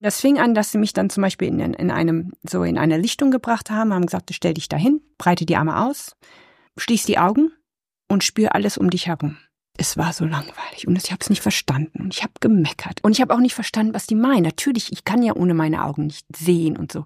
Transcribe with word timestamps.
Das 0.00 0.20
fing 0.20 0.38
an, 0.38 0.54
dass 0.54 0.72
sie 0.72 0.78
mich 0.78 0.94
dann 0.94 1.10
zum 1.10 1.22
Beispiel 1.22 1.48
in, 1.48 1.60
in 1.60 1.90
einem, 1.90 2.32
so 2.42 2.62
in 2.62 2.78
eine 2.78 2.96
Lichtung 2.96 3.30
gebracht 3.30 3.70
haben, 3.70 3.92
haben 3.92 4.06
gesagt, 4.06 4.30
stell 4.32 4.54
dich 4.54 4.68
dahin, 4.68 5.02
breite 5.18 5.44
die 5.44 5.56
Arme 5.56 5.84
aus, 5.84 6.16
schließ 6.78 7.04
die 7.04 7.18
Augen 7.18 7.52
und 8.08 8.24
spür 8.24 8.54
alles 8.54 8.78
um 8.78 8.88
dich 8.88 9.08
herum. 9.08 9.36
Es 9.76 9.96
war 9.96 10.12
so 10.12 10.24
langweilig 10.24 10.86
und 10.86 10.96
ich 10.96 11.10
habe 11.10 11.20
es 11.20 11.30
nicht 11.30 11.42
verstanden 11.42 12.00
und 12.00 12.14
ich 12.14 12.22
habe 12.22 12.32
gemeckert 12.40 13.02
und 13.02 13.12
ich 13.12 13.20
habe 13.20 13.34
auch 13.34 13.38
nicht 13.38 13.54
verstanden, 13.54 13.94
was 13.94 14.06
die 14.06 14.14
meinen. 14.14 14.42
Natürlich, 14.42 14.90
ich 14.90 15.04
kann 15.04 15.22
ja 15.22 15.34
ohne 15.34 15.54
meine 15.54 15.84
Augen 15.84 16.06
nicht 16.06 16.26
sehen 16.34 16.76
und 16.76 16.92
so. 16.92 17.04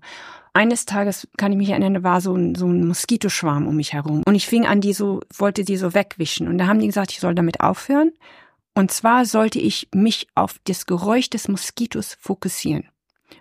Eines 0.55 0.85
Tages 0.85 1.29
kann 1.37 1.53
ich 1.53 1.59
mich 1.59 1.71
erinnern, 1.71 2.05
war 2.05 2.21
so 2.21 2.35
ein, 2.35 2.55
so 2.55 2.67
ein 2.67 2.87
Moskitoschwarm 2.87 3.67
um 3.67 3.77
mich 3.77 3.93
herum 3.93 4.23
und 4.25 4.35
ich 4.37 4.47
fing 4.47 4.67
an, 4.67 4.81
die 4.81 4.93
so, 4.93 5.21
wollte 5.37 5.65
die 5.65 5.77
so 5.77 5.95
wegwischen 5.95 6.47
und 6.47 6.59
da 6.59 6.67
haben 6.69 6.79
die 6.79 6.87
gesagt, 6.87 7.11
ich 7.11 7.21
soll 7.21 7.35
damit 7.35 7.61
aufhören 7.61 8.13
und 8.75 8.91
zwar 8.91 9.25
sollte 9.27 9.59
ich 9.59 9.89
mich 9.93 10.27
auf 10.35 10.59
das 10.65 10.87
Geräusch 10.87 11.31
des 11.31 11.49
Moskitos 11.49 12.17
fokussieren 12.21 12.89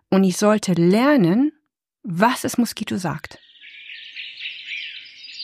und 0.09 0.23
ich 0.23 0.37
sollte 0.37 0.73
lernen, 0.73 1.51
was 2.03 2.41
das 2.41 2.57
Moskito 2.57 2.97
sagt. 2.97 3.39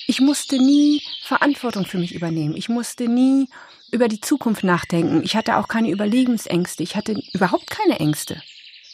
Ich 0.08 0.20
musste 0.22 0.58
nie 0.58 1.04
Verantwortung 1.24 1.86
für 1.86 2.00
mich 2.00 2.16
übernehmen. 2.16 2.56
Ich 2.56 2.68
musste 2.68 3.08
nie 3.08 3.48
über 3.92 4.08
die 4.08 4.22
Zukunft 4.22 4.64
nachdenken. 4.64 5.22
Ich 5.24 5.36
hatte 5.36 5.58
auch 5.58 5.68
keine 5.68 5.92
Überlebensängste. 5.92 6.82
Ich 6.82 6.96
hatte 6.96 7.22
überhaupt 7.34 7.70
keine 7.70 8.00
Ängste. 8.00 8.42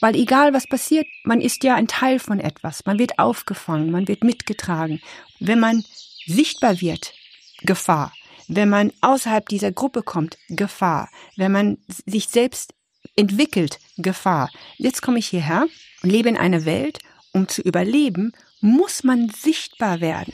Weil 0.02 0.16
egal 0.16 0.54
was 0.54 0.68
passiert, 0.68 1.08
man 1.24 1.40
ist 1.40 1.64
ja 1.64 1.76
ein 1.76 1.88
Teil 1.88 2.20
von 2.20 2.40
etwas. 2.40 2.86
Man 2.86 3.00
wird 3.00 3.18
aufgefangen, 3.18 3.92
man 3.92 4.08
wird 4.08 4.24
mitgetragen. 4.24 5.02
Wenn 5.40 5.60
man 5.60 5.84
sichtbar 6.26 6.82
wird, 6.82 7.14
Gefahr. 7.62 8.12
Wenn 8.48 8.70
man 8.70 8.92
außerhalb 9.02 9.48
dieser 9.48 9.72
Gruppe 9.72 10.04
kommt, 10.04 10.38
Gefahr. 10.50 11.10
Wenn 11.36 11.52
man 11.52 11.78
sich 12.06 12.28
selbst 12.28 12.74
entwickelt, 13.16 13.80
Gefahr. 13.98 14.50
Jetzt 14.78 15.02
komme 15.02 15.20
ich 15.20 15.28
hierher 15.28 15.66
und 16.04 16.12
lebe 16.12 16.30
in 16.30 16.38
einer 16.38 16.66
Welt, 16.66 17.00
um 17.34 17.48
zu 17.48 17.62
überleben, 17.62 18.34
muss 18.62 19.04
man 19.04 19.30
sichtbar 19.30 20.00
werden. 20.00 20.34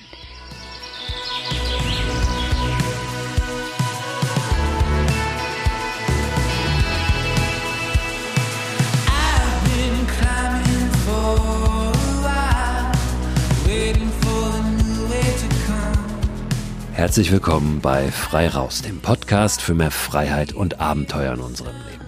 Herzlich 17.02 17.32
willkommen 17.32 17.82
bei 17.82 18.12
Frei 18.12 18.48
Raus, 18.48 18.84
dem 18.84 19.00
Podcast 19.00 19.60
für 19.60 19.74
mehr 19.74 19.90
Freiheit 19.90 20.54
und 20.54 20.80
Abenteuer 20.80 21.34
in 21.34 21.40
unserem 21.40 21.74
Leben. 21.74 22.06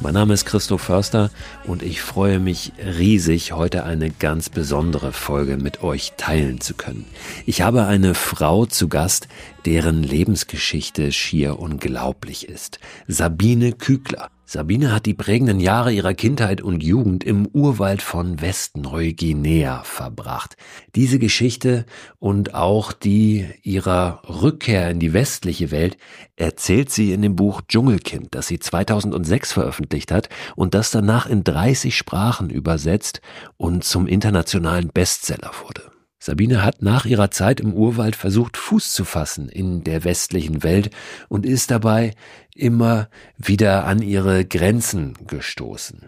Mein 0.00 0.14
Name 0.14 0.34
ist 0.34 0.44
Christoph 0.44 0.82
Förster 0.82 1.32
und 1.64 1.82
ich 1.82 2.00
freue 2.00 2.38
mich 2.38 2.72
riesig, 2.78 3.54
heute 3.54 3.82
eine 3.82 4.08
ganz 4.08 4.48
besondere 4.48 5.12
Folge 5.12 5.56
mit 5.56 5.82
euch 5.82 6.12
teilen 6.16 6.60
zu 6.60 6.74
können. 6.74 7.06
Ich 7.44 7.62
habe 7.62 7.86
eine 7.86 8.14
Frau 8.14 8.66
zu 8.66 8.86
Gast, 8.86 9.26
deren 9.64 10.04
Lebensgeschichte 10.04 11.10
schier 11.10 11.58
unglaublich 11.58 12.48
ist. 12.48 12.78
Sabine 13.08 13.72
Kügler. 13.72 14.30
Sabine 14.48 14.92
hat 14.92 15.06
die 15.06 15.14
prägenden 15.14 15.58
Jahre 15.58 15.90
ihrer 15.90 16.14
Kindheit 16.14 16.60
und 16.60 16.80
Jugend 16.80 17.24
im 17.24 17.48
Urwald 17.48 18.00
von 18.00 18.40
Westneuguinea 18.40 19.82
verbracht. 19.82 20.56
Diese 20.94 21.18
Geschichte 21.18 21.84
und 22.20 22.54
auch 22.54 22.92
die 22.92 23.48
ihrer 23.64 24.22
Rückkehr 24.28 24.88
in 24.88 25.00
die 25.00 25.12
westliche 25.12 25.72
Welt 25.72 25.96
erzählt 26.36 26.90
sie 26.90 27.12
in 27.12 27.22
dem 27.22 27.34
Buch 27.34 27.60
Dschungelkind, 27.66 28.36
das 28.36 28.46
sie 28.46 28.60
2006 28.60 29.52
veröffentlicht 29.52 30.12
hat 30.12 30.28
und 30.54 30.74
das 30.74 30.92
danach 30.92 31.26
in 31.26 31.42
30 31.42 31.96
Sprachen 31.96 32.48
übersetzt 32.48 33.22
und 33.56 33.82
zum 33.82 34.06
internationalen 34.06 34.90
Bestseller 34.94 35.50
wurde. 35.64 35.90
Sabine 36.18 36.64
hat 36.64 36.82
nach 36.82 37.04
ihrer 37.04 37.30
Zeit 37.30 37.60
im 37.60 37.72
Urwald 37.72 38.16
versucht, 38.16 38.56
Fuß 38.56 38.92
zu 38.94 39.04
fassen 39.04 39.48
in 39.48 39.84
der 39.84 40.02
westlichen 40.02 40.62
Welt 40.64 40.90
und 41.28 41.46
ist 41.46 41.70
dabei 41.70 42.14
immer 42.58 43.08
wieder 43.36 43.86
an 43.86 44.02
ihre 44.02 44.44
Grenzen 44.44 45.14
gestoßen. 45.26 46.00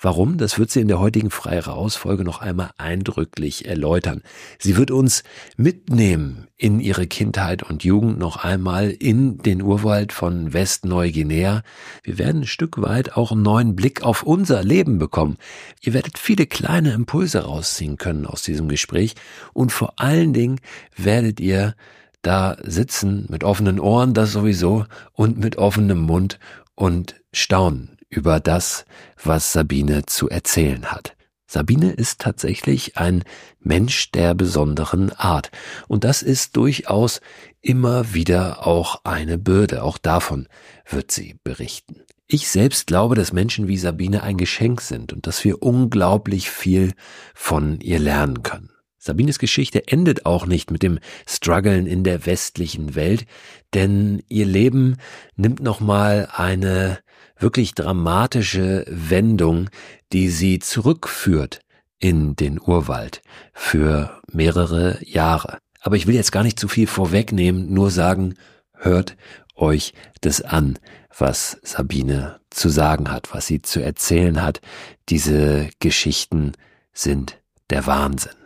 Warum? 0.00 0.38
Das 0.38 0.58
wird 0.58 0.70
sie 0.70 0.80
in 0.80 0.88
der 0.88 1.00
heutigen 1.00 1.30
Frei 1.30 1.58
Raus 1.60 1.96
Folge 1.96 2.24
noch 2.24 2.40
einmal 2.40 2.70
eindrücklich 2.78 3.66
erläutern. 3.66 4.22
Sie 4.58 4.76
wird 4.76 4.90
uns 4.90 5.24
mitnehmen 5.56 6.48
in 6.56 6.80
ihre 6.80 7.06
Kindheit 7.06 7.62
und 7.62 7.84
Jugend 7.84 8.18
noch 8.18 8.42
einmal 8.42 8.90
in 8.90 9.38
den 9.38 9.60
Urwald 9.60 10.12
von 10.12 10.52
Westneuguinea. 10.52 11.62
Wir 12.02 12.18
werden 12.18 12.42
ein 12.42 12.46
Stück 12.46 12.80
weit 12.80 13.16
auch 13.16 13.32
einen 13.32 13.42
neuen 13.42 13.76
Blick 13.76 14.02
auf 14.02 14.22
unser 14.22 14.64
Leben 14.64 14.98
bekommen. 14.98 15.36
Ihr 15.82 15.92
werdet 15.92 16.18
viele 16.18 16.46
kleine 16.46 16.92
Impulse 16.92 17.44
rausziehen 17.44 17.98
können 17.98 18.24
aus 18.26 18.42
diesem 18.42 18.68
Gespräch 18.68 19.14
und 19.52 19.70
vor 19.70 19.94
allen 20.00 20.32
Dingen 20.32 20.60
werdet 20.96 21.40
ihr 21.40 21.74
da 22.22 22.56
sitzen 22.62 23.26
mit 23.28 23.44
offenen 23.44 23.78
Ohren, 23.78 24.14
das 24.14 24.32
sowieso, 24.32 24.84
und 25.12 25.38
mit 25.38 25.56
offenem 25.58 26.00
Mund 26.00 26.38
und 26.74 27.16
staunen 27.32 27.96
über 28.08 28.40
das, 28.40 28.84
was 29.22 29.52
Sabine 29.52 30.06
zu 30.06 30.28
erzählen 30.28 30.86
hat. 30.86 31.16
Sabine 31.48 31.92
ist 31.92 32.20
tatsächlich 32.20 32.96
ein 32.96 33.22
Mensch 33.60 34.10
der 34.10 34.34
besonderen 34.34 35.12
Art. 35.12 35.50
Und 35.86 36.02
das 36.02 36.22
ist 36.22 36.56
durchaus 36.56 37.20
immer 37.60 38.14
wieder 38.14 38.66
auch 38.66 39.00
eine 39.04 39.38
Bürde. 39.38 39.84
Auch 39.84 39.98
davon 39.98 40.48
wird 40.88 41.12
sie 41.12 41.38
berichten. 41.44 42.02
Ich 42.26 42.48
selbst 42.48 42.88
glaube, 42.88 43.14
dass 43.14 43.32
Menschen 43.32 43.68
wie 43.68 43.78
Sabine 43.78 44.24
ein 44.24 44.36
Geschenk 44.36 44.80
sind 44.80 45.12
und 45.12 45.28
dass 45.28 45.44
wir 45.44 45.62
unglaublich 45.62 46.50
viel 46.50 46.94
von 47.34 47.80
ihr 47.80 48.00
lernen 48.00 48.42
können. 48.42 48.70
Sabines 49.06 49.38
Geschichte 49.38 49.88
endet 49.88 50.26
auch 50.26 50.46
nicht 50.46 50.70
mit 50.70 50.82
dem 50.82 50.98
Struggeln 51.26 51.86
in 51.86 52.04
der 52.04 52.26
westlichen 52.26 52.94
Welt, 52.94 53.24
denn 53.72 54.22
ihr 54.28 54.46
Leben 54.46 54.96
nimmt 55.36 55.60
nochmal 55.60 56.28
eine 56.32 56.98
wirklich 57.38 57.74
dramatische 57.74 58.84
Wendung, 58.88 59.70
die 60.12 60.28
sie 60.28 60.58
zurückführt 60.58 61.60
in 61.98 62.36
den 62.36 62.60
Urwald 62.60 63.22
für 63.52 64.20
mehrere 64.30 64.98
Jahre. 65.04 65.58
Aber 65.80 65.96
ich 65.96 66.06
will 66.06 66.14
jetzt 66.14 66.32
gar 66.32 66.42
nicht 66.42 66.58
zu 66.58 66.68
viel 66.68 66.86
vorwegnehmen, 66.86 67.72
nur 67.72 67.90
sagen, 67.90 68.34
hört 68.72 69.16
euch 69.54 69.94
das 70.20 70.42
an, 70.42 70.78
was 71.16 71.58
Sabine 71.62 72.40
zu 72.50 72.68
sagen 72.68 73.10
hat, 73.10 73.32
was 73.32 73.46
sie 73.46 73.62
zu 73.62 73.80
erzählen 73.80 74.42
hat. 74.42 74.60
Diese 75.08 75.70
Geschichten 75.78 76.52
sind 76.92 77.38
der 77.70 77.86
Wahnsinn. 77.86 78.45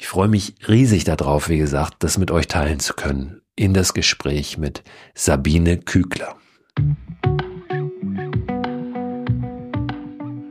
Ich 0.00 0.06
freue 0.06 0.28
mich 0.28 0.54
riesig 0.68 1.02
darauf, 1.04 1.48
wie 1.48 1.58
gesagt, 1.58 1.96
das 1.98 2.18
mit 2.18 2.30
euch 2.30 2.46
teilen 2.46 2.78
zu 2.78 2.94
können 2.94 3.40
in 3.56 3.74
das 3.74 3.94
Gespräch 3.94 4.56
mit 4.56 4.84
Sabine 5.14 5.76
Kügler. 5.78 6.36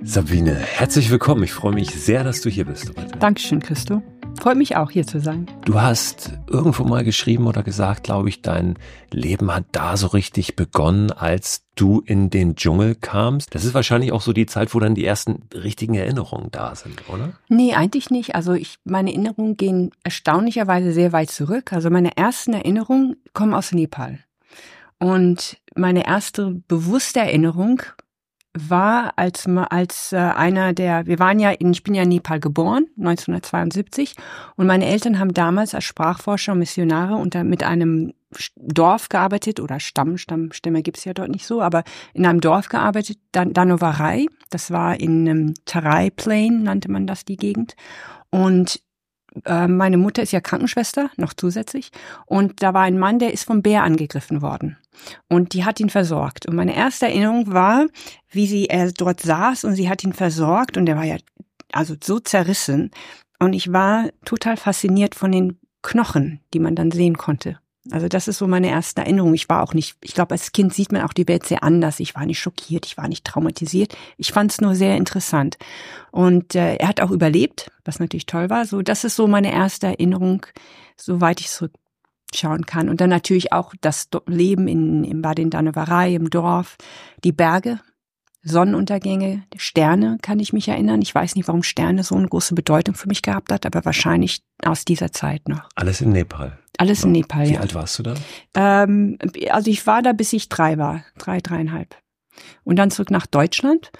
Sabine, 0.03 0.53
herzlich 0.55 1.09
willkommen. 1.09 1.43
Ich 1.43 1.53
freue 1.53 1.73
mich 1.73 1.91
sehr, 1.91 2.25
dass 2.25 2.41
du 2.41 2.49
hier 2.49 2.65
bist 2.65 2.89
heute. 2.89 3.17
Dankeschön, 3.19 3.61
Christo. 3.61 4.03
Freut 4.39 4.57
mich 4.57 4.75
auch, 4.75 4.91
hier 4.91 5.05
zu 5.05 5.19
sein. 5.19 5.47
Du 5.65 5.81
hast 5.81 6.33
irgendwo 6.47 6.83
mal 6.83 7.03
geschrieben 7.03 7.47
oder 7.47 7.63
gesagt, 7.63 8.03
glaube 8.03 8.29
ich, 8.29 8.41
dein 8.41 8.75
Leben 9.11 9.53
hat 9.53 9.65
da 9.71 9.97
so 9.97 10.07
richtig 10.07 10.55
begonnen, 10.55 11.11
als 11.11 11.65
du 11.75 12.01
in 12.05 12.29
den 12.29 12.55
Dschungel 12.55 12.95
kamst. 12.95 13.53
Das 13.53 13.65
ist 13.65 13.73
wahrscheinlich 13.73 14.11
auch 14.11 14.21
so 14.21 14.33
die 14.33 14.45
Zeit, 14.45 14.73
wo 14.73 14.79
dann 14.79 14.95
die 14.95 15.05
ersten 15.05 15.43
richtigen 15.53 15.95
Erinnerungen 15.95 16.49
da 16.51 16.75
sind, 16.75 17.03
oder? 17.09 17.33
Nee, 17.49 17.73
eigentlich 17.73 18.09
nicht. 18.09 18.35
Also 18.35 18.53
ich, 18.53 18.77
meine 18.83 19.11
Erinnerungen 19.11 19.57
gehen 19.57 19.91
erstaunlicherweise 20.03 20.91
sehr 20.91 21.11
weit 21.11 21.31
zurück. 21.31 21.73
Also 21.73 21.89
meine 21.89 22.15
ersten 22.15 22.53
Erinnerungen 22.53 23.17
kommen 23.33 23.53
aus 23.53 23.71
Nepal. 23.71 24.19
Und 24.99 25.57
meine 25.75 26.07
erste 26.07 26.61
bewusste 26.67 27.19
Erinnerung 27.19 27.83
war 28.69 29.13
als 29.15 29.47
als 29.47 30.13
äh, 30.13 30.17
einer 30.17 30.73
der 30.73 31.05
wir 31.05 31.19
waren 31.19 31.39
ja 31.39 31.51
in 31.51 31.71
ich 31.71 31.83
bin 31.83 31.95
ja 31.95 32.03
in 32.03 32.09
Nepal 32.09 32.39
geboren 32.39 32.87
1972 32.97 34.15
und 34.55 34.67
meine 34.67 34.85
Eltern 34.85 35.19
haben 35.19 35.33
damals 35.33 35.75
als 35.75 35.83
Sprachforscher 35.83 36.53
und 36.53 36.59
Missionare 36.59 37.15
unter 37.15 37.43
mit 37.43 37.63
einem 37.63 38.13
Dorf 38.55 39.09
gearbeitet 39.09 39.59
oder 39.59 39.79
Stamm 39.79 40.17
Stammstämme 40.17 40.81
gibt's 40.81 41.05
ja 41.05 41.13
dort 41.13 41.29
nicht 41.29 41.45
so 41.45 41.61
aber 41.61 41.83
in 42.13 42.25
einem 42.25 42.41
Dorf 42.41 42.69
gearbeitet 42.69 43.17
Dan 43.31 43.53
Danovarai. 43.53 44.27
Das 44.49 44.71
war 44.71 44.99
in 44.99 45.27
ähm, 45.27 45.53
Tarai 45.65 46.09
Plain 46.09 46.63
nannte 46.63 46.89
man 46.91 47.07
das 47.07 47.25
die 47.25 47.37
Gegend. 47.37 47.75
Und 48.29 48.81
äh, 49.45 49.67
meine 49.67 49.97
Mutter 49.97 50.23
ist 50.23 50.31
ja 50.31 50.41
Krankenschwester, 50.41 51.09
noch 51.17 51.33
zusätzlich. 51.33 51.91
Und 52.25 52.63
da 52.63 52.73
war 52.73 52.83
ein 52.83 52.97
Mann, 52.97 53.19
der 53.19 53.33
ist 53.33 53.45
vom 53.45 53.61
Bär 53.61 53.83
angegriffen 53.83 54.41
worden. 54.41 54.77
Und 55.29 55.53
die 55.53 55.65
hat 55.65 55.79
ihn 55.79 55.89
versorgt. 55.89 56.47
Und 56.47 56.55
meine 56.55 56.75
erste 56.75 57.05
Erinnerung 57.07 57.53
war, 57.53 57.85
wie 58.29 58.47
sie 58.47 58.67
er 58.67 58.91
dort 58.91 59.21
saß 59.21 59.63
und 59.63 59.75
sie 59.75 59.89
hat 59.89 60.03
ihn 60.03 60.13
versorgt 60.13 60.77
und 60.77 60.87
er 60.87 60.95
war 60.95 61.05
ja 61.05 61.17
also 61.71 61.95
so 62.01 62.19
zerrissen. 62.19 62.91
Und 63.39 63.53
ich 63.53 63.71
war 63.71 64.09
total 64.25 64.57
fasziniert 64.57 65.15
von 65.15 65.31
den 65.31 65.59
Knochen, 65.83 66.41
die 66.53 66.59
man 66.59 66.75
dann 66.75 66.91
sehen 66.91 67.17
konnte. 67.17 67.59
Also 67.91 68.07
das 68.07 68.27
ist 68.27 68.37
so 68.37 68.47
meine 68.47 68.69
erste 68.69 69.01
Erinnerung. 69.01 69.33
Ich 69.33 69.49
war 69.49 69.63
auch 69.63 69.73
nicht, 69.73 69.97
ich 70.03 70.13
glaube, 70.13 70.31
als 70.31 70.51
Kind 70.51 70.73
sieht 70.73 70.91
man 70.91 71.01
auch 71.03 71.13
die 71.13 71.27
Welt 71.27 71.45
sehr 71.45 71.63
anders. 71.63 71.99
Ich 71.99 72.15
war 72.15 72.25
nicht 72.25 72.39
schockiert, 72.39 72.85
ich 72.85 72.97
war 72.97 73.07
nicht 73.07 73.25
traumatisiert. 73.25 73.95
Ich 74.17 74.31
fand 74.31 74.51
es 74.51 74.61
nur 74.61 74.75
sehr 74.75 74.97
interessant. 74.97 75.57
Und 76.11 76.55
äh, 76.55 76.75
er 76.75 76.87
hat 76.87 77.01
auch 77.01 77.11
überlebt, 77.11 77.71
was 77.85 77.99
natürlich 77.99 78.25
toll 78.25 78.49
war. 78.49 78.65
So, 78.65 78.81
das 78.81 79.03
ist 79.03 79.15
so 79.15 79.27
meine 79.27 79.51
erste 79.51 79.87
Erinnerung, 79.87 80.45
soweit 80.95 81.39
ich 81.39 81.49
zurückschauen 81.49 82.65
kann. 82.65 82.89
Und 82.89 83.01
dann 83.01 83.09
natürlich 83.09 83.53
auch 83.53 83.73
das 83.81 84.09
Leben 84.25 84.67
in, 84.67 85.03
in 85.03 85.21
Baden-Daneverei, 85.21 86.15
im 86.15 86.29
Dorf, 86.29 86.77
die 87.23 87.31
Berge, 87.31 87.79
Sonnenuntergänge, 88.47 89.43
Sterne 89.55 90.17
kann 90.21 90.39
ich 90.39 90.53
mich 90.53 90.67
erinnern. 90.67 91.01
Ich 91.01 91.13
weiß 91.13 91.35
nicht, 91.35 91.47
warum 91.47 91.63
Sterne 91.63 92.03
so 92.03 92.15
eine 92.15 92.27
große 92.27 92.55
Bedeutung 92.55 92.95
für 92.95 93.07
mich 93.07 93.21
gehabt 93.21 93.51
hat, 93.51 93.65
aber 93.65 93.83
wahrscheinlich 93.85 94.41
aus 94.63 94.85
dieser 94.85 95.11
Zeit 95.11 95.47
noch. 95.47 95.69
Alles 95.75 96.01
in 96.01 96.11
Nepal. 96.11 96.57
Alles 96.77 97.03
in 97.03 97.11
Nepal, 97.11 97.47
Wie 97.47 97.53
ja. 97.53 97.59
Alt 97.59 97.73
warst 97.73 97.99
du 97.99 98.03
da? 98.03 98.13
Ähm, 98.53 99.17
also 99.49 99.69
ich 99.71 99.85
war 99.87 100.01
da, 100.01 100.13
bis 100.13 100.33
ich 100.33 100.47
drei 100.49 100.77
war, 100.77 101.03
drei, 101.17 101.39
dreieinhalb. 101.39 101.95
Und 102.63 102.75
dann 102.75 102.91
zurück 102.91 103.09
nach 103.09 103.25
Deutschland, 103.25 103.91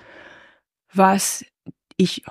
was 0.94 1.44
ich 1.98 2.24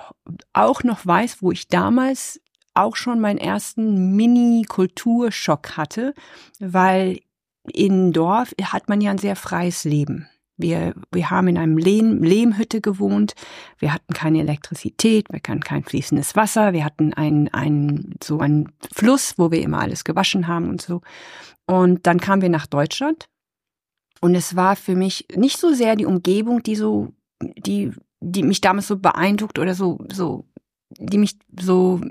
auch 0.53 0.83
noch 0.83 1.05
weiß, 1.05 1.41
wo 1.41 1.51
ich 1.51 1.67
damals 1.67 2.39
auch 2.73 2.95
schon 2.95 3.19
meinen 3.19 3.39
ersten 3.39 4.15
Mini-Kulturschock 4.15 5.75
hatte, 5.75 6.13
weil 6.59 7.19
in 7.73 8.13
Dorf 8.13 8.53
hat 8.61 8.87
man 8.87 9.01
ja 9.01 9.11
ein 9.11 9.17
sehr 9.17 9.35
freies 9.35 9.83
Leben. 9.83 10.29
Wir, 10.57 10.95
wir 11.11 11.29
haben 11.29 11.47
in 11.47 11.57
einem 11.57 11.77
Lehm, 11.77 12.23
Lehmhütte 12.23 12.81
gewohnt. 12.81 13.33
Wir 13.77 13.93
hatten 13.93 14.13
keine 14.13 14.39
Elektrizität, 14.39 15.29
wir 15.29 15.37
hatten 15.37 15.61
kein 15.61 15.83
fließendes 15.83 16.35
Wasser. 16.35 16.73
Wir 16.73 16.83
hatten 16.83 17.13
einen, 17.13 17.47
einen, 17.49 18.15
so 18.23 18.39
einen 18.39 18.71
Fluss, 18.93 19.35
wo 19.37 19.51
wir 19.51 19.61
immer 19.61 19.79
alles 19.79 20.03
gewaschen 20.03 20.47
haben 20.47 20.69
und 20.69 20.81
so. 20.81 21.01
Und 21.67 22.07
dann 22.07 22.19
kamen 22.19 22.41
wir 22.41 22.49
nach 22.49 22.65
Deutschland. 22.65 23.29
Und 24.19 24.33
es 24.33 24.55
war 24.55 24.75
für 24.75 24.95
mich 24.95 25.27
nicht 25.35 25.59
so 25.59 25.73
sehr 25.73 25.95
die 25.95 26.05
Umgebung, 26.05 26.63
die 26.63 26.75
so, 26.75 27.13
die, 27.41 27.91
die 28.19 28.43
mich 28.43 28.61
damals 28.61 28.87
so 28.87 28.97
beeindruckt 28.97 29.59
oder 29.59 29.75
so, 29.75 29.99
so, 30.11 30.45
die 30.97 31.19
mich 31.19 31.37
so 31.59 32.01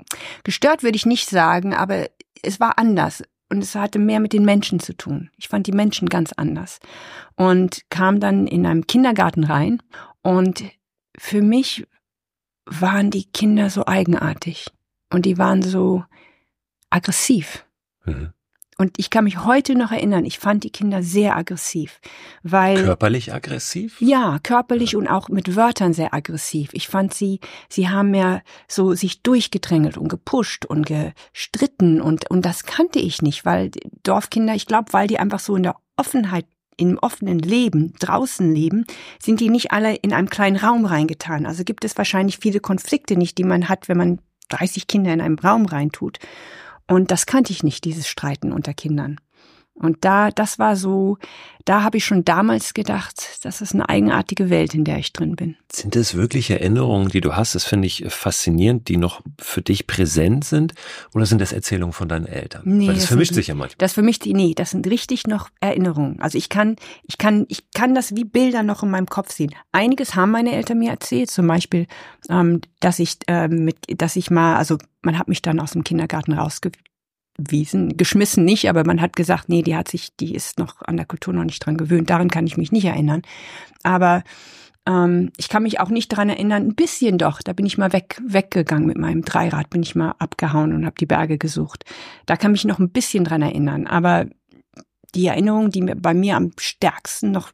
gestört, 0.43 0.83
würde 0.83 0.95
ich 0.95 1.05
nicht 1.05 1.29
sagen, 1.29 1.73
aber 1.73 2.07
es 2.43 2.61
war 2.61 2.77
anders 2.77 3.23
und 3.49 3.63
es 3.63 3.75
hatte 3.75 3.99
mehr 3.99 4.19
mit 4.19 4.33
den 4.33 4.45
Menschen 4.45 4.79
zu 4.79 4.95
tun. 4.95 5.29
Ich 5.37 5.47
fand 5.47 5.67
die 5.67 5.71
Menschen 5.71 6.09
ganz 6.09 6.33
anders 6.33 6.79
und 7.35 7.81
kam 7.89 8.19
dann 8.19 8.47
in 8.47 8.65
einem 8.65 8.87
Kindergarten 8.87 9.43
rein 9.43 9.81
und 10.21 10.63
für 11.17 11.41
mich 11.41 11.87
waren 12.65 13.11
die 13.11 13.25
Kinder 13.25 13.69
so 13.69 13.85
eigenartig 13.85 14.67
und 15.11 15.25
die 15.25 15.37
waren 15.37 15.61
so 15.61 16.03
aggressiv. 16.89 17.65
Mhm. 18.05 18.33
Und 18.79 18.93
ich 18.97 19.09
kann 19.09 19.23
mich 19.23 19.43
heute 19.43 19.73
noch 19.73 19.91
erinnern, 19.91 20.23
ich 20.23 20.37
fand 20.37 20.63
die 20.63 20.69
Kinder 20.69 21.01
sehr 21.01 21.35
aggressiv, 21.35 21.99
weil 22.43 22.83
körperlich 22.83 23.33
aggressiv? 23.33 23.99
Ja, 23.99 24.37
körperlich 24.43 24.91
ja. 24.91 24.99
und 24.99 25.07
auch 25.07 25.29
mit 25.29 25.55
Wörtern 25.55 25.93
sehr 25.93 26.13
aggressiv. 26.13 26.69
Ich 26.73 26.87
fand 26.87 27.11
sie, 27.11 27.39
sie 27.69 27.89
haben 27.89 28.13
ja 28.13 28.41
so 28.67 28.93
sich 28.93 29.23
durchgedrängelt 29.23 29.97
und 29.97 30.09
gepusht 30.09 30.65
und 30.65 30.85
gestritten 30.85 32.01
und 32.01 32.29
und 32.29 32.45
das 32.45 32.65
kannte 32.65 32.99
ich 32.99 33.23
nicht, 33.23 33.45
weil 33.45 33.71
Dorfkinder, 34.03 34.53
ich 34.53 34.67
glaube, 34.67 34.93
weil 34.93 35.07
die 35.07 35.17
einfach 35.17 35.39
so 35.39 35.55
in 35.55 35.63
der 35.63 35.77
Offenheit 35.95 36.45
im 36.79 36.99
offenen 36.99 37.39
Leben, 37.39 37.93
draußen 37.99 38.53
leben, 38.53 38.85
sind 39.19 39.39
die 39.39 39.49
nicht 39.49 39.71
alle 39.71 39.95
in 39.95 40.13
einem 40.13 40.29
kleinen 40.29 40.57
Raum 40.57 40.85
reingetan. 40.85 41.47
Also 41.47 41.63
gibt 41.63 41.83
es 41.83 41.97
wahrscheinlich 41.97 42.37
viele 42.37 42.59
Konflikte 42.59 43.17
nicht, 43.17 43.39
die 43.39 43.43
man 43.43 43.67
hat, 43.67 43.89
wenn 43.89 43.97
man 43.97 44.19
30 44.49 44.85
Kinder 44.85 45.11
in 45.11 45.21
einem 45.21 45.39
Raum 45.39 45.65
reintut. 45.65 46.19
Und 46.87 47.11
das 47.11 47.25
kannte 47.25 47.51
ich 47.51 47.63
nicht, 47.63 47.83
dieses 47.83 48.07
Streiten 48.07 48.51
unter 48.51 48.73
Kindern. 48.73 49.19
Und 49.79 49.97
da, 50.01 50.31
das 50.31 50.57
war 50.59 50.75
so, 50.75 51.17
da 51.65 51.83
habe 51.83 51.97
ich 51.97 52.05
schon 52.05 52.23
damals 52.25 52.73
gedacht, 52.73 53.39
das 53.43 53.61
ist 53.61 53.73
eine 53.73 53.87
eigenartige 53.89 54.49
Welt, 54.49 54.73
in 54.73 54.85
der 54.85 54.97
ich 54.97 55.13
drin 55.13 55.35
bin. 55.35 55.55
Sind 55.71 55.95
es 55.95 56.15
wirklich 56.15 56.49
Erinnerungen, 56.49 57.09
die 57.09 57.21
du 57.21 57.35
hast? 57.35 57.55
Das 57.55 57.65
finde 57.65 57.85
ich 57.87 58.05
faszinierend, 58.07 58.87
die 58.87 58.97
noch 58.97 59.21
für 59.39 59.61
dich 59.61 59.85
präsent 59.85 60.45
sind? 60.45 60.73
Oder 61.13 61.25
sind 61.25 61.41
das 61.41 61.51
Erzählungen 61.53 61.93
von 61.93 62.07
deinen 62.09 62.25
Eltern? 62.25 62.63
Nee, 62.65 62.87
Weil 62.87 62.93
das, 62.93 63.03
das 63.03 63.07
vermischt 63.09 63.29
sind- 63.33 63.35
sich 63.35 63.47
ja 63.47 63.55
manchmal. 63.55 63.75
Das 63.79 63.93
die, 63.93 64.33
nee, 64.33 64.53
das 64.55 64.71
sind 64.71 64.87
richtig 64.87 65.27
noch 65.27 65.49
Erinnerungen. 65.59 66.21
Also 66.21 66.37
ich 66.37 66.49
kann, 66.49 66.77
ich 67.03 67.17
kann, 67.17 67.45
ich 67.49 67.69
kann 67.71 67.93
das 67.93 68.15
wie 68.15 68.23
Bilder 68.23 68.63
noch 68.63 68.81
in 68.83 68.89
meinem 68.89 69.07
Kopf 69.07 69.31
sehen. 69.31 69.53
Einiges 69.71 70.15
haben 70.15 70.31
meine 70.31 70.53
Eltern 70.53 70.79
mir 70.79 70.91
erzählt, 70.91 71.29
zum 71.29 71.45
Beispiel, 71.47 71.87
ähm, 72.29 72.61
dass 72.79 72.99
ich 72.99 73.17
ähm, 73.27 73.65
mit, 73.65 73.77
dass 74.01 74.15
ich 74.15 74.31
mal, 74.31 74.55
also 74.55 74.77
man 75.01 75.19
hat 75.19 75.27
mich 75.27 75.41
dann 75.41 75.59
aus 75.59 75.71
dem 75.71 75.83
Kindergarten 75.83 76.33
rausgewiesen, 77.37 77.97
geschmissen 77.97 78.45
nicht, 78.45 78.69
aber 78.69 78.85
man 78.85 79.01
hat 79.01 79.15
gesagt, 79.15 79.49
nee, 79.49 79.61
die 79.61 79.75
hat 79.75 79.87
sich, 79.87 80.15
die 80.15 80.35
ist 80.35 80.59
noch 80.59 80.81
an 80.81 80.97
der 80.97 81.05
Kultur 81.05 81.33
noch 81.33 81.43
nicht 81.43 81.65
dran 81.65 81.77
gewöhnt. 81.77 82.09
Daran 82.09 82.29
kann 82.29 82.47
ich 82.47 82.57
mich 82.57 82.71
nicht 82.71 82.85
erinnern. 82.85 83.21
Aber 83.83 84.23
ähm, 84.85 85.31
ich 85.37 85.49
kann 85.49 85.63
mich 85.63 85.79
auch 85.79 85.89
nicht 85.89 86.09
dran 86.09 86.29
erinnern, 86.29 86.63
ein 86.67 86.75
bisschen 86.75 87.17
doch. 87.17 87.41
Da 87.41 87.53
bin 87.53 87.65
ich 87.65 87.77
mal 87.77 87.93
weg, 87.93 88.19
weggegangen 88.25 88.87
mit 88.87 88.97
meinem 88.97 89.23
Dreirad, 89.23 89.69
bin 89.69 89.83
ich 89.83 89.95
mal 89.95 90.15
abgehauen 90.19 90.73
und 90.73 90.85
habe 90.85 90.95
die 90.99 91.05
Berge 91.05 91.37
gesucht. 91.37 91.83
Da 92.25 92.35
kann 92.35 92.51
mich 92.51 92.65
noch 92.65 92.79
ein 92.79 92.89
bisschen 92.89 93.23
dran 93.23 93.41
erinnern. 93.41 93.87
Aber 93.87 94.25
die 95.15 95.27
Erinnerungen, 95.27 95.71
die 95.71 95.81
mir, 95.81 95.95
bei 95.95 96.13
mir 96.13 96.35
am 96.35 96.51
stärksten 96.59 97.31
noch 97.31 97.51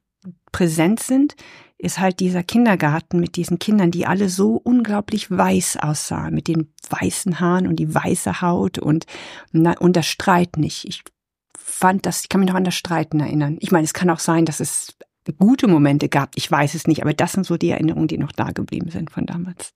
präsent 0.52 1.02
sind, 1.02 1.36
ist 1.78 2.00
halt 2.00 2.20
dieser 2.22 2.44
Kindergarten 2.44 3.20
mit 3.20 3.36
diesen 3.36 3.60
Kindern, 3.60 3.92
die 3.92 4.06
alle 4.06 4.30
so 4.30 4.56
unglaublich 4.56 5.30
weiß 5.30 5.78
aussahen, 5.78 6.34
mit 6.34 6.48
den 6.48 6.74
weißen 6.90 7.40
Haaren 7.40 7.68
und 7.68 7.76
die 7.76 7.94
weiße 7.94 8.42
Haut 8.42 8.80
und, 8.80 9.06
und 9.52 9.96
das 9.96 10.06
Streit 10.06 10.58
nicht. 10.58 10.86
Ich 10.86 11.04
fand 11.58 12.06
das, 12.06 12.22
ich 12.22 12.30
kann 12.30 12.40
mich 12.40 12.50
noch 12.50 12.56
an 12.56 12.64
das 12.64 12.76
Streiten 12.76 13.20
erinnern. 13.20 13.58
Ich 13.60 13.72
meine, 13.72 13.84
es 13.84 13.94
kann 13.94 14.10
auch 14.10 14.20
sein, 14.20 14.46
dass 14.46 14.62
es 14.62 14.96
gute 15.38 15.68
Momente 15.68 16.10
gab. 16.10 16.32
Ich 16.36 16.50
weiß 16.50 16.74
es 16.76 16.88
nicht, 16.88 17.02
aber 17.02 17.14
das 17.14 17.34
sind 17.34 17.46
so 17.46 17.58
die 17.58 17.70
Erinnerungen, 17.70 18.08
die 18.08 18.18
noch 18.18 18.32
da 18.32 18.52
geblieben 18.52 18.90
sind 18.90 19.12
von 19.12 19.26
damals. 19.26 19.74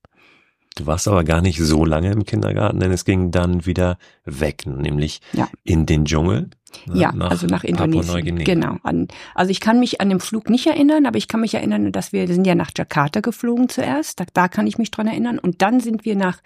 Du 0.77 0.85
warst 0.85 1.07
aber 1.07 1.23
gar 1.23 1.41
nicht 1.41 1.59
so 1.59 1.83
lange 1.85 2.11
im 2.11 2.23
Kindergarten, 2.23 2.79
denn 2.79 2.91
es 2.91 3.03
ging 3.03 3.31
dann 3.31 3.65
wieder 3.65 3.97
weg, 4.25 4.65
nämlich 4.67 5.21
Ja. 5.33 5.47
in 5.63 5.85
den 5.87 6.05
Dschungel. 6.05 6.49
ne, 6.85 6.99
ja, 6.99 7.09
also 7.11 7.47
nach 7.47 7.63
Indonesien. 7.63 8.37
Genau. 8.43 8.77
An, 8.83 9.07
also 9.33 9.49
ich 9.51 9.59
kann 9.61 9.79
mich 9.79 10.01
an 10.01 10.09
den 10.09 10.19
Flug 10.19 10.49
nicht 10.49 10.67
erinnern, 10.67 11.05
aber 11.05 11.17
ich 11.17 11.27
kann 11.27 11.39
mich 11.41 11.55
erinnern, 11.55 11.91
dass 11.91 12.11
wir, 12.13 12.27
wir 12.27 12.33
sind 12.35 12.45
ja 12.45 12.55
nach 12.55 12.71
Jakarta 12.77 13.21
geflogen 13.21 13.69
zuerst. 13.69 14.19
Da, 14.19 14.25
da 14.33 14.47
kann 14.47 14.67
ich 14.67 14.77
mich 14.77 14.91
dran 14.91 15.07
erinnern. 15.07 15.39
Und 15.39 15.61
dann 15.61 15.79
sind 15.79 16.05
wir 16.05 16.15
nach 16.15 16.39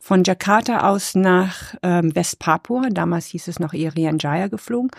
von 0.00 0.22
Jakarta 0.24 0.88
aus 0.88 1.14
nach 1.14 1.74
ähm, 1.82 2.14
Westpapua. 2.14 2.88
Damals 2.90 3.26
hieß 3.26 3.48
es 3.48 3.58
noch 3.58 3.72
Irian 3.72 4.18
Jaya 4.18 4.46
geflogen. 4.48 4.90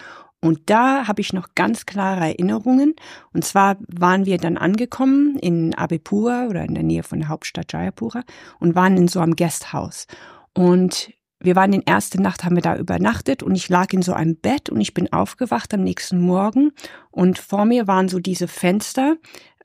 Und 0.45 0.69
da 0.69 1.07
habe 1.07 1.21
ich 1.21 1.33
noch 1.33 1.55
ganz 1.55 1.87
klare 1.87 2.25
Erinnerungen. 2.25 2.93
Und 3.33 3.43
zwar 3.43 3.77
waren 3.87 4.27
wir 4.27 4.37
dann 4.37 4.57
angekommen 4.57 5.39
in 5.39 5.73
Abipura 5.73 6.45
oder 6.45 6.63
in 6.63 6.75
der 6.75 6.83
Nähe 6.83 7.01
von 7.01 7.17
der 7.17 7.29
Hauptstadt 7.29 7.73
Jayapura 7.73 8.21
und 8.59 8.75
waren 8.75 8.95
in 8.95 9.07
so 9.07 9.21
einem 9.21 9.35
Guesthouse. 9.35 10.05
Und 10.53 11.11
wir 11.39 11.55
waren 11.55 11.73
in 11.73 11.81
erste 11.81 12.21
Nacht, 12.21 12.43
haben 12.43 12.55
wir 12.55 12.61
da 12.61 12.77
übernachtet 12.77 13.41
und 13.41 13.55
ich 13.55 13.69
lag 13.69 13.91
in 13.91 14.03
so 14.03 14.13
einem 14.13 14.35
Bett 14.35 14.69
und 14.69 14.79
ich 14.79 14.93
bin 14.93 15.11
aufgewacht 15.11 15.73
am 15.73 15.81
nächsten 15.81 16.19
Morgen 16.19 16.73
und 17.09 17.39
vor 17.39 17.65
mir 17.65 17.87
waren 17.87 18.07
so 18.07 18.19
diese 18.19 18.47
Fenster, 18.47 19.17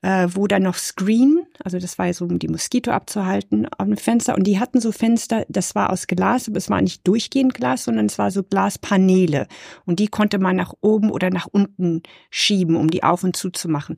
äh, 0.02 0.28
wo 0.32 0.46
dann 0.46 0.62
noch 0.62 0.76
Screen, 0.76 1.46
also 1.62 1.78
das 1.78 1.98
war 1.98 2.06
ja 2.06 2.12
so, 2.12 2.24
um 2.24 2.38
die 2.38 2.48
Moskito 2.48 2.90
abzuhalten, 2.90 3.66
auf 3.66 3.86
dem 3.86 3.96
Fenster 3.96 4.34
und 4.34 4.46
die 4.46 4.58
hatten 4.58 4.80
so 4.80 4.92
Fenster, 4.92 5.44
das 5.48 5.74
war 5.74 5.90
aus 5.90 6.06
Glas, 6.06 6.48
aber 6.48 6.56
es 6.56 6.70
war 6.70 6.80
nicht 6.80 7.06
durchgehend 7.06 7.54
Glas, 7.54 7.84
sondern 7.84 8.06
es 8.06 8.18
war 8.18 8.30
so 8.30 8.42
Glaspaneele 8.42 9.46
und 9.84 9.98
die 9.98 10.08
konnte 10.08 10.38
man 10.38 10.56
nach 10.56 10.74
oben 10.80 11.10
oder 11.10 11.30
nach 11.30 11.46
unten 11.50 12.02
schieben, 12.30 12.76
um 12.76 12.88
die 12.88 13.02
auf 13.02 13.24
und 13.24 13.36
zu 13.36 13.50
zu 13.50 13.68
machen. 13.68 13.96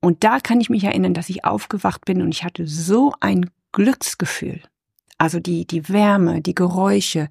Und 0.00 0.24
da 0.24 0.40
kann 0.40 0.60
ich 0.60 0.70
mich 0.70 0.84
erinnern, 0.84 1.14
dass 1.14 1.28
ich 1.28 1.44
aufgewacht 1.44 2.04
bin 2.04 2.22
und 2.22 2.34
ich 2.34 2.44
hatte 2.44 2.66
so 2.66 3.12
ein 3.20 3.50
Glücksgefühl. 3.72 4.60
Also 5.18 5.38
die, 5.38 5.66
die 5.66 5.88
Wärme, 5.90 6.40
die 6.40 6.54
Geräusche. 6.54 7.28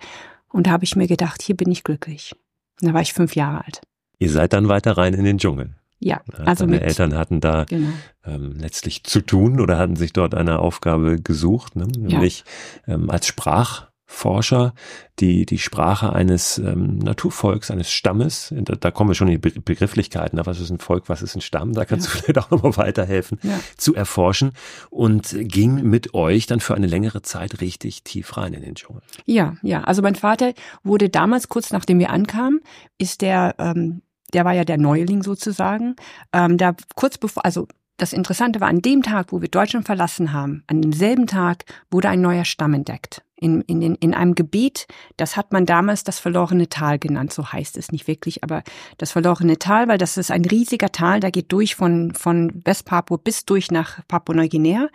Und 0.49 0.67
da 0.67 0.71
habe 0.71 0.83
ich 0.83 0.95
mir 0.95 1.07
gedacht, 1.07 1.41
hier 1.41 1.57
bin 1.57 1.71
ich 1.71 1.83
glücklich. 1.83 2.35
Und 2.79 2.89
da 2.89 2.93
war 2.93 3.01
ich 3.01 3.13
fünf 3.13 3.35
Jahre 3.35 3.65
alt. 3.65 3.81
Ihr 4.19 4.29
seid 4.29 4.53
dann 4.53 4.67
weiter 4.67 4.97
rein 4.97 5.15
in 5.15 5.23
den 5.23 5.39
Dschungel. 5.39 5.75
Ja, 5.99 6.21
Ja, 6.37 6.45
also 6.45 6.65
Deine 6.65 6.77
mit, 6.77 6.83
Eltern 6.83 7.15
hatten 7.17 7.41
da 7.41 7.65
genau. 7.65 7.89
ähm, 8.25 8.53
letztlich 8.57 9.03
zu 9.03 9.19
tun 9.21 9.59
oder 9.59 9.77
hatten 9.77 9.95
sich 9.97 10.13
dort 10.13 10.33
eine 10.33 10.59
Aufgabe 10.59 11.21
gesucht, 11.21 11.75
ne? 11.75 11.87
nämlich 11.87 12.45
ähm, 12.87 13.09
als 13.09 13.27
Sprachforscher 13.27 14.73
die 15.19 15.45
die 15.45 15.57
Sprache 15.57 16.13
eines 16.13 16.57
ähm, 16.57 16.97
Naturvolks, 16.99 17.69
eines 17.69 17.91
Stammes, 17.91 18.53
da, 18.55 18.75
da 18.75 18.91
kommen 18.91 19.09
wir 19.09 19.15
schon 19.15 19.27
in 19.27 19.41
die 19.41 19.49
Be 19.49 19.59
Begrifflichkeiten, 19.59 20.37
ne? 20.37 20.45
was 20.45 20.61
ist 20.61 20.69
ein 20.69 20.79
Volk, 20.79 21.09
was 21.09 21.21
ist 21.21 21.35
ein 21.35 21.41
Stamm, 21.41 21.73
da 21.73 21.83
kannst 21.83 22.07
Ja. 22.07 22.13
du 22.13 22.19
vielleicht 22.19 22.37
auch 22.39 22.49
nochmal 22.51 22.77
weiterhelfen, 22.77 23.37
Ja. 23.43 23.59
zu 23.75 23.93
erforschen 23.93 24.53
und 24.89 25.35
ging 25.37 25.83
mit 25.83 26.13
euch 26.13 26.45
dann 26.47 26.61
für 26.61 26.75
eine 26.75 26.87
längere 26.87 27.21
Zeit 27.21 27.59
richtig 27.59 28.03
tief 28.03 28.37
rein 28.37 28.53
in 28.53 28.61
den 28.61 28.75
Dschungel. 28.75 29.01
Ja, 29.25 29.57
ja. 29.61 29.83
Also 29.83 30.01
mein 30.01 30.15
Vater 30.15 30.53
wurde 30.83 31.09
damals, 31.09 31.49
kurz 31.49 31.71
nachdem 31.71 31.99
wir 31.99 32.09
ankamen, 32.11 32.61
ist 32.97 33.21
der, 33.21 33.55
ähm, 33.59 34.01
der 34.33 34.45
war 34.45 34.53
ja 34.53 34.63
der 34.63 34.77
Neuling 34.77 35.23
sozusagen, 35.23 35.95
ähm, 36.33 36.57
da 36.57 36.75
kurz 36.95 37.17
bevor, 37.17 37.45
also 37.45 37.67
das 37.99 38.13
Interessante 38.13 38.61
war, 38.61 38.69
an 38.69 38.81
dem 38.81 39.03
Tag, 39.03 39.31
wo 39.31 39.41
wir 39.41 39.49
Deutschland 39.49 39.85
verlassen 39.85 40.31
haben, 40.31 40.63
an 40.67 40.81
demselben 40.81 41.27
Tag 41.27 41.65
wurde 41.91 42.09
ein 42.09 42.21
neuer 42.21 42.45
Stamm 42.45 42.73
entdeckt. 42.73 43.23
In, 43.35 43.61
in, 43.61 43.95
in 43.95 44.13
einem 44.13 44.35
Gebiet, 44.35 44.85
das 45.15 45.37
hat 45.37 45.53
man 45.53 45.65
damals 45.65 46.03
das 46.03 46.19
verlorene 46.19 46.67
Tal 46.67 46.99
genannt, 46.99 47.31
so 47.31 47.53
heißt 47.53 47.77
es 47.77 47.91
nicht 47.91 48.07
wirklich, 48.07 48.43
aber 48.43 48.63
das 48.97 49.11
verlorene 49.11 49.59
Tal, 49.59 49.87
weil 49.87 49.97
das 49.97 50.17
ist 50.17 50.29
ein 50.29 50.43
riesiger 50.43 50.91
Tal, 50.91 51.21
der 51.21 51.31
geht 51.31 51.51
durch 51.51 51.75
von, 51.75 52.13
von 52.13 52.61
Westpapua 52.65 53.17
bis 53.17 53.45
durch 53.45 53.71
nach 53.71 54.05
Papua-Neuguinea, 54.09 54.89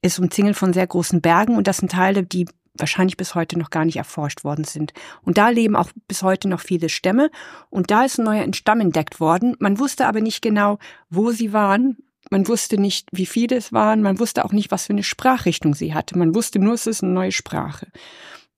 ist 0.00 0.18
umzingelt 0.18 0.56
von 0.56 0.72
sehr 0.72 0.86
großen 0.86 1.20
Bergen 1.20 1.56
und 1.56 1.66
das 1.66 1.78
sind 1.78 1.92
Teile, 1.92 2.22
die 2.22 2.46
wahrscheinlich 2.74 3.16
bis 3.16 3.34
heute 3.34 3.58
noch 3.58 3.70
gar 3.70 3.84
nicht 3.84 3.96
erforscht 3.96 4.44
worden 4.44 4.64
sind. 4.64 4.92
Und 5.22 5.38
da 5.38 5.48
leben 5.48 5.76
auch 5.76 5.90
bis 6.08 6.22
heute 6.22 6.48
noch 6.48 6.60
viele 6.60 6.88
Stämme. 6.88 7.30
Und 7.68 7.90
da 7.90 8.04
ist 8.04 8.18
ein 8.18 8.24
neuer 8.24 8.46
Stamm 8.54 8.80
entdeckt 8.80 9.20
worden. 9.20 9.56
Man 9.58 9.78
wusste 9.78 10.06
aber 10.06 10.20
nicht 10.20 10.42
genau, 10.42 10.78
wo 11.08 11.30
sie 11.30 11.52
waren. 11.52 11.96
Man 12.30 12.46
wusste 12.46 12.78
nicht, 12.78 13.08
wie 13.12 13.26
viele 13.26 13.56
es 13.56 13.72
waren. 13.72 14.02
Man 14.02 14.18
wusste 14.18 14.44
auch 14.44 14.52
nicht, 14.52 14.70
was 14.70 14.86
für 14.86 14.92
eine 14.92 15.02
Sprachrichtung 15.02 15.74
sie 15.74 15.94
hatte. 15.94 16.16
Man 16.16 16.34
wusste 16.34 16.58
nur, 16.58 16.74
es 16.74 16.86
ist 16.86 17.02
eine 17.02 17.12
neue 17.12 17.32
Sprache. 17.32 17.88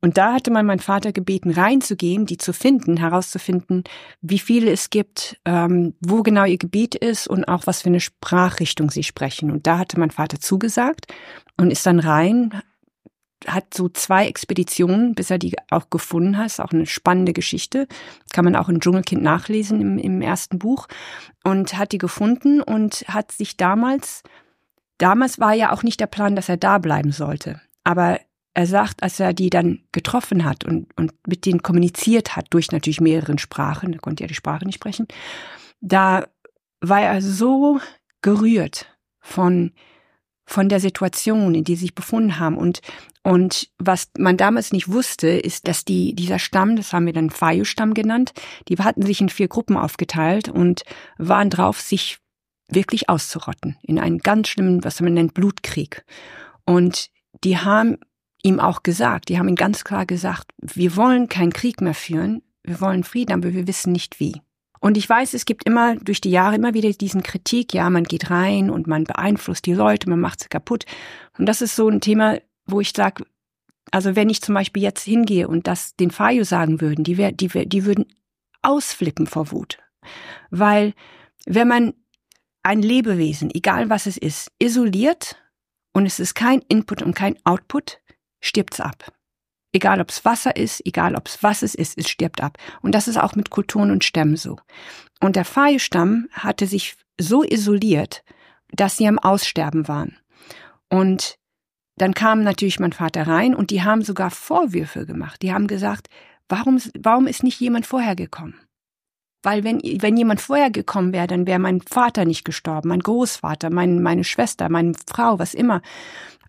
Und 0.04 0.18
da 0.18 0.34
hatte 0.34 0.50
man 0.50 0.66
meinen 0.66 0.80
Vater 0.80 1.12
gebeten, 1.12 1.52
reinzugehen, 1.52 2.26
die 2.26 2.36
zu 2.36 2.52
finden, 2.52 2.96
herauszufinden, 2.96 3.84
wie 4.20 4.40
viele 4.40 4.72
es 4.72 4.90
gibt, 4.90 5.38
ähm, 5.44 5.94
wo 6.00 6.24
genau 6.24 6.44
ihr 6.44 6.58
Gebiet 6.58 6.96
ist 6.96 7.28
und 7.28 7.44
auch 7.44 7.68
was 7.68 7.82
für 7.82 7.88
eine 7.88 8.00
Sprachrichtung 8.00 8.90
sie 8.90 9.04
sprechen. 9.04 9.52
Und 9.52 9.68
da 9.68 9.78
hatte 9.78 10.00
mein 10.00 10.10
Vater 10.10 10.40
zugesagt 10.40 11.06
und 11.56 11.70
ist 11.70 11.86
dann 11.86 12.00
rein, 12.00 12.62
hat 13.46 13.74
so 13.74 13.88
zwei 13.88 14.26
Expeditionen, 14.26 15.14
bis 15.14 15.30
er 15.30 15.38
die 15.38 15.54
auch 15.70 15.90
gefunden 15.90 16.38
hat. 16.38 16.46
Ist 16.46 16.60
auch 16.60 16.72
eine 16.72 16.86
spannende 16.86 17.32
Geschichte. 17.32 17.86
Kann 18.32 18.44
man 18.44 18.56
auch 18.56 18.68
in 18.68 18.80
Dschungelkind 18.80 19.22
nachlesen 19.22 19.80
im, 19.80 19.98
im 19.98 20.22
ersten 20.22 20.58
Buch. 20.58 20.88
Und 21.44 21.76
hat 21.76 21.92
die 21.92 21.98
gefunden 21.98 22.60
und 22.60 23.04
hat 23.08 23.32
sich 23.32 23.56
damals, 23.56 24.22
damals 24.98 25.38
war 25.38 25.54
ja 25.54 25.72
auch 25.72 25.82
nicht 25.82 26.00
der 26.00 26.06
Plan, 26.06 26.36
dass 26.36 26.48
er 26.48 26.56
da 26.56 26.78
bleiben 26.78 27.12
sollte. 27.12 27.60
Aber 27.84 28.20
er 28.54 28.66
sagt, 28.66 29.02
als 29.02 29.18
er 29.18 29.32
die 29.32 29.50
dann 29.50 29.80
getroffen 29.92 30.44
hat 30.44 30.64
und, 30.64 30.86
und 30.98 31.12
mit 31.26 31.46
denen 31.46 31.62
kommuniziert 31.62 32.36
hat, 32.36 32.46
durch 32.50 32.70
natürlich 32.70 33.00
mehreren 33.00 33.38
Sprachen, 33.38 33.92
er 33.92 33.98
konnte 33.98 34.24
ja 34.24 34.28
die 34.28 34.34
Sprache 34.34 34.64
nicht 34.64 34.76
sprechen, 34.76 35.08
da 35.80 36.26
war 36.80 37.00
er 37.00 37.22
so 37.22 37.80
gerührt 38.20 38.86
von, 39.20 39.72
von 40.44 40.68
der 40.68 40.80
Situation, 40.80 41.54
in 41.54 41.64
die 41.64 41.76
sie 41.76 41.82
sich 41.82 41.94
befunden 41.94 42.38
haben. 42.38 42.56
Und, 42.56 42.80
und 43.22 43.70
was 43.78 44.10
man 44.18 44.36
damals 44.36 44.72
nicht 44.72 44.90
wusste, 44.90 45.28
ist, 45.28 45.68
dass 45.68 45.84
die, 45.84 46.14
dieser 46.14 46.38
Stamm, 46.38 46.76
das 46.76 46.92
haben 46.92 47.06
wir 47.06 47.12
dann 47.12 47.30
Fayu-Stamm 47.30 47.94
genannt, 47.94 48.32
die 48.68 48.76
hatten 48.76 49.02
sich 49.02 49.20
in 49.20 49.28
vier 49.28 49.48
Gruppen 49.48 49.76
aufgeteilt 49.76 50.48
und 50.48 50.82
waren 51.18 51.50
drauf, 51.50 51.80
sich 51.80 52.18
wirklich 52.68 53.08
auszurotten 53.08 53.76
in 53.82 53.98
einen 53.98 54.18
ganz 54.18 54.48
schlimmen, 54.48 54.84
was 54.84 55.00
man 55.00 55.14
nennt, 55.14 55.34
Blutkrieg. 55.34 56.04
Und 56.64 57.10
die 57.44 57.58
haben 57.58 57.98
ihm 58.42 58.60
auch 58.60 58.82
gesagt, 58.82 59.28
die 59.28 59.38
haben 59.38 59.48
ihm 59.48 59.56
ganz 59.56 59.84
klar 59.84 60.06
gesagt, 60.06 60.50
wir 60.60 60.96
wollen 60.96 61.28
keinen 61.28 61.52
Krieg 61.52 61.80
mehr 61.80 61.94
führen, 61.94 62.42
wir 62.64 62.80
wollen 62.80 63.04
Frieden, 63.04 63.32
aber 63.32 63.52
wir 63.52 63.66
wissen 63.66 63.92
nicht 63.92 64.20
wie. 64.20 64.40
Und 64.82 64.96
ich 64.96 65.08
weiß, 65.08 65.34
es 65.34 65.44
gibt 65.44 65.64
immer 65.64 65.94
durch 65.94 66.20
die 66.20 66.32
Jahre 66.32 66.56
immer 66.56 66.74
wieder 66.74 66.90
diesen 66.90 67.22
Kritik, 67.22 67.72
ja, 67.72 67.88
man 67.88 68.02
geht 68.02 68.30
rein 68.30 68.68
und 68.68 68.88
man 68.88 69.04
beeinflusst 69.04 69.64
die 69.64 69.74
Leute, 69.74 70.10
man 70.10 70.18
macht 70.18 70.40
sie 70.40 70.48
kaputt. 70.48 70.86
Und 71.38 71.46
das 71.46 71.62
ist 71.62 71.76
so 71.76 71.88
ein 71.88 72.00
Thema, 72.00 72.40
wo 72.66 72.80
ich 72.80 72.90
sage, 72.90 73.24
also 73.92 74.16
wenn 74.16 74.28
ich 74.28 74.42
zum 74.42 74.56
Beispiel 74.56 74.82
jetzt 74.82 75.04
hingehe 75.04 75.46
und 75.46 75.68
das 75.68 75.94
den 75.94 76.10
Fayu 76.10 76.42
sagen 76.42 76.80
würden, 76.80 77.04
die, 77.04 77.16
wär, 77.16 77.30
die, 77.30 77.48
die 77.68 77.84
würden 77.84 78.06
ausflippen 78.62 79.28
vor 79.28 79.52
Wut. 79.52 79.78
Weil 80.50 80.94
wenn 81.46 81.68
man 81.68 81.94
ein 82.64 82.82
Lebewesen, 82.82 83.52
egal 83.54 83.88
was 83.88 84.06
es 84.06 84.16
ist, 84.16 84.50
isoliert 84.58 85.36
und 85.92 86.06
es 86.06 86.18
ist 86.18 86.34
kein 86.34 86.60
Input 86.68 87.02
und 87.02 87.14
kein 87.14 87.36
Output, 87.44 88.00
stirbt's 88.40 88.80
ab. 88.80 89.12
Egal 89.72 90.00
ob 90.00 90.10
es 90.10 90.24
Wasser 90.24 90.56
ist, 90.56 90.84
egal 90.84 91.14
ob 91.14 91.26
es 91.28 91.42
was 91.42 91.62
es 91.62 91.74
ist, 91.74 91.98
es 91.98 92.08
stirbt 92.08 92.42
ab. 92.42 92.58
Und 92.82 92.94
das 92.94 93.08
ist 93.08 93.16
auch 93.16 93.34
mit 93.34 93.50
Kulturen 93.50 93.90
und 93.90 94.04
Stämmen 94.04 94.36
so. 94.36 94.58
Und 95.20 95.36
der 95.36 95.44
Faye-Stamm 95.44 96.28
hatte 96.32 96.66
sich 96.66 96.96
so 97.18 97.42
isoliert, 97.42 98.22
dass 98.70 98.96
sie 98.96 99.08
am 99.08 99.18
Aussterben 99.18 99.88
waren. 99.88 100.18
Und 100.90 101.38
dann 101.96 102.14
kam 102.14 102.42
natürlich 102.42 102.80
mein 102.80 102.92
Vater 102.92 103.26
rein 103.26 103.54
und 103.54 103.70
die 103.70 103.82
haben 103.82 104.02
sogar 104.02 104.30
Vorwürfe 104.30 105.06
gemacht. 105.06 105.40
Die 105.42 105.52
haben 105.52 105.66
gesagt, 105.66 106.08
warum, 106.48 106.80
warum 106.98 107.26
ist 107.26 107.42
nicht 107.42 107.60
jemand 107.60 107.86
vorher 107.86 108.16
gekommen? 108.16 108.60
Weil 109.42 109.64
wenn, 109.64 109.80
wenn 109.80 110.16
jemand 110.16 110.40
vorher 110.40 110.70
gekommen 110.70 111.12
wäre, 111.12 111.26
dann 111.26 111.46
wäre 111.46 111.58
mein 111.58 111.80
Vater 111.80 112.24
nicht 112.24 112.44
gestorben, 112.44 112.88
mein 112.88 113.00
Großvater, 113.00 113.70
mein, 113.70 114.02
meine 114.02 114.24
Schwester, 114.24 114.68
meine 114.68 114.92
Frau, 115.06 115.38
was 115.38 115.54
immer. 115.54 115.82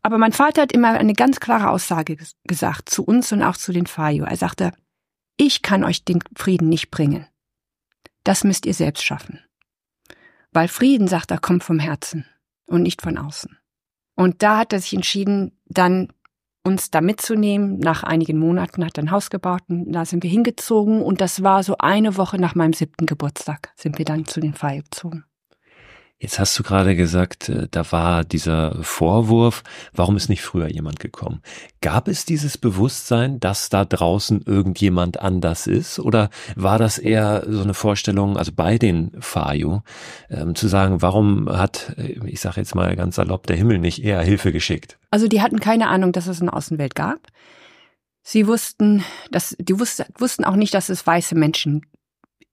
Aber 0.03 0.17
mein 0.17 0.33
Vater 0.33 0.63
hat 0.63 0.71
immer 0.71 0.91
eine 0.91 1.13
ganz 1.13 1.39
klare 1.39 1.69
Aussage 1.69 2.17
gesagt 2.43 2.89
zu 2.89 3.03
uns 3.03 3.31
und 3.31 3.41
auch 3.41 3.57
zu 3.57 3.71
den 3.71 3.87
Fayo. 3.87 4.25
Er 4.25 4.37
sagte, 4.37 4.73
ich 5.37 5.61
kann 5.61 5.83
euch 5.83 6.03
den 6.03 6.19
Frieden 6.35 6.69
nicht 6.69 6.91
bringen. 6.91 7.25
Das 8.23 8.43
müsst 8.43 8.65
ihr 8.65 8.73
selbst 8.73 9.03
schaffen. 9.03 9.39
Weil 10.51 10.67
Frieden, 10.67 11.07
sagt 11.07 11.31
er, 11.31 11.39
kommt 11.39 11.63
vom 11.63 11.79
Herzen 11.79 12.25
und 12.67 12.83
nicht 12.83 13.01
von 13.01 13.17
außen. 13.17 13.57
Und 14.15 14.43
da 14.43 14.59
hat 14.59 14.73
er 14.73 14.79
sich 14.79 14.93
entschieden, 14.93 15.59
dann 15.65 16.13
uns 16.63 16.91
da 16.91 17.01
mitzunehmen. 17.01 17.77
Nach 17.79 18.03
einigen 18.03 18.37
Monaten 18.37 18.85
hat 18.85 18.97
er 18.97 19.03
ein 19.03 19.11
Haus 19.11 19.29
gebaut 19.29 19.61
und 19.69 19.91
da 19.91 20.05
sind 20.05 20.23
wir 20.23 20.29
hingezogen 20.29 21.01
und 21.01 21.21
das 21.21 21.43
war 21.43 21.63
so 21.63 21.77
eine 21.77 22.17
Woche 22.17 22.37
nach 22.37 22.55
meinem 22.55 22.73
siebten 22.73 23.05
Geburtstag 23.05 23.71
sind 23.75 23.97
wir 23.97 24.05
dann 24.05 24.25
zu 24.25 24.39
den 24.39 24.53
Feier 24.53 24.81
gezogen. 24.81 25.25
Jetzt 26.23 26.39
hast 26.39 26.57
du 26.57 26.63
gerade 26.63 26.95
gesagt, 26.95 27.49
äh, 27.49 27.67
da 27.69 27.91
war 27.91 28.23
dieser 28.23 28.81
Vorwurf, 28.81 29.61
warum 29.91 30.15
ist 30.15 30.29
nicht 30.29 30.41
früher 30.41 30.69
jemand 30.69 31.01
gekommen? 31.01 31.41
Gab 31.81 32.07
es 32.07 32.23
dieses 32.23 32.57
Bewusstsein, 32.57 33.41
dass 33.41 33.67
da 33.67 33.83
draußen 33.83 34.41
irgendjemand 34.45 35.19
anders 35.19 35.67
ist? 35.67 35.99
Oder 35.99 36.29
war 36.55 36.79
das 36.79 36.97
eher 36.97 37.43
so 37.45 37.61
eine 37.61 37.73
Vorstellung, 37.73 38.37
also 38.37 38.53
bei 38.55 38.77
den 38.77 39.11
Fayu, 39.19 39.81
ähm, 40.29 40.55
zu 40.55 40.69
sagen, 40.69 41.01
warum 41.01 41.49
hat, 41.49 41.93
äh, 41.97 42.17
ich 42.25 42.39
sage 42.39 42.61
jetzt 42.61 42.73
mal 42.73 42.95
ganz 42.95 43.17
salopp, 43.17 43.45
der 43.45 43.57
Himmel 43.57 43.79
nicht 43.79 44.01
eher 44.01 44.21
Hilfe 44.21 44.53
geschickt? 44.53 44.97
Also 45.11 45.27
die 45.27 45.41
hatten 45.41 45.59
keine 45.59 45.89
Ahnung, 45.89 46.13
dass 46.13 46.27
es 46.27 46.39
eine 46.39 46.53
Außenwelt 46.53 46.95
gab. 46.95 47.19
Sie 48.21 48.47
wussten, 48.47 49.03
dass, 49.29 49.57
die 49.59 49.77
wussten 49.77 50.45
auch 50.45 50.55
nicht, 50.55 50.73
dass 50.73 50.87
es 50.87 51.05
weiße 51.05 51.35
Menschen 51.35 51.85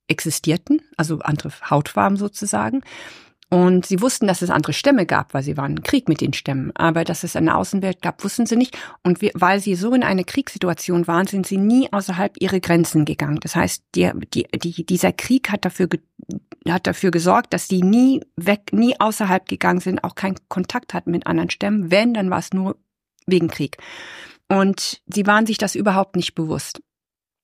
existierten, 0.08 0.80
also 0.96 1.20
andere 1.20 1.52
Hautfarben 1.70 2.16
sozusagen. 2.16 2.82
Und 3.52 3.84
sie 3.84 4.00
wussten, 4.00 4.28
dass 4.28 4.42
es 4.42 4.50
andere 4.50 4.72
Stämme 4.72 5.06
gab, 5.06 5.34
weil 5.34 5.42
sie 5.42 5.56
waren 5.56 5.76
im 5.76 5.82
Krieg 5.82 6.08
mit 6.08 6.20
den 6.20 6.32
Stämmen. 6.32 6.70
Aber 6.76 7.02
dass 7.02 7.24
es 7.24 7.34
eine 7.34 7.56
Außenwelt 7.56 8.00
gab, 8.00 8.22
wussten 8.22 8.46
sie 8.46 8.56
nicht. 8.56 8.78
Und 9.02 9.20
weil 9.34 9.58
sie 9.58 9.74
so 9.74 9.92
in 9.92 10.04
einer 10.04 10.22
Kriegssituation 10.22 11.08
waren, 11.08 11.26
sind 11.26 11.48
sie 11.48 11.56
nie 11.56 11.92
außerhalb 11.92 12.40
ihrer 12.40 12.60
Grenzen 12.60 13.04
gegangen. 13.04 13.40
Das 13.42 13.56
heißt, 13.56 13.82
die, 13.96 14.08
die, 14.32 14.46
die, 14.54 14.86
dieser 14.86 15.12
Krieg 15.12 15.50
hat 15.50 15.64
dafür, 15.64 15.88
hat 16.68 16.86
dafür 16.86 17.10
gesorgt, 17.10 17.52
dass 17.52 17.66
sie 17.66 17.82
nie 17.82 18.22
weg, 18.36 18.72
nie 18.72 18.94
außerhalb 19.00 19.48
gegangen 19.48 19.80
sind, 19.80 20.04
auch 20.04 20.14
keinen 20.14 20.36
Kontakt 20.48 20.94
hatten 20.94 21.10
mit 21.10 21.26
anderen 21.26 21.50
Stämmen. 21.50 21.90
Wenn, 21.90 22.14
dann 22.14 22.30
war 22.30 22.38
es 22.38 22.52
nur 22.52 22.76
wegen 23.26 23.48
Krieg. 23.48 23.78
Und 24.48 25.00
sie 25.06 25.26
waren 25.26 25.46
sich 25.46 25.58
das 25.58 25.74
überhaupt 25.74 26.14
nicht 26.14 26.36
bewusst. 26.36 26.82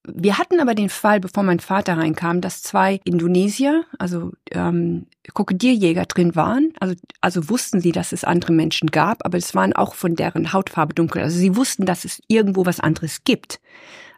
Wir 0.08 0.38
hatten 0.38 0.60
aber 0.60 0.74
den 0.74 0.88
Fall, 0.88 1.20
bevor 1.20 1.42
mein 1.42 1.60
Vater 1.60 1.96
reinkam, 1.96 2.40
dass 2.40 2.62
zwei 2.62 3.00
Indonesier, 3.04 3.84
also 3.98 4.32
ähm, 4.52 5.06
Krokodilljäger 5.34 6.04
drin 6.04 6.36
waren. 6.36 6.72
Also, 6.78 6.94
also 7.20 7.48
wussten 7.48 7.80
sie, 7.80 7.92
dass 7.92 8.12
es 8.12 8.24
andere 8.24 8.52
Menschen 8.52 8.90
gab, 8.90 9.24
aber 9.24 9.38
es 9.38 9.54
waren 9.54 9.72
auch 9.72 9.94
von 9.94 10.14
deren 10.14 10.52
Hautfarbe 10.52 10.94
dunkel. 10.94 11.22
Also 11.22 11.38
sie 11.38 11.56
wussten, 11.56 11.86
dass 11.86 12.04
es 12.04 12.22
irgendwo 12.28 12.66
was 12.66 12.80
anderes 12.80 13.24
gibt. 13.24 13.60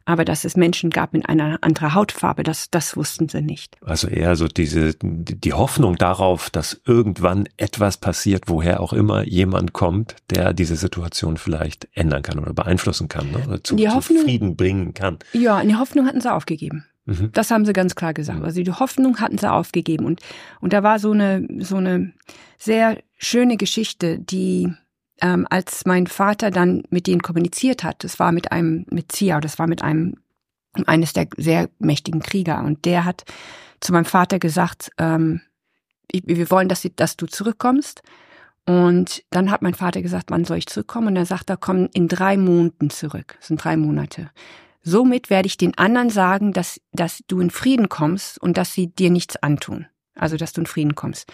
Aber 0.09 0.25
dass 0.25 0.47
es 0.47 0.57
Menschen 0.57 0.89
gab 0.89 1.13
mit 1.13 1.29
einer 1.29 1.59
anderen 1.61 1.93
Hautfarbe, 1.95 2.43
das, 2.43 2.71
das 2.71 2.97
wussten 2.97 3.29
sie 3.29 3.43
nicht. 3.43 3.77
Also 3.85 4.09
eher 4.09 4.37
so 4.37 4.49
diese, 4.49 4.95
die 5.03 5.53
Hoffnung 5.53 5.97
darauf, 5.97 6.49
dass 6.49 6.81
irgendwann 6.87 7.47
etwas 7.59 7.99
passiert, 7.99 8.45
woher 8.47 8.81
auch 8.81 8.95
immer 8.95 9.25
jemand 9.25 9.75
kommt, 9.75 10.17
der 10.31 10.55
diese 10.55 10.77
Situation 10.77 11.37
vielleicht 11.37 11.89
ändern 11.93 12.23
kann 12.23 12.39
oder 12.39 12.55
beeinflussen 12.55 13.09
kann, 13.09 13.33
ne? 13.33 13.45
oder 13.47 13.63
zu, 13.63 13.77
die 13.77 13.91
Hoffnung, 13.91 14.21
zu 14.21 14.25
Frieden 14.25 14.57
bringen 14.57 14.95
kann. 14.95 15.19
Ja, 15.35 15.63
die 15.63 15.77
Hoffnung 15.77 16.07
hatten 16.07 16.23
sie 16.23 16.33
aufgegeben. 16.33 16.87
Mhm. 17.05 17.29
Das 17.35 17.51
haben 17.51 17.67
sie 17.67 17.75
ganz 17.75 17.95
klar 17.95 18.15
gesagt. 18.15 18.43
Also 18.43 18.63
die 18.63 18.73
Hoffnung 18.73 19.21
hatten 19.21 19.37
sie 19.37 19.53
aufgegeben. 19.53 20.07
Und, 20.07 20.23
und 20.63 20.73
da 20.73 20.83
war 20.83 21.01
so 21.01 21.11
eine, 21.11 21.47
so 21.59 21.77
eine 21.77 22.15
sehr 22.57 22.97
schöne 23.19 23.59
Geschichte, 23.59 24.19
die 24.19 24.73
ähm, 25.21 25.47
als 25.51 25.85
mein 25.85 26.07
Vater 26.07 26.51
dann 26.51 26.83
mit 26.91 27.07
denen 27.07 27.23
kommuniziert 27.23 27.85
hat, 27.85 28.05
das 28.05 28.19
war 28.19 28.33
mit 28.33 28.53
einem, 28.53 28.87
mit 28.91 29.13
Zia, 29.13 29.41
das 29.41 29.59
war 29.59 29.67
mit 29.67 29.83
einem, 29.83 30.15
eines 30.87 31.13
der 31.13 31.29
sehr 31.37 31.69
mächtigen 31.79 32.21
Krieger. 32.21 32.63
Und 32.63 32.85
der 32.85 33.05
hat 33.05 33.25
zu 33.81 33.93
meinem 33.93 34.05
Vater 34.05 34.39
gesagt, 34.39 34.91
ähm, 34.99 35.41
wir 36.13 36.51
wollen, 36.51 36.69
dass, 36.69 36.89
dass 36.97 37.17
du 37.17 37.27
zurückkommst. 37.27 38.03
Und 38.67 39.25
dann 39.31 39.51
hat 39.51 39.63
mein 39.63 39.75
Vater 39.75 40.03
gesagt, 40.03 40.31
wann 40.31 40.45
soll 40.45 40.59
ich 40.59 40.67
zurückkommen? 40.67 41.09
Und 41.09 41.17
er 41.17 41.27
sagt, 41.27 41.51
er 41.51 41.57
kommt 41.57 41.95
in 41.95 42.09
drei 42.09 42.37
Monaten 42.37 42.91
zurück. 42.91 43.37
Das 43.39 43.49
sind 43.49 43.63
drei 43.63 43.77
Monate. 43.77 44.31
Somit 44.83 45.31
werde 45.31 45.47
ich 45.47 45.57
den 45.57 45.77
anderen 45.77 46.11
sagen, 46.11 46.53
dass, 46.53 46.81
dass 46.93 47.23
du 47.27 47.41
in 47.41 47.51
Frieden 47.51 47.89
kommst 47.89 48.41
und 48.41 48.57
dass 48.57 48.73
sie 48.73 48.89
dir 48.89 49.11
nichts 49.11 49.37
antun. 49.37 49.87
Also, 50.15 50.37
dass 50.37 50.53
du 50.53 50.63
in 50.63 50.67
Frieden 50.67 50.95
kommst. 50.95 51.31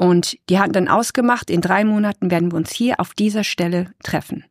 Und 0.00 0.38
die 0.48 0.58
hatten 0.58 0.72
dann 0.72 0.88
ausgemacht, 0.88 1.50
in 1.50 1.60
drei 1.60 1.84
Monaten 1.84 2.30
werden 2.30 2.52
wir 2.52 2.56
uns 2.56 2.72
hier 2.72 3.00
auf 3.00 3.12
dieser 3.12 3.44
Stelle 3.44 3.92
treffen. 4.02 4.46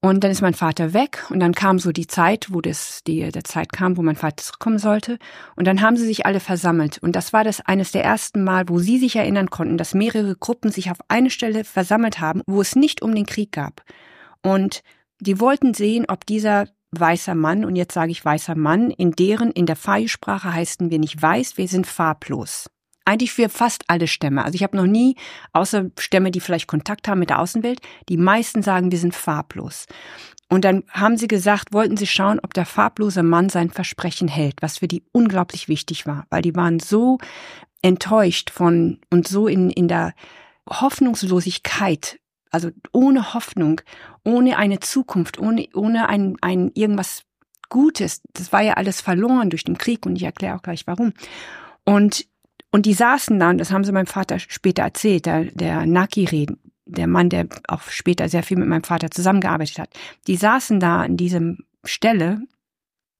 Und 0.00 0.24
dann 0.24 0.30
ist 0.30 0.40
mein 0.40 0.54
Vater 0.54 0.94
weg 0.94 1.26
und 1.28 1.38
dann 1.38 1.52
kam 1.52 1.78
so 1.78 1.92
die 1.92 2.06
Zeit, 2.06 2.46
wo 2.48 2.62
das, 2.62 3.02
die, 3.06 3.30
der 3.30 3.44
Zeit 3.44 3.74
kam, 3.74 3.98
wo 3.98 4.02
mein 4.02 4.16
Vater 4.16 4.38
zurückkommen 4.38 4.78
sollte. 4.78 5.18
Und 5.54 5.66
dann 5.66 5.82
haben 5.82 5.98
sie 5.98 6.06
sich 6.06 6.24
alle 6.24 6.40
versammelt. 6.40 6.96
Und 7.02 7.14
das 7.14 7.34
war 7.34 7.44
das 7.44 7.60
eines 7.60 7.92
der 7.92 8.04
ersten 8.04 8.42
Mal, 8.42 8.70
wo 8.70 8.78
sie 8.78 8.96
sich 8.96 9.16
erinnern 9.16 9.50
konnten, 9.50 9.76
dass 9.76 9.92
mehrere 9.92 10.34
Gruppen 10.34 10.70
sich 10.70 10.90
auf 10.90 10.98
eine 11.08 11.28
Stelle 11.28 11.64
versammelt 11.64 12.18
haben, 12.18 12.40
wo 12.46 12.62
es 12.62 12.74
nicht 12.74 13.02
um 13.02 13.14
den 13.14 13.26
Krieg 13.26 13.52
gab. 13.52 13.82
Und 14.42 14.82
die 15.20 15.40
wollten 15.40 15.74
sehen, 15.74 16.06
ob 16.08 16.24
dieser 16.24 16.68
weißer 16.92 17.34
Mann, 17.34 17.66
und 17.66 17.76
jetzt 17.76 17.92
sage 17.92 18.12
ich 18.12 18.24
weißer 18.24 18.54
Mann, 18.54 18.90
in 18.90 19.10
deren, 19.10 19.50
in 19.50 19.66
der 19.66 19.76
Fai-Sprache 19.76 20.54
heißen 20.54 20.90
wir 20.90 20.98
nicht 20.98 21.20
weiß, 21.20 21.58
wir 21.58 21.68
sind 21.68 21.86
farblos 21.86 22.70
eigentlich 23.06 23.32
für 23.32 23.48
fast 23.48 23.84
alle 23.88 24.08
Stämme. 24.08 24.44
Also 24.44 24.56
ich 24.56 24.62
habe 24.62 24.76
noch 24.76 24.86
nie, 24.86 25.16
außer 25.52 25.86
Stämme, 25.98 26.30
die 26.30 26.40
vielleicht 26.40 26.66
Kontakt 26.66 27.08
haben 27.08 27.20
mit 27.20 27.30
der 27.30 27.38
Außenwelt, 27.38 27.80
die 28.08 28.16
meisten 28.16 28.62
sagen, 28.62 28.90
wir 28.90 28.98
sind 28.98 29.14
farblos. 29.14 29.86
Und 30.48 30.64
dann 30.64 30.84
haben 30.90 31.16
sie 31.16 31.28
gesagt, 31.28 31.72
wollten 31.72 31.96
sie 31.96 32.06
schauen, 32.06 32.38
ob 32.40 32.54
der 32.54 32.66
farblose 32.66 33.22
Mann 33.22 33.48
sein 33.48 33.70
Versprechen 33.70 34.28
hält, 34.28 34.56
was 34.60 34.78
für 34.78 34.88
die 34.88 35.04
unglaublich 35.12 35.68
wichtig 35.68 36.06
war, 36.06 36.26
weil 36.30 36.42
die 36.42 36.54
waren 36.54 36.78
so 36.78 37.18
enttäuscht 37.82 38.50
von 38.50 39.00
und 39.10 39.26
so 39.26 39.48
in, 39.48 39.70
in 39.70 39.88
der 39.88 40.14
Hoffnungslosigkeit, 40.68 42.20
also 42.50 42.70
ohne 42.92 43.34
Hoffnung, 43.34 43.80
ohne 44.24 44.56
eine 44.56 44.80
Zukunft, 44.80 45.38
ohne, 45.38 45.68
ohne 45.74 46.08
ein, 46.08 46.36
ein 46.40 46.70
irgendwas 46.74 47.22
Gutes. 47.68 48.22
Das 48.32 48.52
war 48.52 48.62
ja 48.62 48.74
alles 48.74 49.00
verloren 49.00 49.50
durch 49.50 49.64
den 49.64 49.78
Krieg 49.78 50.06
und 50.06 50.16
ich 50.16 50.22
erkläre 50.22 50.56
auch 50.56 50.62
gleich 50.62 50.86
warum. 50.86 51.12
Und 51.84 52.26
und 52.76 52.84
die 52.84 52.92
saßen 52.92 53.40
da, 53.40 53.48
und 53.48 53.56
das 53.56 53.70
haben 53.70 53.84
sie 53.84 53.92
meinem 53.92 54.04
Vater 54.04 54.38
später 54.38 54.82
erzählt, 54.82 55.24
der, 55.24 55.46
der 55.46 55.86
Nakiri, 55.86 56.46
der 56.84 57.06
Mann, 57.06 57.30
der 57.30 57.46
auch 57.68 57.80
später 57.88 58.28
sehr 58.28 58.42
viel 58.42 58.58
mit 58.58 58.68
meinem 58.68 58.84
Vater 58.84 59.10
zusammengearbeitet 59.10 59.78
hat, 59.78 59.94
die 60.26 60.36
saßen 60.36 60.78
da 60.78 61.00
an 61.00 61.16
diesem 61.16 61.60
Stelle 61.84 62.42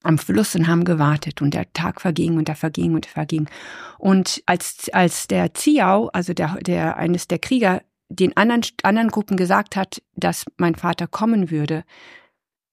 am 0.03 0.19
Fluss 0.19 0.53
und 0.53 0.67
haben 0.67 0.85
gewartet 0.85 1.41
und 1.41 1.55
der 1.55 1.73
Tag 1.73 2.01
verging 2.01 2.37
und 2.37 2.49
er 2.49 2.55
verging 2.55 2.93
und 2.93 3.07
er 3.07 3.13
verging. 3.13 3.49
Und 3.97 4.43
als, 4.45 4.89
als 4.93 5.25
der 5.25 5.55
Ziao, 5.55 6.11
also 6.13 6.35
der, 6.35 6.59
der, 6.61 6.97
eines 6.97 7.27
der 7.27 7.39
Krieger, 7.39 7.81
den 8.09 8.37
anderen, 8.37 8.61
anderen 8.83 9.09
Gruppen 9.09 9.37
gesagt 9.37 9.75
hat, 9.75 10.03
dass 10.15 10.45
mein 10.57 10.75
Vater 10.75 11.07
kommen 11.07 11.49
würde, 11.49 11.83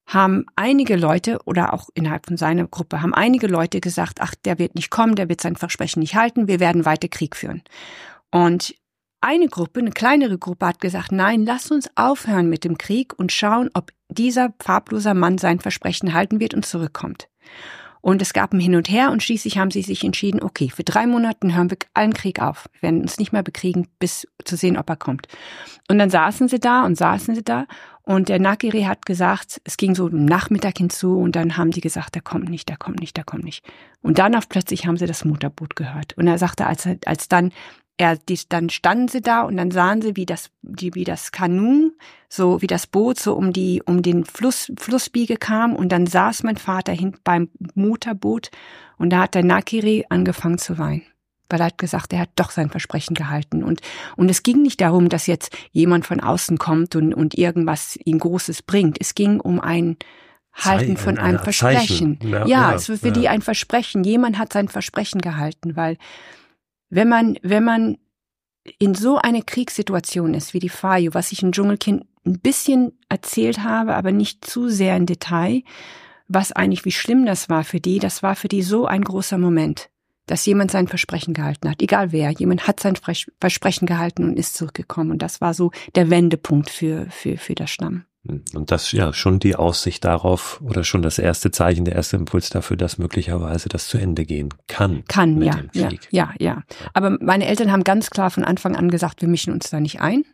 haben 0.06 0.44
einige 0.56 0.96
Leute 0.96 1.38
oder 1.44 1.72
auch 1.72 1.88
innerhalb 1.94 2.26
von 2.26 2.36
seiner 2.36 2.66
Gruppe 2.66 3.00
haben 3.00 3.14
einige 3.14 3.46
Leute 3.46 3.80
gesagt, 3.80 4.20
ach, 4.20 4.34
der 4.44 4.58
wird 4.58 4.74
nicht 4.74 4.90
kommen, 4.90 5.14
der 5.14 5.28
wird 5.28 5.40
sein 5.40 5.56
Versprechen 5.56 6.00
nicht 6.00 6.14
halten, 6.14 6.48
wir 6.48 6.60
werden 6.60 6.84
weiter 6.84 7.08
Krieg 7.08 7.36
führen. 7.36 7.62
Und 8.30 8.74
eine 9.20 9.48
Gruppe, 9.48 9.80
eine 9.80 9.90
kleinere 9.90 10.36
Gruppe 10.36 10.66
hat 10.66 10.80
gesagt, 10.80 11.10
nein, 11.10 11.46
lass 11.46 11.70
uns 11.70 11.88
aufhören 11.94 12.50
mit 12.50 12.64
dem 12.64 12.76
Krieg 12.76 13.18
und 13.18 13.32
schauen, 13.32 13.70
ob 13.72 13.90
dieser 14.10 14.52
farbloser 14.62 15.14
Mann 15.14 15.38
sein 15.38 15.60
Versprechen 15.60 16.12
halten 16.12 16.40
wird 16.40 16.52
und 16.52 16.66
zurückkommt. 16.66 17.28
Und 18.02 18.20
es 18.20 18.34
gab 18.34 18.52
ein 18.52 18.60
Hin 18.60 18.74
und 18.74 18.90
Her 18.90 19.10
und 19.10 19.22
schließlich 19.22 19.56
haben 19.56 19.70
sie 19.70 19.80
sich 19.80 20.04
entschieden, 20.04 20.42
okay, 20.42 20.68
für 20.68 20.84
drei 20.84 21.06
Monaten 21.06 21.56
hören 21.56 21.70
wir 21.70 21.78
allen 21.94 22.12
Krieg 22.12 22.42
auf. 22.42 22.68
Wir 22.74 22.82
werden 22.82 23.00
uns 23.00 23.16
nicht 23.16 23.32
mehr 23.32 23.42
bekriegen, 23.42 23.88
bis 23.98 24.28
zu 24.44 24.56
sehen, 24.56 24.76
ob 24.76 24.90
er 24.90 24.96
kommt. 24.96 25.26
Und 25.88 25.98
dann 25.98 26.10
saßen 26.10 26.48
sie 26.48 26.60
da 26.60 26.84
und 26.84 26.98
saßen 26.98 27.34
sie 27.34 27.42
da 27.42 27.64
und 28.04 28.28
der 28.28 28.38
Nakiri 28.38 28.82
hat 28.82 29.06
gesagt, 29.06 29.60
es 29.64 29.78
ging 29.78 29.94
so 29.94 30.08
Nachmittag 30.08 30.76
hinzu 30.76 31.18
und 31.18 31.36
dann 31.36 31.56
haben 31.56 31.70
die 31.70 31.80
gesagt, 31.80 32.14
der 32.14 32.22
kommt 32.22 32.50
nicht, 32.50 32.68
der 32.68 32.76
kommt 32.76 33.00
nicht, 33.00 33.16
der 33.16 33.24
kommt 33.24 33.44
nicht. 33.44 33.64
Und 34.02 34.18
dann 34.18 34.34
auf 34.34 34.48
plötzlich 34.48 34.86
haben 34.86 34.98
sie 34.98 35.06
das 35.06 35.24
Motorboot 35.24 35.74
gehört. 35.74 36.12
Und 36.18 36.26
er 36.26 36.36
sagte, 36.36 36.66
als, 36.66 36.86
als 37.06 37.28
dann 37.28 37.50
er, 37.96 38.16
die, 38.16 38.38
dann 38.48 38.68
standen 38.70 39.08
sie 39.08 39.22
da 39.22 39.42
und 39.42 39.56
dann 39.56 39.70
sahen 39.70 40.02
sie, 40.02 40.16
wie 40.16 40.26
das, 40.26 40.50
die, 40.62 40.94
wie 40.94 41.04
das 41.04 41.32
Kanu, 41.32 41.92
so 42.28 42.60
wie 42.60 42.66
das 42.66 42.86
Boot 42.86 43.18
so 43.18 43.34
um 43.34 43.52
die, 43.52 43.82
um 43.86 44.02
den 44.02 44.24
Fluss, 44.24 44.70
Flussbiege 44.76 45.36
kam 45.36 45.74
und 45.74 45.90
dann 45.90 46.06
saß 46.06 46.42
mein 46.42 46.56
Vater 46.56 46.92
hinten 46.92 47.20
beim 47.24 47.48
Motorboot 47.74 48.50
und 48.98 49.10
da 49.10 49.20
hat 49.22 49.34
der 49.34 49.44
Nakiri 49.44 50.04
angefangen 50.08 50.58
zu 50.58 50.76
weinen. 50.76 51.02
Weil 51.48 51.60
er 51.60 51.66
hat 51.66 51.78
gesagt, 51.78 52.12
er 52.12 52.20
hat 52.20 52.30
doch 52.36 52.50
sein 52.50 52.70
Versprechen 52.70 53.14
gehalten. 53.14 53.62
Und, 53.62 53.80
und 54.16 54.30
es 54.30 54.42
ging 54.42 54.62
nicht 54.62 54.80
darum, 54.80 55.08
dass 55.08 55.26
jetzt 55.26 55.56
jemand 55.72 56.06
von 56.06 56.20
außen 56.20 56.58
kommt 56.58 56.96
und, 56.96 57.14
und 57.14 57.34
irgendwas 57.36 57.98
ihm 58.04 58.18
Großes 58.18 58.62
bringt. 58.62 58.98
Es 59.00 59.14
ging 59.14 59.40
um 59.40 59.60
ein 59.60 59.96
Halten 60.54 60.96
von 60.96 61.18
einem 61.18 61.40
Versprechen. 61.40 62.18
Ja, 62.22 62.28
ja, 62.28 62.46
ja, 62.46 62.74
es 62.74 62.88
war 62.88 62.96
für 62.96 63.08
ja. 63.08 63.12
die 63.12 63.28
ein 63.28 63.42
Versprechen. 63.42 64.04
Jemand 64.04 64.38
hat 64.38 64.52
sein 64.52 64.68
Versprechen 64.68 65.20
gehalten, 65.20 65.76
weil 65.76 65.98
wenn 66.90 67.08
man, 67.08 67.36
wenn 67.42 67.64
man 67.64 67.98
in 68.78 68.94
so 68.94 69.18
eine 69.18 69.42
Kriegssituation 69.42 70.32
ist 70.32 70.54
wie 70.54 70.60
die 70.60 70.68
Fayu, 70.68 71.10
was 71.12 71.32
ich 71.32 71.42
im 71.42 71.52
Dschungelkind 71.52 72.06
ein 72.24 72.40
bisschen 72.40 72.98
erzählt 73.08 73.62
habe, 73.62 73.94
aber 73.94 74.12
nicht 74.12 74.44
zu 74.44 74.68
sehr 74.68 74.96
im 74.96 75.06
Detail, 75.06 75.62
was 76.28 76.52
eigentlich, 76.52 76.84
wie 76.84 76.92
schlimm 76.92 77.26
das 77.26 77.50
war 77.50 77.64
für 77.64 77.80
die, 77.80 77.98
das 77.98 78.22
war 78.22 78.36
für 78.36 78.48
die 78.48 78.62
so 78.62 78.86
ein 78.86 79.02
großer 79.02 79.38
Moment, 79.38 79.90
dass 80.26 80.46
jemand 80.46 80.70
sein 80.70 80.88
Versprechen 80.88 81.34
gehalten 81.34 81.70
hat, 81.70 81.82
egal 81.82 82.12
wer, 82.12 82.30
jemand 82.30 82.66
hat 82.66 82.80
sein 82.80 82.94
Versprechen 83.40 83.86
gehalten 83.86 84.24
und 84.24 84.38
ist 84.38 84.54
zurückgekommen 84.54 85.10
und 85.10 85.22
das 85.22 85.40
war 85.40 85.54
so 85.54 85.70
der 85.94 86.10
Wendepunkt 86.10 86.70
für, 86.70 87.06
für, 87.10 87.36
für 87.36 87.54
das 87.54 87.70
Stamm. 87.70 88.04
Und 88.26 88.70
das 88.70 88.92
ja 88.92 89.12
schon 89.12 89.38
die 89.38 89.54
Aussicht 89.54 90.02
darauf 90.04 90.62
oder 90.64 90.82
schon 90.82 91.02
das 91.02 91.18
erste 91.18 91.50
Zeichen, 91.50 91.84
der 91.84 91.94
erste 91.94 92.16
Impuls 92.16 92.48
dafür, 92.48 92.78
dass 92.78 92.96
möglicherweise 92.96 93.68
das 93.68 93.86
zu 93.86 93.98
Ende 93.98 94.24
gehen 94.24 94.48
kann. 94.66 95.04
Kann, 95.08 95.42
ja, 95.42 95.60
ja, 95.74 95.90
ja, 96.10 96.32
ja. 96.38 96.62
Aber 96.94 97.18
meine 97.20 97.46
Eltern 97.46 97.70
haben 97.70 97.84
ganz 97.84 98.08
klar 98.08 98.30
von 98.30 98.42
Anfang 98.42 98.76
an 98.76 98.90
gesagt, 98.90 99.20
wir 99.20 99.28
mischen 99.28 99.52
uns 99.52 99.68
da 99.68 99.78
nicht 99.78 100.00
ein. 100.00 100.24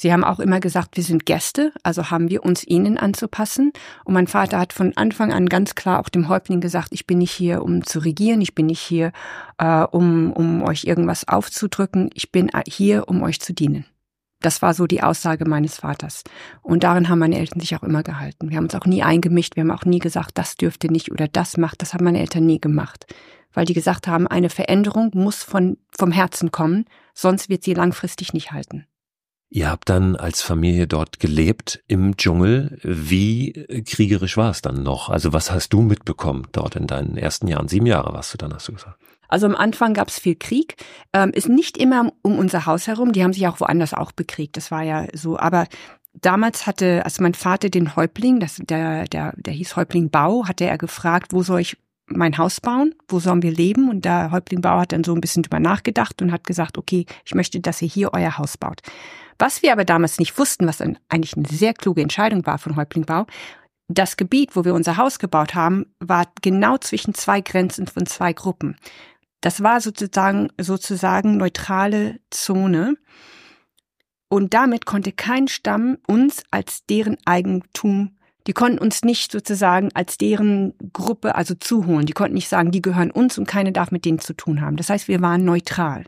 Sie 0.00 0.14
haben 0.14 0.24
auch 0.24 0.40
immer 0.40 0.60
gesagt, 0.60 0.96
wir 0.96 1.04
sind 1.04 1.26
Gäste, 1.26 1.74
also 1.82 2.10
haben 2.10 2.30
wir 2.30 2.42
uns 2.42 2.66
ihnen 2.66 2.96
anzupassen. 2.96 3.70
Und 4.02 4.14
mein 4.14 4.28
Vater 4.28 4.58
hat 4.58 4.72
von 4.72 4.96
Anfang 4.96 5.30
an 5.30 5.46
ganz 5.46 5.74
klar 5.74 6.00
auch 6.00 6.08
dem 6.08 6.30
Häuptling 6.30 6.62
gesagt, 6.62 6.88
ich 6.92 7.06
bin 7.06 7.18
nicht 7.18 7.32
hier, 7.32 7.62
um 7.62 7.84
zu 7.84 7.98
regieren, 7.98 8.40
ich 8.40 8.54
bin 8.54 8.64
nicht 8.64 8.80
hier, 8.80 9.12
äh, 9.58 9.82
um, 9.82 10.32
um 10.32 10.62
euch 10.62 10.84
irgendwas 10.84 11.28
aufzudrücken, 11.28 12.08
ich 12.14 12.32
bin 12.32 12.50
hier, 12.66 13.10
um 13.10 13.22
euch 13.22 13.42
zu 13.42 13.52
dienen. 13.52 13.84
Das 14.40 14.62
war 14.62 14.72
so 14.72 14.86
die 14.86 15.02
Aussage 15.02 15.44
meines 15.44 15.76
Vaters. 15.76 16.24
Und 16.62 16.82
darin 16.82 17.10
haben 17.10 17.18
meine 17.18 17.38
Eltern 17.38 17.60
sich 17.60 17.76
auch 17.76 17.82
immer 17.82 18.02
gehalten. 18.02 18.48
Wir 18.48 18.56
haben 18.56 18.64
uns 18.64 18.74
auch 18.74 18.86
nie 18.86 19.02
eingemischt, 19.02 19.56
wir 19.56 19.64
haben 19.64 19.70
auch 19.70 19.84
nie 19.84 19.98
gesagt, 19.98 20.38
das 20.38 20.54
dürfte 20.54 20.90
nicht 20.90 21.12
oder 21.12 21.28
das 21.28 21.58
macht. 21.58 21.82
Das 21.82 21.92
haben 21.92 22.04
meine 22.04 22.20
Eltern 22.20 22.46
nie 22.46 22.58
gemacht. 22.58 23.04
Weil 23.52 23.66
die 23.66 23.74
gesagt 23.74 24.08
haben, 24.08 24.26
eine 24.26 24.48
Veränderung 24.48 25.10
muss 25.12 25.42
von, 25.42 25.76
vom 25.94 26.10
Herzen 26.10 26.50
kommen, 26.50 26.86
sonst 27.12 27.50
wird 27.50 27.64
sie 27.64 27.74
langfristig 27.74 28.32
nicht 28.32 28.52
halten. 28.52 28.86
Ihr 29.52 29.68
habt 29.68 29.88
dann 29.88 30.14
als 30.14 30.42
Familie 30.42 30.86
dort 30.86 31.18
gelebt 31.18 31.82
im 31.88 32.16
Dschungel. 32.16 32.78
Wie 32.84 33.52
kriegerisch 33.84 34.36
war 34.36 34.50
es 34.50 34.62
dann 34.62 34.84
noch? 34.84 35.10
Also 35.10 35.32
was 35.32 35.50
hast 35.50 35.72
du 35.72 35.82
mitbekommen 35.82 36.46
dort 36.52 36.76
in 36.76 36.86
deinen 36.86 37.16
ersten 37.16 37.48
Jahren? 37.48 37.66
Sieben 37.66 37.86
Jahre 37.86 38.12
warst 38.12 38.32
du 38.32 38.38
dann, 38.38 38.54
hast 38.54 38.68
du 38.68 38.74
gesagt. 38.74 38.96
Also 39.26 39.46
am 39.46 39.56
Anfang 39.56 39.94
gab 39.94 40.08
es 40.08 40.20
viel 40.20 40.36
Krieg, 40.36 40.76
ähm, 41.12 41.30
ist 41.30 41.48
nicht 41.48 41.76
immer 41.78 42.12
um 42.22 42.38
unser 42.38 42.66
Haus 42.66 42.86
herum, 42.86 43.12
die 43.12 43.22
haben 43.22 43.32
sich 43.32 43.46
auch 43.46 43.60
woanders 43.60 43.94
auch 43.94 44.12
bekriegt, 44.12 44.56
das 44.56 44.72
war 44.72 44.82
ja 44.82 45.06
so, 45.14 45.38
aber 45.38 45.66
damals 46.14 46.66
hatte, 46.66 47.04
als 47.04 47.20
mein 47.20 47.34
Vater 47.34 47.70
den 47.70 47.94
Häuptling, 47.94 48.40
das, 48.40 48.56
der, 48.56 49.04
der, 49.04 49.34
der 49.36 49.52
hieß 49.52 49.76
Häuptling 49.76 50.10
Bau, 50.10 50.46
hatte 50.46 50.64
er 50.64 50.78
gefragt, 50.78 51.32
wo 51.32 51.42
soll 51.42 51.60
ich 51.60 51.76
mein 52.06 52.38
Haus 52.38 52.60
bauen, 52.60 52.94
wo 53.08 53.20
sollen 53.20 53.42
wir 53.42 53.52
leben? 53.52 53.88
Und 53.88 54.04
der 54.04 54.32
Häuptling 54.32 54.60
Bau 54.60 54.80
hat 54.80 54.90
dann 54.90 55.04
so 55.04 55.14
ein 55.14 55.20
bisschen 55.20 55.44
drüber 55.44 55.60
nachgedacht 55.60 56.20
und 56.22 56.32
hat 56.32 56.44
gesagt, 56.44 56.76
okay, 56.76 57.06
ich 57.24 57.34
möchte, 57.34 57.60
dass 57.60 57.82
ihr 57.82 57.88
hier 57.88 58.12
euer 58.12 58.36
Haus 58.36 58.58
baut. 58.58 58.80
Was 59.40 59.62
wir 59.62 59.72
aber 59.72 59.86
damals 59.86 60.18
nicht 60.18 60.38
wussten, 60.38 60.66
was 60.66 60.82
eigentlich 60.82 61.34
eine 61.34 61.48
sehr 61.48 61.72
kluge 61.72 62.02
Entscheidung 62.02 62.44
war 62.44 62.58
von 62.58 62.76
Häuptling 62.76 63.06
Bau, 63.06 63.24
das 63.88 64.18
Gebiet, 64.18 64.54
wo 64.54 64.66
wir 64.66 64.74
unser 64.74 64.98
Haus 64.98 65.18
gebaut 65.18 65.54
haben, 65.54 65.86
war 65.98 66.26
genau 66.42 66.76
zwischen 66.76 67.14
zwei 67.14 67.40
Grenzen 67.40 67.86
von 67.86 68.04
zwei 68.04 68.34
Gruppen. 68.34 68.76
Das 69.40 69.62
war 69.62 69.80
sozusagen, 69.80 70.50
sozusagen 70.60 71.38
neutrale 71.38 72.20
Zone. 72.30 72.96
Und 74.28 74.52
damit 74.52 74.84
konnte 74.84 75.10
kein 75.10 75.48
Stamm 75.48 75.96
uns 76.06 76.44
als 76.50 76.84
deren 76.84 77.16
Eigentum 77.24 78.16
die 78.46 78.52
konnten 78.52 78.78
uns 78.78 79.02
nicht 79.02 79.30
sozusagen 79.32 79.90
als 79.94 80.16
deren 80.18 80.74
Gruppe 80.92 81.34
also 81.34 81.54
zuholen. 81.54 82.06
Die 82.06 82.12
konnten 82.12 82.34
nicht 82.34 82.48
sagen, 82.48 82.70
die 82.70 82.82
gehören 82.82 83.10
uns 83.10 83.38
und 83.38 83.46
keine 83.46 83.72
darf 83.72 83.90
mit 83.90 84.04
denen 84.04 84.18
zu 84.18 84.34
tun 84.34 84.60
haben. 84.60 84.76
Das 84.76 84.88
heißt, 84.88 85.08
wir 85.08 85.20
waren 85.20 85.44
neutral. 85.44 86.04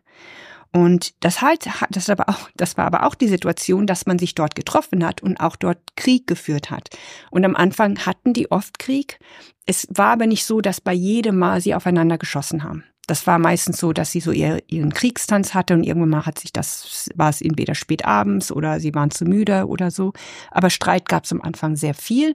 Und 0.75 1.13
das 1.23 1.43
halt, 1.43 1.69
das, 1.91 2.09
aber 2.09 2.31
auch, 2.31 2.49
das 2.57 2.79
war 2.79 2.87
aber 2.87 3.05
auch 3.07 3.15
die 3.15 3.29
Situation, 3.29 3.87
dass 3.87 4.07
man 4.07 4.19
sich 4.19 4.35
dort 4.35 4.55
getroffen 4.55 5.05
hat 5.05 5.23
und 5.23 5.39
auch 5.39 5.57
dort 5.57 5.79
Krieg 5.97 6.27
geführt 6.27 6.71
hat. 6.71 6.89
Und 7.31 7.45
am 7.45 7.55
Anfang 7.55 7.99
hatten 8.07 8.33
die 8.33 8.51
oft 8.51 8.79
Krieg. 8.79 9.19
Es 9.67 9.87
war 9.91 10.09
aber 10.09 10.27
nicht 10.27 10.47
so, 10.47 10.61
dass 10.63 10.81
bei 10.81 10.95
jedem 10.95 11.39
Mal 11.39 11.61
sie 11.61 11.75
aufeinander 11.75 12.17
geschossen 12.17 12.65
haben. 12.65 12.85
Das 13.07 13.27
war 13.27 13.39
meistens 13.39 13.79
so, 13.79 13.93
dass 13.93 14.13
sie 14.13 14.21
so 14.21 14.31
ihr, 14.31 14.63
ihren 14.69 14.95
Kriegstanz 14.95 15.55
hatte 15.55 15.75
und 15.75 15.83
irgendwann 15.83 16.09
mal 16.09 16.27
hat 16.27 16.39
sich 16.39 16.53
das, 16.53 17.11
war 17.17 17.31
es 17.31 17.43
entweder 17.43 17.75
spät 17.75 18.05
abends 18.05 18.53
oder 18.53 18.79
sie 18.79 18.95
waren 18.95 19.11
zu 19.11 19.25
müde 19.25 19.67
oder 19.67 19.91
so. 19.91 20.13
Aber 20.51 20.71
Streit 20.71 21.09
gab 21.09 21.25
es 21.25 21.33
am 21.33 21.43
Anfang 21.43 21.75
sehr 21.75 21.95
viel 21.95 22.35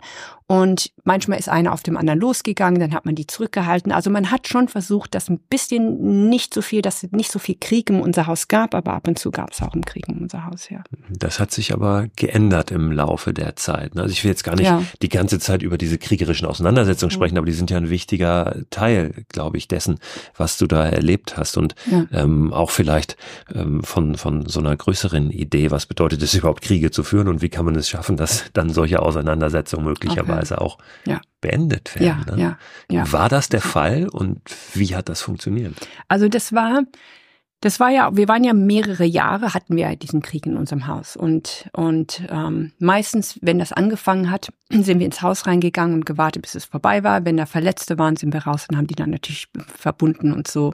und 0.50 0.94
manchmal 1.04 1.40
ist 1.40 1.50
einer 1.50 1.74
auf 1.74 1.84
dem 1.84 1.98
anderen 1.98 2.22
losgegangen, 2.22 2.80
dann 2.80 2.94
hat 2.94 3.06
man 3.06 3.16
die 3.16 3.28
zurückgehalten. 3.28 3.92
Also 3.92 4.10
man 4.10 4.32
hat 4.32 4.48
schon 4.48 4.70
versucht, 4.70 5.14
dass 5.14 5.30
ein 5.30 5.40
bisschen 5.40 6.30
nicht 6.30 6.54
so 6.54 6.62
viel, 6.62 6.82
dass 6.82 7.04
es 7.04 7.12
nicht 7.12 7.32
so 7.34 7.38
viel 7.38 7.58
Krieg 7.60 7.90
in 7.90 8.00
unser 8.00 8.28
Haus 8.28 8.48
gab, 8.48 8.74
aber 8.74 8.94
ab 8.94 9.10
und 9.10 9.20
zu 9.20 9.30
gab 9.30 9.52
es 9.52 9.62
auch 9.62 9.76
im 9.76 9.84
Krieg 9.84 10.08
in 10.08 10.20
unser 10.20 10.46
Haus, 10.46 10.70
ja. 10.70 10.84
Das 11.10 11.42
hat 11.42 11.52
sich 11.52 11.74
aber 11.74 12.08
geändert 12.16 12.72
im 12.72 12.94
Laufe 12.94 13.34
der 13.34 13.58
Zeit. 13.58 13.96
Ne? 13.96 14.04
Also 14.04 14.14
ich 14.14 14.24
will 14.24 14.32
jetzt 14.32 14.46
gar 14.46 14.56
nicht 14.56 14.68
ja. 14.68 14.82
die 15.02 15.10
ganze 15.10 15.38
Zeit 15.40 15.62
über 15.64 15.78
diese 15.78 15.98
kriegerischen 15.98 16.48
Auseinandersetzungen 16.48 17.12
sprechen, 17.12 17.34
mhm. 17.34 17.40
aber 17.40 17.48
die 17.48 17.54
sind 17.54 17.70
ja 17.70 17.76
ein 17.76 17.90
wichtiger 17.90 18.56
Teil, 18.70 19.26
glaube 19.28 19.58
ich, 19.58 19.68
dessen, 19.68 20.00
was 20.38 20.58
du 20.58 20.66
da 20.66 20.86
erlebt 20.86 21.36
hast 21.36 21.58
und 21.58 21.76
ja. 21.92 22.06
ähm, 22.14 22.54
auch 22.54 22.72
vielleicht 22.72 23.18
ähm, 23.54 23.84
von, 23.84 24.16
von 24.16 24.46
so 24.48 24.62
einer 24.62 24.78
größeren 24.78 25.30
Idee, 25.30 25.72
was 25.72 25.88
bedeutet 25.88 26.22
es 26.22 26.34
überhaupt 26.34 26.62
Kriege 26.62 26.90
zu 26.90 27.04
führen 27.04 27.28
und 27.28 27.42
wie 27.42 27.50
kann 27.50 27.66
man 27.66 27.76
es 27.76 27.90
schaffen, 27.90 28.16
dass 28.16 28.46
dann 28.54 28.70
solche 28.70 29.02
Auseinandersetzungen 29.02 29.86
möglicherweise 29.86 30.37
okay. 30.37 30.37
Auch 30.62 30.78
ja. 31.06 31.22
beendet 31.42 32.00
werden. 32.00 32.26
Ja, 32.28 32.36
ne? 32.36 32.42
ja, 32.42 32.58
ja. 32.90 33.12
War 33.12 33.30
das 33.30 33.50
der 33.50 33.62
Fall 33.62 34.08
und 34.08 34.42
wie 34.74 34.96
hat 34.96 35.10
das 35.10 35.22
funktioniert? 35.22 35.74
Also 36.08 36.30
das 36.30 36.54
war 36.54 36.84
das 37.62 37.80
war 37.80 37.90
ja, 37.90 38.16
wir 38.16 38.28
waren 38.28 38.44
ja 38.44 38.54
mehrere 38.54 39.04
Jahre, 39.04 39.56
hatten 39.56 39.76
wir 39.76 39.96
diesen 39.96 40.22
Krieg 40.22 40.46
in 40.46 40.58
unserem 40.58 40.86
Haus. 40.86 41.16
Und, 41.16 41.68
und 41.74 42.22
ähm, 42.30 42.72
meistens, 42.78 43.40
wenn 43.42 43.58
das 43.58 43.74
angefangen 43.74 44.30
hat, 44.30 44.54
sind 44.70 45.00
wir 45.00 45.08
ins 45.08 45.24
Haus 45.24 45.48
reingegangen 45.48 45.96
und 45.96 46.06
gewartet, 46.06 46.44
bis 46.44 46.54
es 46.54 46.66
vorbei 46.66 47.04
war. 47.04 47.26
Wenn 47.26 47.38
da 47.38 47.48
Verletzte 47.48 47.98
waren, 47.98 48.16
sind 48.16 48.34
wir 48.34 48.44
raus 48.44 48.68
und 48.70 48.78
haben 48.78 48.88
die 48.88 48.96
dann 48.96 49.10
natürlich 49.10 49.48
verbunden 49.76 50.34
und 50.34 50.48
so. 50.48 50.74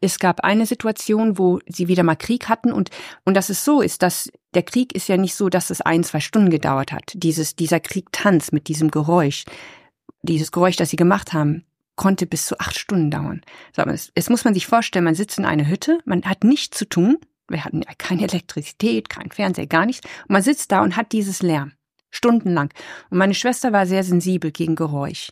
Es 0.00 0.18
gab 0.18 0.40
eine 0.40 0.66
Situation, 0.66 1.38
wo 1.38 1.60
sie 1.66 1.88
wieder 1.88 2.02
mal 2.02 2.16
Krieg 2.16 2.48
hatten 2.48 2.72
und, 2.72 2.90
und 3.24 3.34
dass 3.34 3.50
es 3.50 3.64
so 3.64 3.80
ist, 3.80 4.02
dass 4.02 4.30
der 4.54 4.62
Krieg 4.62 4.94
ist 4.94 5.08
ja 5.08 5.16
nicht 5.16 5.34
so, 5.34 5.48
dass 5.48 5.70
es 5.70 5.80
ein, 5.80 6.04
zwei 6.04 6.20
Stunden 6.20 6.50
gedauert 6.50 6.92
hat. 6.92 7.12
Dieses, 7.14 7.56
dieser 7.56 7.80
Kriegtanz 7.80 8.52
mit 8.52 8.68
diesem 8.68 8.90
Geräusch, 8.90 9.44
dieses 10.22 10.52
Geräusch, 10.52 10.76
das 10.76 10.90
sie 10.90 10.96
gemacht 10.96 11.32
haben, 11.32 11.64
konnte 11.96 12.26
bis 12.26 12.46
zu 12.46 12.58
acht 12.58 12.78
Stunden 12.78 13.10
dauern. 13.10 13.42
So, 13.74 13.82
jetzt 13.82 14.30
muss 14.30 14.44
man 14.44 14.54
sich 14.54 14.66
vorstellen, 14.66 15.04
man 15.04 15.14
sitzt 15.14 15.38
in 15.38 15.44
einer 15.44 15.68
Hütte, 15.68 15.98
man 16.04 16.22
hat 16.22 16.44
nichts 16.44 16.78
zu 16.78 16.88
tun, 16.88 17.18
wir 17.48 17.64
hatten 17.64 17.82
ja 17.82 17.92
keine 17.96 18.22
Elektrizität, 18.22 19.08
kein 19.08 19.30
Fernseher, 19.30 19.66
gar 19.66 19.86
nichts. 19.86 20.06
Und 20.22 20.30
man 20.30 20.42
sitzt 20.42 20.70
da 20.70 20.82
und 20.82 20.96
hat 20.96 21.12
dieses 21.12 21.42
Lärm. 21.42 21.72
Stundenlang. 22.10 22.70
Und 23.10 23.18
meine 23.18 23.34
Schwester 23.34 23.72
war 23.72 23.86
sehr 23.86 24.02
sensibel 24.02 24.50
gegen 24.50 24.76
Geräusch. 24.76 25.30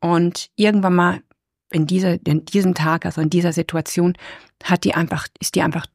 Und 0.00 0.50
irgendwann 0.56 0.94
mal 0.94 1.22
in 1.70 1.86
dieser, 1.86 2.18
in 2.26 2.44
diesem 2.44 2.74
Tag, 2.74 3.06
also 3.06 3.20
in 3.20 3.30
dieser 3.30 3.52
Situation, 3.52 4.14
hat 4.64 4.84
die 4.84 4.94
einfach, 4.94 5.26
ist 5.40 5.54
die 5.54 5.62
einfach, 5.62 5.86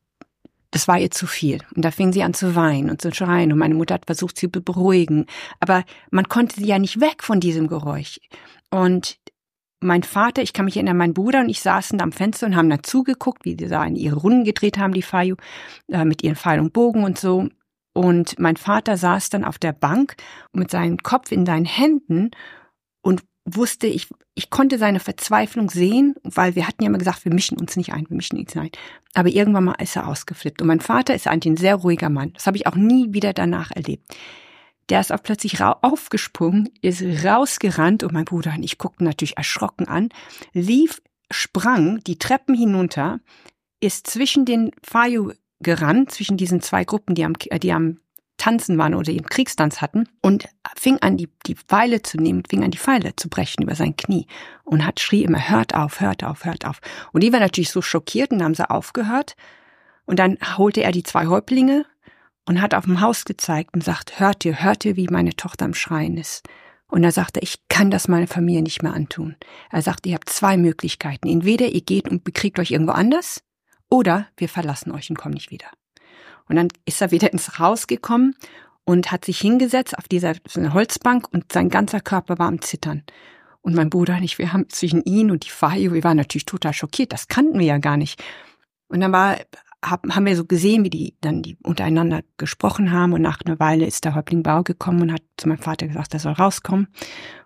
das 0.71 0.87
war 0.87 0.99
ihr 0.99 1.11
zu 1.11 1.27
viel. 1.27 1.59
Und 1.75 1.85
da 1.85 1.91
fing 1.91 2.11
sie 2.11 2.23
an 2.23 2.33
zu 2.33 2.55
weinen 2.55 2.89
und 2.89 3.01
zu 3.01 3.13
schreien. 3.13 3.51
Und 3.51 3.59
meine 3.59 3.75
Mutter 3.75 3.93
hat 3.93 4.05
versucht, 4.05 4.37
sie 4.37 4.51
zu 4.51 4.61
beruhigen. 4.61 5.25
Aber 5.59 5.83
man 6.11 6.27
konnte 6.27 6.55
sie 6.57 6.65
ja 6.65 6.79
nicht 6.79 6.99
weg 6.99 7.23
von 7.23 7.39
diesem 7.39 7.67
Geräusch. 7.67 8.19
Und 8.71 9.17
mein 9.79 10.03
Vater, 10.03 10.41
ich 10.41 10.53
kann 10.53 10.65
mich 10.65 10.75
erinnern, 10.75 10.97
mein 10.97 11.13
Bruder 11.13 11.41
und 11.41 11.49
ich 11.49 11.61
saßen 11.61 11.97
da 11.97 12.03
am 12.03 12.11
Fenster 12.11 12.47
und 12.47 12.55
haben 12.55 12.69
da 12.69 12.81
zugeguckt, 12.81 13.45
wie 13.45 13.55
die 13.55 13.67
da 13.67 13.85
in 13.85 13.95
ihre 13.95 14.17
Runden 14.17 14.43
gedreht 14.43 14.77
haben, 14.77 14.93
die 14.93 15.01
Fayu, 15.01 15.35
äh, 15.87 16.05
mit 16.05 16.23
ihren 16.23 16.35
Pfeil 16.35 16.59
und 16.59 16.73
Bogen 16.73 17.03
und 17.03 17.19
so. 17.19 17.47
Und 17.93 18.37
mein 18.39 18.57
Vater 18.57 18.97
saß 18.97 19.29
dann 19.29 19.45
auf 19.45 19.57
der 19.57 19.71
Bank 19.71 20.17
mit 20.51 20.71
seinem 20.71 20.97
Kopf 20.97 21.31
in 21.31 21.45
seinen 21.45 21.65
Händen 21.65 22.31
und 23.01 23.23
wusste, 23.45 23.87
ich, 23.87 24.07
ich 24.33 24.49
konnte 24.49 24.77
seine 24.77 24.99
Verzweiflung 24.99 25.69
sehen, 25.69 26.15
weil 26.23 26.55
wir 26.55 26.67
hatten 26.67 26.83
ja 26.83 26.89
immer 26.89 26.97
gesagt, 26.97 27.25
wir 27.25 27.33
mischen 27.33 27.57
uns 27.57 27.77
nicht 27.77 27.93
ein, 27.93 28.09
wir 28.09 28.17
mischen 28.17 28.39
uns 28.39 28.55
ein. 28.57 28.71
Aber 29.13 29.29
irgendwann 29.29 29.65
mal 29.65 29.75
ist 29.81 29.95
er 29.95 30.07
ausgeflippt. 30.07 30.61
Und 30.61 30.67
mein 30.67 30.81
Vater 30.81 31.13
ist 31.13 31.27
eigentlich 31.27 31.53
ein 31.53 31.57
sehr 31.57 31.75
ruhiger 31.75 32.09
Mann. 32.09 32.33
Das 32.33 32.47
habe 32.47 32.57
ich 32.57 32.67
auch 32.67 32.75
nie 32.75 33.13
wieder 33.13 33.33
danach 33.33 33.71
erlebt. 33.71 34.15
Der 34.89 34.99
ist 34.99 35.11
auch 35.11 35.21
plötzlich 35.21 35.61
aufgesprungen, 35.61 36.69
ist 36.81 37.01
rausgerannt 37.23 38.03
und 38.03 38.13
mein 38.13 38.25
Bruder 38.25 38.53
und 38.55 38.63
ich 38.63 38.77
guckten 38.77 39.05
natürlich 39.05 39.37
erschrocken 39.37 39.87
an, 39.87 40.09
lief, 40.53 41.01
sprang 41.31 42.01
die 42.05 42.19
Treppen 42.19 42.53
hinunter, 42.53 43.19
ist 43.79 44.05
zwischen 44.05 44.45
den 44.45 44.71
Fayu 44.83 45.31
gerannt, 45.59 46.11
zwischen 46.11 46.37
diesen 46.37 46.61
zwei 46.61 46.83
Gruppen, 46.83 47.15
die 47.15 47.25
am, 47.25 47.33
die 47.33 47.73
am 47.73 47.99
Tanzen 48.45 48.77
waren 48.77 48.93
oder 48.93 49.11
den 49.11 49.25
Kriegstanz 49.25 49.81
hatten 49.81 50.07
und 50.21 50.47
fing 50.77 50.99
an, 51.01 51.17
die, 51.17 51.29
die 51.47 51.55
Pfeile 51.55 52.03
zu 52.03 52.17
nehmen, 52.17 52.43
fing 52.47 52.63
an, 52.63 52.69
die 52.69 52.77
Pfeile 52.77 53.15
zu 53.15 53.27
brechen 53.27 53.63
über 53.63 53.73
sein 53.73 53.97
Knie 53.97 54.27
und 54.63 54.85
hat 54.85 54.99
schrie 54.99 55.23
immer, 55.23 55.49
hört 55.49 55.73
auf, 55.73 55.99
hört 55.99 56.23
auf, 56.23 56.45
hört 56.45 56.63
auf. 56.67 56.79
Und 57.11 57.23
die 57.23 57.33
waren 57.33 57.39
natürlich 57.39 57.71
so 57.71 57.81
schockiert 57.81 58.29
und 58.29 58.43
haben 58.43 58.53
sie 58.53 58.69
aufgehört. 58.69 59.35
Und 60.05 60.19
dann 60.19 60.37
holte 60.59 60.83
er 60.83 60.91
die 60.91 61.01
zwei 61.01 61.25
Häuptlinge 61.25 61.87
und 62.45 62.61
hat 62.61 62.75
auf 62.75 62.85
dem 62.85 63.01
Haus 63.01 63.25
gezeigt 63.25 63.73
und 63.73 63.83
sagt, 63.83 64.19
hört 64.19 64.45
ihr, 64.45 64.61
hört 64.61 64.85
ihr, 64.85 64.95
wie 64.95 65.07
meine 65.07 65.35
Tochter 65.35 65.65
am 65.65 65.73
Schreien 65.73 66.15
ist. 66.15 66.47
Und 66.85 67.03
er 67.03 67.11
sagte, 67.11 67.39
ich 67.39 67.67
kann 67.67 67.89
das 67.89 68.07
meiner 68.07 68.27
Familie 68.27 68.61
nicht 68.61 68.83
mehr 68.83 68.93
antun. 68.93 69.37
Er 69.71 69.81
sagte, 69.81 70.09
ihr 70.09 70.15
habt 70.15 70.29
zwei 70.29 70.55
Möglichkeiten. 70.55 71.27
Entweder 71.27 71.65
ihr 71.65 71.81
geht 71.81 72.07
und 72.07 72.23
bekriegt 72.23 72.59
euch 72.59 72.69
irgendwo 72.69 72.91
anders 72.91 73.41
oder 73.89 74.27
wir 74.37 74.49
verlassen 74.49 74.91
euch 74.91 75.09
und 75.09 75.17
kommen 75.17 75.33
nicht 75.33 75.49
wieder. 75.49 75.71
Und 76.47 76.55
dann 76.55 76.67
ist 76.85 77.01
er 77.01 77.11
wieder 77.11 77.31
ins 77.31 77.59
Haus 77.59 77.87
gekommen 77.87 78.35
und 78.83 79.11
hat 79.11 79.25
sich 79.25 79.39
hingesetzt 79.39 79.97
auf 79.97 80.07
dieser 80.07 80.35
Holzbank 80.55 81.27
und 81.31 81.51
sein 81.51 81.69
ganzer 81.69 81.99
Körper 81.99 82.37
war 82.39 82.47
am 82.47 82.61
Zittern. 82.61 83.03
Und 83.61 83.73
mein 83.73 83.89
Bruder 83.89 84.17
und 84.17 84.23
ich, 84.23 84.37
wir 84.37 84.53
haben 84.53 84.69
zwischen 84.69 85.03
ihn 85.03 85.31
und 85.31 85.45
die 85.45 85.49
Fayo, 85.49 85.91
wir 85.93 86.03
waren 86.03 86.17
natürlich 86.17 86.45
total 86.45 86.73
schockiert, 86.73 87.11
das 87.11 87.27
kannten 87.27 87.57
wir 87.57 87.65
ja 87.65 87.77
gar 87.79 87.97
nicht. 87.97 88.23
Und 88.87 88.99
dann 88.99 89.11
war, 89.11 89.37
haben 89.83 90.25
wir 90.25 90.35
so 90.35 90.45
gesehen, 90.45 90.83
wie 90.83 90.91
die 90.91 91.15
dann 91.21 91.41
die 91.41 91.57
untereinander 91.63 92.21
gesprochen 92.37 92.91
haben 92.91 93.13
und 93.13 93.21
nach 93.21 93.39
einer 93.43 93.59
Weile 93.59 93.85
ist 93.85 94.05
der 94.05 94.13
Häuptling 94.13 94.43
Bau 94.43 94.61
gekommen 94.61 95.01
und 95.01 95.13
hat 95.13 95.23
zu 95.37 95.47
meinem 95.47 95.57
Vater 95.57 95.87
gesagt, 95.87 96.13
er 96.13 96.19
soll 96.19 96.33
rauskommen. 96.33 96.87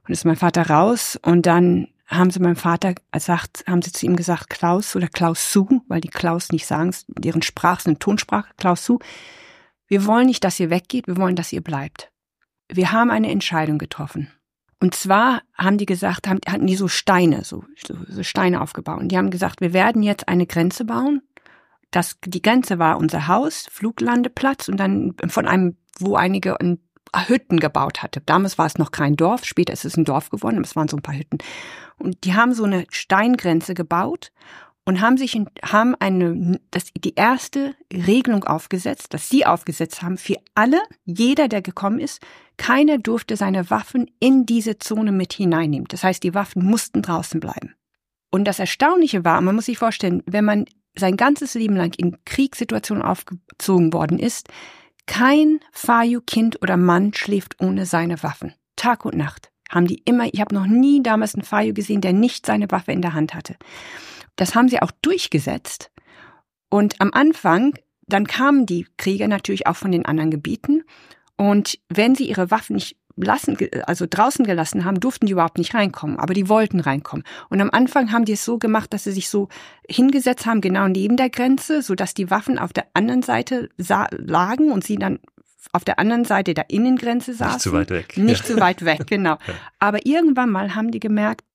Und 0.05 0.12
ist 0.12 0.25
mein 0.25 0.35
Vater 0.35 0.69
raus 0.69 1.17
und 1.21 1.45
dann 1.45 1.88
haben 2.09 2.31
sie 2.31 2.39
meinem 2.39 2.55
Vater 2.55 2.95
gesagt, 3.11 3.63
haben 3.67 3.81
sie 3.81 3.91
zu 3.91 4.05
ihm 4.05 4.15
gesagt, 4.15 4.49
Klaus 4.49 4.95
oder 4.95 5.07
Klaus 5.07 5.53
Su, 5.53 5.81
weil 5.87 6.01
die 6.01 6.09
Klaus 6.09 6.51
nicht 6.51 6.65
sagen, 6.65 6.93
deren 7.07 7.43
Sprache 7.43 7.83
sind 7.83 7.99
Tonsprache, 7.99 8.49
Klaus 8.57 8.83
Su. 8.83 8.99
Wir 9.87 10.05
wollen 10.05 10.25
nicht, 10.25 10.43
dass 10.43 10.59
ihr 10.59 10.69
weggeht, 10.69 11.07
wir 11.07 11.17
wollen, 11.17 11.35
dass 11.35 11.53
ihr 11.53 11.61
bleibt. 11.61 12.11
Wir 12.67 12.91
haben 12.91 13.11
eine 13.11 13.29
Entscheidung 13.29 13.77
getroffen. 13.77 14.31
Und 14.81 14.95
zwar 14.95 15.41
haben 15.55 15.77
die 15.77 15.85
gesagt, 15.85 16.27
haben, 16.27 16.39
hatten 16.47 16.67
die 16.67 16.75
so 16.75 16.87
Steine, 16.87 17.43
so, 17.43 17.63
so 18.07 18.23
Steine 18.23 18.61
aufgebaut. 18.61 18.99
Und 18.99 19.11
die 19.11 19.17
haben 19.17 19.29
gesagt, 19.29 19.61
wir 19.61 19.73
werden 19.73 20.03
jetzt 20.03 20.27
eine 20.27 20.47
Grenze 20.47 20.85
bauen. 20.85 21.21
Das, 21.91 22.17
die 22.23 22.41
Grenze 22.41 22.79
war 22.79 22.97
unser 22.97 23.27
Haus, 23.27 23.67
Fluglandeplatz 23.69 24.69
und 24.69 24.77
dann 24.77 25.15
von 25.27 25.47
einem, 25.47 25.77
wo 25.99 26.15
einige 26.15 26.57
Hütten 27.13 27.59
gebaut 27.59 28.03
hatte. 28.03 28.21
Damals 28.25 28.57
war 28.57 28.65
es 28.65 28.77
noch 28.77 28.91
kein 28.91 29.15
Dorf, 29.15 29.45
später 29.45 29.73
ist 29.73 29.85
es 29.85 29.97
ein 29.97 30.05
Dorf 30.05 30.29
geworden, 30.29 30.57
aber 30.57 30.65
es 30.65 30.75
waren 30.75 30.87
so 30.87 30.97
ein 30.97 31.03
paar 31.03 31.15
Hütten. 31.15 31.39
Und 31.97 32.23
die 32.23 32.33
haben 32.33 32.53
so 32.53 32.63
eine 32.63 32.85
Steingrenze 32.89 33.73
gebaut 33.73 34.31
und 34.85 35.01
haben 35.01 35.17
sich 35.17 35.39
haben 35.63 35.95
eine 35.99 36.59
das 36.71 36.85
die 36.97 37.15
erste 37.15 37.75
Regelung 37.93 38.43
aufgesetzt, 38.43 39.13
dass 39.13 39.29
sie 39.29 39.45
aufgesetzt 39.45 40.01
haben 40.01 40.17
für 40.17 40.37
alle, 40.55 40.79
jeder 41.05 41.47
der 41.47 41.61
gekommen 41.61 41.99
ist, 41.99 42.21
keiner 42.57 42.97
durfte 42.97 43.35
seine 43.35 43.69
Waffen 43.69 44.09
in 44.19 44.45
diese 44.45 44.79
Zone 44.79 45.11
mit 45.11 45.33
hineinnehmen. 45.33 45.87
Das 45.89 46.03
heißt, 46.03 46.23
die 46.23 46.33
Waffen 46.33 46.65
mussten 46.65 47.01
draußen 47.01 47.39
bleiben. 47.39 47.75
Und 48.31 48.45
das 48.45 48.59
Erstaunliche 48.59 49.23
war, 49.23 49.41
man 49.41 49.55
muss 49.55 49.65
sich 49.65 49.77
vorstellen, 49.77 50.23
wenn 50.25 50.45
man 50.45 50.65
sein 50.97 51.17
ganzes 51.17 51.53
Leben 51.53 51.75
lang 51.75 51.93
in 51.97 52.17
Kriegssituationen 52.25 53.03
aufgezogen 53.03 53.93
worden 53.93 54.19
ist, 54.19 54.49
kein 55.09 55.59
Fayu-Kind 55.71 56.61
oder 56.61 56.77
Mann 56.77 57.15
schläft 57.15 57.59
ohne 57.59 57.87
seine 57.87 58.21
Waffen. 58.21 58.53
Tag 58.75 59.05
und 59.05 59.17
Nacht 59.17 59.51
haben 59.67 59.87
die 59.87 60.03
immer, 60.05 60.31
ich 60.31 60.39
habe 60.39 60.53
noch 60.53 60.67
nie 60.67 61.01
damals 61.01 61.33
einen 61.33 61.43
Fayu 61.43 61.73
gesehen, 61.73 61.99
der 61.99 62.13
nicht 62.13 62.45
seine 62.45 62.69
Waffe 62.69 62.91
in 62.91 63.01
der 63.01 63.15
Hand 63.15 63.33
hatte. 63.33 63.55
Das 64.35 64.53
haben 64.53 64.69
sie 64.69 64.81
auch 64.81 64.91
durchgesetzt. 65.01 65.91
Und 66.69 67.01
am 67.01 67.11
Anfang, 67.11 67.73
dann 68.03 68.27
kamen 68.27 68.67
die 68.67 68.85
Krieger 68.97 69.27
natürlich 69.27 69.65
auch 69.65 69.75
von 69.75 69.91
den 69.91 70.05
anderen 70.05 70.29
Gebieten. 70.29 70.83
Und 71.37 71.79
wenn 71.89 72.13
sie 72.13 72.29
ihre 72.29 72.51
Waffen 72.51 72.75
nicht 72.75 72.95
lassen, 73.23 73.58
also 73.86 74.05
draußen 74.10 74.45
gelassen 74.45 74.86
haben, 74.86 74.99
durften 74.99 75.25
die 75.25 75.34
überhaupt 75.34 75.58
nicht 75.58 75.73
reinkommen, 75.73 76.19
aber 76.19 76.34
die 76.34 76.49
wollten 76.49 76.79
reinkommen. 76.79 77.25
Und 77.49 77.62
am 77.62 77.69
Anfang 77.71 78.12
haben 78.12 78.25
die 78.25 78.34
es 78.34 78.45
so 78.45 78.58
gemacht, 78.58 78.93
dass 78.93 79.03
sie 79.03 79.12
sich 79.12 79.29
so 79.29 79.49
hingesetzt 79.88 80.45
haben, 80.45 80.62
genau 80.62 80.88
neben 80.88 81.17
der 81.17 81.29
Grenze, 81.29 81.82
so 81.82 81.95
dass 81.95 82.13
die 82.13 82.29
Waffen 82.29 82.60
auf 82.60 82.73
der 82.73 82.88
anderen 82.93 83.21
Seite 83.21 83.69
lagen 83.77 84.71
und 84.71 84.84
sie 84.84 84.97
dann 84.97 85.19
auf 85.71 85.84
der 85.84 85.99
anderen 85.99 86.25
Seite 86.25 86.53
der 86.53 86.69
Innengrenze 86.69 87.34
saßen. 87.34 87.53
Nicht 87.53 87.62
zu 87.62 87.73
weit 87.73 87.89
weg. 87.89 88.17
Nicht 88.17 88.45
zu 88.45 88.60
weit 88.60 88.86
weg, 88.86 89.01
genau. 89.08 89.38
Aber 89.77 90.05
irgendwann 90.05 90.49
mal 90.49 90.75
haben 90.75 90.91
die 90.91 90.99
gemerkt, 90.99 91.45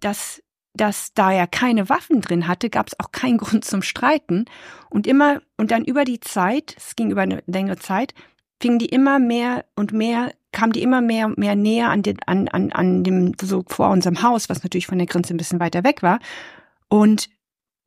dass 0.00 0.42
dass 0.74 1.12
da 1.12 1.32
er 1.32 1.46
keine 1.46 1.88
Waffen 1.88 2.20
drin 2.20 2.46
hatte, 2.46 2.70
gab 2.70 2.86
es 2.86 3.00
auch 3.00 3.12
keinen 3.12 3.38
Grund 3.38 3.64
zum 3.64 3.82
Streiten. 3.82 4.46
Und 4.90 5.06
immer, 5.06 5.42
und 5.56 5.70
dann 5.70 5.84
über 5.84 6.04
die 6.04 6.20
Zeit, 6.20 6.74
es 6.76 6.96
ging 6.96 7.10
über 7.10 7.22
eine 7.22 7.42
längere 7.46 7.76
Zeit, 7.76 8.14
fingen 8.60 8.78
die 8.78 8.86
immer 8.86 9.18
mehr 9.18 9.64
und 9.74 9.92
mehr 9.92 10.32
kam 10.52 10.72
die 10.72 10.82
immer 10.82 11.00
mehr 11.00 11.26
und 11.26 11.38
mehr 11.38 11.54
näher 11.54 11.90
an, 11.90 12.02
den, 12.02 12.18
an, 12.26 12.48
an, 12.48 12.72
an 12.72 13.04
dem, 13.04 13.34
so 13.40 13.64
vor 13.66 13.90
unserem 13.90 14.22
Haus, 14.22 14.48
was 14.48 14.62
natürlich 14.62 14.86
von 14.86 14.98
der 14.98 15.06
Grenze 15.06 15.34
ein 15.34 15.36
bisschen 15.36 15.60
weiter 15.60 15.84
weg 15.84 16.02
war. 16.02 16.20
Und 16.88 17.28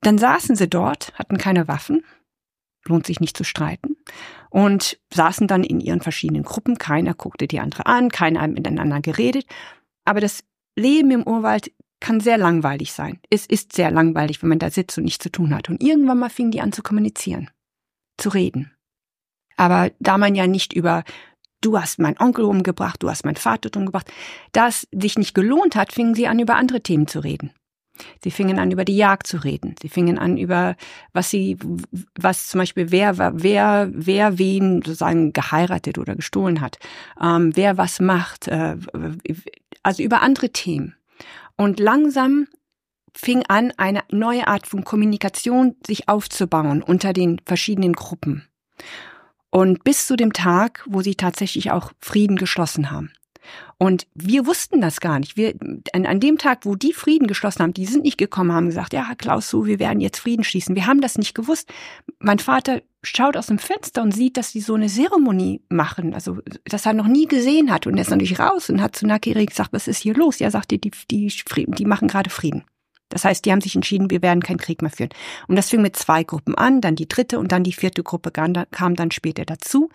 dann 0.02 0.18
saßen 0.18 0.56
sie 0.56 0.68
dort, 0.68 1.14
hatten 1.16 1.38
keine 1.38 1.68
Waffen, 1.68 2.04
lohnt 2.86 3.06
sich 3.06 3.20
nicht 3.20 3.38
zu 3.38 3.44
streiten, 3.44 3.96
und 4.50 5.00
saßen 5.14 5.48
dann 5.48 5.64
in 5.64 5.80
ihren 5.80 6.02
verschiedenen 6.02 6.44
Gruppen. 6.44 6.78
Keiner 6.78 7.14
guckte 7.14 7.48
die 7.48 7.60
andere 7.60 7.86
an, 7.86 8.10
keiner 8.10 8.42
hat 8.42 8.52
miteinander 8.52 9.02
geredet. 9.02 9.46
Aber 10.06 10.20
das 10.20 10.44
Leben 10.76 11.12
im 11.12 11.24
Urwald 11.24 11.72
kann 12.00 12.20
sehr 12.20 12.38
langweilig 12.38 12.92
sein. 12.92 13.20
Es 13.30 13.46
ist 13.46 13.74
sehr 13.74 13.92
langweilig, 13.92 14.42
wenn 14.42 14.50
man 14.50 14.60
da 14.60 14.70
sitzt 14.70 14.98
und 14.98 15.06
nichts 15.06 15.24
zu 15.24 15.32
tun 15.32 15.56
hat. 15.56 15.70
Und 15.70 15.82
irgendwann 15.82 16.20
mal 16.20 16.30
fingen 16.30 16.52
die 16.52 16.62
an 16.62 16.74
zu 16.74 16.82
kommunizieren, 16.82 17.50
zu 18.18 18.30
reden. 18.30 18.72
Aber 19.56 19.92
da 20.00 20.18
man 20.18 20.36
ja 20.36 20.48
nicht 20.48 20.74
über 20.74 21.04
du 21.62 21.80
hast 21.80 22.00
meinen 22.00 22.20
Onkel 22.20 22.46
umgebracht, 22.46 23.02
du 23.04 23.10
hast 23.10 23.26
meinen 23.26 23.36
Vater 23.36 23.70
umgebracht. 23.78 24.12
Da 24.52 24.68
es 24.68 24.88
sich 24.92 25.18
nicht 25.18 25.34
gelohnt 25.34 25.76
hat, 25.76 25.94
fingen 25.94 26.16
sie 26.16 26.28
an, 26.28 26.40
über 26.40 26.56
andere 26.56 26.82
Themen 26.82 27.08
zu 27.08 27.20
reden. 27.20 27.52
Sie 28.24 28.32
fingen 28.32 28.60
an, 28.60 28.72
über 28.72 28.86
die 28.86 28.98
Jagd 28.98 29.28
zu 29.28 29.38
reden. 29.38 29.76
Sie 29.82 29.90
fingen 29.90 30.18
an, 30.18 30.38
über 30.38 30.76
was 31.14 31.30
sie, 31.30 31.58
was 32.20 32.48
zum 32.48 32.60
Beispiel 32.60 32.92
wer, 32.92 33.18
wer, 33.18 33.90
wer 33.94 34.38
wen 34.38 34.82
sozusagen 34.82 35.34
geheiratet 35.34 35.98
oder 35.98 36.16
gestohlen 36.16 36.62
hat, 36.62 36.78
ähm, 37.22 37.56
wer 37.56 37.78
was 37.78 38.00
macht, 38.00 38.48
äh, 38.48 38.78
also 39.84 40.04
über 40.04 40.22
andere 40.22 40.50
Themen. 40.50 40.96
Und 41.58 41.80
langsam 41.80 42.48
fing 43.14 43.44
an, 43.48 43.74
eine 43.78 44.04
neue 44.10 44.48
Art 44.48 44.68
von 44.68 44.84
Kommunikation 44.84 45.76
sich 45.86 46.08
aufzubauen 46.08 46.82
unter 46.82 47.14
den 47.14 47.42
verschiedenen 47.46 47.94
Gruppen. 47.94 48.48
Und 49.52 49.84
bis 49.84 50.08
zu 50.08 50.16
dem 50.16 50.34
Tag, 50.34 50.84
wo 50.88 51.02
sie 51.02 51.16
tatsächlich 51.16 51.72
auch 51.72 51.92
Frieden 52.00 52.38
geschlossen 52.38 52.90
haben. 52.90 53.12
Und 53.78 54.08
wir 54.14 54.46
wussten 54.46 54.82
das 54.82 55.00
gar 55.00 55.20
nicht. 55.20 55.38
Wir, 55.38 55.56
an, 55.94 56.06
an 56.06 56.20
dem 56.20 56.38
Tag, 56.38 56.66
wo 56.66 56.76
die 56.76 56.94
Frieden 56.94 57.28
geschlossen 57.28 57.64
haben, 57.64 57.74
die 57.74 57.86
sind 57.86 58.04
nicht 58.04 58.18
gekommen, 58.18 58.54
haben 58.54 58.68
gesagt, 58.68 58.94
ja, 58.94 59.14
Klaus, 59.18 59.50
so, 59.50 59.66
wir 59.66 59.80
werden 59.80 60.00
jetzt 60.00 60.20
Frieden 60.20 60.44
schließen. 60.44 60.76
Wir 60.76 60.86
haben 60.86 61.02
das 61.02 61.18
nicht 61.18 61.34
gewusst. 61.34 61.68
Mein 62.20 62.40
Vater 62.40 62.82
schaut 63.04 63.36
aus 63.36 63.48
dem 63.48 63.60
Fenster 63.60 64.04
und 64.04 64.14
sieht, 64.14 64.38
dass 64.38 64.52
die 64.52 64.62
so 64.62 64.76
eine 64.76 64.88
Zeremonie 64.88 65.62
machen, 65.70 66.14
also 66.14 66.38
das 66.66 66.86
er 66.86 66.94
noch 66.94 67.08
nie 67.08 67.26
gesehen 67.26 67.72
hat. 67.72 67.88
Und 67.88 67.98
er 67.98 68.04
ist 68.04 68.12
natürlich 68.12 68.40
raus 68.40 68.70
und 68.70 68.82
hat 68.82 68.96
zu 68.96 69.08
Nakiri 69.08 69.48
gesagt, 69.48 69.74
was 69.74 69.88
ist 69.88 69.98
hier 69.98 70.14
los? 70.14 70.40
Ja, 70.40 70.52
sagte, 70.52 70.78
die, 70.78 70.92
die, 71.10 71.28
die, 71.28 71.66
die 71.68 71.86
machen 71.86 72.08
gerade 72.08 72.30
Frieden. 72.30 72.64
Das 73.12 73.24
heißt, 73.24 73.46
die 73.46 73.52
haben 73.52 73.62
sich 73.62 73.76
entschieden, 73.76 74.10
wir 74.10 74.22
werden 74.22 74.42
keinen 74.42 74.58
Krieg 74.58 74.82
mehr 74.82 74.92
führen. 74.92 75.12
Und 75.48 75.56
das 75.56 75.70
fing 75.70 75.82
mit 75.82 75.96
zwei 75.96 76.24
Gruppen 76.24 76.56
an, 76.56 76.82
dann 76.82 76.96
die 76.96 77.08
dritte 77.08 77.38
und 77.38 77.52
dann 77.52 77.64
die 77.64 77.74
vierte 77.74 78.02
Gruppe 78.02 78.32
kam 78.32 78.96
dann 78.96 79.12
später 79.12 79.46
dazu. 79.46 79.90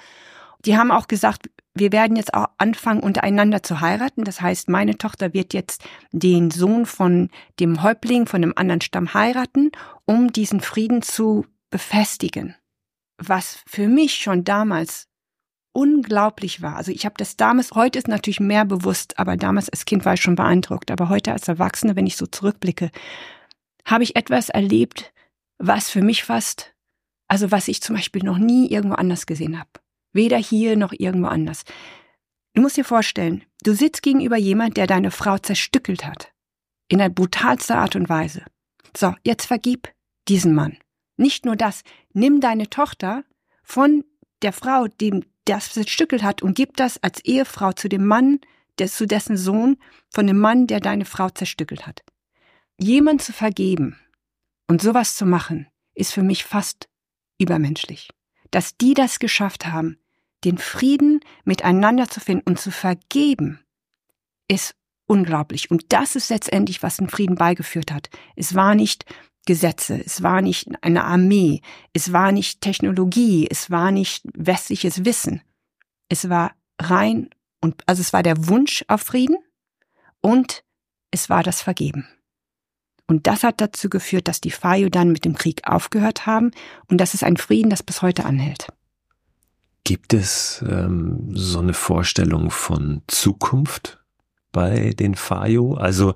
Die 0.64 0.76
haben 0.76 0.90
auch 0.90 1.09
gesagt, 1.09 1.50
wir 1.74 1.92
werden 1.92 2.16
jetzt 2.16 2.35
auch 2.35 2.46
anfangen, 2.59 3.00
untereinander 3.00 3.62
zu 3.62 3.81
heiraten. 3.81 4.24
Das 4.24 4.40
heißt, 4.40 4.68
meine 4.68 4.96
Tochter 4.96 5.35
wird 5.35 5.52
jetzt 5.52 5.85
den 6.12 6.50
Sohn 6.50 6.87
von 6.87 7.31
dem 7.61 7.83
Häuptling 7.83 8.26
von 8.26 8.42
einem 8.42 8.55
anderen 8.57 8.81
Stamm 8.81 9.12
heiraten, 9.12 9.72
um 10.07 10.33
diesen 10.33 10.61
Frieden 10.61 11.02
zu 11.02 11.44
befestigen. 11.70 12.55
Was 13.18 13.62
für 13.66 13.88
mich 13.88 14.14
schon 14.14 14.44
damals 14.44 15.07
unglaublich 15.77 16.62
war. 16.62 16.77
Also 16.77 16.91
ich 16.91 17.05
habe 17.05 17.17
das 17.19 17.37
damals, 17.37 17.73
heute 17.73 17.99
ist 17.99 18.09
natürlich 18.09 18.41
mehr 18.41 18.65
bewusst, 18.65 19.19
aber 19.19 19.37
damals 19.37 19.69
als 19.69 19.85
Kind 19.85 20.07
war 20.07 20.15
ich 20.15 20.23
schon 20.23 20.35
beeindruckt. 20.35 20.91
Aber 20.91 21.11
heute 21.11 21.33
als 21.33 21.49
Erwachsene, 21.49 21.97
wenn 21.97 22.07
ich 22.07 22.17
so 22.17 22.27
zurückblicke, 22.27 22.91
habe 23.85 24.03
ich 24.03 24.17
etwas 24.17 24.49
erlebt, 24.49 25.12
was 25.59 25.91
für 25.91 26.01
mich 26.01 26.25
fast, 26.25 26.75
also 27.29 27.51
was 27.51 27.69
ich 27.69 27.83
zum 27.83 27.95
Beispiel 27.95 28.23
noch 28.23 28.39
nie 28.39 28.71
irgendwo 28.71 28.95
anders 28.95 29.27
gesehen 29.27 29.59
habe. 29.59 29.69
Weder 30.15 30.39
hier 30.39 30.77
noch 30.77 30.95
irgendwo 30.97 31.29
anders. 31.29 31.65
Du 32.55 32.62
musst 32.62 32.79
dir 32.79 32.85
vorstellen, 32.85 33.45
du 33.62 33.75
sitzt 33.75 34.03
gegenüber 34.03 34.39
jemand, 34.39 34.79
der 34.79 34.87
deine 34.87 35.11
Frau 35.11 35.37
zerstückelt 35.37 36.07
hat. 36.07 36.33
In 36.89 36.99
der 36.99 37.11
brutalster 37.11 37.77
Art 37.77 37.97
und 37.97 38.09
Weise. 38.09 38.45
So, 38.97 39.15
jetzt 39.25 39.45
vergib 39.45 39.93
diesen 40.27 40.55
Mann. 40.55 40.79
Nicht 41.19 41.45
nur 41.45 41.55
das, 41.55 41.83
nimm 42.15 42.41
deine 42.41 42.71
Tochter 42.71 43.25
von 43.62 44.05
der 44.41 44.55
Frau, 44.55 44.87
dem 44.87 45.23
das 45.46 45.72
zerstückelt 45.72 46.22
hat 46.22 46.42
und 46.42 46.54
gib 46.54 46.76
das 46.76 47.02
als 47.02 47.24
Ehefrau 47.24 47.72
zu 47.72 47.88
dem 47.88 48.06
Mann, 48.06 48.40
der, 48.78 48.88
zu 48.88 49.06
dessen 49.06 49.37
Sohn, 49.37 49.78
von 50.11 50.26
dem 50.26 50.38
Mann, 50.38 50.66
der 50.66 50.80
deine 50.80 51.04
Frau 51.04 51.30
zerstückelt 51.30 51.87
hat. 51.87 52.02
Jemand 52.78 53.22
zu 53.22 53.32
vergeben 53.32 53.98
und 54.66 54.82
sowas 54.82 55.16
zu 55.16 55.24
machen, 55.24 55.66
ist 55.94 56.12
für 56.12 56.22
mich 56.22 56.44
fast 56.44 56.88
übermenschlich. 57.38 58.11
Dass 58.50 58.76
die 58.76 58.94
das 58.94 59.18
geschafft 59.18 59.66
haben, 59.66 59.98
den 60.44 60.59
Frieden 60.59 61.20
miteinander 61.44 62.09
zu 62.09 62.20
finden 62.20 62.44
und 62.46 62.61
zu 62.61 62.70
vergeben, 62.70 63.61
ist 64.48 64.74
unglaublich. 65.06 65.70
Und 65.70 65.92
das 65.92 66.16
ist 66.16 66.30
letztendlich, 66.30 66.82
was 66.82 66.98
den 66.98 67.09
Frieden 67.09 67.37
beigeführt 67.37 67.92
hat. 67.92 68.11
Es 68.37 68.54
war 68.54 68.74
nicht 68.74 69.04
Gesetze, 69.46 70.02
es 70.04 70.22
war 70.22 70.42
nicht 70.42 70.68
eine 70.82 71.04
Armee, 71.04 71.62
es 71.92 72.12
war 72.12 72.32
nicht 72.32 72.61
Technologie, 72.61 73.46
es 73.48 73.70
war 73.70 73.90
nicht 73.90 74.24
westliches 74.35 75.04
Wissen. 75.04 75.40
Es 76.09 76.28
war 76.28 76.52
rein 76.80 77.30
und, 77.61 77.82
also 77.87 78.00
es 78.00 78.12
war 78.12 78.22
der 78.22 78.48
Wunsch 78.48 78.85
auf 78.88 79.00
Frieden 79.02 79.38
und 80.20 80.64
es 81.11 81.30
war 81.30 81.42
das 81.42 81.62
Vergeben. 81.62 82.06
Und 83.06 83.28
das 83.28 83.44
hat 83.44 83.61
dazu 83.61 83.88
geführt, 83.88 84.26
dass 84.26 84.40
die 84.40 84.50
Fayo 84.50 84.88
dann 84.88 85.12
mit 85.12 85.24
dem 85.24 85.37
Krieg 85.37 85.66
aufgehört 85.66 86.26
haben 86.26 86.50
und 86.88 87.00
das 87.00 87.14
ist 87.14 87.22
ein 87.22 87.37
Frieden, 87.37 87.70
das 87.70 87.82
bis 87.82 88.02
heute 88.02 88.24
anhält. 88.24 88.66
Gibt 89.85 90.12
es 90.12 90.64
ähm, 90.68 91.30
so 91.32 91.61
eine 91.61 91.72
Vorstellung 91.72 92.50
von 92.50 93.02
Zukunft 93.06 94.04
bei 94.57 94.95
den 94.99 95.14
Fayo? 95.14 95.75
Also 95.75 96.14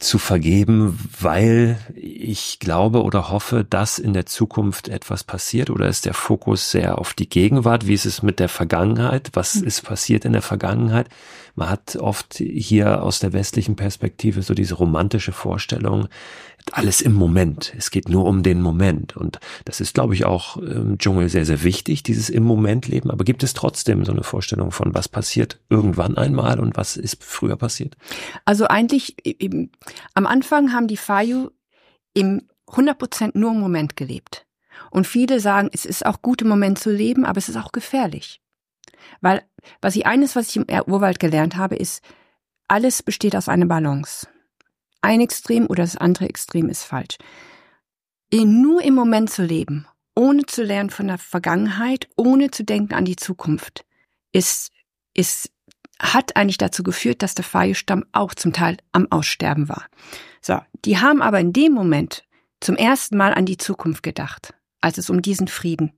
zu 0.00 0.18
vergeben, 0.18 0.98
weil 1.20 1.78
ich 1.94 2.58
glaube 2.58 3.02
oder 3.04 3.30
hoffe, 3.30 3.64
dass 3.64 3.98
in 3.98 4.12
der 4.12 4.26
Zukunft 4.26 4.88
etwas 4.88 5.22
passiert 5.22 5.70
oder 5.70 5.86
ist 5.86 6.04
der 6.04 6.14
Fokus 6.14 6.70
sehr 6.70 6.98
auf 6.98 7.14
die 7.14 7.28
Gegenwart? 7.28 7.86
Wie 7.86 7.94
ist 7.94 8.06
es 8.06 8.22
mit 8.22 8.40
der 8.40 8.48
Vergangenheit? 8.48 9.30
Was 9.34 9.54
hm. 9.54 9.64
ist 9.64 9.82
passiert 9.82 10.24
in 10.24 10.32
der 10.32 10.42
Vergangenheit? 10.42 11.08
Man 11.54 11.70
hat 11.70 11.94
oft 11.96 12.34
hier 12.34 13.02
aus 13.02 13.20
der 13.20 13.32
westlichen 13.32 13.76
Perspektive 13.76 14.42
so 14.42 14.54
diese 14.54 14.74
romantische 14.74 15.32
Vorstellung, 15.32 16.08
alles 16.72 17.00
im 17.00 17.12
Moment. 17.12 17.74
Es 17.76 17.90
geht 17.90 18.08
nur 18.08 18.24
um 18.24 18.42
den 18.42 18.62
Moment. 18.62 19.16
Und 19.16 19.38
das 19.64 19.80
ist, 19.80 19.94
glaube 19.94 20.14
ich, 20.14 20.24
auch 20.24 20.56
im 20.56 20.98
Dschungel 20.98 21.28
sehr, 21.28 21.44
sehr 21.44 21.62
wichtig, 21.62 22.02
dieses 22.02 22.30
im 22.30 22.42
Moment 22.42 22.88
leben. 22.88 23.10
Aber 23.10 23.24
gibt 23.24 23.42
es 23.42 23.54
trotzdem 23.54 24.04
so 24.04 24.12
eine 24.12 24.22
Vorstellung 24.22 24.70
von, 24.70 24.94
was 24.94 25.08
passiert 25.08 25.60
irgendwann 25.68 26.16
einmal 26.16 26.58
und 26.60 26.76
was 26.76 26.96
ist 26.96 27.22
früher 27.22 27.56
passiert? 27.56 27.96
Also 28.44 28.66
eigentlich, 28.66 29.16
am 30.14 30.26
Anfang 30.26 30.72
haben 30.72 30.88
die 30.88 30.96
Fayu 30.96 31.50
im 32.14 32.42
100 32.68 32.98
Prozent 32.98 33.34
nur 33.34 33.52
im 33.52 33.60
Moment 33.60 33.96
gelebt. 33.96 34.46
Und 34.90 35.06
viele 35.06 35.40
sagen, 35.40 35.68
es 35.72 35.84
ist 35.84 36.06
auch 36.06 36.22
gut 36.22 36.42
im 36.42 36.48
Moment 36.48 36.78
zu 36.78 36.90
leben, 36.90 37.24
aber 37.24 37.38
es 37.38 37.48
ist 37.48 37.56
auch 37.56 37.72
gefährlich. 37.72 38.40
Weil, 39.20 39.42
was 39.80 39.96
ich 39.96 40.06
eines, 40.06 40.34
was 40.34 40.48
ich 40.48 40.56
im 40.56 40.66
Urwald 40.86 41.20
gelernt 41.20 41.56
habe, 41.56 41.76
ist, 41.76 42.02
alles 42.68 43.02
besteht 43.02 43.36
aus 43.36 43.48
einer 43.48 43.66
Balance. 43.66 44.26
Ein 45.04 45.20
Extrem 45.20 45.66
oder 45.66 45.82
das 45.82 45.98
andere 45.98 46.26
Extrem 46.30 46.70
ist 46.70 46.84
falsch. 46.84 47.18
Nur 48.32 48.82
im 48.82 48.94
Moment 48.94 49.28
zu 49.28 49.44
leben, 49.44 49.86
ohne 50.16 50.46
zu 50.46 50.62
lernen 50.62 50.88
von 50.88 51.08
der 51.08 51.18
Vergangenheit, 51.18 52.08
ohne 52.16 52.50
zu 52.50 52.64
denken 52.64 52.94
an 52.94 53.04
die 53.04 53.16
Zukunft, 53.16 53.84
ist, 54.32 54.72
ist, 55.12 55.52
hat 55.98 56.36
eigentlich 56.36 56.56
dazu 56.56 56.82
geführt, 56.82 57.22
dass 57.22 57.34
der 57.34 57.44
Feierstamm 57.44 58.06
auch 58.12 58.34
zum 58.34 58.54
Teil 58.54 58.78
am 58.92 59.06
Aussterben 59.10 59.68
war. 59.68 59.84
So. 60.40 60.58
Die 60.86 60.98
haben 60.98 61.20
aber 61.20 61.38
in 61.38 61.52
dem 61.52 61.74
Moment 61.74 62.24
zum 62.60 62.74
ersten 62.74 63.18
Mal 63.18 63.34
an 63.34 63.44
die 63.44 63.58
Zukunft 63.58 64.02
gedacht, 64.02 64.54
als 64.80 64.96
es 64.96 65.10
um 65.10 65.20
diesen 65.20 65.48
Frieden 65.48 65.92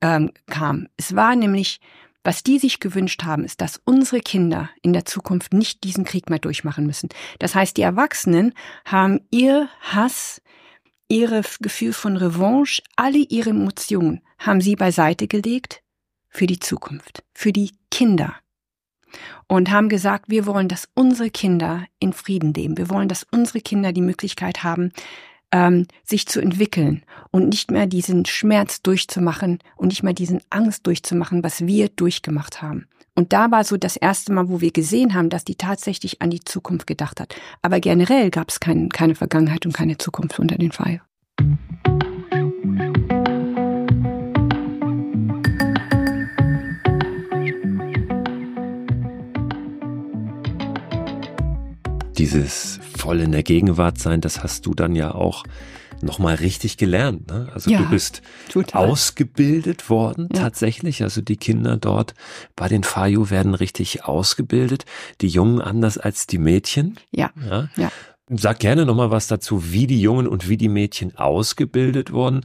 ähm, 0.00 0.32
kam. 0.46 0.88
Es 0.96 1.14
war 1.14 1.36
nämlich 1.36 1.78
was 2.26 2.42
die 2.42 2.58
sich 2.58 2.80
gewünscht 2.80 3.22
haben, 3.22 3.44
ist, 3.44 3.60
dass 3.60 3.80
unsere 3.84 4.20
Kinder 4.20 4.68
in 4.82 4.92
der 4.92 5.04
Zukunft 5.04 5.54
nicht 5.54 5.84
diesen 5.84 6.04
Krieg 6.04 6.28
mehr 6.28 6.40
durchmachen 6.40 6.84
müssen. 6.84 7.08
Das 7.38 7.54
heißt, 7.54 7.76
die 7.76 7.82
Erwachsenen 7.82 8.52
haben 8.84 9.20
ihr 9.30 9.68
Hass, 9.80 10.42
ihre 11.08 11.42
Gefühl 11.60 11.92
von 11.92 12.16
Revanche, 12.16 12.82
alle 12.96 13.18
ihre 13.18 13.50
Emotionen 13.50 14.22
haben 14.40 14.60
sie 14.60 14.74
beiseite 14.74 15.28
gelegt 15.28 15.82
für 16.28 16.48
die 16.48 16.58
Zukunft, 16.58 17.22
für 17.32 17.52
die 17.52 17.70
Kinder. 17.92 18.34
Und 19.46 19.70
haben 19.70 19.88
gesagt, 19.88 20.28
wir 20.28 20.46
wollen, 20.46 20.66
dass 20.66 20.88
unsere 20.94 21.30
Kinder 21.30 21.86
in 22.00 22.12
Frieden 22.12 22.52
leben. 22.52 22.76
Wir 22.76 22.90
wollen, 22.90 23.08
dass 23.08 23.24
unsere 23.30 23.60
Kinder 23.60 23.92
die 23.92 24.02
Möglichkeit 24.02 24.64
haben, 24.64 24.90
ähm, 25.52 25.86
sich 26.04 26.26
zu 26.26 26.40
entwickeln 26.40 27.02
und 27.30 27.48
nicht 27.48 27.70
mehr 27.70 27.86
diesen 27.86 28.26
Schmerz 28.26 28.82
durchzumachen 28.82 29.58
und 29.76 29.88
nicht 29.88 30.02
mehr 30.02 30.12
diesen 30.12 30.40
Angst 30.50 30.86
durchzumachen, 30.86 31.42
was 31.42 31.66
wir 31.66 31.88
durchgemacht 31.88 32.62
haben. 32.62 32.86
Und 33.14 33.32
da 33.32 33.50
war 33.50 33.64
so 33.64 33.78
das 33.78 33.96
erste 33.96 34.32
Mal, 34.32 34.50
wo 34.50 34.60
wir 34.60 34.70
gesehen 34.70 35.14
haben, 35.14 35.30
dass 35.30 35.44
die 35.44 35.54
tatsächlich 35.54 36.20
an 36.20 36.28
die 36.28 36.40
Zukunft 36.40 36.86
gedacht 36.86 37.18
hat. 37.18 37.34
Aber 37.62 37.80
generell 37.80 38.30
gab 38.30 38.50
es 38.50 38.60
kein, 38.60 38.90
keine 38.90 39.14
Vergangenheit 39.14 39.64
und 39.64 39.72
keine 39.72 39.96
Zukunft 39.96 40.38
unter 40.38 40.56
den 40.58 40.70
Fire. 40.70 41.00
Dieses 52.18 52.80
voll 53.06 53.20
in 53.20 53.30
der 53.30 53.44
Gegenwart 53.44 53.98
sein, 53.98 54.20
das 54.20 54.42
hast 54.42 54.66
du 54.66 54.74
dann 54.74 54.96
ja 54.96 55.14
auch 55.14 55.44
nochmal 56.02 56.34
richtig 56.34 56.76
gelernt. 56.76 57.28
Ne? 57.28 57.48
Also 57.54 57.70
ja, 57.70 57.78
du 57.78 57.88
bist 57.88 58.20
total. 58.50 58.90
ausgebildet 58.90 59.88
worden 59.88 60.28
ja. 60.34 60.40
tatsächlich. 60.40 61.04
Also 61.04 61.20
die 61.20 61.36
Kinder 61.36 61.76
dort 61.76 62.14
bei 62.56 62.66
den 62.66 62.82
Fayu 62.82 63.30
werden 63.30 63.54
richtig 63.54 64.04
ausgebildet. 64.04 64.86
Die 65.20 65.28
Jungen 65.28 65.60
anders 65.60 65.98
als 65.98 66.26
die 66.26 66.38
Mädchen. 66.38 66.98
Ja. 67.12 67.30
ja. 67.48 67.68
ja. 67.76 67.92
Sag 68.28 68.58
gerne 68.58 68.84
nochmal 68.84 69.12
was 69.12 69.28
dazu, 69.28 69.72
wie 69.72 69.86
die 69.86 70.00
Jungen 70.00 70.26
und 70.26 70.48
wie 70.48 70.56
die 70.56 70.68
Mädchen 70.68 71.16
ausgebildet 71.16 72.10
wurden 72.10 72.44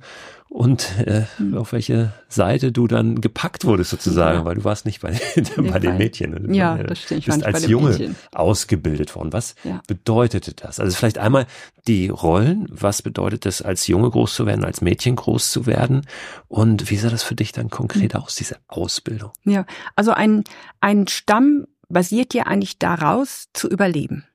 und 0.51 0.99
äh, 0.99 1.23
hm. 1.37 1.57
auf 1.57 1.71
welche 1.71 2.11
Seite 2.27 2.73
du 2.73 2.85
dann 2.85 3.21
gepackt 3.21 3.63
wurdest 3.63 3.89
sozusagen, 3.89 4.39
ja. 4.39 4.45
weil 4.45 4.55
du 4.55 4.65
warst 4.65 4.85
nicht 4.85 4.99
bei, 4.99 5.17
bei 5.55 5.79
den 5.79 5.97
Mädchen. 5.97 6.53
Ja, 6.53 6.75
das 6.83 7.03
stimmt. 7.03 7.25
Du 7.25 7.31
bist 7.31 7.45
als 7.45 7.67
Junge 7.67 7.91
Mädchen. 7.91 8.17
ausgebildet 8.33 9.15
worden. 9.15 9.31
Was 9.31 9.55
ja. 9.63 9.81
bedeutete 9.87 10.53
das? 10.53 10.81
Also 10.81 10.93
vielleicht 10.97 11.19
einmal 11.19 11.47
die 11.87 12.09
Rollen. 12.09 12.67
Was 12.69 13.01
bedeutet 13.01 13.45
es, 13.45 13.61
als 13.61 13.87
Junge 13.87 14.09
groß 14.09 14.35
zu 14.35 14.45
werden, 14.45 14.65
als 14.65 14.81
Mädchen 14.81 15.15
groß 15.15 15.51
zu 15.51 15.67
werden? 15.67 16.05
Und 16.49 16.89
wie 16.89 16.97
sah 16.97 17.09
das 17.09 17.23
für 17.23 17.35
dich 17.35 17.53
dann 17.53 17.69
konkret 17.69 18.13
hm. 18.13 18.21
aus, 18.21 18.35
diese 18.35 18.57
Ausbildung? 18.67 19.31
Ja, 19.45 19.65
also 19.95 20.11
ein, 20.11 20.43
ein 20.81 21.07
Stamm 21.07 21.65
basiert 21.87 22.33
ja 22.33 22.43
eigentlich 22.43 22.77
daraus, 22.77 23.47
zu 23.53 23.69
überleben. 23.69 24.25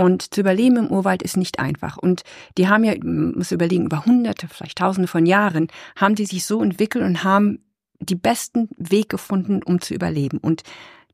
Und 0.00 0.32
zu 0.32 0.40
überleben 0.40 0.78
im 0.78 0.86
Urwald 0.86 1.22
ist 1.22 1.36
nicht 1.36 1.58
einfach. 1.58 1.98
Und 1.98 2.22
die 2.56 2.68
haben 2.68 2.84
ja, 2.84 2.94
man 3.02 3.32
muss 3.32 3.52
überlegen, 3.52 3.84
über 3.84 4.06
hunderte, 4.06 4.48
vielleicht 4.48 4.78
tausende 4.78 5.08
von 5.08 5.26
Jahren 5.26 5.68
haben 5.94 6.14
die 6.14 6.24
sich 6.24 6.46
so 6.46 6.62
entwickelt 6.62 7.04
und 7.04 7.22
haben 7.22 7.58
die 7.98 8.14
besten 8.14 8.70
Weg 8.78 9.10
gefunden, 9.10 9.62
um 9.62 9.82
zu 9.82 9.92
überleben. 9.92 10.38
Und 10.38 10.62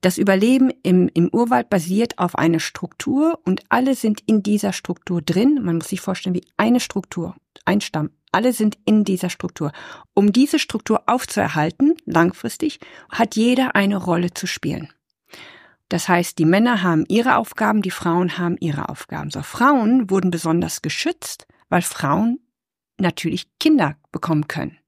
das 0.03 0.19
Überleben 0.19 0.71
im, 0.85 1.11
im 1.15 1.29
Urwald 1.31 1.69
basiert 1.69 2.21
auf 2.21 2.39
einer 2.39 2.61
Struktur 2.61 3.41
und 3.45 3.63
alle 3.71 3.97
sind 3.97 4.21
in 4.25 4.45
dieser 4.45 4.73
Struktur 4.73 5.21
drin. 5.21 5.59
Man 5.65 5.79
muss 5.79 5.89
sich 5.89 6.01
vorstellen, 6.01 6.37
wie 6.37 6.47
eine 6.57 6.79
Struktur, 6.79 7.35
ein 7.65 7.81
Stamm. 7.81 8.11
Alle 8.31 8.53
sind 8.53 8.79
in 8.85 9.03
dieser 9.03 9.31
Struktur. 9.31 9.73
Um 10.15 10.33
diese 10.33 10.61
Struktur 10.61 11.03
aufzuerhalten, 11.07 11.95
langfristig, 12.05 12.79
hat 13.11 13.35
jeder 13.35 13.75
eine 13.75 13.97
Rolle 13.97 14.33
zu 14.33 14.47
spielen. 14.47 14.93
Das 15.89 16.09
heißt, 16.09 16.39
die 16.39 16.45
Männer 16.45 16.83
haben 16.83 17.05
ihre 17.09 17.37
Aufgaben, 17.37 17.83
die 17.83 17.91
Frauen 17.91 18.39
haben 18.39 18.57
ihre 18.59 18.89
Aufgaben. 18.89 19.31
So, 19.31 19.43
Frauen 19.43 20.11
wurden 20.11 20.31
besonders 20.31 20.83
geschützt, 20.83 21.47
weil 21.69 21.83
Frauen 21.83 22.41
natürlich 22.99 23.47
Kinder 23.61 23.97
bekommen 24.11 24.49
können. 24.49 24.79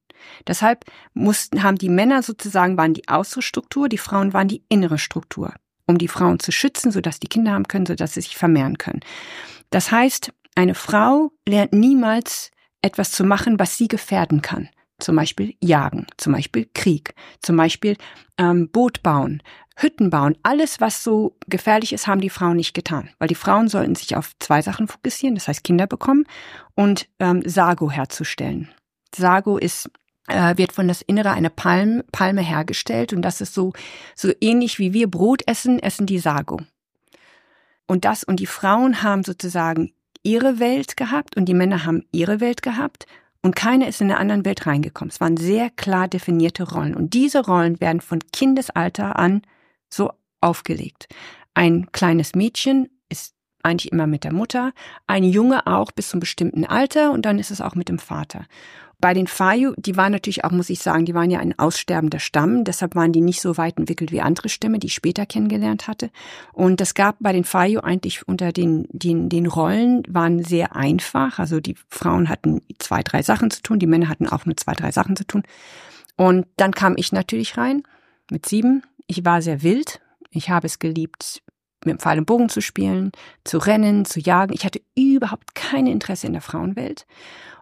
Deshalb 0.46 0.84
mussten, 1.14 1.62
haben 1.62 1.76
die 1.76 1.88
Männer 1.88 2.22
sozusagen 2.22 2.76
waren 2.76 2.94
die 2.94 3.08
äußere 3.08 3.42
Struktur, 3.42 3.88
die 3.88 3.98
Frauen 3.98 4.32
waren 4.32 4.48
die 4.48 4.64
innere 4.68 4.98
Struktur, 4.98 5.54
um 5.86 5.98
die 5.98 6.08
Frauen 6.08 6.40
zu 6.40 6.50
schützen, 6.50 6.90
sodass 6.90 7.20
die 7.20 7.28
Kinder 7.28 7.52
haben 7.52 7.68
können, 7.68 7.86
sodass 7.86 8.14
sie 8.14 8.22
sich 8.22 8.36
vermehren 8.36 8.78
können. 8.78 9.00
Das 9.70 9.92
heißt, 9.92 10.32
eine 10.56 10.74
Frau 10.74 11.30
lernt 11.46 11.72
niemals 11.72 12.50
etwas 12.82 13.12
zu 13.12 13.24
machen, 13.24 13.58
was 13.58 13.76
sie 13.76 13.88
gefährden 13.88 14.42
kann. 14.42 14.68
Zum 14.98 15.16
Beispiel 15.16 15.54
Jagen, 15.60 16.06
zum 16.16 16.32
Beispiel 16.32 16.68
Krieg, 16.74 17.14
zum 17.40 17.56
Beispiel 17.56 17.96
ähm, 18.36 18.68
Boot 18.68 19.02
bauen, 19.02 19.42
Hütten 19.76 20.10
bauen. 20.10 20.36
Alles, 20.42 20.80
was 20.80 21.04
so 21.04 21.36
gefährlich 21.46 21.92
ist, 21.92 22.08
haben 22.08 22.20
die 22.20 22.30
Frauen 22.30 22.56
nicht 22.56 22.74
getan. 22.74 23.10
Weil 23.18 23.28
die 23.28 23.36
Frauen 23.36 23.68
sollten 23.68 23.94
sich 23.94 24.16
auf 24.16 24.32
zwei 24.40 24.60
Sachen 24.60 24.88
fokussieren, 24.88 25.36
das 25.36 25.46
heißt 25.46 25.62
Kinder 25.62 25.86
bekommen 25.86 26.24
und 26.74 27.08
ähm, 27.20 27.42
Sago 27.46 27.90
herzustellen. 27.90 28.68
Sago 29.14 29.56
ist 29.56 29.88
äh, 30.28 30.56
wird 30.56 30.72
von 30.72 30.88
das 30.88 31.02
Innere 31.02 31.30
einer 31.30 31.48
Palm, 31.48 32.02
Palme 32.12 32.42
hergestellt 32.42 33.12
und 33.12 33.22
das 33.22 33.40
ist 33.40 33.54
so, 33.54 33.72
so 34.14 34.32
ähnlich 34.40 34.78
wie 34.78 34.92
wir 34.92 35.10
Brot 35.10 35.42
essen, 35.46 35.78
essen 35.78 36.06
die 36.06 36.18
Sago. 36.18 36.60
Und 37.86 38.04
das, 38.04 38.24
und 38.24 38.40
die 38.40 38.46
Frauen 38.46 39.02
haben 39.02 39.24
sozusagen 39.24 39.92
ihre 40.22 40.58
Welt 40.58 40.96
gehabt 40.96 41.36
und 41.36 41.46
die 41.46 41.54
Männer 41.54 41.86
haben 41.86 42.04
ihre 42.12 42.40
Welt 42.40 42.62
gehabt 42.62 43.06
und 43.42 43.54
keiner 43.54 43.86
ist 43.88 44.00
in 44.00 44.10
eine 44.10 44.18
anderen 44.18 44.44
Welt 44.44 44.66
reingekommen. 44.66 45.10
Es 45.10 45.20
waren 45.20 45.36
sehr 45.36 45.70
klar 45.70 46.08
definierte 46.08 46.70
Rollen. 46.70 46.94
Und 46.94 47.14
diese 47.14 47.44
Rollen 47.44 47.80
werden 47.80 48.00
von 48.00 48.18
Kindesalter 48.32 49.18
an 49.18 49.42
so 49.88 50.10
aufgelegt. 50.40 51.08
Ein 51.54 51.90
kleines 51.92 52.34
Mädchen 52.34 52.88
ist 53.08 53.34
eigentlich 53.62 53.92
immer 53.92 54.06
mit 54.06 54.24
der 54.24 54.32
Mutter, 54.32 54.72
ein 55.06 55.24
Junge 55.24 55.66
auch 55.66 55.92
bis 55.92 56.08
zum 56.08 56.20
bestimmten 56.20 56.64
Alter 56.64 57.10
und 57.12 57.26
dann 57.26 57.38
ist 57.38 57.50
es 57.50 57.60
auch 57.60 57.74
mit 57.74 57.88
dem 57.88 57.98
Vater. 57.98 58.46
Bei 59.00 59.14
den 59.14 59.28
Fayu, 59.28 59.74
die 59.76 59.96
waren 59.96 60.10
natürlich 60.10 60.44
auch, 60.44 60.50
muss 60.50 60.70
ich 60.70 60.80
sagen, 60.80 61.04
die 61.04 61.14
waren 61.14 61.30
ja 61.30 61.38
ein 61.38 61.56
aussterbender 61.56 62.18
Stamm, 62.18 62.64
deshalb 62.64 62.96
waren 62.96 63.12
die 63.12 63.20
nicht 63.20 63.40
so 63.40 63.56
weit 63.56 63.78
entwickelt 63.78 64.10
wie 64.10 64.20
andere 64.20 64.48
Stämme, 64.48 64.80
die 64.80 64.88
ich 64.88 64.94
später 64.94 65.24
kennengelernt 65.24 65.86
hatte. 65.86 66.10
Und 66.52 66.80
das 66.80 66.94
gab 66.94 67.14
bei 67.20 67.32
den 67.32 67.44
Fayu 67.44 67.78
eigentlich 67.78 68.26
unter 68.26 68.50
den, 68.50 68.88
den, 68.90 69.28
den 69.28 69.46
Rollen 69.46 70.02
waren 70.08 70.42
sehr 70.42 70.74
einfach. 70.74 71.38
Also 71.38 71.60
die 71.60 71.76
Frauen 71.88 72.28
hatten 72.28 72.60
zwei, 72.80 73.04
drei 73.04 73.22
Sachen 73.22 73.52
zu 73.52 73.62
tun, 73.62 73.78
die 73.78 73.86
Männer 73.86 74.08
hatten 74.08 74.26
auch 74.26 74.46
nur 74.46 74.56
zwei, 74.56 74.72
drei 74.72 74.90
Sachen 74.90 75.14
zu 75.14 75.24
tun. 75.24 75.44
Und 76.16 76.46
dann 76.56 76.72
kam 76.72 76.94
ich 76.96 77.12
natürlich 77.12 77.56
rein 77.56 77.84
mit 78.32 78.46
sieben. 78.46 78.82
Ich 79.06 79.24
war 79.24 79.42
sehr 79.42 79.62
wild. 79.62 80.00
Ich 80.30 80.50
habe 80.50 80.66
es 80.66 80.80
geliebt, 80.80 81.42
mit 81.84 81.92
dem 81.92 81.98
Pfeil 81.98 82.18
und 82.18 82.26
Bogen 82.26 82.48
zu 82.48 82.60
spielen, 82.60 83.12
zu 83.44 83.58
rennen, 83.58 84.04
zu 84.04 84.20
jagen. 84.20 84.52
Ich 84.52 84.64
hatte 84.64 84.80
überhaupt 84.96 85.54
kein 85.54 85.86
Interesse 85.86 86.26
in 86.26 86.32
der 86.32 86.42
Frauenwelt. 86.42 87.06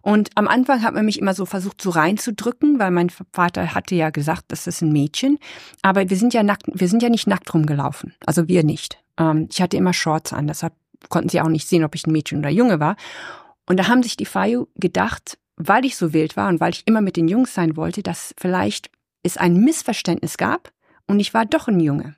Und 0.02 0.30
am 0.36 0.46
Anfang 0.46 0.82
hat 0.82 0.94
man 0.94 1.04
mich 1.04 1.18
immer 1.18 1.34
so 1.34 1.46
versucht, 1.46 1.82
so 1.82 1.90
reinzudrücken, 1.90 2.78
weil 2.78 2.92
mein 2.92 3.10
Vater 3.10 3.74
hatte 3.74 3.96
ja 3.96 4.10
gesagt, 4.10 4.44
das 4.48 4.66
ist 4.66 4.80
ein 4.80 4.92
Mädchen. 4.92 5.38
Aber 5.82 6.08
wir 6.08 6.16
sind 6.16 6.32
ja 6.32 6.42
nackt, 6.44 6.66
wir 6.72 6.88
sind 6.88 7.02
ja 7.02 7.08
nicht 7.08 7.26
nackt 7.26 7.52
rumgelaufen. 7.52 8.14
Also 8.24 8.46
wir 8.46 8.62
nicht. 8.62 9.02
Ähm, 9.18 9.48
ich 9.50 9.60
hatte 9.60 9.76
immer 9.76 9.92
Shorts 9.92 10.32
an, 10.32 10.46
deshalb 10.46 10.74
konnten 11.08 11.28
sie 11.28 11.40
auch 11.40 11.48
nicht 11.48 11.68
sehen, 11.68 11.84
ob 11.84 11.94
ich 11.94 12.06
ein 12.06 12.12
Mädchen 12.12 12.38
oder 12.38 12.50
Junge 12.50 12.78
war. 12.78 12.96
Und 13.68 13.78
da 13.78 13.88
haben 13.88 14.02
sich 14.02 14.16
die 14.16 14.26
Fayu 14.26 14.66
gedacht, 14.76 15.38
weil 15.56 15.84
ich 15.84 15.96
so 15.96 16.12
wild 16.12 16.36
war 16.36 16.48
und 16.48 16.60
weil 16.60 16.72
ich 16.72 16.86
immer 16.86 17.00
mit 17.00 17.16
den 17.16 17.28
Jungs 17.28 17.52
sein 17.54 17.76
wollte, 17.76 18.02
dass 18.02 18.34
vielleicht 18.38 18.90
es 19.22 19.36
ein 19.36 19.56
Missverständnis 19.56 20.36
gab 20.36 20.72
und 21.06 21.18
ich 21.20 21.34
war 21.34 21.46
doch 21.46 21.68
ein 21.68 21.80
Junge. 21.80 22.14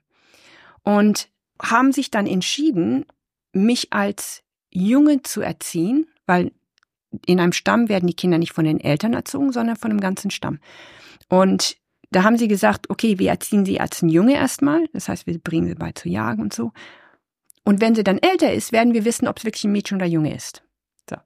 Und 0.83 1.29
haben 1.61 1.93
sich 1.93 2.11
dann 2.11 2.27
entschieden, 2.27 3.07
mich 3.53 3.93
als 3.93 4.43
Junge 4.71 5.23
zu 5.23 5.41
erziehen, 5.41 6.07
weil 6.27 6.53
in 7.27 7.41
einem 7.41 7.53
Stamm 7.53 7.89
werden 7.89 8.07
die 8.07 8.15
Kinder 8.15 8.39
nicht 8.39 8.53
von 8.53 8.65
den 8.65 8.81
Eltern 8.81 9.15
erzogen, 9.15 9.53
sondern 9.53 9.77
von 9.77 9.91
dem 9.91 10.01
ganzen 10.01 10.31
Stamm. 10.31 10.59
Und 11.29 11.77
da 12.11 12.23
haben 12.23 12.39
sie 12.39 12.49
gesagt, 12.49 12.91
okay, 12.91 13.19
wir 13.19 13.31
erziehen 13.31 13.65
sie 13.65 13.81
als 13.81 14.03
ein 14.03 14.09
Junge 14.09 14.35
erstmal, 14.35 14.87
das 14.93 15.09
heißt, 15.09 15.27
wir 15.27 15.39
bringen 15.39 15.69
sie 15.69 15.75
bei 15.75 15.93
zu 15.93 16.09
jagen 16.09 16.43
und 16.43 16.55
so. 16.55 16.73
Und 17.65 17.81
wenn 17.81 17.95
sie 17.95 18.05
dann 18.05 18.19
älter 18.19 18.53
ist, 18.53 18.73
werden 18.73 18.95
wir 18.95 19.05
wissen, 19.05 19.29
ob 19.29 19.39
es 19.39 19.45
wirklich 19.45 19.65
ein 19.65 19.73
Mädchen 19.73 19.97
oder 19.97 20.07
Junge 20.07 20.35
ist. 20.35 20.63
So. 21.09 21.17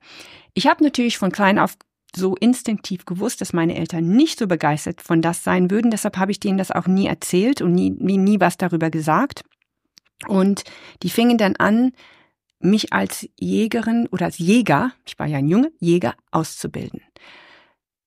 Ich 0.55 0.67
habe 0.67 0.83
natürlich 0.83 1.19
von 1.19 1.31
klein 1.31 1.59
auf 1.59 1.77
so 2.15 2.35
instinktiv 2.37 3.05
gewusst, 3.05 3.41
dass 3.41 3.53
meine 3.53 3.77
Eltern 3.77 4.09
nicht 4.09 4.39
so 4.39 4.47
begeistert 4.47 5.01
von 5.01 5.23
das 5.23 5.45
sein 5.45 5.71
würden. 5.71 5.91
Deshalb 5.91 6.19
habe 6.19 6.33
ich 6.33 6.41
denen 6.41 6.59
das 6.59 6.71
auch 6.71 6.87
nie 6.87 7.07
erzählt 7.07 7.63
und 7.63 7.73
nie, 7.73 7.91
nie, 7.91 8.19
nie 8.19 8.41
was 8.41 8.59
darüber 8.59 8.91
gesagt. 8.91 9.45
Und 10.29 10.65
die 11.03 11.11
fingen 11.11 11.39
dann 11.39 11.57
an, 11.57 11.93
mich 12.61 12.93
als 12.93 13.29
Jägerin 13.39 14.07
oder 14.09 14.27
als 14.27 14.39
Jäger, 14.39 14.93
ich 15.05 15.19
war 15.19 15.27
ja 15.27 15.39
ein 15.39 15.49
Junge, 15.49 15.73
Jäger 15.79 16.15
auszubilden. 16.31 17.01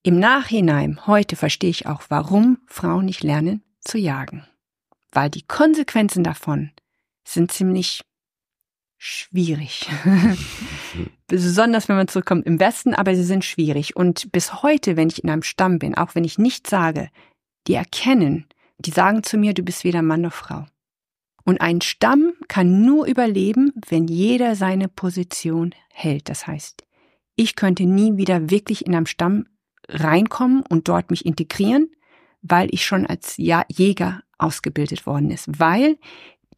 Im 0.03 0.19
Nachhinein, 0.19 1.07
heute 1.07 1.35
verstehe 1.35 1.69
ich 1.69 1.87
auch, 1.87 2.03
warum 2.09 2.59
Frauen 2.67 3.05
nicht 3.05 3.23
lernen 3.23 3.63
zu 3.79 3.97
jagen. 3.97 4.45
Weil 5.11 5.29
die 5.29 5.41
Konsequenzen 5.41 6.23
davon 6.23 6.71
sind 7.23 7.51
ziemlich 7.51 8.03
schwierig. 8.97 9.89
Besonders 11.27 11.89
wenn 11.89 11.95
man 11.95 12.07
zurückkommt 12.07 12.45
im 12.45 12.59
Westen, 12.59 12.93
aber 12.93 13.15
sie 13.15 13.23
sind 13.23 13.43
schwierig. 13.45 13.95
Und 13.95 14.31
bis 14.31 14.61
heute, 14.61 14.95
wenn 14.95 15.09
ich 15.09 15.23
in 15.23 15.29
einem 15.29 15.43
Stamm 15.43 15.79
bin, 15.79 15.95
auch 15.95 16.15
wenn 16.15 16.23
ich 16.23 16.37
nichts 16.37 16.69
sage, 16.69 17.09
die 17.67 17.73
erkennen, 17.73 18.45
die 18.77 18.91
sagen 18.91 19.23
zu 19.23 19.37
mir, 19.37 19.53
du 19.53 19.63
bist 19.63 19.83
weder 19.83 20.01
Mann 20.01 20.21
noch 20.21 20.33
Frau. 20.33 20.65
Und 21.45 21.61
ein 21.61 21.79
Stamm 21.81 22.33
kann 22.47 22.83
nur 22.83 23.05
überleben, 23.05 23.71
wenn 23.87 24.07
jeder 24.07 24.55
seine 24.55 24.89
Position 24.89 25.73
hält. 25.93 26.27
Das 26.27 26.47
heißt, 26.47 26.83
ich 27.35 27.55
könnte 27.55 27.85
nie 27.85 28.17
wieder 28.17 28.49
wirklich 28.49 28.85
in 28.85 28.95
einem 28.95 29.05
Stamm 29.05 29.45
reinkommen 29.87 30.63
und 30.67 30.87
dort 30.87 31.11
mich 31.11 31.25
integrieren, 31.25 31.91
weil 32.41 32.73
ich 32.73 32.83
schon 32.83 33.05
als 33.05 33.37
Jäger 33.37 34.23
ausgebildet 34.39 35.05
worden 35.05 35.29
ist, 35.29 35.59
weil 35.59 35.97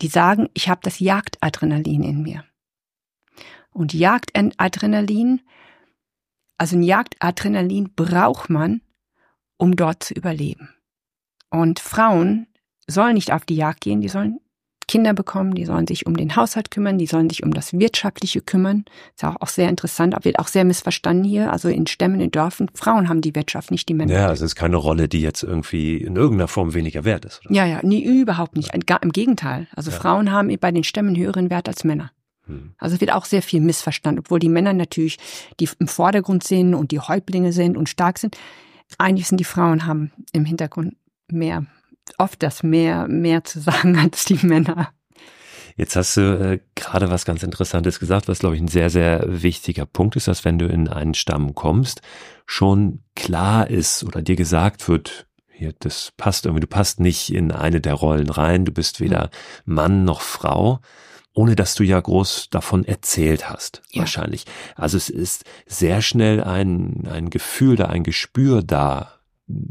die 0.02 0.08
sagen, 0.08 0.50
ich 0.54 0.70
habe 0.70 0.82
das 0.84 1.00
Jagdadrenalin 1.00 2.04
in 2.04 2.22
mir. 2.22 2.46
Und 3.72 3.94
Jagdadrenalin, 3.94 5.42
also 6.58 6.78
ein 6.78 6.84
Jagdadrenalin 6.84 7.94
braucht 7.94 8.50
man, 8.50 8.82
um 9.58 9.76
dort 9.76 10.04
zu 10.04 10.14
überleben. 10.14 10.70
Und 11.50 11.80
Frauen 11.80 12.48
sollen 12.88 13.16
nicht 13.16 13.34
auf 13.34 13.46
die 13.46 13.56
Jagd 13.56 13.82
gehen, 13.82 14.02
die 14.02 14.10
sollen 14.10 14.40
Kinder 14.88 15.14
bekommen, 15.14 15.54
die 15.54 15.66
sollen 15.66 15.86
sich 15.86 16.06
um 16.06 16.16
den 16.16 16.36
Haushalt 16.36 16.72
kümmern, 16.72 16.98
die 16.98 17.08
sollen 17.08 17.30
sich 17.30 17.44
um 17.44 17.54
das 17.54 17.74
Wirtschaftliche 17.74 18.42
kümmern. 18.42 18.86
Ist 19.16 19.26
auch, 19.26 19.36
auch 19.42 19.50
sehr 19.50 19.70
interessant, 19.70 20.16
wird 20.24 20.40
auch 20.40 20.48
sehr 20.48 20.64
missverstanden 20.64 21.26
hier. 21.26 21.52
Also 21.52 21.68
in 21.68 21.88
Stämmen, 21.88 22.22
in 22.22 22.32
Dörfern, 22.32 22.70
Frauen 22.74 23.10
haben 23.10 23.22
die 23.22 23.36
Wirtschaft, 23.36 23.70
nicht 23.72 23.90
die 23.90 23.94
Männer. 23.94 24.14
Ja, 24.14 24.32
es 24.32 24.42
ist 24.42 24.56
keine 24.56 24.78
Rolle, 24.78 25.10
die 25.10 25.22
jetzt 25.22 25.44
irgendwie 25.44 25.98
in 25.98 26.16
irgendeiner 26.16 26.48
Form 26.48 26.74
weniger 26.74 27.04
wert 27.04 27.26
ist. 27.26 27.46
Oder? 27.46 27.56
Ja, 27.56 27.66
ja, 27.66 27.80
nee, 27.84 28.02
überhaupt 28.02 28.56
nicht. 28.56 28.74
Im 28.74 29.12
Gegenteil. 29.12 29.68
Also 29.76 29.92
ja. 29.92 29.98
Frauen 29.98 30.32
haben 30.32 30.56
bei 30.60 30.72
den 30.72 30.84
Stämmen 30.84 31.16
höheren 31.16 31.50
Wert 31.50 31.68
als 31.68 31.84
Männer. 31.84 32.12
Hm. 32.46 32.74
Also 32.78 32.96
es 32.96 33.02
wird 33.02 33.12
auch 33.12 33.26
sehr 33.26 33.42
viel 33.42 33.60
missverstanden, 33.60 34.24
obwohl 34.26 34.40
die 34.40 34.50
Männer 34.50 34.74
natürlich 34.74 35.18
die 35.60 35.70
im 35.80 35.88
Vordergrund 35.88 36.44
sind 36.44 36.74
und 36.74 36.92
die 36.92 37.00
Häuptlinge 37.00 37.52
sind 37.52 37.78
und 37.78 37.90
stark 37.90 38.20
sind. 38.20 38.38
Eigentlich 38.98 39.28
sind 39.28 39.40
die 39.40 39.44
Frauen 39.44 39.86
haben 39.86 40.12
im 40.32 40.46
Hintergrund 40.46 40.96
mehr 41.30 41.66
oft 42.18 42.42
das 42.44 42.64
mehr, 42.64 43.08
mehr 43.08 43.44
zu 43.44 43.60
sagen 43.60 43.98
als 44.04 44.26
die 44.26 44.46
Männer. 44.46 44.90
Jetzt 45.76 45.96
hast 45.96 46.18
du 46.18 46.22
äh, 46.22 46.60
gerade 46.74 47.12
was 47.12 47.24
ganz 47.24 47.44
Interessantes 47.44 48.00
gesagt, 48.00 48.28
was 48.28 48.40
glaube 48.40 48.56
ich 48.56 48.62
ein 48.62 48.68
sehr, 48.68 48.90
sehr 48.90 49.24
wichtiger 49.28 49.86
Punkt 49.86 50.16
ist, 50.16 50.28
dass 50.28 50.44
wenn 50.44 50.58
du 50.58 50.66
in 50.66 50.88
einen 50.88 51.14
Stamm 51.14 51.54
kommst, 51.54 52.02
schon 52.48 53.04
klar 53.16 53.70
ist 53.70 54.04
oder 54.04 54.24
dir 54.24 54.36
gesagt 54.36 54.90
wird, 54.90 55.28
hier, 55.52 55.74
das 55.80 56.14
passt 56.18 56.46
irgendwie, 56.46 56.62
du 56.62 56.68
passt 56.68 57.00
nicht 57.00 57.32
in 57.32 57.52
eine 57.52 57.80
der 57.80 57.94
Rollen 57.94 58.30
rein, 58.30 58.66
du 58.66 58.72
bist 58.72 59.00
weder 59.00 59.30
Mann 59.66 60.04
noch 60.04 60.22
Frau, 60.22 60.80
ohne 61.34 61.56
dass 61.56 61.76
du 61.76 61.84
ja 61.84 62.00
groß 62.00 62.50
davon 62.50 62.84
erzählt 62.84 63.48
hast, 63.48 63.84
ja. 63.92 64.02
wahrscheinlich. 64.02 64.46
Also 64.76 64.98
es 64.98 65.10
ist 65.10 65.46
sehr 65.68 66.02
schnell 66.02 66.44
ein, 66.44 67.08
ein 67.08 67.30
Gefühl 67.30 67.76
da, 67.76 67.86
ein 67.86 68.04
Gespür 68.04 68.64
da, 68.64 69.17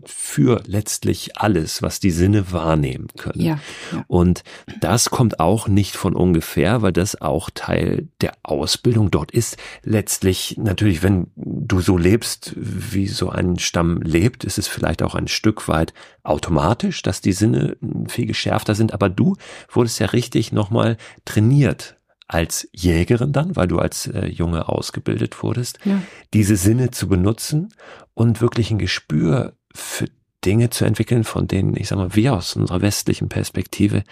für 0.04 0.62
letztlich 0.66 1.36
alles, 1.36 1.82
was 1.82 2.00
die 2.00 2.10
Sinne 2.10 2.50
wahrnehmen 2.50 3.08
können. 3.16 3.40
Ja, 3.40 3.60
ja. 3.92 4.04
Und 4.06 4.42
das 4.80 5.10
kommt 5.10 5.38
auch 5.38 5.68
nicht 5.68 5.96
von 5.96 6.14
ungefähr, 6.14 6.80
weil 6.80 6.92
das 6.92 7.20
auch 7.20 7.50
Teil 7.50 8.08
der 8.22 8.32
Ausbildung 8.42 9.10
dort 9.10 9.30
ist. 9.32 9.58
Letztlich 9.82 10.56
natürlich, 10.56 11.02
wenn 11.02 11.26
du 11.36 11.80
so 11.80 11.98
lebst, 11.98 12.54
wie 12.56 13.06
so 13.06 13.28
ein 13.28 13.58
Stamm 13.58 14.00
lebt, 14.00 14.44
ist 14.44 14.56
es 14.56 14.66
vielleicht 14.66 15.02
auch 15.02 15.14
ein 15.14 15.28
Stück 15.28 15.68
weit 15.68 15.92
automatisch, 16.22 17.02
dass 17.02 17.20
die 17.20 17.32
Sinne 17.32 17.76
viel 18.08 18.26
geschärfter 18.26 18.74
sind. 18.74 18.94
Aber 18.94 19.10
du 19.10 19.36
wurdest 19.68 20.00
ja 20.00 20.06
richtig 20.06 20.52
nochmal 20.52 20.96
trainiert 21.26 21.96
als 22.28 22.68
Jägerin 22.72 23.32
dann, 23.32 23.56
weil 23.56 23.68
du 23.68 23.78
als 23.78 24.06
äh, 24.08 24.26
Junge 24.26 24.68
ausgebildet 24.68 25.42
wurdest, 25.42 25.78
ja. 25.84 26.02
diese 26.34 26.56
Sinne 26.56 26.90
zu 26.90 27.08
benutzen 27.08 27.72
und 28.14 28.40
wirklich 28.40 28.70
ein 28.70 28.78
Gespür 28.78 29.54
für 29.76 30.06
Dinge 30.44 30.70
zu 30.70 30.84
entwickeln, 30.84 31.24
von 31.24 31.48
denen, 31.48 31.76
ich 31.76 31.88
sag 31.88 31.96
mal, 31.96 32.14
wir 32.14 32.34
aus 32.34 32.56
unserer 32.56 32.82
westlichen 32.82 33.28
Perspektive, 33.28 34.04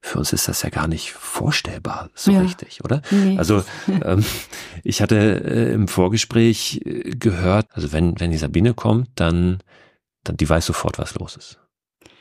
für 0.00 0.18
uns 0.18 0.32
ist 0.32 0.48
das 0.48 0.62
ja 0.62 0.68
gar 0.68 0.88
nicht 0.88 1.12
vorstellbar, 1.12 2.10
so 2.14 2.32
ja. 2.32 2.40
richtig, 2.40 2.84
oder? 2.84 3.02
Nee. 3.10 3.38
Also 3.38 3.62
ähm, 4.04 4.24
ich 4.82 5.00
hatte 5.00 5.16
äh, 5.16 5.72
im 5.72 5.86
Vorgespräch 5.86 6.80
äh, 6.84 7.10
gehört, 7.10 7.66
also 7.72 7.92
wenn, 7.92 8.18
wenn 8.18 8.32
die 8.32 8.38
Sabine 8.38 8.74
kommt, 8.74 9.10
dann, 9.14 9.58
dann 10.24 10.36
die 10.36 10.48
weiß 10.48 10.66
sofort, 10.66 10.98
was 10.98 11.14
los 11.14 11.36
ist. 11.36 11.58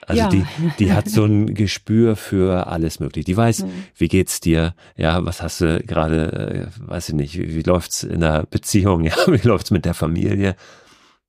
Also 0.06 0.22
ja. 0.22 0.30
die, 0.30 0.46
die 0.78 0.94
hat 0.94 1.10
so 1.10 1.26
ein 1.26 1.54
Gespür 1.56 2.16
für 2.16 2.68
alles 2.68 3.00
mögliche. 3.00 3.26
Die 3.26 3.38
weiß, 3.38 3.64
mhm. 3.64 3.72
wie 3.96 4.08
geht's 4.08 4.40
dir? 4.40 4.76
Ja, 4.96 5.26
was 5.26 5.42
hast 5.42 5.62
du 5.62 5.80
gerade, 5.82 6.70
äh, 6.70 6.88
weiß 6.88 7.10
ich 7.10 7.16
nicht, 7.16 7.38
wie, 7.38 7.56
wie 7.56 7.64
läuft's 7.64 8.04
in 8.04 8.22
der 8.22 8.46
Beziehung? 8.46 9.06
Ja, 9.06 9.16
wie 9.28 9.48
läuft's 9.48 9.72
mit 9.72 9.86
der 9.86 9.94
Familie? 9.94 10.56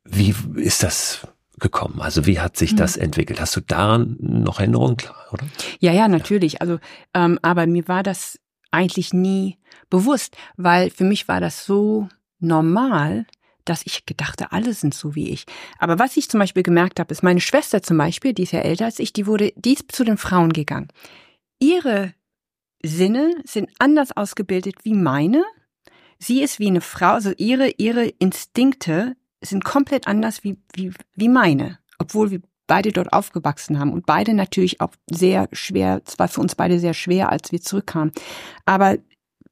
Wie 0.04 0.34
ist 0.56 0.82
das 0.82 1.26
gekommen? 1.62 2.00
Also 2.00 2.26
wie 2.26 2.40
hat 2.40 2.58
sich 2.58 2.74
das 2.74 2.96
mhm. 2.96 3.04
entwickelt? 3.04 3.40
Hast 3.40 3.56
du 3.56 3.60
daran 3.60 4.16
noch 4.20 4.58
Erinnerungen 4.60 4.98
klar, 4.98 5.28
oder? 5.32 5.46
Ja, 5.80 5.92
ja, 5.92 6.08
natürlich. 6.08 6.60
Also, 6.60 6.78
ähm, 7.14 7.38
aber 7.40 7.66
mir 7.66 7.88
war 7.88 8.02
das 8.02 8.38
eigentlich 8.70 9.14
nie 9.14 9.58
bewusst, 9.88 10.36
weil 10.56 10.90
für 10.90 11.04
mich 11.04 11.28
war 11.28 11.40
das 11.40 11.64
so 11.64 12.08
normal, 12.40 13.26
dass 13.64 13.86
ich 13.86 14.06
gedachte, 14.06 14.52
alle 14.52 14.74
sind 14.74 14.92
so 14.92 15.14
wie 15.14 15.30
ich. 15.30 15.44
Aber 15.78 15.98
was 15.98 16.16
ich 16.16 16.28
zum 16.28 16.40
Beispiel 16.40 16.62
gemerkt 16.62 16.98
habe, 16.98 17.12
ist 17.12 17.22
meine 17.22 17.40
Schwester 17.40 17.82
zum 17.82 17.96
Beispiel, 17.96 18.34
die 18.34 18.42
ist 18.42 18.52
ja 18.52 18.60
älter 18.60 18.86
als 18.86 18.98
ich, 18.98 19.12
die 19.12 19.26
wurde, 19.26 19.52
die 19.56 19.74
ist 19.74 19.92
zu 19.92 20.04
den 20.04 20.18
Frauen 20.18 20.52
gegangen. 20.52 20.88
Ihre 21.60 22.12
Sinne 22.82 23.36
sind 23.44 23.70
anders 23.78 24.16
ausgebildet 24.16 24.76
wie 24.82 24.94
meine. 24.94 25.44
Sie 26.18 26.42
ist 26.42 26.58
wie 26.58 26.66
eine 26.66 26.80
Frau, 26.80 27.12
also 27.12 27.32
ihre, 27.36 27.70
ihre 27.78 28.06
Instinkte 28.06 29.14
sind 29.42 29.64
komplett 29.64 30.06
anders 30.06 30.44
wie, 30.44 30.56
wie, 30.74 30.92
wie 31.14 31.28
meine, 31.28 31.78
obwohl 31.98 32.30
wir 32.30 32.40
beide 32.66 32.92
dort 32.92 33.12
aufgewachsen 33.12 33.78
haben 33.78 33.92
und 33.92 34.06
beide 34.06 34.34
natürlich 34.34 34.80
auch 34.80 34.92
sehr 35.10 35.48
schwer, 35.52 36.00
es 36.06 36.18
war 36.18 36.28
für 36.28 36.40
uns 36.40 36.54
beide 36.54 36.78
sehr 36.78 36.94
schwer, 36.94 37.30
als 37.30 37.52
wir 37.52 37.60
zurückkamen. 37.60 38.12
Aber 38.64 38.98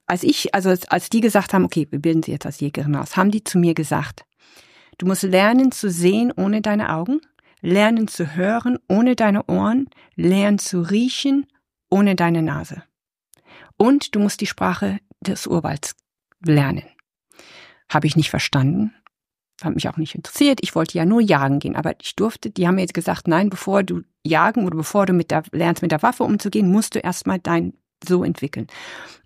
als 0.06 0.22
ich, 0.22 0.54
also 0.54 0.74
als 0.88 1.10
die 1.10 1.20
gesagt 1.20 1.52
haben, 1.52 1.64
okay, 1.64 1.86
wir 1.90 2.00
bilden 2.00 2.22
sie 2.22 2.32
jetzt 2.32 2.46
als 2.46 2.60
Jägerin 2.60 2.96
aus, 2.96 3.16
haben 3.16 3.30
die 3.30 3.44
zu 3.44 3.58
mir 3.58 3.74
gesagt, 3.74 4.24
Du 5.00 5.06
musst 5.06 5.22
lernen 5.22 5.72
zu 5.72 5.88
sehen 5.88 6.30
ohne 6.36 6.60
deine 6.60 6.94
Augen, 6.94 7.22
lernen 7.62 8.06
zu 8.06 8.36
hören 8.36 8.78
ohne 8.86 9.16
deine 9.16 9.46
Ohren, 9.46 9.88
lernen 10.14 10.58
zu 10.58 10.82
riechen 10.82 11.46
ohne 11.88 12.16
deine 12.16 12.42
Nase. 12.42 12.82
Und 13.78 14.14
du 14.14 14.20
musst 14.20 14.42
die 14.42 14.46
Sprache 14.46 14.98
des 15.22 15.46
Urwalds 15.46 15.96
lernen. 16.44 16.84
Habe 17.88 18.08
ich 18.08 18.14
nicht 18.14 18.28
verstanden, 18.28 18.94
hat 19.64 19.74
mich 19.74 19.88
auch 19.88 19.96
nicht 19.96 20.14
interessiert. 20.14 20.60
Ich 20.62 20.74
wollte 20.74 20.96
ja 20.96 21.04
nur 21.04 21.20
jagen 21.20 21.58
gehen, 21.58 21.76
aber 21.76 21.94
ich 22.00 22.16
durfte, 22.16 22.50
die 22.50 22.66
haben 22.66 22.76
mir 22.76 22.82
jetzt 22.82 22.94
gesagt, 22.94 23.28
nein, 23.28 23.50
bevor 23.50 23.82
du 23.82 24.02
jagen 24.24 24.66
oder 24.66 24.76
bevor 24.76 25.06
du 25.06 25.12
mit 25.12 25.30
der, 25.30 25.42
lernst 25.52 25.82
mit 25.82 25.92
der 25.92 26.02
Waffe 26.02 26.24
umzugehen, 26.24 26.70
musst 26.70 26.94
du 26.94 26.98
erstmal 26.98 27.38
dein 27.38 27.74
so 28.06 28.24
entwickeln. 28.24 28.66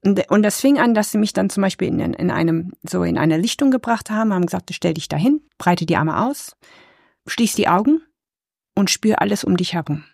Und, 0.05 0.31
und 0.31 0.43
das 0.43 0.61
fing 0.61 0.79
an, 0.79 0.95
dass 0.95 1.13
sie 1.13 1.19
mich 1.19 1.33
dann 1.33 1.51
zum 1.51 1.63
Beispiel 1.63 1.89
in, 1.89 2.01
in 2.01 2.31
einem, 2.31 2.73
so 2.83 3.05
in 3.05 3.19
eine 3.19 3.39
Lichtung 3.39 3.71
gebracht 3.71 4.11
haben, 4.11 4.33
haben 4.33 4.47
gesagt, 4.47 4.71
stell 4.75 4.95
dich 4.95 5.09
dahin, 5.09 5.41
breite 5.59 5.87
die 5.87 5.97
Arme 5.97 6.27
aus, 6.27 6.57
schließ 7.27 7.55
die 7.55 7.69
Augen 7.69 8.03
und 8.75 8.91
spür 8.91 9.21
alles 9.21 9.45
um 9.45 9.57
dich 9.57 9.75
herum. 9.75 10.05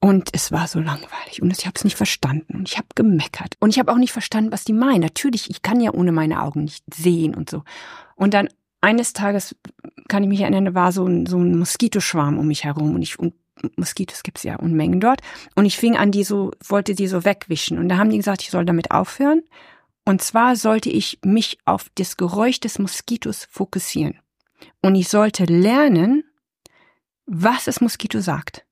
Und 0.00 0.30
es 0.32 0.52
war 0.52 0.68
so 0.68 0.78
langweilig 0.78 1.40
und 1.40 1.50
ich 1.56 1.64
habe 1.64 1.74
es 1.74 1.84
nicht 1.84 1.96
verstanden 1.96 2.54
und 2.54 2.68
ich 2.68 2.76
habe 2.76 2.88
gemeckert 2.94 3.54
und 3.60 3.70
ich 3.70 3.78
habe 3.78 3.90
auch 3.90 3.96
nicht 3.96 4.12
verstanden, 4.12 4.52
was 4.52 4.64
die 4.64 4.74
meinen. 4.74 5.00
Natürlich, 5.00 5.48
ich 5.48 5.62
kann 5.62 5.80
ja 5.80 5.92
ohne 5.92 6.12
meine 6.12 6.42
Augen 6.42 6.64
nicht 6.64 6.84
sehen 6.94 7.34
und 7.34 7.48
so. 7.48 7.62
Und 8.14 8.34
dann 8.34 8.48
eines 8.86 9.12
Tages 9.12 9.56
kann 10.08 10.22
ich 10.22 10.28
mich 10.28 10.40
erinnern, 10.40 10.74
war 10.74 10.92
so 10.92 11.04
ein, 11.04 11.26
so 11.26 11.38
ein 11.38 11.58
Moskitoschwarm 11.58 12.38
um 12.38 12.46
mich 12.46 12.62
herum 12.62 12.94
und 12.94 13.02
ich 13.02 13.18
und 13.18 13.34
Moskitos 13.76 14.22
gibt's 14.22 14.44
ja 14.44 14.56
Unmengen 14.56 15.00
dort 15.00 15.22
und 15.56 15.64
ich 15.64 15.76
fing 15.76 15.96
an, 15.96 16.12
die 16.12 16.24
so 16.24 16.52
wollte 16.64 16.94
die 16.94 17.08
so 17.08 17.24
wegwischen 17.24 17.78
und 17.78 17.88
da 17.88 17.96
haben 17.96 18.10
die 18.10 18.18
gesagt, 18.18 18.42
ich 18.42 18.50
soll 18.50 18.64
damit 18.64 18.92
aufhören 18.92 19.42
und 20.04 20.22
zwar 20.22 20.54
sollte 20.54 20.88
ich 20.88 21.18
mich 21.24 21.58
auf 21.64 21.90
das 21.96 22.16
Geräusch 22.16 22.60
des 22.60 22.78
Moskitos 22.78 23.48
fokussieren 23.50 24.20
und 24.82 24.94
ich 24.94 25.08
sollte 25.08 25.46
lernen, 25.46 26.22
was 27.26 27.64
das 27.64 27.80
Moskito 27.80 28.20
sagt. 28.20 28.64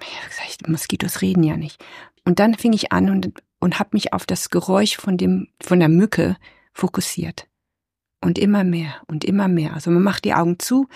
Ich 0.00 0.16
habe 0.18 0.28
gesagt, 0.28 0.68
Moskitos 0.68 1.22
reden 1.22 1.44
ja 1.44 1.56
nicht. 1.56 1.84
Und 2.24 2.38
dann 2.38 2.54
fing 2.54 2.72
ich 2.72 2.92
an 2.92 3.10
und, 3.10 3.32
und 3.58 3.78
habe 3.78 3.90
mich 3.92 4.12
auf 4.12 4.26
das 4.26 4.50
Geräusch 4.50 4.96
von 4.96 5.16
dem 5.16 5.48
von 5.60 5.80
der 5.80 5.88
Mücke 5.88 6.36
fokussiert. 6.72 7.47
Und 8.20 8.38
immer 8.38 8.64
mehr 8.64 8.94
und 9.06 9.24
immer 9.24 9.48
mehr. 9.48 9.74
Also 9.74 9.90
man 9.90 10.02
macht 10.02 10.24
die 10.24 10.34
Augen 10.34 10.58
zu, 10.58 10.88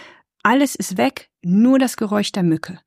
alles 0.42 0.74
ist 0.74 0.96
weg, 0.96 1.30
nur 1.42 1.78
das 1.78 1.96
Geräusch 1.96 2.32
der 2.32 2.42
Mücke. 2.42 2.80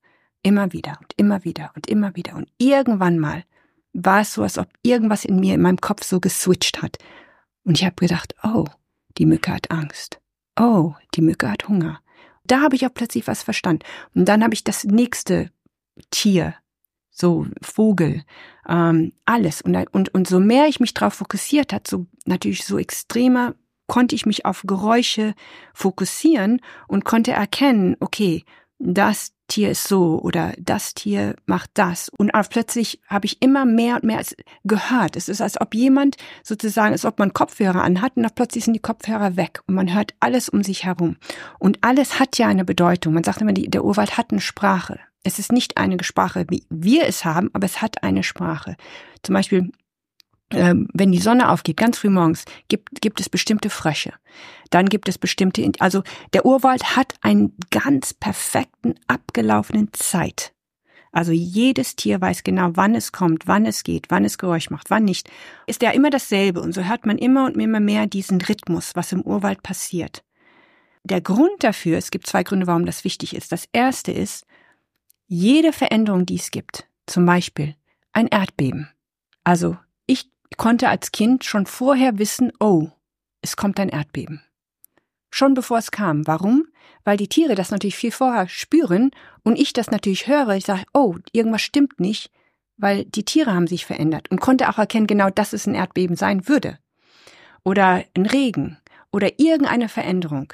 Immer 0.44 0.74
wieder 0.74 1.00
und 1.02 1.14
immer 1.18 1.44
wieder 1.44 1.72
und 1.76 1.88
immer 1.88 2.16
wieder. 2.16 2.36
Und 2.36 2.50
irgendwann 2.58 3.18
mal 3.18 3.44
war 3.94 4.22
es 4.22 4.34
so, 4.34 4.44
als 4.44 4.58
ob 4.58 4.68
irgendwas 4.84 5.26
in 5.26 5.40
mir, 5.40 5.56
in 5.56 5.62
meinem 5.62 5.80
Kopf 5.80 6.04
so 6.04 6.20
geswitcht 6.20 6.82
hat. 6.82 6.98
Und 7.64 7.80
ich 7.80 7.86
habe 7.86 7.96
gedacht, 7.96 8.36
oh, 8.44 8.66
die 9.18 9.26
Mücke 9.26 9.54
hat 9.54 9.72
Angst. 9.72 10.20
Oh, 10.60 10.94
die 11.16 11.22
Mücke 11.22 11.50
hat 11.50 11.68
Hunger. 11.68 12.00
Da 12.46 12.62
habe 12.62 12.76
ich 12.76 12.86
auch 12.86 12.94
plötzlich 12.94 13.26
was 13.28 13.42
verstanden. 13.42 13.84
Und 14.14 14.26
dann 14.26 14.44
habe 14.44 14.54
ich 14.54 14.64
das 14.64 14.84
nächste 14.84 15.50
Tier, 16.12 16.54
so 17.10 17.48
Vogel, 17.62 18.24
ähm, 18.68 19.14
alles. 19.26 19.62
Und, 19.62 19.76
und, 19.94 20.14
und 20.14 20.28
so 20.28 20.40
mehr 20.40 20.68
ich 20.68 20.80
mich 20.80 20.94
darauf 20.94 21.16
fokussiert 21.16 21.74
hat, 21.74 21.88
so 21.88 22.06
natürlich 22.26 22.66
so 22.66 22.78
extremer 22.78 23.56
konnte 23.88 24.16
ich 24.16 24.26
mich 24.26 24.46
auf 24.46 24.64
Geräusche 24.66 25.34
fokussieren 25.74 26.62
und 26.88 27.06
konnte 27.06 27.32
erkennen, 27.32 27.96
okay, 28.00 28.44
das 28.80 29.32
Tier 29.48 29.70
ist 29.72 29.88
so 29.88 30.20
oder 30.22 30.54
das 30.58 30.96
Tier 30.96 31.36
macht 31.46 31.70
das. 31.76 32.10
Und 32.18 32.32
plötzlich 32.50 33.00
habe 33.08 33.26
ich 33.26 33.42
immer 33.42 33.64
mehr 33.66 33.96
und 33.96 34.04
mehr 34.04 34.24
gehört. 34.64 35.16
Es 35.16 35.30
ist, 35.30 35.40
als 35.40 35.60
ob 35.62 35.76
jemand 35.76 36.18
sozusagen, 36.44 36.94
als 36.94 37.06
ob 37.06 37.20
man 37.20 37.34
Kopfhörer 37.34 37.84
anhat 37.84 38.18
und 38.18 38.36
plötzlich 38.36 38.66
sind 38.66 38.74
die 38.74 38.80
Kopfhörer 38.80 39.38
weg 39.38 39.62
und 39.68 39.76
man 39.76 39.94
hört 39.94 40.14
alles 40.20 40.50
um 40.50 40.64
sich 40.64 40.86
herum. 40.86 41.18
Und 41.60 41.84
alles 41.84 42.20
hat 42.20 42.38
ja 42.38 42.48
eine 42.48 42.66
Bedeutung. 42.66 43.14
Man 43.14 43.24
sagt 43.24 43.42
immer, 43.42 43.54
der 43.54 43.86
Urwald 43.86 44.18
hat 44.18 44.32
eine 44.32 44.42
Sprache. 44.42 45.00
Es 45.24 45.40
ist 45.40 45.52
nicht 45.52 45.78
eine 45.78 46.04
Sprache, 46.04 46.46
wie 46.50 46.66
wir 46.70 47.08
es 47.08 47.24
haben, 47.24 47.50
aber 47.54 47.66
es 47.66 47.82
hat 47.82 48.04
eine 48.04 48.24
Sprache. 48.24 48.76
Zum 49.22 49.34
Beispiel 49.34 49.72
ähm, 50.56 50.88
wenn 50.94 51.12
die 51.12 51.20
Sonne 51.20 51.50
aufgeht, 51.50 51.78
ganz 51.78 51.98
früh 51.98 52.10
morgens, 52.10 52.46
gibt, 52.68 53.02
gibt 53.02 53.20
es 53.20 53.30
bestimmte 53.30 53.70
Frösche. 53.70 54.14
Dann 54.70 54.88
gibt 54.88 55.08
es 55.10 55.18
bestimmte, 55.18 55.72
also 55.80 56.04
der 56.34 56.46
Urwald 56.46 56.96
hat 56.96 57.14
einen 57.22 57.54
ganz 57.72 58.14
perfekten, 58.14 58.96
abgelaufenen 59.08 59.90
Zeit. 59.94 60.54
Also 61.12 61.32
jedes 61.32 61.96
Tier 61.96 62.20
weiß 62.20 62.44
genau, 62.44 62.72
wann 62.74 62.94
es 62.94 63.12
kommt, 63.14 63.48
wann 63.48 63.66
es 63.66 63.84
geht, 63.84 64.08
wann 64.10 64.26
es 64.26 64.38
Geräusch 64.38 64.70
macht, 64.70 64.90
wann 64.90 65.06
nicht. 65.06 65.30
Ist 65.66 65.82
ja 65.82 65.92
immer 65.92 66.10
dasselbe 66.10 66.62
und 66.62 66.74
so 66.74 66.84
hört 66.84 67.06
man 67.06 67.18
immer 67.18 67.46
und 67.46 67.56
immer 67.58 67.80
mehr 67.80 68.06
diesen 68.06 68.42
Rhythmus, 68.42 68.92
was 68.96 69.14
im 69.14 69.22
Urwald 69.22 69.64
passiert. 69.64 70.24
Der 71.06 71.22
Grund 71.22 71.64
dafür, 71.64 71.98
es 71.98 72.12
gibt 72.12 72.28
zwei 72.28 72.44
Gründe, 72.44 72.68
warum 72.68 72.86
das 72.86 73.04
wichtig 73.04 73.36
ist. 73.36 73.52
Das 73.52 73.70
erste 73.72 74.12
ist, 74.12 74.46
jede 75.28 75.72
Veränderung, 75.72 76.26
die 76.26 76.36
es 76.36 76.52
gibt, 76.52 76.88
zum 77.06 77.26
Beispiel 77.26 77.76
ein 78.12 78.28
Erdbeben. 78.28 78.90
Also 79.44 79.78
ich 80.50 80.58
konnte 80.58 80.90
als 80.90 81.12
Kind 81.12 81.44
schon 81.44 81.66
vorher 81.66 82.18
wissen, 82.18 82.52
oh, 82.60 82.90
es 83.42 83.56
kommt 83.58 83.80
ein 83.80 83.90
Erdbeben. 83.90 84.42
Schon 85.30 85.54
bevor 85.54 85.78
es 85.78 85.92
kam. 85.92 86.26
Warum? 86.28 86.68
Weil 87.04 87.18
die 87.18 87.28
Tiere 87.28 87.56
das 87.56 87.72
natürlich 87.72 87.98
viel 87.98 88.12
vorher 88.12 88.48
spüren 88.48 89.12
und 89.44 89.60
ich 89.60 89.74
das 89.74 89.92
natürlich 89.92 90.28
höre. 90.28 90.56
Ich 90.56 90.66
sage, 90.66 90.84
oh, 90.94 91.18
irgendwas 91.34 91.62
stimmt 91.62 92.00
nicht, 92.00 92.32
weil 92.78 93.06
die 93.06 93.26
Tiere 93.26 93.54
haben 93.54 93.68
sich 93.68 93.86
verändert 93.86 94.32
und 94.32 94.40
konnte 94.40 94.70
auch 94.70 94.78
erkennen, 94.78 95.08
genau, 95.08 95.30
dass 95.30 95.54
es 95.54 95.68
ein 95.68 95.76
Erdbeben 95.76 96.16
sein 96.16 96.48
würde. 96.48 96.80
Oder 97.64 98.04
ein 98.16 98.26
Regen 98.26 98.78
oder 99.12 99.40
irgendeine 99.40 99.90
Veränderung. 99.90 100.54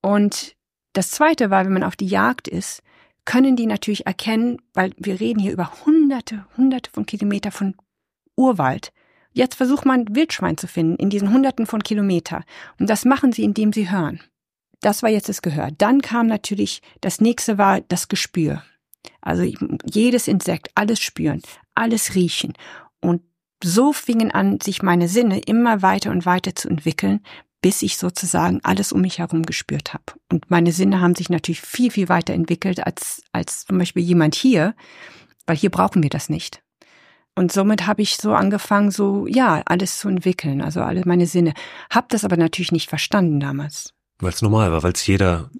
Und 0.00 0.54
das 0.92 1.10
Zweite 1.10 1.50
war, 1.50 1.64
wenn 1.64 1.72
man 1.72 1.84
auf 1.84 1.96
die 1.96 2.06
Jagd 2.06 2.48
ist, 2.48 2.82
können 3.24 3.56
die 3.56 3.66
natürlich 3.66 4.06
erkennen, 4.06 4.60
weil 4.74 4.92
wir 4.96 5.20
reden 5.20 5.40
hier 5.40 5.52
über 5.52 5.84
hunderte, 5.84 6.44
hunderte 6.56 6.90
von 6.90 7.06
Kilometer 7.06 7.50
von 7.50 7.74
Urwald. 8.36 8.92
Jetzt 9.32 9.54
versucht 9.54 9.86
man 9.86 10.14
Wildschwein 10.14 10.56
zu 10.58 10.66
finden 10.66 10.96
in 10.96 11.10
diesen 11.10 11.32
Hunderten 11.32 11.66
von 11.66 11.82
Kilometer. 11.82 12.44
Und 12.78 12.90
das 12.90 13.04
machen 13.04 13.32
sie, 13.32 13.44
indem 13.44 13.72
sie 13.72 13.90
hören. 13.90 14.20
Das 14.80 15.02
war 15.02 15.10
jetzt 15.10 15.28
das 15.28 15.42
Gehör. 15.42 15.70
Dann 15.78 16.02
kam 16.02 16.26
natürlich, 16.26 16.82
das 17.00 17.20
nächste 17.20 17.56
war 17.56 17.80
das 17.80 18.08
Gespür. 18.08 18.62
Also 19.20 19.44
jedes 19.84 20.28
Insekt, 20.28 20.70
alles 20.74 21.00
spüren, 21.00 21.40
alles 21.74 22.14
riechen. 22.14 22.54
Und 23.00 23.22
so 23.62 23.92
fingen 23.92 24.32
an, 24.32 24.60
sich 24.60 24.82
meine 24.82 25.08
Sinne 25.08 25.40
immer 25.40 25.82
weiter 25.82 26.10
und 26.10 26.26
weiter 26.26 26.54
zu 26.54 26.68
entwickeln, 26.68 27.20
bis 27.62 27.82
ich 27.82 27.96
sozusagen 27.96 28.60
alles 28.64 28.92
um 28.92 29.00
mich 29.00 29.20
herum 29.20 29.44
gespürt 29.44 29.94
habe. 29.94 30.04
Und 30.30 30.50
meine 30.50 30.72
Sinne 30.72 31.00
haben 31.00 31.14
sich 31.14 31.30
natürlich 31.30 31.60
viel, 31.60 31.92
viel 31.92 32.08
weiter 32.08 32.34
entwickelt 32.34 32.84
als, 32.84 33.22
als 33.32 33.64
zum 33.64 33.78
Beispiel 33.78 34.02
jemand 34.02 34.34
hier, 34.34 34.74
weil 35.46 35.56
hier 35.56 35.70
brauchen 35.70 36.02
wir 36.02 36.10
das 36.10 36.28
nicht. 36.28 36.61
Und 37.34 37.50
somit 37.50 37.86
habe 37.86 38.02
ich 38.02 38.16
so 38.16 38.34
angefangen, 38.34 38.90
so 38.90 39.26
ja, 39.26 39.62
alles 39.64 39.98
zu 39.98 40.08
entwickeln, 40.08 40.60
also 40.60 40.80
alle 40.82 41.02
meine 41.06 41.26
Sinne. 41.26 41.54
Hab 41.90 42.10
das 42.10 42.24
aber 42.24 42.36
natürlich 42.36 42.72
nicht 42.72 42.90
verstanden 42.90 43.40
damals. 43.40 43.94
Weil 44.18 44.30
es 44.32 44.42
normal 44.42 44.70
war, 44.70 44.82
weil 44.82 44.92
es 44.92 45.06
jeder 45.06 45.50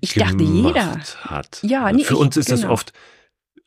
ich 0.00 0.14
dachte, 0.14 0.42
jeder 0.42 0.98
hat. 1.22 1.60
Ja, 1.62 1.90
nee, 1.92 2.04
Für 2.04 2.14
ich, 2.14 2.20
uns 2.20 2.36
ist 2.36 2.46
genau. 2.46 2.62
das 2.62 2.70
oft, 2.70 2.92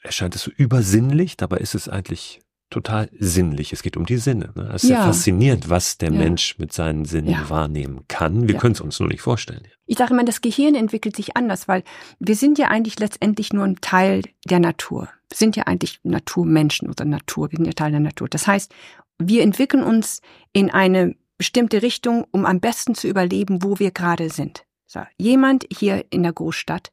erscheint 0.02 0.36
es 0.36 0.44
so 0.44 0.52
übersinnlich, 0.52 1.38
dabei 1.38 1.58
ist 1.58 1.76
es 1.76 1.90
eigentlich 1.90 2.42
total 2.70 3.10
sinnlich. 3.20 3.74
Es 3.74 3.84
geht 3.84 3.98
um 3.98 4.06
die 4.06 4.18
Sinne. 4.18 4.52
Ne? 4.56 4.72
Es 4.74 4.84
ist 4.86 4.90
ja. 4.90 5.00
ja 5.00 5.06
faszinierend, 5.06 5.70
was 5.70 5.98
der 5.98 6.12
Ja. 6.12 6.18
Mensch 6.18 6.58
mit 6.58 6.72
seinen 6.72 7.06
Sinnen 7.06 7.30
Ja. 7.30 7.50
wahrnehmen 7.50 8.06
kann. 8.08 8.48
Wir 8.48 8.56
können 8.58 8.74
es 8.74 8.82
uns 8.82 9.00
nur 9.00 9.10
nicht 9.10 9.22
vorstellen. 9.22 9.68
Ich 9.86 9.98
sage 9.98 10.14
immer, 10.14 10.24
das 10.24 10.40
Gehirn 10.42 10.74
entwickelt 10.74 11.18
sich 11.18 11.36
anders, 11.36 11.68
weil 11.68 11.84
wir 12.20 12.36
sind 12.36 12.58
ja 12.58 12.70
eigentlich 12.70 12.98
letztendlich 12.98 13.52
nur 13.52 13.66
ein 13.66 13.82
Teil 13.82 14.24
der 14.50 14.60
Natur. 14.60 15.10
Sind 15.34 15.56
ja 15.56 15.64
eigentlich 15.64 16.00
Naturmenschen 16.04 16.90
oder 16.90 17.06
Natur, 17.06 17.52
wir 17.52 17.58
sind 17.58 17.66
ja 17.66 17.74
Teil 17.74 17.92
der 17.92 18.00
Natur. 18.00 18.28
Das 18.28 18.48
heißt, 18.48 18.74
wir 19.18 19.44
entwickeln 19.44 19.84
uns 19.84 20.22
in 20.52 20.70
eine 20.70 21.16
bestimmte 21.38 21.82
Richtung, 21.82 22.26
um 22.32 22.46
am 22.46 22.60
besten 22.60 22.96
zu 22.96 23.08
überleben, 23.08 23.64
wo 23.64 23.80
wir 23.80 23.92
gerade 23.92 24.30
sind. 24.30 24.66
So, 24.86 25.02
jemand 25.18 25.66
hier 25.72 26.06
in 26.10 26.24
der 26.24 26.34
Großstadt, 26.34 26.92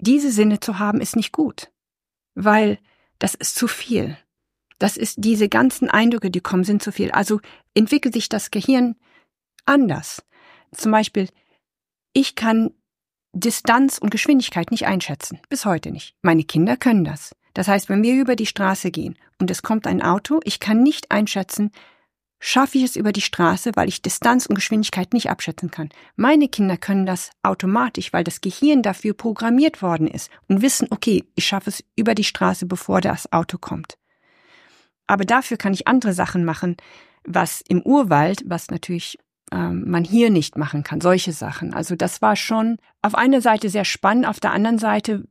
diese 0.00 0.30
Sinne 0.30 0.60
zu 0.60 0.78
haben, 0.78 1.00
ist 1.00 1.16
nicht 1.16 1.32
gut, 1.32 1.70
weil 2.34 2.78
das 3.18 3.34
ist 3.34 3.56
zu 3.56 3.68
viel. 3.68 4.16
Das 4.78 4.96
ist 4.96 5.16
diese 5.18 5.48
ganzen 5.48 5.90
Eindrücke, 5.90 6.30
die 6.30 6.40
kommen, 6.40 6.64
sind 6.64 6.82
zu 6.82 6.92
viel. 6.92 7.10
Also 7.10 7.40
entwickelt 7.74 8.14
sich 8.14 8.28
das 8.28 8.50
Gehirn 8.50 8.96
anders. 9.66 10.24
Zum 10.72 10.92
Beispiel, 10.92 11.28
ich 12.12 12.34
kann 12.34 12.70
Distanz 13.32 13.98
und 13.98 14.10
Geschwindigkeit 14.10 14.70
nicht 14.70 14.86
einschätzen. 14.86 15.40
Bis 15.48 15.64
heute 15.64 15.90
nicht. 15.90 16.14
Meine 16.22 16.44
Kinder 16.44 16.76
können 16.76 17.04
das. 17.04 17.34
Das 17.58 17.66
heißt, 17.66 17.88
wenn 17.88 18.04
wir 18.04 18.14
über 18.14 18.36
die 18.36 18.46
Straße 18.46 18.92
gehen 18.92 19.16
und 19.40 19.50
es 19.50 19.64
kommt 19.64 19.88
ein 19.88 20.00
Auto, 20.00 20.38
ich 20.44 20.60
kann 20.60 20.80
nicht 20.80 21.10
einschätzen, 21.10 21.72
schaffe 22.38 22.78
ich 22.78 22.84
es 22.84 22.94
über 22.94 23.10
die 23.10 23.20
Straße, 23.20 23.72
weil 23.74 23.88
ich 23.88 24.00
Distanz 24.00 24.46
und 24.46 24.54
Geschwindigkeit 24.54 25.12
nicht 25.12 25.28
abschätzen 25.28 25.72
kann. 25.72 25.88
Meine 26.14 26.46
Kinder 26.46 26.76
können 26.76 27.04
das 27.04 27.32
automatisch, 27.42 28.12
weil 28.12 28.22
das 28.22 28.42
Gehirn 28.42 28.84
dafür 28.84 29.12
programmiert 29.12 29.82
worden 29.82 30.06
ist 30.06 30.30
und 30.46 30.62
wissen, 30.62 30.86
okay, 30.90 31.24
ich 31.34 31.48
schaffe 31.48 31.70
es 31.70 31.82
über 31.96 32.14
die 32.14 32.22
Straße, 32.22 32.64
bevor 32.64 33.00
das 33.00 33.32
Auto 33.32 33.58
kommt. 33.58 33.98
Aber 35.08 35.24
dafür 35.24 35.56
kann 35.56 35.74
ich 35.74 35.88
andere 35.88 36.12
Sachen 36.12 36.44
machen, 36.44 36.76
was 37.24 37.60
im 37.68 37.82
Urwald, 37.82 38.44
was 38.46 38.70
natürlich 38.70 39.18
ähm, 39.50 39.90
man 39.90 40.04
hier 40.04 40.30
nicht 40.30 40.56
machen 40.56 40.84
kann, 40.84 41.00
solche 41.00 41.32
Sachen. 41.32 41.74
Also 41.74 41.96
das 41.96 42.22
war 42.22 42.36
schon 42.36 42.76
auf 43.02 43.16
einer 43.16 43.40
Seite 43.40 43.68
sehr 43.68 43.84
spannend, 43.84 44.26
auf 44.28 44.38
der 44.38 44.52
anderen 44.52 44.78
Seite 44.78 45.24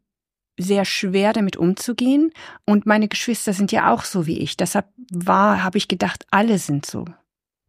sehr 0.57 0.85
schwer 0.85 1.33
damit 1.33 1.57
umzugehen. 1.57 2.31
Und 2.65 2.85
meine 2.85 3.07
Geschwister 3.07 3.53
sind 3.53 3.71
ja 3.71 3.91
auch 3.91 4.03
so 4.03 4.25
wie 4.25 4.39
ich. 4.39 4.57
Deshalb 4.57 4.87
war, 5.11 5.63
habe 5.63 5.77
ich 5.77 5.87
gedacht, 5.87 6.25
alle 6.31 6.57
sind 6.57 6.85
so. 6.85 7.05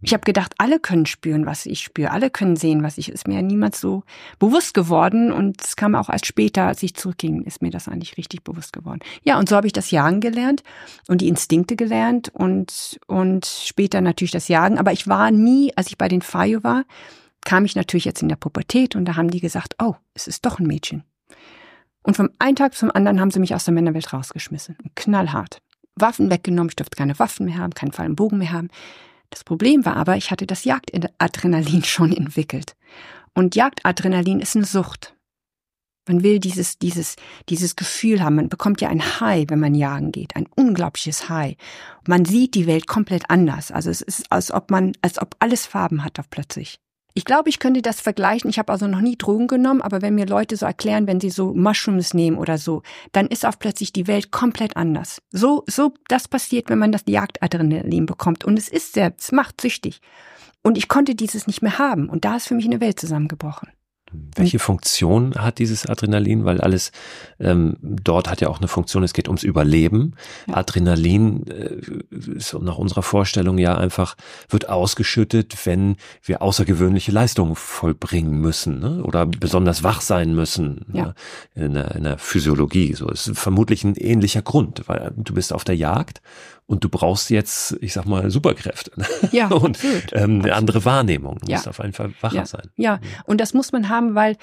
Ich 0.00 0.12
habe 0.12 0.22
gedacht, 0.22 0.54
alle 0.58 0.78
können 0.78 1.06
spüren, 1.06 1.44
was 1.44 1.66
ich 1.66 1.80
spüre, 1.80 2.12
alle 2.12 2.30
können 2.30 2.54
sehen, 2.54 2.84
was 2.84 2.98
ich. 2.98 3.08
Ist 3.08 3.26
mir 3.26 3.34
ja 3.34 3.42
niemals 3.42 3.80
so 3.80 4.04
bewusst 4.38 4.72
geworden 4.72 5.32
und 5.32 5.60
es 5.60 5.74
kam 5.74 5.96
auch 5.96 6.08
erst 6.08 6.26
später, 6.26 6.68
als 6.68 6.84
ich 6.84 6.94
zurückging, 6.94 7.42
ist 7.42 7.62
mir 7.62 7.70
das 7.70 7.88
eigentlich 7.88 8.16
richtig 8.16 8.44
bewusst 8.44 8.72
geworden. 8.72 9.00
Ja, 9.24 9.40
und 9.40 9.48
so 9.48 9.56
habe 9.56 9.66
ich 9.66 9.72
das 9.72 9.90
Jagen 9.90 10.20
gelernt 10.20 10.62
und 11.08 11.20
die 11.20 11.26
Instinkte 11.26 11.74
gelernt 11.74 12.28
und 12.32 13.00
und 13.08 13.44
später 13.44 14.00
natürlich 14.00 14.30
das 14.30 14.46
Jagen. 14.46 14.78
Aber 14.78 14.92
ich 14.92 15.08
war 15.08 15.32
nie, 15.32 15.72
als 15.74 15.88
ich 15.88 15.98
bei 15.98 16.06
den 16.06 16.22
Fayo 16.22 16.62
war, 16.62 16.84
kam 17.44 17.64
ich 17.64 17.74
natürlich 17.74 18.04
jetzt 18.04 18.22
in 18.22 18.28
der 18.28 18.36
Pubertät 18.36 18.94
und 18.94 19.04
da 19.04 19.16
haben 19.16 19.30
die 19.30 19.40
gesagt, 19.40 19.74
oh, 19.82 19.96
es 20.14 20.28
ist 20.28 20.46
doch 20.46 20.60
ein 20.60 20.66
Mädchen. 20.66 21.02
Und 22.08 22.16
vom 22.16 22.30
einen 22.38 22.56
Tag 22.56 22.74
zum 22.74 22.90
anderen 22.90 23.20
haben 23.20 23.30
sie 23.30 23.38
mich 23.38 23.54
aus 23.54 23.66
der 23.66 23.74
Männerwelt 23.74 24.14
rausgeschmissen. 24.14 24.78
Knallhart. 24.94 25.60
Waffen 25.94 26.30
weggenommen, 26.30 26.70
ich 26.70 26.76
durfte 26.76 26.96
keine 26.96 27.18
Waffen 27.18 27.44
mehr 27.44 27.58
haben, 27.58 27.74
keinen 27.74 27.92
Fall 27.92 28.08
Bogen 28.08 28.38
mehr 28.38 28.52
haben. 28.52 28.68
Das 29.28 29.44
Problem 29.44 29.84
war 29.84 29.94
aber, 29.96 30.16
ich 30.16 30.30
hatte 30.30 30.46
das 30.46 30.64
Jagdadrenalin 30.64 31.84
schon 31.84 32.16
entwickelt. 32.16 32.76
Und 33.34 33.56
Jagdadrenalin 33.56 34.40
ist 34.40 34.56
eine 34.56 34.64
Sucht. 34.64 35.16
Man 36.08 36.22
will 36.22 36.38
dieses, 36.38 36.78
dieses, 36.78 37.16
dieses 37.50 37.76
Gefühl 37.76 38.22
haben. 38.22 38.36
Man 38.36 38.48
bekommt 38.48 38.80
ja 38.80 38.88
ein 38.88 39.20
High, 39.20 39.44
wenn 39.50 39.60
man 39.60 39.74
jagen 39.74 40.10
geht. 40.10 40.34
Ein 40.34 40.46
unglaubliches 40.56 41.28
High. 41.28 41.56
Man 42.06 42.24
sieht 42.24 42.54
die 42.54 42.66
Welt 42.66 42.86
komplett 42.86 43.28
anders. 43.28 43.70
Also 43.70 43.90
es 43.90 44.00
ist, 44.00 44.32
als 44.32 44.50
ob 44.50 44.70
man, 44.70 44.92
als 45.02 45.20
ob 45.20 45.36
alles 45.40 45.66
Farben 45.66 46.02
hat 46.04 46.18
auf 46.18 46.30
plötzlich. 46.30 46.80
Ich 47.14 47.24
glaube, 47.24 47.48
ich 47.48 47.58
könnte 47.58 47.82
das 47.82 48.00
vergleichen. 48.00 48.48
Ich 48.48 48.58
habe 48.58 48.70
also 48.70 48.86
noch 48.86 49.00
nie 49.00 49.16
Drogen 49.16 49.48
genommen, 49.48 49.82
aber 49.82 50.02
wenn 50.02 50.14
mir 50.14 50.26
Leute 50.26 50.56
so 50.56 50.66
erklären, 50.66 51.06
wenn 51.06 51.20
sie 51.20 51.30
so 51.30 51.52
Mushrooms 51.52 52.14
nehmen 52.14 52.38
oder 52.38 52.58
so, 52.58 52.82
dann 53.12 53.26
ist 53.26 53.44
auch 53.44 53.58
plötzlich 53.58 53.92
die 53.92 54.06
Welt 54.06 54.30
komplett 54.30 54.76
anders. 54.76 55.20
So, 55.32 55.64
so, 55.66 55.94
das 56.08 56.28
passiert, 56.28 56.68
wenn 56.68 56.78
man 56.78 56.92
das 56.92 57.02
Jagdadrenalin 57.06 58.06
bekommt. 58.06 58.44
Und 58.44 58.58
es 58.58 58.68
ist 58.68 58.94
sehr, 58.94 59.12
es 59.18 59.32
macht 59.32 59.60
süchtig. 59.60 60.00
Und 60.62 60.76
ich 60.76 60.88
konnte 60.88 61.14
dieses 61.14 61.46
nicht 61.46 61.62
mehr 61.62 61.78
haben. 61.78 62.08
Und 62.08 62.24
da 62.24 62.36
ist 62.36 62.48
für 62.48 62.54
mich 62.54 62.66
eine 62.66 62.80
Welt 62.80 63.00
zusammengebrochen. 63.00 63.68
Welche 64.12 64.58
Funktion 64.58 65.34
hat 65.34 65.58
dieses 65.58 65.86
Adrenalin? 65.86 66.44
Weil 66.44 66.60
alles 66.60 66.92
ähm, 67.38 67.76
dort 67.82 68.30
hat 68.30 68.40
ja 68.40 68.48
auch 68.48 68.58
eine 68.58 68.68
Funktion, 68.68 69.02
es 69.02 69.12
geht 69.12 69.28
ums 69.28 69.42
Überleben. 69.42 70.14
Ja. 70.46 70.56
Adrenalin 70.56 71.46
äh, 71.46 71.80
ist 72.36 72.54
nach 72.54 72.78
unserer 72.78 73.02
Vorstellung 73.02 73.58
ja 73.58 73.76
einfach, 73.76 74.16
wird 74.48 74.68
ausgeschüttet, 74.68 75.56
wenn 75.66 75.96
wir 76.22 76.42
außergewöhnliche 76.42 77.12
Leistungen 77.12 77.56
vollbringen 77.56 78.40
müssen 78.40 78.78
ne? 78.80 79.02
oder 79.02 79.26
besonders 79.26 79.82
wach 79.82 80.00
sein 80.00 80.34
müssen 80.34 80.86
ja. 80.92 81.06
ne? 81.06 81.14
in, 81.54 81.74
der, 81.74 81.94
in 81.94 82.04
der 82.04 82.18
Physiologie. 82.18 82.94
So 82.94 83.08
ist 83.08 83.30
vermutlich 83.34 83.84
ein 83.84 83.94
ähnlicher 83.96 84.42
Grund, 84.42 84.84
weil 84.86 85.12
du 85.16 85.34
bist 85.34 85.52
auf 85.52 85.64
der 85.64 85.76
Jagd 85.76 86.20
und 86.68 86.84
du 86.84 86.90
brauchst 86.90 87.30
jetzt, 87.30 87.76
ich 87.80 87.94
sag 87.94 88.04
mal, 88.04 88.30
Superkräfte. 88.30 88.92
Ja, 89.32 89.48
und 89.48 89.78
ähm, 90.12 90.42
eine 90.42 90.54
andere 90.54 90.84
Wahrnehmung. 90.84 91.38
Du 91.40 91.50
ja. 91.50 91.56
musst 91.56 91.66
auf 91.66 91.78
jeden 91.78 91.94
Fall 91.94 92.12
wacher 92.20 92.36
ja. 92.36 92.46
sein. 92.46 92.68
Ja, 92.76 93.00
und 93.24 93.40
das 93.40 93.54
muss 93.54 93.72
man 93.72 93.88
haben, 93.88 94.14
weil, 94.14 94.36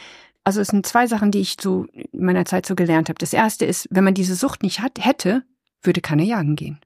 also 0.43 0.59
es 0.59 0.69
sind 0.69 0.88
zwei 0.88 1.05
Sachen, 1.05 1.30
die 1.30 1.39
ich 1.39 1.55
so 1.61 1.86
in 1.93 2.26
meiner 2.26 2.45
Zeit 2.45 2.65
so 2.65 2.73
gelernt 2.73 3.09
habe. 3.09 3.19
Das 3.19 3.32
erste 3.32 3.65
ist, 3.65 3.88
wenn 3.91 4.03
man 4.03 4.15
diese 4.15 4.36
Sucht 4.36 4.63
nicht 4.63 4.80
hat, 4.80 4.93
hätte, 4.99 5.43
würde 5.84 6.01
keiner 6.01 6.23
jagen 6.23 6.55
gehen. 6.55 6.80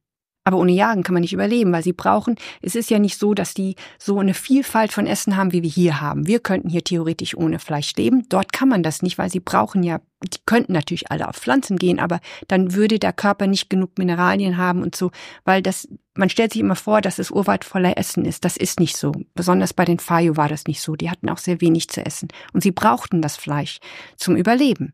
Aber 0.50 0.58
ohne 0.58 0.72
Jagen 0.72 1.04
kann 1.04 1.14
man 1.14 1.22
nicht 1.22 1.34
überleben, 1.34 1.72
weil 1.72 1.84
sie 1.84 1.94
brauchen, 1.94 2.36
es 2.64 2.74
ist 2.74 2.90
ja 2.90 2.98
nicht 2.98 3.20
so, 3.20 3.36
dass 3.36 3.54
die 3.54 3.76
so 4.00 4.18
eine 4.18 4.34
Vielfalt 4.34 4.92
von 4.92 5.06
Essen 5.06 5.38
haben, 5.38 5.52
wie 5.52 5.62
wir 5.62 5.70
hier 5.70 6.02
haben. 6.02 6.26
Wir 6.26 6.40
könnten 6.40 6.70
hier 6.70 6.84
theoretisch 6.84 7.38
ohne 7.38 7.60
Fleisch 7.60 7.94
leben. 7.98 8.26
Dort 8.30 8.52
kann 8.52 8.68
man 8.68 8.82
das 8.82 9.04
nicht, 9.04 9.20
weil 9.20 9.30
sie 9.30 9.42
brauchen 9.42 9.84
ja, 9.84 10.00
die 10.24 10.40
könnten 10.48 10.74
natürlich 10.74 11.12
alle 11.12 11.28
auf 11.28 11.36
Pflanzen 11.36 11.78
gehen, 11.78 12.00
aber 12.00 12.20
dann 12.48 12.74
würde 12.74 12.98
der 12.98 13.14
Körper 13.14 13.46
nicht 13.46 13.70
genug 13.70 14.00
Mineralien 14.00 14.58
haben 14.58 14.82
und 14.82 14.96
so, 14.96 15.12
weil 15.46 15.62
das, 15.62 15.88
man 16.16 16.32
stellt 16.32 16.54
sich 16.54 16.62
immer 16.62 16.76
vor, 16.76 17.02
dass 17.02 17.20
es 17.20 17.30
urweit 17.30 17.64
voller 17.64 18.00
Essen 18.00 18.26
ist. 18.26 18.44
Das 18.44 18.58
ist 18.58 18.80
nicht 18.80 18.98
so. 18.98 19.12
Besonders 19.36 19.76
bei 19.76 19.86
den 19.86 20.00
Fayo 20.00 20.36
war 20.36 20.50
das 20.50 20.66
nicht 20.66 20.82
so. 20.82 20.96
Die 20.96 21.12
hatten 21.12 21.30
auch 21.30 21.38
sehr 21.38 21.62
wenig 21.62 21.90
zu 21.90 22.04
essen. 22.04 22.30
Und 22.54 22.64
sie 22.64 22.72
brauchten 22.72 23.22
das 23.22 23.38
Fleisch 23.38 23.78
zum 24.18 24.36
Überleben. 24.36 24.94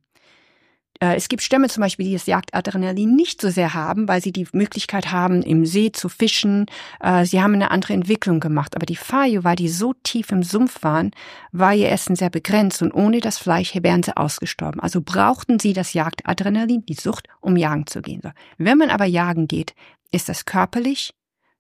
Äh, 0.99 1.15
es 1.15 1.27
gibt 1.27 1.43
Stämme 1.43 1.67
zum 1.67 1.81
Beispiel, 1.81 2.05
die 2.05 2.13
das 2.13 2.25
Jagdadrenalin 2.25 3.15
nicht 3.15 3.41
so 3.41 3.49
sehr 3.49 3.73
haben, 3.73 4.07
weil 4.07 4.21
sie 4.21 4.31
die 4.31 4.47
Möglichkeit 4.53 5.11
haben, 5.11 5.41
im 5.41 5.65
See 5.65 5.91
zu 5.91 6.09
fischen. 6.09 6.65
Äh, 6.99 7.25
sie 7.25 7.41
haben 7.41 7.53
eine 7.53 7.71
andere 7.71 7.93
Entwicklung 7.93 8.39
gemacht. 8.39 8.75
Aber 8.75 8.85
die 8.85 8.95
Fayu, 8.95 9.43
weil 9.43 9.55
die 9.55 9.69
so 9.69 9.93
tief 10.03 10.31
im 10.31 10.43
Sumpf 10.43 10.83
waren, 10.83 11.11
war 11.51 11.73
ihr 11.73 11.91
Essen 11.91 12.15
sehr 12.15 12.29
begrenzt 12.29 12.81
und 12.81 12.93
ohne 12.93 13.19
das 13.19 13.37
Fleisch 13.37 13.73
wären 13.75 14.03
sie 14.03 14.15
ausgestorben. 14.15 14.79
Also 14.79 15.01
brauchten 15.01 15.59
sie 15.59 15.73
das 15.73 15.93
Jagdadrenalin, 15.93 16.85
die 16.85 16.93
Sucht, 16.93 17.27
um 17.41 17.57
jagen 17.57 17.87
zu 17.87 18.01
gehen. 18.01 18.21
Wenn 18.57 18.77
man 18.77 18.89
aber 18.89 19.05
jagen 19.05 19.47
geht, 19.47 19.75
ist 20.11 20.29
das 20.29 20.45
körperlich 20.45 21.13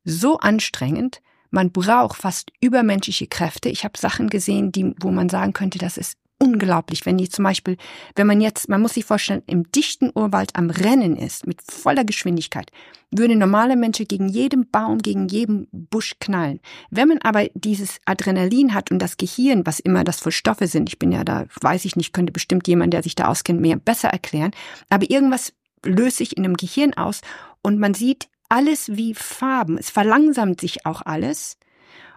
so 0.05 0.37
anstrengend, 0.37 1.21
man 1.49 1.71
braucht 1.71 2.17
fast 2.17 2.51
übermenschliche 2.59 3.27
Kräfte. 3.27 3.69
Ich 3.69 3.83
habe 3.83 3.97
Sachen 3.97 4.29
gesehen, 4.29 4.71
die, 4.71 4.93
wo 4.99 5.09
man 5.09 5.29
sagen 5.29 5.53
könnte, 5.53 5.79
das 5.79 5.97
ist 5.97 6.17
unglaublich, 6.45 7.05
wenn 7.05 7.17
die 7.17 7.29
zum 7.29 7.43
Beispiel, 7.43 7.77
wenn 8.15 8.27
man 8.27 8.41
jetzt, 8.41 8.69
man 8.69 8.81
muss 8.81 8.93
sich 8.93 9.05
vorstellen, 9.05 9.43
im 9.47 9.71
dichten 9.71 10.11
Urwald 10.13 10.55
am 10.55 10.69
Rennen 10.69 11.17
ist, 11.17 11.47
mit 11.47 11.61
voller 11.61 12.05
Geschwindigkeit, 12.05 12.71
würde 13.11 13.35
normale 13.35 13.75
Menschen 13.75 14.07
gegen 14.07 14.29
jeden 14.29 14.69
Baum, 14.69 14.99
gegen 14.99 15.27
jeden 15.27 15.67
Busch 15.71 16.15
knallen. 16.19 16.59
Wenn 16.89 17.07
man 17.07 17.19
aber 17.19 17.47
dieses 17.53 17.99
Adrenalin 18.05 18.73
hat 18.73 18.91
und 18.91 18.99
das 18.99 19.17
Gehirn, 19.17 19.65
was 19.65 19.79
immer 19.79 20.03
das 20.03 20.19
für 20.19 20.31
Stoffe 20.31 20.67
sind, 20.67 20.89
ich 20.89 20.99
bin 20.99 21.11
ja 21.11 21.23
da, 21.23 21.45
weiß 21.61 21.85
ich 21.85 21.95
nicht, 21.95 22.13
könnte 22.13 22.33
bestimmt 22.33 22.67
jemand, 22.67 22.93
der 22.93 23.03
sich 23.03 23.15
da 23.15 23.27
auskennt, 23.27 23.61
mir 23.61 23.77
besser 23.77 24.09
erklären, 24.09 24.51
aber 24.89 25.09
irgendwas 25.09 25.53
löst 25.83 26.17
sich 26.17 26.37
in 26.37 26.43
dem 26.43 26.57
Gehirn 26.57 26.93
aus 26.93 27.21
und 27.61 27.79
man 27.79 27.93
sieht 27.93 28.27
alles 28.49 28.95
wie 28.95 29.13
Farben. 29.13 29.77
Es 29.77 29.89
verlangsamt 29.89 30.61
sich 30.61 30.85
auch 30.85 31.01
alles. 31.01 31.57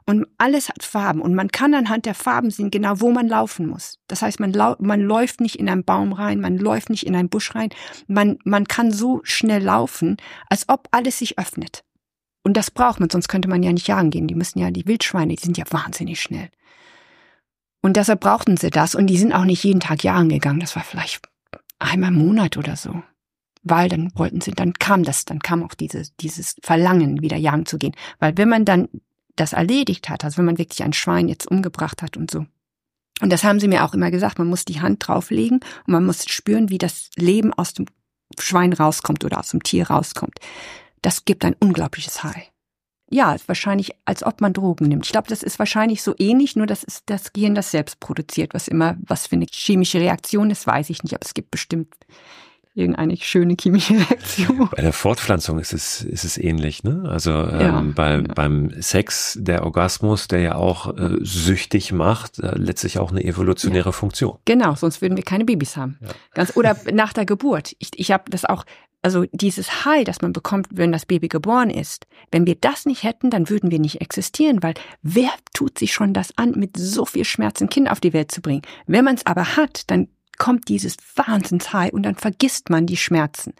Und 0.09 0.27
alles 0.39 0.71
hat 0.71 0.85
Farben 0.85 1.21
und 1.21 1.35
man 1.35 1.49
kann 1.49 1.75
anhand 1.75 2.07
der 2.07 2.15
Farben 2.15 2.51
sehen, 2.51 2.71
genau 2.71 2.99
wo 3.03 3.13
man 3.13 3.29
laufen 3.29 3.67
muss. 3.67 3.99
Das 4.07 4.23
heißt, 4.23 4.41
man, 4.41 4.55
lau 4.55 4.75
man 4.79 5.03
läuft 5.03 5.43
nicht 5.43 5.57
in 5.57 5.69
einen 5.69 5.85
Baum 5.85 6.15
rein, 6.15 6.41
man 6.41 6.57
läuft 6.57 6.89
nicht 6.89 7.05
in 7.07 7.15
einen 7.15 7.29
Busch 7.29 7.55
rein. 7.55 7.69
Man, 8.07 8.39
man 8.45 8.67
kann 8.67 8.91
so 8.91 9.21
schnell 9.25 9.63
laufen, 9.63 10.17
als 10.49 10.67
ob 10.71 10.89
alles 10.93 11.19
sich 11.19 11.39
öffnet. 11.39 11.85
Und 12.43 12.57
das 12.57 12.71
braucht 12.71 13.01
man, 13.01 13.11
sonst 13.11 13.29
könnte 13.29 13.51
man 13.51 13.63
ja 13.63 13.71
nicht 13.71 13.87
jagen 13.87 14.09
gehen. 14.09 14.29
Die 14.29 14.35
müssen 14.35 14.61
ja, 14.61 14.71
die 14.71 14.87
Wildschweine, 14.87 15.35
die 15.35 15.45
sind 15.45 15.59
ja 15.59 15.67
wahnsinnig 15.69 16.23
schnell. 16.23 16.49
Und 17.83 17.99
deshalb 17.99 18.21
brauchten 18.21 18.57
sie 18.57 18.71
das 18.71 18.95
und 18.95 19.09
die 19.09 19.19
sind 19.19 19.35
auch 19.35 19.45
nicht 19.45 19.63
jeden 19.63 19.81
Tag 19.81 20.03
jagen 20.05 20.31
gegangen. 20.31 20.61
Das 20.61 20.75
war 20.75 20.85
vielleicht 20.85 21.21
einmal 21.79 22.13
im 22.13 22.17
Monat 22.17 22.57
oder 22.57 22.77
so. 22.77 23.03
Weil 23.63 23.91
dann 23.91 24.11
wollten 24.15 24.41
sie, 24.41 24.53
dann 24.53 24.73
kam 24.73 25.03
das, 25.03 25.27
dann 25.27 25.41
kam 25.41 25.63
auch 25.63 25.75
dieses, 25.75 26.17
dieses 26.17 26.57
Verlangen, 26.63 27.21
wieder 27.21 27.37
jagen 27.37 27.67
zu 27.67 27.77
gehen. 27.77 27.95
Weil 28.19 28.39
wenn 28.39 28.49
man 28.49 28.65
dann 28.65 28.89
das 29.41 29.53
erledigt 29.53 30.09
hat, 30.09 30.24
also 30.24 30.39
wenn 30.39 30.45
man 30.45 30.59
wirklich 30.59 30.82
ein 30.82 30.93
Schwein 30.93 31.28
jetzt 31.28 31.51
umgebracht 31.51 32.03
hat 32.03 32.16
und 32.16 32.30
so. 32.30 32.47
Und 33.20 33.32
das 33.32 33.45
haben 33.45 33.61
sie 33.61 33.68
mir 33.68 33.84
auch 33.84 33.95
immer 33.95 34.11
gesagt, 34.11 34.39
man 34.39 34.49
muss 34.49 34.64
die 34.64 34.80
Hand 34.80 35.07
drauflegen 35.07 35.61
und 35.86 35.93
man 35.93 36.07
muss 36.07 36.24
spüren, 36.28 36.70
wie 36.70 36.78
das 36.78 37.11
Leben 37.16 37.53
aus 37.53 37.74
dem 37.74 37.86
Schwein 38.39 38.72
rauskommt 38.72 39.24
oder 39.24 39.39
aus 39.39 39.51
dem 39.51 39.62
Tier 39.62 39.89
rauskommt. 39.89 40.39
Das 41.03 41.24
gibt 41.24 41.45
ein 41.45 41.57
unglaubliches 41.59 42.22
High. 42.22 42.51
Ja, 43.11 43.36
wahrscheinlich, 43.47 43.93
als 44.05 44.22
ob 44.22 44.41
man 44.41 44.53
Drogen 44.53 44.86
nimmt. 44.86 45.07
Ich 45.07 45.12
glaube, 45.12 45.28
das 45.28 45.43
ist 45.43 45.59
wahrscheinlich 45.59 46.03
so 46.03 46.14
ähnlich, 46.18 46.57
nur 46.57 46.66
das 46.66 46.84
ist 46.84 47.05
das 47.07 47.32
Gehirn, 47.32 47.55
das 47.55 47.70
selbst 47.70 48.01
produziert, 48.01 48.53
was 48.53 48.68
immer, 48.68 48.97
was 49.01 49.26
für 49.26 49.36
eine 49.36 49.47
chemische 49.51 49.99
Reaktion 49.99 50.51
ist, 50.51 50.66
weiß 50.66 50.91
ich 50.91 51.03
nicht, 51.03 51.14
aber 51.14 51.24
es 51.24 51.32
gibt 51.32 51.51
bestimmt 51.51 51.95
irgendeine 52.79 53.16
schöne 53.16 53.57
chemische 53.61 53.95
Reaktion. 53.95 54.68
Bei 54.74 54.83
der 54.83 54.93
Fortpflanzung 54.93 55.59
ist 55.59 55.72
es, 55.72 56.03
ist 56.03 56.24
es 56.24 56.39
ähnlich, 56.39 56.85
ne? 56.85 57.05
Also 57.09 57.31
ja, 57.31 57.81
ähm, 57.81 57.95
bei, 57.95 58.16
ja. 58.16 58.22
beim 58.35 58.70
Sex, 58.81 59.39
der 59.41 59.64
Orgasmus, 59.64 60.29
der 60.29 60.41
ja 60.41 60.55
auch 60.55 60.97
äh, 60.97 61.16
süchtig 61.20 61.93
macht, 61.93 62.39
äh, 62.39 62.57
letztlich 62.57 62.99
auch 62.99 63.11
eine 63.11 63.24
evolutionäre 63.24 63.89
ja. 63.89 63.93
Funktion. 63.93 64.39
Genau, 64.45 64.74
sonst 64.74 65.03
würden 65.03 65.16
wir 65.16 65.24
keine 65.24 65.45
Babys 65.45 65.76
haben. 65.76 65.99
Ganz 66.35 66.57
oder 66.57 66.76
nach 66.93 67.12
der 67.12 67.26
Geburt. 67.26 67.74
Ich, 67.79 67.91
ich 67.97 68.12
habe 68.12 68.24
das 68.31 68.45
auch, 68.45 68.64
also 69.03 69.24
dieses 69.33 69.85
High, 69.85 70.05
das 70.05 70.22
man 70.22 70.33
bekommt, 70.33 70.68
wenn 70.70 70.93
das 70.93 71.07
Baby 71.07 71.29
geboren 71.29 71.70
ist, 71.70 72.07
wenn 72.31 72.47
wir 72.47 72.57
das 72.57 72.87
nicht 72.87 73.03
hätten, 73.03 73.31
dann 73.31 73.49
würden 73.49 73.70
wir 73.70 73.79
nicht 73.79 74.01
existieren, 74.01 74.62
weil 74.62 74.74
wer 75.03 75.31
tut 75.55 75.79
sich 75.79 75.93
schon 75.93 76.14
das 76.14 76.37
an, 76.37 76.53
mit 76.53 76.76
so 76.76 77.05
viel 77.05 77.24
Schmerz 77.24 77.61
ein 77.61 77.68
Kind 77.68 77.91
auf 77.91 78.01
die 78.01 78.12
Welt 78.12 78.31
zu 78.31 78.41
bringen? 78.41 78.62
Wenn 78.87 79.05
man 79.05 79.14
es 79.14 79.26
aber 79.26 79.57
hat, 79.57 79.91
dann 79.91 80.09
kommt 80.39 80.68
dieses 80.68 80.97
Wahnsinnshigh 81.16 81.93
und 81.93 82.05
dann 82.05 82.14
vergisst 82.14 82.70
man 82.70 82.86
die 82.86 82.97
Schmerzen. 82.97 83.55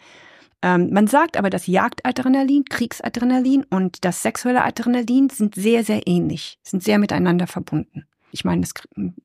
Ähm, 0.61 0.89
man 0.91 1.07
sagt 1.07 1.37
aber, 1.37 1.49
das 1.49 1.67
Jagdadrenalin, 1.67 2.65
Kriegsadrenalin 2.65 3.65
und 3.69 4.03
das 4.03 4.21
sexuelle 4.21 4.63
Adrenalin 4.63 5.29
sind 5.29 5.55
sehr, 5.55 5.83
sehr 5.83 6.07
ähnlich, 6.07 6.57
sind 6.63 6.83
sehr 6.83 6.99
miteinander 6.99 7.47
verbunden. 7.47 8.05
Ich 8.31 8.45
meine, 8.45 8.61
das 8.61 8.73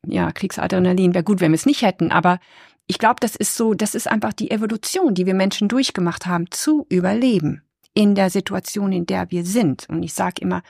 ja, 0.07 0.31
Kriegsadrenalin 0.33 1.15
wäre 1.15 1.25
gut, 1.25 1.41
wenn 1.41 1.53
wir 1.53 1.57
es 1.57 1.67
nicht 1.67 1.83
hätten, 1.83 2.13
aber 2.13 2.39
ich 2.87 2.99
glaube, 2.99 3.17
das 3.21 3.35
ist 3.35 3.57
so, 3.57 3.75
das 3.75 3.95
ist 3.95 4.09
einfach 4.09 4.33
die 4.33 4.51
Evolution, 4.51 5.15
die 5.15 5.27
wir 5.27 5.35
Menschen 5.35 5.69
durchgemacht 5.69 6.27
haben, 6.27 6.51
zu 6.51 6.87
überleben 6.89 7.63
in 7.95 8.15
der 8.15 8.31
Situation, 8.31 8.93
in 8.93 9.07
der 9.07 9.31
wir 9.31 9.45
sind. 9.45 9.87
Und 9.89 10.03
ich 10.03 10.13
sage 10.15 10.43
immer, 10.43 10.63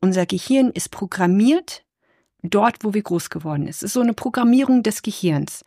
unser 0.00 0.26
Gehirn 0.26 0.70
ist 0.70 0.90
programmiert, 0.90 1.84
dort, 2.42 2.84
wo 2.84 2.94
wir 2.94 3.02
groß 3.02 3.30
geworden 3.30 3.62
sind. 3.62 3.70
Es 3.70 3.82
ist 3.82 3.92
so 3.94 4.00
eine 4.00 4.14
Programmierung 4.14 4.82
des 4.82 5.02
Gehirns. 5.02 5.64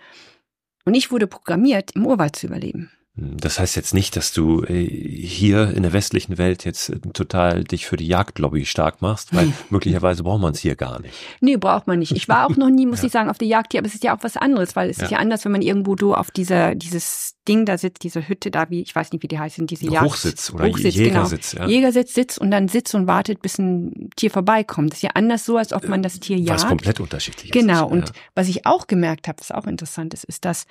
Und 0.90 0.96
ich 0.96 1.12
wurde 1.12 1.28
programmiert, 1.28 1.92
im 1.92 2.08
Urwald 2.08 2.36
zu 2.36 2.48
überleben. 2.48 2.90
Das 3.22 3.60
heißt 3.60 3.76
jetzt 3.76 3.94
nicht, 3.94 4.16
dass 4.16 4.32
du 4.32 4.64
äh, 4.64 4.86
hier 4.86 5.74
in 5.76 5.84
der 5.84 5.94
westlichen 5.94 6.38
Welt 6.38 6.66
jetzt 6.66 6.90
äh, 6.90 7.00
total 7.14 7.64
dich 7.64 7.86
für 7.86 7.98
die 7.98 8.08
Jagdlobby 8.08 8.66
stark 8.66 9.02
machst, 9.02 9.36
weil 9.36 9.52
möglicherweise 9.70 10.24
braucht 10.24 10.42
man 10.42 10.54
es 10.54 10.60
hier 10.60 10.76
gar 10.76 11.02
nicht. 11.02 11.14
Nee, 11.42 11.58
braucht 11.58 11.88
man 11.88 12.00
nicht. 12.00 12.12
Ich 12.12 12.30
war 12.30 12.46
auch 12.46 12.56
noch 12.56 12.70
nie, 12.70 12.86
muss 12.86 13.00
ja. 13.02 13.08
ich 13.08 13.12
sagen, 13.12 13.30
auf 13.30 13.38
der 13.38 13.48
Jagd 13.48 13.74
hier, 13.74 13.80
aber 13.80 13.88
es 13.88 13.96
ist 13.96 14.04
ja 14.04 14.16
auch 14.16 14.24
was 14.24 14.38
anderes, 14.38 14.76
weil 14.76 14.90
es 14.90 14.98
ja. 14.98 15.06
ist 15.06 15.12
ja 15.12 15.18
anders, 15.18 15.46
wenn 15.46 15.52
man 15.52 15.62
irgendwo 15.62 15.96
du 15.96 16.14
auf 16.14 16.32
dieser, 16.32 16.76
dieses 16.76 17.36
Ding 17.48 17.66
da 17.66 17.78
sitzt, 17.78 18.04
diese 18.04 18.28
Hütte 18.28 18.52
da, 18.52 18.70
wie, 18.70 18.82
ich 18.82 18.96
weiß 18.96 19.12
nicht, 19.12 19.24
wie 19.24 19.28
die 19.28 19.40
heißen, 19.40 19.68
diese 19.68 19.86
Jagd. 19.86 20.06
Hochsitz 20.06 20.52
oder 20.52 20.68
Hochsitz, 20.68 20.96
Jägersitz, 20.96 21.52
genau. 21.52 21.64
ja. 21.64 21.70
Jägersitz 21.70 22.14
sitzt 22.14 22.40
und 22.40 22.52
dann 22.52 22.68
sitzt 22.68 22.96
und 22.96 23.08
wartet, 23.08 23.42
bis 23.42 23.58
ein 23.58 24.10
Tier 24.16 24.32
vorbeikommt. 24.32 24.92
Das 24.92 25.00
ist 25.00 25.04
ja 25.04 25.12
anders 25.16 25.46
so, 25.46 25.58
als 25.58 25.74
ob 25.74 25.88
man 25.88 26.02
das 26.04 26.20
Tier 26.20 26.38
jagt. 26.38 26.62
Was 26.62 26.68
komplett 26.68 27.00
unterschiedlich 27.00 27.46
ist. 27.46 27.54
Genau. 27.54 27.88
Und 27.88 28.14
was 28.36 28.48
ich 28.48 28.66
auch 28.66 28.88
gemerkt 28.88 29.28
habe, 29.28 29.40
was 29.40 29.52
auch 29.52 29.66
interessant 29.66 30.14
ist, 30.14 30.24
ist, 30.24 30.46
dass 30.46 30.66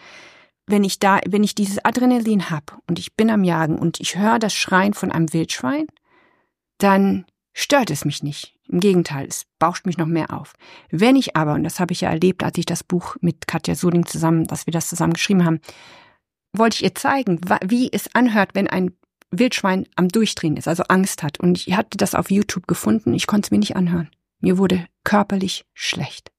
wenn 0.69 0.85
ich 0.85 0.99
da, 0.99 1.21
wenn 1.27 1.43
ich 1.43 1.55
dieses 1.55 1.85
Adrenalin 1.85 2.51
hab 2.51 2.81
und 2.87 2.99
ich 2.99 3.17
bin 3.17 3.31
am 3.31 3.45
Jagen 3.45 3.79
und 3.79 4.01
ich 4.01 4.17
höre 4.17 4.39
das 4.39 4.55
Schreien 4.55 4.95
von 4.95 5.11
einem 5.11 5.33
Wildschwein, 5.33 5.87
dann 6.79 7.25
stört 7.53 7.91
es 7.91 8.05
mich 8.05 8.23
nicht. 8.23 8.55
Im 8.69 8.81
Gegenteil, 8.81 9.27
es 9.27 9.47
bauscht 9.59 9.87
mich 9.87 9.97
noch 9.97 10.07
mehr 10.07 10.33
auf. 10.33 10.53
Wenn 10.91 11.17
ich 11.17 11.37
aber, 11.37 11.55
und 11.55 11.65
das 11.65 11.81
habe 11.81 11.93
ich 11.93 12.03
ja 12.03 12.11
erlebt, 12.11 12.43
als 12.43 12.59
ich 12.59 12.67
das 12.67 12.85
Buch 12.85 13.17
mit 13.21 13.49
Katja 13.49 13.75
Soling 13.75 14.05
zusammen, 14.07 14.45
dass 14.45 14.67
wir 14.67 14.73
das 14.73 14.89
zusammen 14.89 15.15
geschrieben 15.15 15.45
haben, 15.45 15.61
wollte 16.53 16.77
ich 16.77 16.85
ihr 16.85 16.95
zeigen, 16.95 17.41
wie 17.65 17.91
es 17.91 18.15
anhört, 18.15 18.51
wenn 18.55 18.69
ein 18.69 18.93
Wildschwein 19.31 19.87
am 19.97 20.09
Durchdrehen 20.09 20.57
ist, 20.57 20.69
also 20.69 20.85
Angst 20.85 21.23
hat. 21.23 21.41
Und 21.41 21.67
ich 21.67 21.77
hatte 21.77 21.97
das 21.97 22.15
auf 22.15 22.31
YouTube 22.31 22.67
gefunden, 22.67 23.15
ich 23.15 23.27
konnte 23.27 23.47
es 23.47 23.51
mir 23.51 23.59
nicht 23.59 23.77
anhören. 23.77 24.11
Mir 24.41 24.59
wurde 24.59 24.87
körperlich 25.05 25.65
schlecht. 25.75 26.31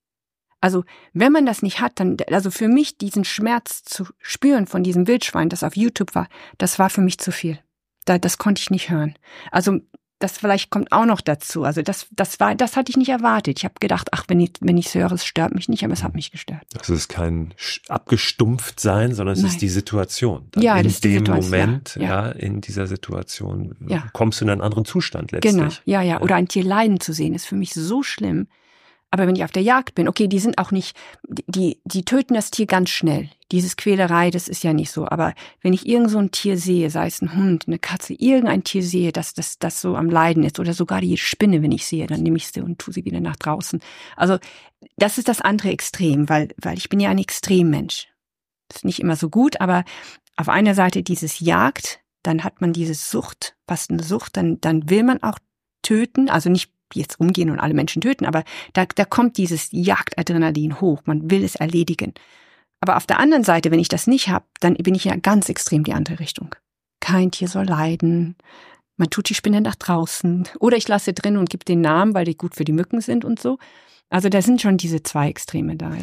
Also 0.62 0.84
wenn 1.14 1.32
man 1.32 1.46
das 1.46 1.62
nicht 1.62 1.80
hat, 1.80 2.00
dann, 2.00 2.18
also 2.32 2.52
für 2.52 2.68
mich 2.68 2.98
diesen 2.98 3.24
Schmerz 3.24 3.84
zu 3.84 4.06
spüren 4.20 4.68
von 4.68 4.84
diesem 4.84 5.08
Wildschwein, 5.08 5.50
das 5.50 5.64
auf 5.64 5.76
YouTube 5.76 6.16
war, 6.16 6.28
das 6.58 6.80
war 6.80 6.90
für 6.90 7.02
mich 7.02 7.18
zu 7.18 7.32
viel. 7.32 7.60
Da, 8.06 8.18
das 8.18 8.38
konnte 8.38 8.62
ich 8.62 8.70
nicht 8.70 8.90
hören. 8.90 9.16
Also 9.52 9.80
das 10.20 10.38
vielleicht 10.38 10.70
kommt 10.70 10.92
auch 10.92 11.06
noch 11.06 11.22
dazu. 11.22 11.64
Also 11.64 11.82
das, 11.82 12.08
das 12.12 12.42
war, 12.42 12.54
das 12.54 12.76
hatte 12.76 12.90
ich 12.90 12.98
nicht 12.98 13.10
erwartet. 13.10 13.58
Ich 13.58 13.64
habe 13.64 13.76
gedacht, 13.80 14.10
ach, 14.12 14.26
wenn 14.28 14.42
ich, 14.42 14.52
wenn 14.60 14.78
ich 14.78 14.94
höre, 14.94 15.14
es 15.14 15.26
stört 15.26 15.56
mich 15.56 15.70
nicht, 15.70 15.84
aber 15.86 15.94
es 15.94 16.04
hat 16.04 16.14
mich 16.14 16.32
gestört. 16.32 16.62
Also 16.78 16.94
es 16.94 17.02
ist 17.02 17.08
kein 17.08 17.54
abgestumpft 17.88 18.82
sein, 18.82 19.16
sondern 19.16 19.34
es 19.34 19.42
Nein. 19.42 19.52
ist 19.52 19.62
die 19.62 19.70
Situation. 19.70 20.48
Dann 20.52 20.62
ja, 20.62 20.78
in 20.78 20.84
das 20.84 21.00
dem 21.00 21.24
Moment, 21.24 21.96
ja, 21.96 22.28
ja. 22.28 22.30
in 22.32 22.60
dieser 22.60 22.86
Situation 22.86 23.76
ja. 23.88 24.08
kommst 24.12 24.42
du 24.42 24.46
in 24.46 24.52
einen 24.52 24.62
anderen 24.62 24.84
Zustand 24.84 25.32
letztlich. 25.32 25.54
Genau, 25.54 25.70
ja, 25.86 26.02
ja. 26.02 26.20
Oder 26.20 26.36
ein 26.36 26.50
Tier 26.50 26.66
leiden 26.66 27.00
zu 27.00 27.14
sehen, 27.14 27.34
ist 27.34 27.46
für 27.46 27.56
mich 27.56 27.74
so 27.74 28.04
schlimm. 28.04 28.48
Aber 29.12 29.26
wenn 29.26 29.36
ich 29.36 29.44
auf 29.44 29.52
der 29.52 29.64
Jagd 29.64 29.96
bin, 29.96 30.08
okay, 30.08 30.28
die 30.28 30.40
sind 30.40 30.60
auch 30.60 30.72
nicht, 30.72 30.96
die, 31.28 31.82
die 31.84 32.06
töten 32.06 32.36
das 32.36 32.52
Tier 32.52 32.68
ganz 32.68 32.90
schnell. 32.90 33.30
Dieses 33.52 33.76
Quälerei, 33.76 34.30
das 34.30 34.48
ist 34.48 34.64
ja 34.64 34.74
nicht 34.74 34.92
so. 34.92 35.08
Aber 35.08 35.34
wenn 35.62 35.74
ich 35.74 35.88
irgend 35.88 36.12
so 36.12 36.20
ein 36.20 36.30
Tier 36.30 36.58
sehe, 36.58 36.92
sei 36.92 37.08
es 37.08 37.22
ein 37.22 37.36
Hund, 37.36 37.66
eine 37.68 37.80
Katze, 37.80 38.14
irgendein 38.14 38.64
Tier 38.64 38.84
sehe, 38.84 39.12
dass 39.12 39.34
das, 39.34 39.58
das 39.58 39.82
so 39.82 39.96
am 39.96 40.10
Leiden 40.10 40.44
ist, 40.44 40.60
oder 40.60 40.74
sogar 40.74 41.02
die 41.02 41.18
Spinne, 41.18 41.64
wenn 41.64 41.72
ich 41.72 41.88
sehe, 41.88 42.06
dann 42.06 42.22
nehme 42.22 42.38
ich 42.38 42.48
sie 42.48 42.62
und 42.62 42.78
tue 42.78 42.94
sie 42.94 43.06
wieder 43.06 43.20
nach 43.20 43.36
draußen. 43.36 43.80
Also, 44.16 44.38
das 44.98 45.18
ist 45.18 45.28
das 45.28 45.42
andere 45.42 45.70
Extrem, 45.70 46.30
weil, 46.30 46.50
weil 46.62 46.78
ich 46.78 46.90
bin 46.90 47.00
ja 47.00 47.10
ein 47.10 47.18
Extremmensch. 47.18 48.08
Ist 48.72 48.86
nicht 48.86 49.00
immer 49.00 49.16
so 49.16 49.30
gut, 49.30 49.60
aber 49.60 49.84
auf 50.38 50.50
einer 50.50 50.76
Seite 50.76 51.02
dieses 51.02 51.40
Jagd, 51.40 52.00
dann 52.22 52.44
hat 52.44 52.62
man 52.62 52.74
diese 52.74 52.94
Sucht, 52.94 53.56
fast 53.68 53.90
eine 53.90 54.04
Sucht, 54.04 54.38
dann, 54.38 54.62
dann 54.62 54.90
will 54.90 55.04
man 55.04 55.24
auch 55.24 55.40
töten, 55.82 56.30
also 56.30 56.50
nicht 56.50 56.72
jetzt 56.94 57.20
rumgehen 57.20 57.50
und 57.50 57.60
alle 57.60 57.74
Menschen 57.74 58.02
töten, 58.02 58.26
aber 58.26 58.44
da, 58.74 58.86
da 58.86 59.06
kommt 59.06 59.38
dieses 59.38 59.70
Jagdadrenalin 59.72 60.82
hoch, 60.82 61.02
man 61.06 61.30
will 61.30 61.44
es 61.44 61.56
erledigen. 61.56 62.14
Aber 62.82 62.98
auf 62.98 63.06
der 63.06 63.20
anderen 63.20 63.44
Seite, 63.44 63.72
wenn 63.72 63.80
ich 63.80 63.90
das 63.90 64.08
nicht 64.08 64.30
habe, 64.30 64.46
dann 64.60 64.76
bin 64.76 64.96
ich 64.96 65.04
ja 65.04 65.16
ganz 65.16 65.50
extrem 65.50 65.84
die 65.84 65.94
andere 65.94 66.20
Richtung. 66.20 66.56
Kein 67.02 67.32
Tier 67.32 67.48
soll 67.48 67.66
leiden, 67.66 68.36
man 68.98 69.10
tut 69.10 69.30
die 69.30 69.36
Spinne 69.36 69.62
nach 69.62 69.76
draußen 69.76 70.48
oder 70.60 70.78
ich 70.78 70.88
lasse 70.88 71.14
drin 71.14 71.38
und 71.38 71.50
gebe 71.50 71.66
den 71.66 71.82
Namen, 71.82 72.14
weil 72.14 72.26
die 72.26 72.38
gut 72.38 72.56
für 72.56 72.66
die 72.66 72.74
Mücken 72.74 73.02
sind 73.02 73.24
und 73.26 73.40
so. 73.40 73.58
Also 74.10 74.28
da 74.30 74.42
sind 74.42 74.62
schon 74.62 74.78
diese 74.78 75.04
zwei 75.04 75.30
Extreme 75.30 75.76
da, 75.78 75.92
ja. 75.92 76.02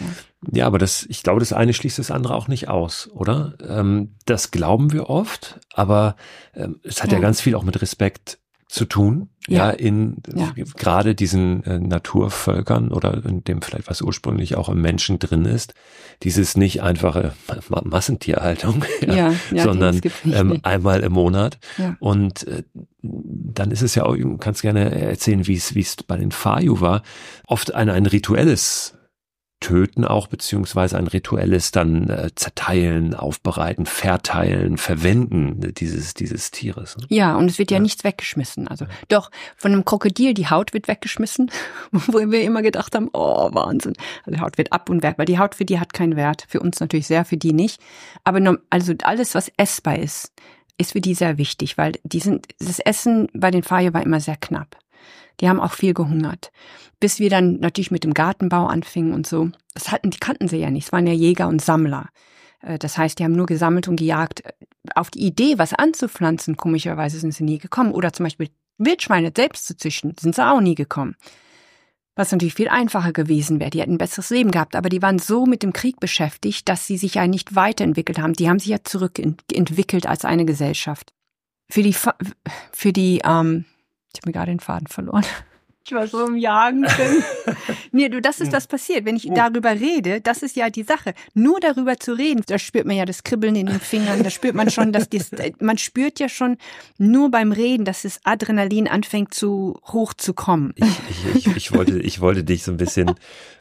Ja, 0.52 0.66
aber 0.66 0.78
das, 0.78 1.04
ich 1.08 1.22
glaube, 1.22 1.40
das 1.40 1.52
eine 1.52 1.74
schließt 1.74 1.98
das 1.98 2.12
andere 2.12 2.36
auch 2.36 2.46
nicht 2.46 2.68
aus, 2.68 3.10
oder? 3.12 3.54
Ähm, 3.60 4.14
das 4.26 4.52
glauben 4.52 4.92
wir 4.92 5.10
oft, 5.10 5.58
aber 5.74 6.16
ähm, 6.54 6.80
es 6.84 7.02
hat 7.02 7.10
ja. 7.10 7.18
ja 7.18 7.22
ganz 7.22 7.40
viel 7.40 7.56
auch 7.56 7.64
mit 7.64 7.82
Respekt 7.82 8.38
zu 8.68 8.84
tun, 8.84 9.28
ja, 9.48 9.68
ja 9.68 9.70
in 9.70 10.16
ja. 10.34 10.52
gerade 10.76 11.14
diesen 11.14 11.64
äh, 11.64 11.78
Naturvölkern 11.78 12.90
oder 12.90 13.24
in 13.24 13.44
dem 13.44 13.62
vielleicht 13.62 13.88
was 13.88 14.02
ursprünglich 14.02 14.56
auch 14.56 14.68
im 14.68 14.80
Menschen 14.80 15.18
drin 15.18 15.44
ist, 15.44 15.74
dieses 16.22 16.56
nicht 16.56 16.82
einfache 16.82 17.32
Ma 17.68 17.82
Massentierhaltung, 17.84 18.84
ja, 19.06 19.32
sondern 19.54 20.00
ähm, 20.24 20.60
einmal 20.62 21.00
im 21.00 21.12
Monat. 21.12 21.58
Und 22.00 22.46
äh, 22.46 22.62
dann 23.02 23.70
ist 23.70 23.82
es 23.82 23.94
ja 23.94 24.04
auch, 24.04 24.16
du 24.16 24.36
kannst 24.38 24.62
gerne 24.62 24.90
erzählen, 24.90 25.46
wie 25.46 25.56
es 25.56 25.74
wie 25.74 25.80
es 25.80 25.96
bei 25.96 26.16
den 26.16 26.32
Fayu 26.32 26.80
war, 26.80 27.02
oft 27.46 27.74
ein, 27.74 27.88
ein 27.88 28.06
rituelles 28.06 28.95
Töten 29.66 30.04
auch, 30.04 30.28
beziehungsweise 30.28 30.96
ein 30.96 31.08
rituelles 31.08 31.72
dann 31.72 32.08
äh, 32.08 32.30
zerteilen, 32.36 33.14
aufbereiten, 33.14 33.84
verteilen, 33.84 34.78
verwenden 34.78 35.74
dieses, 35.74 36.14
dieses 36.14 36.52
Tieres. 36.52 36.96
Ne? 36.96 37.06
Ja, 37.08 37.34
und 37.34 37.50
es 37.50 37.58
wird 37.58 37.72
ja, 37.72 37.78
ja, 37.78 37.82
nichts 37.82 38.04
weggeschmissen. 38.04 38.68
Also 38.68 38.86
doch, 39.08 39.32
von 39.56 39.72
einem 39.72 39.84
Krokodil, 39.84 40.34
die 40.34 40.48
Haut 40.48 40.72
wird 40.72 40.86
weggeschmissen, 40.86 41.50
wo 41.90 42.18
wir 42.18 42.42
immer 42.42 42.62
gedacht 42.62 42.94
haben, 42.94 43.10
oh, 43.12 43.52
Wahnsinn. 43.52 43.94
Also 44.24 44.36
die 44.36 44.40
Haut 44.40 44.56
wird 44.56 44.72
ab 44.72 44.88
und 44.88 45.02
weg, 45.02 45.14
weil 45.16 45.26
die 45.26 45.40
Haut 45.40 45.56
für 45.56 45.64
die 45.64 45.80
hat 45.80 45.92
keinen 45.92 46.14
Wert. 46.14 46.44
Für 46.46 46.60
uns 46.60 46.78
natürlich 46.78 47.08
sehr, 47.08 47.24
für 47.24 47.36
die 47.36 47.52
nicht. 47.52 47.80
Aber 48.22 48.58
also 48.70 48.94
alles, 49.02 49.34
was 49.34 49.50
essbar 49.56 49.98
ist, 49.98 50.32
ist 50.78 50.92
für 50.92 51.00
die 51.00 51.14
sehr 51.14 51.38
wichtig, 51.38 51.76
weil 51.76 51.94
die 52.04 52.20
sind, 52.20 52.46
das 52.60 52.78
Essen 52.78 53.26
bei 53.32 53.50
den 53.50 53.64
Feier 53.64 53.94
war 53.94 54.04
immer 54.04 54.20
sehr 54.20 54.36
knapp. 54.36 54.76
Die 55.40 55.48
haben 55.48 55.60
auch 55.60 55.72
viel 55.72 55.94
gehungert. 55.94 56.50
Bis 57.00 57.18
wir 57.18 57.30
dann 57.30 57.60
natürlich 57.60 57.90
mit 57.90 58.04
dem 58.04 58.14
Gartenbau 58.14 58.66
anfingen 58.66 59.12
und 59.12 59.26
so. 59.26 59.50
Das 59.74 59.92
hatten, 59.92 60.10
die 60.10 60.18
kannten 60.18 60.48
sie 60.48 60.56
ja 60.56 60.70
nicht. 60.70 60.86
Es 60.86 60.92
waren 60.92 61.06
ja 61.06 61.12
Jäger 61.12 61.48
und 61.48 61.60
Sammler. 61.60 62.08
Äh, 62.62 62.78
das 62.78 62.96
heißt, 62.98 63.18
die 63.18 63.24
haben 63.24 63.36
nur 63.36 63.46
gesammelt 63.46 63.88
und 63.88 63.96
gejagt. 63.96 64.42
Auf 64.94 65.10
die 65.10 65.20
Idee, 65.20 65.58
was 65.58 65.74
anzupflanzen, 65.74 66.56
komischerweise 66.56 67.18
sind 67.18 67.32
sie 67.32 67.44
nie 67.44 67.58
gekommen. 67.58 67.92
Oder 67.92 68.12
zum 68.12 68.24
Beispiel 68.24 68.48
Wildschweine 68.78 69.32
selbst 69.34 69.66
zu 69.66 69.76
züchten, 69.76 70.14
sind 70.18 70.34
sie 70.34 70.46
auch 70.46 70.60
nie 70.60 70.74
gekommen. 70.74 71.16
Was 72.14 72.32
natürlich 72.32 72.54
viel 72.54 72.68
einfacher 72.68 73.12
gewesen 73.12 73.60
wäre. 73.60 73.70
Die 73.70 73.80
hätten 73.80 73.94
ein 73.94 73.98
besseres 73.98 74.30
Leben 74.30 74.50
gehabt. 74.50 74.74
Aber 74.74 74.88
die 74.88 75.02
waren 75.02 75.18
so 75.18 75.44
mit 75.44 75.62
dem 75.62 75.74
Krieg 75.74 76.00
beschäftigt, 76.00 76.66
dass 76.68 76.86
sie 76.86 76.96
sich 76.96 77.14
ja 77.14 77.26
nicht 77.26 77.54
weiterentwickelt 77.54 78.18
haben. 78.18 78.32
Die 78.32 78.48
haben 78.48 78.58
sich 78.58 78.68
ja 78.68 78.82
zurückentwickelt 78.82 80.06
als 80.06 80.24
eine 80.24 80.46
Gesellschaft. 80.46 81.12
Für 81.68 81.82
die, 81.82 81.94
für 82.72 82.92
die, 82.92 83.20
ähm, 83.24 83.66
ich 84.16 84.22
habe 84.22 84.30
mir 84.30 84.32
gerade 84.32 84.50
den 84.50 84.60
Faden 84.60 84.86
verloren. 84.86 85.24
Ich 85.86 85.92
war 85.92 86.08
so 86.08 86.26
im 86.26 86.36
Jagen 86.36 86.82
drin. 86.82 87.22
nee, 87.92 88.08
du, 88.08 88.20
das 88.20 88.40
ist 88.40 88.52
das 88.52 88.66
passiert. 88.66 89.04
Wenn 89.04 89.14
ich 89.14 89.30
oh. 89.30 89.34
darüber 89.34 89.70
rede, 89.70 90.20
das 90.20 90.42
ist 90.42 90.56
ja 90.56 90.68
die 90.68 90.82
Sache. 90.82 91.14
Nur 91.32 91.60
darüber 91.60 91.96
zu 91.96 92.14
reden, 92.14 92.42
da 92.48 92.58
spürt 92.58 92.86
man 92.86 92.96
ja 92.96 93.04
das 93.04 93.22
Kribbeln 93.22 93.54
in 93.54 93.66
den 93.66 93.78
Fingern, 93.78 94.24
da 94.24 94.30
spürt 94.30 94.56
man 94.56 94.68
schon, 94.68 94.92
dass 94.92 95.08
das, 95.08 95.30
man 95.60 95.78
spürt 95.78 96.18
ja 96.18 96.28
schon 96.28 96.56
nur 96.98 97.30
beim 97.30 97.52
Reden, 97.52 97.84
dass 97.84 98.02
das 98.02 98.18
Adrenalin 98.24 98.88
anfängt 98.88 99.32
zu 99.32 99.78
hoch 99.84 100.12
zu 100.12 100.34
kommen. 100.34 100.72
Ich, 100.74 100.86
ich, 101.08 101.46
ich, 101.46 101.56
ich 101.56 101.72
wollte, 101.72 102.00
ich 102.00 102.20
wollte 102.20 102.42
dich 102.42 102.64
so 102.64 102.72
ein 102.72 102.78
bisschen 102.78 103.14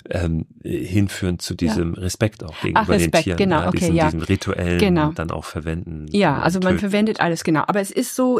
ähm, 0.10 0.46
hinführen 0.64 1.40
zu 1.40 1.54
diesem 1.54 1.94
ja. 1.96 2.02
Respekt 2.02 2.44
auch 2.44 2.60
gegenüber 2.62 2.82
Ach, 2.82 2.90
Respekt, 2.90 3.16
den 3.16 3.24
Tieren. 3.24 3.38
Genau, 3.38 3.62
ja, 3.62 3.68
okay, 3.68 3.78
diesen, 3.80 3.96
ja. 3.96 4.06
diesen 4.06 4.22
rituellen 4.22 4.80
genau. 4.80 5.12
dann 5.12 5.32
auch 5.32 5.46
verwenden. 5.46 6.08
Ja, 6.10 6.40
also 6.40 6.60
man 6.60 6.80
verwendet 6.80 7.20
alles, 7.20 7.44
genau. 7.44 7.64
Aber 7.68 7.82
es 7.82 7.92
ist 7.92 8.16
so, 8.16 8.40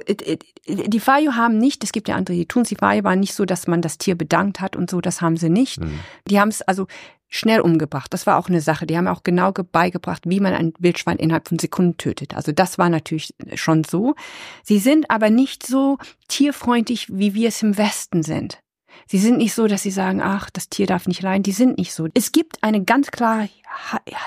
die 0.68 1.00
Fayu 1.00 1.34
haben 1.34 1.58
nicht, 1.58 1.84
es 1.84 1.92
gibt 1.92 2.08
ja 2.08 2.16
andere, 2.16 2.36
die 2.36 2.46
tun 2.48 2.64
die 2.64 2.76
Fayu 2.76 3.04
waren 3.04 3.20
nicht 3.20 3.34
so, 3.34 3.46
dass 3.46 3.68
man 3.68 3.75
das 3.82 3.98
Tier 3.98 4.16
bedankt 4.16 4.60
hat 4.60 4.76
und 4.76 4.90
so, 4.90 5.02
das 5.02 5.22
haben 5.22 5.38
sie 5.38 5.50
nicht. 5.50 5.80
Mhm. 5.80 6.00
Die 6.28 6.40
haben 6.40 6.50
es 6.50 6.62
also 6.62 6.88
schnell 7.28 7.62
umgebracht. 7.62 8.14
Das 8.14 8.26
war 8.28 8.38
auch 8.38 8.48
eine 8.48 8.62
Sache. 8.62 8.86
Die 8.86 8.98
haben 8.98 9.08
auch 9.08 9.24
genau 9.24 9.52
beigebracht, 9.52 10.24
wie 10.26 10.40
man 10.40 10.54
ein 10.54 10.74
Wildschwein 10.80 11.18
innerhalb 11.18 11.48
von 11.48 11.60
Sekunden 11.60 11.98
tötet. 11.98 12.36
Also 12.36 12.52
das 12.52 12.78
war 12.78 12.90
natürlich 12.90 13.34
schon 13.56 13.84
so. 13.84 14.16
Sie 14.64 14.80
sind 14.80 15.10
aber 15.10 15.30
nicht 15.30 15.66
so 15.66 15.98
tierfreundlich, 16.28 17.08
wie 17.12 17.34
wir 17.34 17.50
es 17.50 17.62
im 17.62 17.78
Westen 17.78 18.24
sind. 18.24 18.60
Sie 19.08 19.18
sind 19.18 19.38
nicht 19.38 19.54
so, 19.54 19.68
dass 19.68 19.84
sie 19.84 19.92
sagen, 19.92 20.22
ach, 20.22 20.50
das 20.50 20.70
Tier 20.70 20.88
darf 20.88 21.08
nicht 21.08 21.22
leiden. 21.22 21.44
Die 21.44 21.52
sind 21.52 21.78
nicht 21.78 21.94
so. 21.94 22.08
Es 22.14 22.32
gibt 22.32 22.64
eine 22.64 22.84
ganz 22.84 23.12
klare 23.12 23.50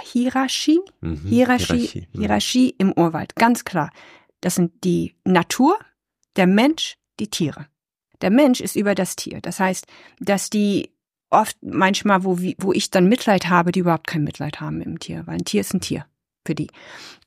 Hierarchie, 0.02 0.80
mhm, 1.00 1.22
Hierarchie, 1.24 1.78
Hierarchie, 1.78 2.08
mhm. 2.12 2.20
Hierarchie 2.20 2.74
im 2.78 2.92
Urwald. 2.92 3.34
Ganz 3.36 3.64
klar. 3.64 3.90
Das 4.40 4.54
sind 4.54 4.84
die 4.84 5.14
Natur, 5.24 5.78
der 6.36 6.46
Mensch, 6.46 6.96
die 7.18 7.28
Tiere. 7.28 7.66
Der 8.20 8.30
Mensch 8.30 8.60
ist 8.60 8.76
über 8.76 8.94
das 8.94 9.16
Tier. 9.16 9.40
Das 9.40 9.60
heißt, 9.60 9.86
dass 10.20 10.50
die 10.50 10.90
oft 11.30 11.56
manchmal, 11.62 12.24
wo, 12.24 12.38
wo 12.58 12.72
ich 12.72 12.90
dann 12.90 13.08
Mitleid 13.08 13.48
habe, 13.48 13.72
die 13.72 13.80
überhaupt 13.80 14.06
kein 14.06 14.24
Mitleid 14.24 14.60
haben 14.60 14.80
im 14.80 14.98
Tier, 14.98 15.26
weil 15.26 15.36
ein 15.36 15.44
Tier 15.44 15.60
ist 15.60 15.74
ein 15.74 15.80
Tier. 15.80 16.06
für 16.48 16.54
die. 16.54 16.68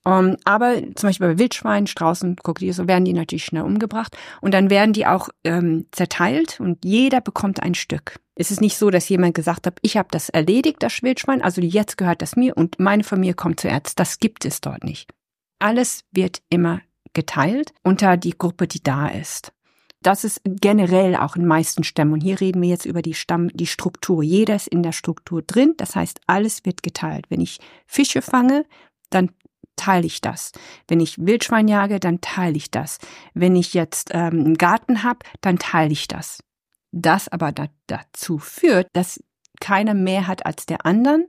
Um, 0.04 0.30
ähm, 0.30 0.38
aber 0.46 0.78
zum 0.96 1.10
Beispiel 1.10 1.28
bei 1.28 1.38
Wildschweinen, 1.38 1.86
Straußen, 1.86 2.36
Krokodile, 2.38 2.74
so 2.74 2.88
werden 2.88 3.06
die 3.06 3.14
natürlich 3.14 3.46
schnell 3.46 3.62
umgebracht. 3.62 4.18
Und 4.42 4.54
dann 4.54 4.72
werden 4.72 4.94
die 4.94 5.06
auch 5.06 5.30
ähm, 5.44 5.86
zerteilt 5.92 6.60
und 6.60 6.84
jeder 6.84 7.22
bekommt 7.22 7.62
ein 7.62 7.76
Stück. 7.76 8.20
Es 8.34 8.50
ist 8.50 8.62
nicht 8.62 8.78
so, 8.78 8.90
dass 8.90 9.08
jemand 9.10 9.36
gesagt 9.36 9.68
hat, 9.68 9.78
ich 9.84 9.98
habe 9.98 10.08
das 10.10 10.30
erledigt, 10.30 10.78
das 10.80 11.04
Wildschwein, 11.04 11.44
also 11.44 11.62
jetzt 11.62 11.98
gehört 11.98 12.24
das 12.24 12.36
mir 12.36 12.58
und 12.58 12.80
meine 12.80 13.04
Familie 13.04 13.36
kommt 13.36 13.60
zuerst. 13.60 14.00
Das 14.00 14.18
gibt 14.18 14.44
es 14.44 14.60
dort 14.60 14.84
nicht. 14.84 15.12
Alles 15.60 16.04
wird 16.12 16.42
immer 16.50 16.82
geteilt 17.14 17.74
unter 17.84 18.18
die 18.18 18.36
Gruppe, 18.36 18.68
die 18.68 18.82
da 18.82 19.08
ist. 19.08 19.54
Das 20.02 20.24
ist 20.24 20.42
generell 20.44 21.16
auch 21.16 21.36
in 21.36 21.46
meisten 21.46 21.84
Stämmen. 21.84 22.14
Und 22.14 22.22
hier 22.22 22.42
reden 22.42 22.62
wir 22.62 22.70
jetzt 22.70 22.86
über 22.86 23.02
die 23.02 23.14
Stamm, 23.14 23.50
die 23.50 23.68
Struktur. 23.68 24.24
Jeder 24.24 24.56
ist 24.56 24.68
in 24.68 24.82
der 24.82 24.94
Struktur 24.94 25.44
drin. 25.44 25.76
Das 25.78 25.96
heißt, 25.96 26.20
alles 26.26 26.66
wird 26.66 26.82
geteilt. 26.82 27.26
Wenn 27.30 27.42
ich 27.42 27.60
Fische 27.86 28.22
fange, 28.22 28.66
dann 29.12 29.32
teile 29.76 30.08
ich 30.08 30.22
das. 30.22 30.52
Wenn 30.88 31.00
ich 31.00 31.18
Wildschwein 31.20 31.68
jage, 31.68 32.00
dann 32.00 32.20
teile 32.22 32.58
ich 32.58 32.72
das. 32.72 32.98
Wenn 33.34 33.56
ich 33.56 33.74
jetzt 33.74 34.10
ähm, 34.14 34.40
einen 34.40 34.58
Garten 34.58 35.04
habe, 35.04 35.20
dann 35.42 35.60
teile 35.60 35.92
ich 35.92 36.08
das. 36.08 36.44
Das 36.92 37.28
aber 37.28 37.52
da, 37.52 37.68
dazu 37.88 38.38
führt, 38.38 38.88
dass 38.94 39.24
keiner 39.60 39.94
mehr 39.94 40.28
hat 40.28 40.46
als 40.46 40.66
der 40.66 40.86
anderen. 40.86 41.28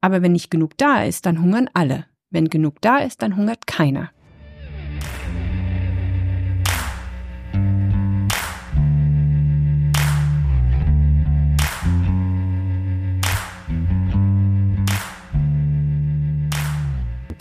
Aber 0.00 0.22
wenn 0.22 0.32
nicht 0.32 0.50
genug 0.50 0.76
da 0.78 1.04
ist, 1.04 1.26
dann 1.26 1.40
hungern 1.40 1.70
alle. 1.74 2.06
Wenn 2.30 2.48
genug 2.48 2.80
da 2.80 2.98
ist, 2.98 3.22
dann 3.22 3.36
hungert 3.36 3.66
keiner. 3.66 4.10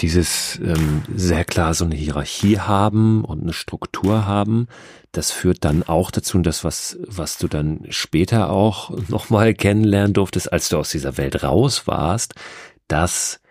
Dieses 0.02 0.60
ähm, 0.64 1.04
sehr 1.14 1.44
klar 1.44 1.74
so 1.74 1.86
eine 1.86 1.96
Hierarchie 1.96 2.60
haben 2.60 3.24
und 3.24 3.42
eine 3.42 3.54
Struktur 3.54 4.26
haben, 4.26 4.68
das 5.12 5.32
führt 5.32 5.66
dann 5.66 5.84
auch 5.84 6.12
dazu, 6.12 6.40
das 6.40 6.64
was 6.64 6.98
was 7.06 7.38
du 7.38 7.48
dann 7.48 7.86
später 7.90 8.50
auch 8.50 8.92
nochmal 9.10 9.54
kennenlernen 9.54 10.14
durftest, 10.14 10.52
als 10.52 10.70
du 10.70 10.78
aus 10.78 10.90
dieser 10.90 11.18
Welt 11.18 11.44
raus 11.44 11.88
warst, 11.88 12.36
dass 12.88 13.42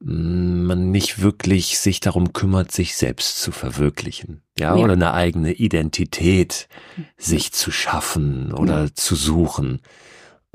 mm, 0.00 0.64
man 0.64 0.90
nicht 0.90 1.20
wirklich 1.20 1.78
sich 1.78 2.00
darum 2.00 2.32
kümmert, 2.32 2.70
sich 2.70 2.94
selbst 2.94 3.40
zu 3.40 3.50
verwirklichen, 3.50 4.42
ja, 4.58 4.76
ja. 4.76 4.82
oder 4.82 4.92
eine 4.92 5.14
eigene 5.14 5.52
Identität 5.52 6.68
sich 7.16 7.52
zu 7.52 7.70
schaffen 7.70 8.52
oder 8.52 8.84
ja. 8.84 8.94
zu 8.94 9.16
suchen. 9.16 9.80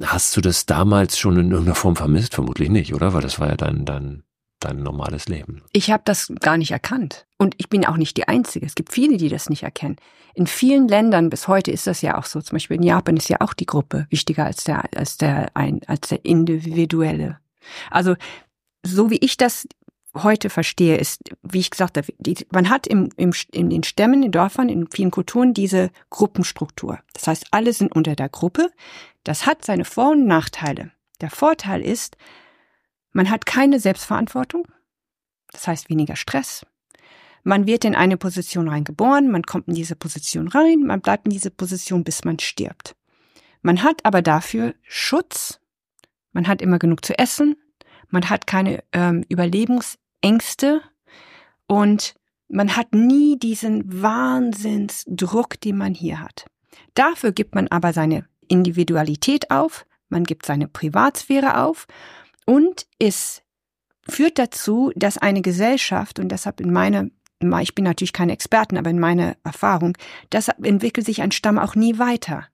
Hast 0.02 0.38
du 0.38 0.42
das 0.42 0.68
damals 0.68 1.18
schon 1.18 1.40
in 1.40 1.50
irgendeiner 1.52 1.76
Form 1.76 1.96
vermisst? 1.96 2.36
Vermutlich 2.36 2.70
nicht, 2.70 2.94
oder? 2.94 3.14
Weil 3.14 3.24
das 3.24 3.40
war 3.40 3.50
ja 3.50 3.56
dein, 3.56 3.84
dein 3.84 4.22
dein 4.60 4.84
normales 4.84 5.28
Leben. 5.28 5.64
Ich 5.72 5.92
habe 5.92 6.04
das 6.06 6.32
gar 6.40 6.58
nicht 6.58 6.72
erkannt. 6.72 7.26
Und 7.38 7.56
ich 7.58 7.70
bin 7.70 7.86
auch 7.86 7.98
nicht 7.98 8.18
die 8.18 8.28
Einzige. 8.28 8.66
Es 8.66 8.76
gibt 8.76 8.92
viele, 8.92 9.18
die 9.18 9.30
das 9.30 9.50
nicht 9.50 9.64
erkennen. 9.64 9.98
In 10.34 10.48
vielen 10.48 10.88
Ländern 10.88 11.30
bis 11.30 11.48
heute 11.48 11.72
ist 11.72 11.88
das 11.88 12.02
ja 12.02 12.18
auch 12.18 12.26
so. 12.26 12.42
Zum 12.42 12.56
Beispiel 12.56 12.78
in 12.78 12.84
Japan 12.84 13.18
ist 13.18 13.30
ja 13.30 13.38
auch 13.42 13.54
die 13.54 13.66
Gruppe 13.66 14.08
wichtiger 14.10 14.46
als 14.46 14.64
der, 14.64 14.84
als 14.96 15.18
der, 15.18 15.56
ein, 15.56 15.82
als 15.88 16.10
der 16.10 16.26
individuelle. 16.26 17.40
Also, 17.92 18.16
so 18.84 19.10
wie 19.10 19.18
ich 19.18 19.38
das 19.38 19.68
heute 20.14 20.50
verstehe, 20.50 20.98
ist, 20.98 21.22
wie 21.44 21.60
ich 21.60 21.70
gesagt 21.70 21.98
habe, 21.98 22.08
die, 22.18 22.38
man 22.52 22.70
hat 22.70 22.88
im, 22.88 23.10
im, 23.18 23.34
in 23.52 23.70
den 23.70 23.84
Stämmen, 23.84 24.24
in 24.24 24.32
Dörfern, 24.32 24.70
in 24.70 24.88
vielen 24.88 25.12
Kulturen 25.12 25.54
diese 25.54 25.92
Gruppenstruktur. 26.10 27.00
Das 27.14 27.28
heißt, 27.28 27.48
alle 27.52 27.74
sind 27.74 27.96
unter 27.96 28.16
der 28.16 28.30
Gruppe. 28.30 28.72
Das 29.24 29.46
hat 29.46 29.66
seine 29.66 29.86
Vor- 29.86 30.12
und 30.12 30.26
Nachteile. 30.26 30.92
Der 31.22 31.30
Vorteil 31.30 31.82
ist, 31.82 32.18
man 33.12 33.30
hat 33.30 33.46
keine 33.46 33.80
Selbstverantwortung, 33.80 34.68
das 35.52 35.68
heißt 35.68 35.90
weniger 35.90 36.16
Stress. 36.16 36.66
Man 37.44 37.66
wird 37.66 37.86
in 37.86 37.96
eine 37.96 38.18
Position 38.18 38.68
reingeboren, 38.68 39.32
man 39.32 39.44
kommt 39.44 39.70
in 39.70 39.74
diese 39.74 39.96
Position 39.96 40.48
rein, 40.50 40.82
man 40.82 41.02
bleibt 41.02 41.26
in 41.26 41.32
diese 41.32 41.52
Position, 41.52 42.04
bis 42.04 42.26
man 42.26 42.40
stirbt. 42.40 42.96
Man 43.62 43.84
hat 43.84 44.06
aber 44.06 44.22
dafür 44.22 44.76
Schutz, 44.84 45.60
man 46.34 46.48
hat 46.48 46.62
immer 46.62 46.80
genug 46.80 47.06
zu 47.06 47.18
essen, 47.18 47.56
man 48.10 48.30
hat 48.30 48.48
keine 48.48 48.84
ähm, 48.92 49.24
Überlebensängste 49.30 50.82
und 51.68 52.16
man 52.50 52.76
hat 52.76 52.94
nie 52.94 53.38
diesen 53.38 54.02
Wahnsinnsdruck, 54.02 55.60
den 55.60 55.78
man 55.78 55.94
hier 55.94 56.22
hat. 56.22 56.46
Dafür 56.94 57.32
gibt 57.32 57.56
man 57.56 57.68
aber 57.68 57.94
seine 57.94 58.26
Individualität 58.48 59.52
auf, 59.52 59.86
man 60.10 60.24
gibt 60.24 60.46
seine 60.46 60.68
Privatsphäre 60.68 61.62
auf 61.64 61.88
und 62.48 62.88
es 62.98 63.44
führt 64.08 64.40
dazu, 64.40 64.92
dass 64.96 65.18
eine 65.18 65.42
Gesellschaft, 65.42 66.18
und 66.18 66.30
deshalb 66.30 66.62
in 66.62 66.72
meiner, 66.72 67.10
ich 67.62 67.76
bin 67.76 67.84
natürlich 67.84 68.14
keine 68.14 68.32
Experten, 68.32 68.78
aber 68.78 68.90
in 68.90 69.00
meiner 69.00 69.36
Erfahrung, 69.44 69.98
deshalb 70.32 70.66
entwickelt 70.66 71.06
sich 71.06 71.22
ein 71.22 71.32
Stamm 71.32 71.60
auch 71.60 71.76
nie 71.76 72.00
weiter. 72.00 72.48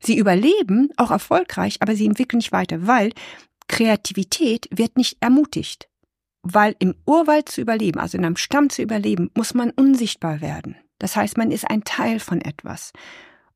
Sie 0.00 0.16
überleben, 0.16 0.90
auch 0.96 1.10
erfolgreich, 1.10 1.78
aber 1.80 1.94
sie 1.96 2.06
entwickeln 2.06 2.38
nicht 2.38 2.52
weiter, 2.52 2.86
weil 2.86 3.12
Kreativität 3.68 4.68
wird 4.70 4.96
nicht 4.96 5.16
ermutigt. 5.20 5.88
Weil 6.42 6.74
im 6.78 6.94
Urwald 7.06 7.48
zu 7.48 7.60
überleben, 7.60 8.00
also 8.00 8.18
in 8.18 8.24
einem 8.24 8.36
Stamm 8.36 8.70
zu 8.70 8.82
überleben, 8.82 9.30
muss 9.36 9.54
man 9.54 9.70
unsichtbar 9.70 10.40
werden. 10.40 10.76
Das 10.98 11.16
heißt, 11.16 11.36
man 11.36 11.50
ist 11.50 11.68
ein 11.68 11.84
Teil 11.84 12.20
von 12.20 12.40
etwas. 12.40 12.92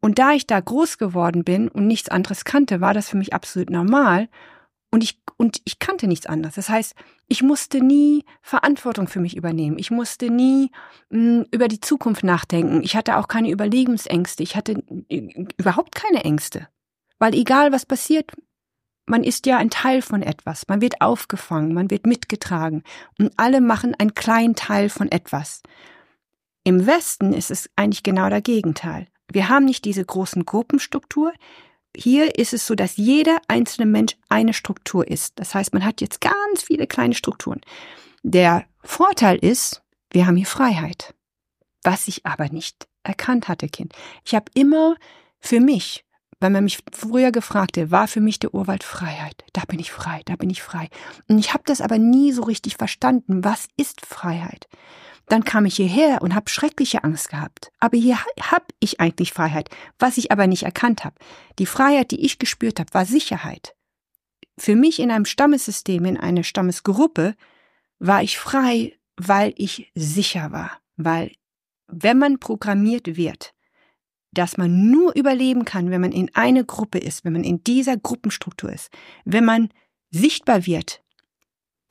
Und 0.00 0.18
da 0.18 0.32
ich 0.32 0.46
da 0.46 0.60
groß 0.60 0.98
geworden 0.98 1.42
bin 1.42 1.68
und 1.68 1.86
nichts 1.86 2.08
anderes 2.08 2.44
kannte, 2.44 2.80
war 2.80 2.94
das 2.94 3.08
für 3.08 3.16
mich 3.16 3.34
absolut 3.34 3.70
normal. 3.70 4.28
Und 4.90 5.02
ich, 5.02 5.20
und 5.36 5.60
ich 5.64 5.78
kannte 5.78 6.06
nichts 6.06 6.26
anderes. 6.26 6.54
Das 6.54 6.68
heißt, 6.68 6.94
ich 7.28 7.42
musste 7.42 7.80
nie 7.80 8.24
Verantwortung 8.40 9.08
für 9.08 9.20
mich 9.20 9.36
übernehmen. 9.36 9.78
Ich 9.78 9.90
musste 9.90 10.30
nie 10.30 10.70
mh, 11.10 11.18
hm, 11.18 11.46
über 11.50 11.68
die 11.68 11.80
Zukunft 11.80 12.24
nachdenken. 12.24 12.82
Ich 12.82 12.96
hatte 12.96 13.16
auch 13.16 13.28
keine 13.28 13.50
Überlebensängste. 13.50 14.42
Ich 14.42 14.56
hatte 14.56 14.82
äh, 15.08 15.46
überhaupt 15.58 15.94
keine 15.94 16.24
Ängste. 16.24 16.68
Weil 17.18 17.34
egal 17.34 17.72
was 17.72 17.86
passiert, 17.86 18.32
man 19.06 19.24
ist 19.24 19.46
ja 19.46 19.58
ein 19.58 19.70
Teil 19.70 20.02
von 20.02 20.22
etwas. 20.22 20.66
Man 20.68 20.80
wird 20.80 21.00
aufgefangen, 21.00 21.74
man 21.74 21.90
wird 21.90 22.06
mitgetragen. 22.06 22.82
Und 23.18 23.32
alle 23.36 23.60
machen 23.60 23.94
einen 23.94 24.14
kleinen 24.14 24.54
Teil 24.54 24.88
von 24.88 25.10
etwas. 25.10 25.62
Im 26.64 26.86
Westen 26.86 27.32
ist 27.32 27.50
es 27.50 27.70
eigentlich 27.76 28.02
genau 28.02 28.28
der 28.28 28.42
Gegenteil. 28.42 29.06
Wir 29.30 29.48
haben 29.48 29.64
nicht 29.64 29.84
diese 29.84 30.04
großen 30.04 30.44
Gruppenstruktur 30.44 31.32
hier 31.96 32.38
ist 32.38 32.52
es 32.52 32.66
so, 32.66 32.74
dass 32.74 32.96
jeder 32.96 33.40
einzelne 33.48 33.86
Mensch 33.86 34.16
eine 34.28 34.52
Struktur 34.52 35.08
ist. 35.08 35.38
Das 35.38 35.54
heißt, 35.54 35.72
man 35.72 35.84
hat 35.84 36.00
jetzt 36.00 36.20
ganz 36.20 36.62
viele 36.64 36.86
kleine 36.86 37.14
Strukturen. 37.14 37.60
Der 38.22 38.64
Vorteil 38.82 39.36
ist, 39.36 39.82
wir 40.10 40.26
haben 40.26 40.36
hier 40.36 40.46
Freiheit. 40.46 41.14
Was 41.82 42.08
ich 42.08 42.26
aber 42.26 42.48
nicht 42.48 42.86
erkannt 43.02 43.48
hatte, 43.48 43.68
Kind. 43.68 43.94
Ich 44.24 44.34
habe 44.34 44.50
immer 44.54 44.96
für 45.38 45.60
mich, 45.60 46.04
wenn 46.40 46.52
man 46.52 46.64
mich 46.64 46.78
früher 46.92 47.32
gefragte, 47.32 47.90
war 47.90 48.08
für 48.08 48.20
mich 48.20 48.38
der 48.38 48.52
Urwald 48.52 48.84
Freiheit. 48.84 49.44
Da 49.52 49.62
bin 49.66 49.78
ich 49.78 49.90
frei, 49.90 50.22
da 50.26 50.36
bin 50.36 50.50
ich 50.50 50.62
frei. 50.62 50.88
Und 51.28 51.38
ich 51.38 51.54
habe 51.54 51.62
das 51.66 51.80
aber 51.80 51.98
nie 51.98 52.32
so 52.32 52.42
richtig 52.42 52.76
verstanden. 52.76 53.44
Was 53.44 53.68
ist 53.76 54.04
Freiheit? 54.04 54.68
Dann 55.28 55.44
kam 55.44 55.66
ich 55.66 55.76
hierher 55.76 56.22
und 56.22 56.34
habe 56.34 56.48
schreckliche 56.48 57.02
Angst 57.02 57.30
gehabt. 57.30 57.72
Aber 57.80 57.98
hier 57.98 58.18
habe 58.40 58.66
ich 58.78 59.00
eigentlich 59.00 59.32
Freiheit, 59.32 59.70
was 59.98 60.18
ich 60.18 60.30
aber 60.30 60.46
nicht 60.46 60.62
erkannt 60.62 61.04
habe. 61.04 61.16
Die 61.58 61.66
Freiheit, 61.66 62.12
die 62.12 62.24
ich 62.24 62.38
gespürt 62.38 62.78
habe, 62.78 62.94
war 62.94 63.04
Sicherheit. 63.04 63.74
Für 64.56 64.76
mich 64.76 65.00
in 65.00 65.10
einem 65.10 65.24
Stammessystem, 65.24 66.04
in 66.04 66.16
einer 66.16 66.44
Stammesgruppe, 66.44 67.34
war 67.98 68.22
ich 68.22 68.38
frei, 68.38 68.96
weil 69.16 69.52
ich 69.56 69.90
sicher 69.94 70.52
war. 70.52 70.78
Weil 70.96 71.32
wenn 71.88 72.18
man 72.18 72.38
programmiert 72.38 73.16
wird, 73.16 73.52
dass 74.32 74.56
man 74.56 74.90
nur 74.90 75.14
überleben 75.16 75.64
kann, 75.64 75.90
wenn 75.90 76.00
man 76.00 76.12
in 76.12 76.30
eine 76.34 76.64
Gruppe 76.64 76.98
ist, 76.98 77.24
wenn 77.24 77.32
man 77.32 77.44
in 77.44 77.64
dieser 77.64 77.96
Gruppenstruktur 77.96 78.72
ist, 78.72 78.90
wenn 79.24 79.44
man 79.44 79.70
sichtbar 80.10 80.66
wird, 80.66 81.02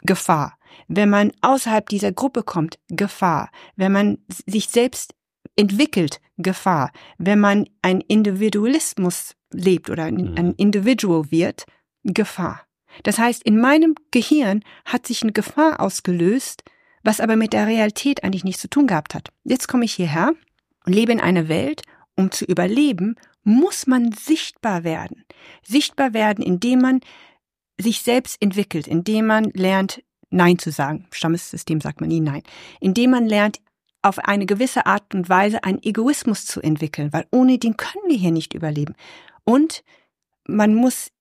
Gefahr. 0.05 0.57
Wenn 0.87 1.09
man 1.09 1.31
außerhalb 1.41 1.87
dieser 1.87 2.11
Gruppe 2.11 2.43
kommt, 2.43 2.79
Gefahr. 2.89 3.49
Wenn 3.75 3.91
man 3.91 4.17
sich 4.45 4.69
selbst 4.69 5.15
entwickelt, 5.55 6.19
Gefahr. 6.37 6.91
Wenn 7.17 7.39
man 7.39 7.67
ein 7.81 8.01
Individualismus 8.01 9.35
lebt 9.51 9.89
oder 9.89 10.03
ein, 10.03 10.15
mhm. 10.15 10.35
ein 10.37 10.53
Individual 10.53 11.31
wird, 11.31 11.65
Gefahr. 12.03 12.61
Das 13.03 13.17
heißt, 13.17 13.43
in 13.43 13.59
meinem 13.59 13.95
Gehirn 14.11 14.63
hat 14.85 15.07
sich 15.07 15.23
eine 15.23 15.31
Gefahr 15.31 15.79
ausgelöst, 15.79 16.63
was 17.03 17.19
aber 17.19 17.35
mit 17.35 17.53
der 17.53 17.67
Realität 17.67 18.23
eigentlich 18.23 18.43
nichts 18.43 18.61
zu 18.61 18.69
tun 18.69 18.87
gehabt 18.87 19.13
hat. 19.13 19.29
Jetzt 19.43 19.67
komme 19.67 19.85
ich 19.85 19.93
hierher 19.93 20.33
und 20.85 20.93
lebe 20.93 21.11
in 21.11 21.19
einer 21.19 21.47
Welt, 21.47 21.81
um 22.15 22.31
zu 22.31 22.45
überleben, 22.45 23.15
muss 23.43 23.85
man 23.85 24.11
sichtbar 24.11 24.83
werden. 24.83 25.23
Sichtbar 25.63 26.13
werden, 26.13 26.43
indem 26.43 26.79
man 26.79 27.01
sich 27.79 28.01
selbst 28.01 28.41
entwickelt, 28.41 28.87
indem 28.87 29.27
man 29.27 29.45
lernt, 29.53 30.01
Nein 30.29 30.59
zu 30.59 30.71
sagen. 30.71 31.07
Stammessystem 31.11 31.81
sagt 31.81 32.01
man 32.01 32.09
nie 32.09 32.19
Nein. 32.19 32.43
Indem 32.79 33.11
man 33.11 33.25
lernt, 33.25 33.59
auf 34.01 34.19
eine 34.19 34.45
gewisse 34.45 34.85
Art 34.85 35.15
und 35.15 35.29
Weise 35.29 35.63
einen 35.63 35.81
Egoismus 35.81 36.45
zu 36.45 36.61
entwickeln, 36.61 37.11
weil 37.11 37.25
ohne 37.31 37.57
den 37.57 37.75
können 37.75 38.03
wir 38.07 38.17
hier 38.17 38.31
nicht 38.31 38.53
überleben. 38.53 38.93
Und 39.45 39.83
man 40.47 40.75
muss 40.75 41.11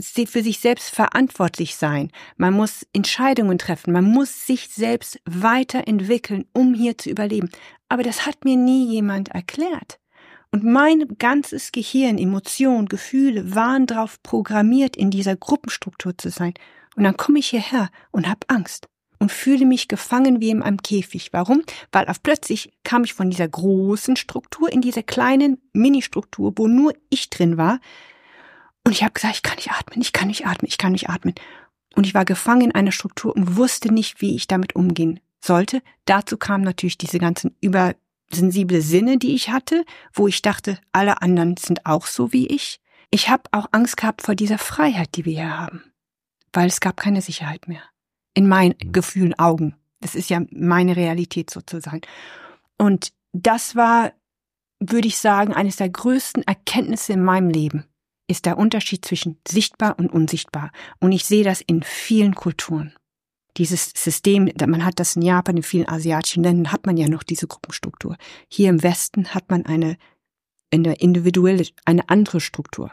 für 0.00 0.42
sich 0.42 0.60
selbst 0.60 0.94
verantwortlich 0.94 1.76
sein. 1.76 2.10
Man 2.38 2.54
muss 2.54 2.86
Entscheidungen 2.94 3.58
treffen. 3.58 3.92
Man 3.92 4.04
muss 4.04 4.46
sich 4.46 4.68
selbst 4.68 5.20
weiterentwickeln, 5.26 6.46
um 6.54 6.72
hier 6.72 6.96
zu 6.96 7.10
überleben. 7.10 7.50
Aber 7.90 8.02
das 8.02 8.24
hat 8.24 8.44
mir 8.46 8.56
nie 8.56 8.86
jemand 8.86 9.28
erklärt. 9.28 9.99
Und 10.52 10.64
mein 10.64 11.16
ganzes 11.18 11.70
Gehirn, 11.70 12.18
Emotionen, 12.18 12.88
Gefühle 12.88 13.54
waren 13.54 13.86
darauf 13.86 14.22
programmiert, 14.22 14.96
in 14.96 15.10
dieser 15.10 15.36
Gruppenstruktur 15.36 16.18
zu 16.18 16.30
sein. 16.30 16.54
Und 16.96 17.04
dann 17.04 17.16
komme 17.16 17.38
ich 17.38 17.50
hierher 17.50 17.88
und 18.10 18.28
habe 18.28 18.40
Angst 18.48 18.88
und 19.20 19.30
fühle 19.30 19.64
mich 19.64 19.86
gefangen 19.86 20.40
wie 20.40 20.50
in 20.50 20.62
einem 20.62 20.82
Käfig. 20.82 21.32
Warum? 21.32 21.62
Weil 21.92 22.06
auf 22.08 22.22
plötzlich 22.22 22.72
kam 22.82 23.04
ich 23.04 23.14
von 23.14 23.30
dieser 23.30 23.46
großen 23.46 24.16
Struktur 24.16 24.72
in 24.72 24.80
diese 24.80 25.04
kleinen 25.04 25.60
Mini-Struktur, 25.72 26.54
wo 26.56 26.66
nur 26.66 26.94
ich 27.10 27.30
drin 27.30 27.56
war. 27.56 27.78
Und 28.84 28.92
ich 28.92 29.02
habe 29.02 29.12
gesagt, 29.12 29.36
ich 29.36 29.42
kann 29.42 29.56
nicht 29.56 29.70
atmen, 29.70 30.00
ich 30.00 30.12
kann 30.12 30.28
nicht 30.28 30.46
atmen, 30.46 30.68
ich 30.68 30.78
kann 30.78 30.92
nicht 30.92 31.10
atmen. 31.10 31.34
Und 31.94 32.06
ich 32.06 32.14
war 32.14 32.24
gefangen 32.24 32.62
in 32.62 32.74
einer 32.74 32.92
Struktur 32.92 33.36
und 33.36 33.56
wusste 33.56 33.92
nicht, 33.92 34.20
wie 34.20 34.34
ich 34.34 34.48
damit 34.48 34.74
umgehen 34.74 35.20
sollte. 35.40 35.82
Dazu 36.06 36.36
kamen 36.36 36.64
natürlich 36.64 36.98
diese 36.98 37.18
ganzen 37.18 37.54
übersensible 38.30 38.80
Sinne, 38.80 39.18
die 39.18 39.34
ich 39.34 39.50
hatte, 39.50 39.84
wo 40.12 40.28
ich 40.28 40.42
dachte, 40.42 40.78
alle 40.92 41.20
anderen 41.22 41.56
sind 41.56 41.86
auch 41.86 42.06
so 42.06 42.32
wie 42.32 42.46
ich. 42.46 42.80
Ich 43.10 43.28
habe 43.28 43.42
auch 43.50 43.66
Angst 43.72 43.96
gehabt 43.96 44.22
vor 44.22 44.34
dieser 44.34 44.58
Freiheit, 44.58 45.16
die 45.16 45.24
wir 45.24 45.32
hier 45.32 45.58
haben, 45.58 45.82
weil 46.52 46.68
es 46.68 46.80
gab 46.80 46.96
keine 46.96 47.22
Sicherheit 47.22 47.66
mehr. 47.66 47.82
In 48.34 48.48
meinen 48.48 48.76
mhm. 48.82 48.92
Gefühlen, 48.92 49.38
Augen. 49.38 49.74
Das 50.00 50.14
ist 50.14 50.30
ja 50.30 50.40
meine 50.50 50.96
Realität 50.96 51.50
sozusagen. 51.50 52.02
Und 52.78 53.12
das 53.32 53.74
war, 53.74 54.12
würde 54.78 55.08
ich 55.08 55.18
sagen, 55.18 55.52
eines 55.52 55.76
der 55.76 55.90
größten 55.90 56.44
Erkenntnisse 56.44 57.12
in 57.12 57.22
meinem 57.22 57.50
Leben 57.50 57.84
ist 58.28 58.46
der 58.46 58.56
Unterschied 58.56 59.04
zwischen 59.04 59.38
sichtbar 59.46 59.98
und 59.98 60.10
unsichtbar. 60.10 60.70
Und 61.00 61.10
ich 61.10 61.24
sehe 61.24 61.42
das 61.42 61.60
in 61.60 61.82
vielen 61.82 62.36
Kulturen. 62.36 62.94
Dieses 63.60 63.92
System, 63.94 64.50
man 64.66 64.86
hat 64.86 64.98
das 65.00 65.16
in 65.16 65.22
Japan, 65.22 65.58
in 65.58 65.62
vielen 65.62 65.86
asiatischen 65.86 66.42
Ländern 66.42 66.72
hat 66.72 66.86
man 66.86 66.96
ja 66.96 67.10
noch 67.10 67.22
diese 67.22 67.46
Gruppenstruktur. 67.46 68.16
Hier 68.48 68.70
im 68.70 68.82
Westen 68.82 69.34
hat 69.34 69.50
man 69.50 69.66
eine, 69.66 69.98
eine 70.72 70.94
individuelle, 70.94 71.66
eine 71.84 72.08
andere 72.08 72.40
Struktur. 72.40 72.90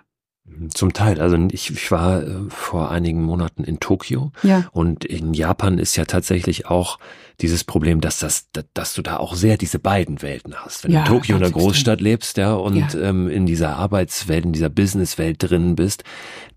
Zum 0.74 0.93
Teil. 0.93 1.22
Also 1.22 1.38
ich, 1.52 1.70
ich 1.70 1.91
war 1.91 2.24
äh, 2.24 2.50
vor 2.50 2.89
einigen 2.89 3.22
Monaten 3.22 3.64
in 3.64 3.80
Tokio 3.80 4.32
ja. 4.43 4.66
und 4.72 5.06
in 5.06 5.34
Japan 5.34 5.78
ist 5.78 5.95
ja 5.95 6.06
tatsächlich 6.06 6.66
auch 6.66 6.98
dieses 7.41 7.64
Problem, 7.64 8.02
dass 8.02 8.18
das, 8.18 8.50
dass 8.74 8.95
du 8.95 9.04
da 9.04 9.18
auch 9.18 9.36
sehr 9.36 9.58
diese 9.58 9.78
beiden 9.78 10.24
Welten 10.24 10.56
hast. 10.56 10.84
Wenn 10.84 10.91
ja, 10.91 11.04
du 11.04 11.14
in 11.14 11.18
Tokio 11.20 11.36
in 11.36 11.41
der 11.41 11.52
Großstadt 11.52 12.02
lebst, 12.02 12.38
ja, 12.38 12.54
und 12.54 12.76
Ja. 12.76 12.88
Ähm, 13.00 13.30
in 13.30 13.45
dieser 13.45 13.78
Arbeitswelt, 13.78 14.45
in 14.45 14.54
dieser 14.54 14.70
Businesswelt 14.70 15.38
drin 15.39 15.76
bist, 15.76 16.04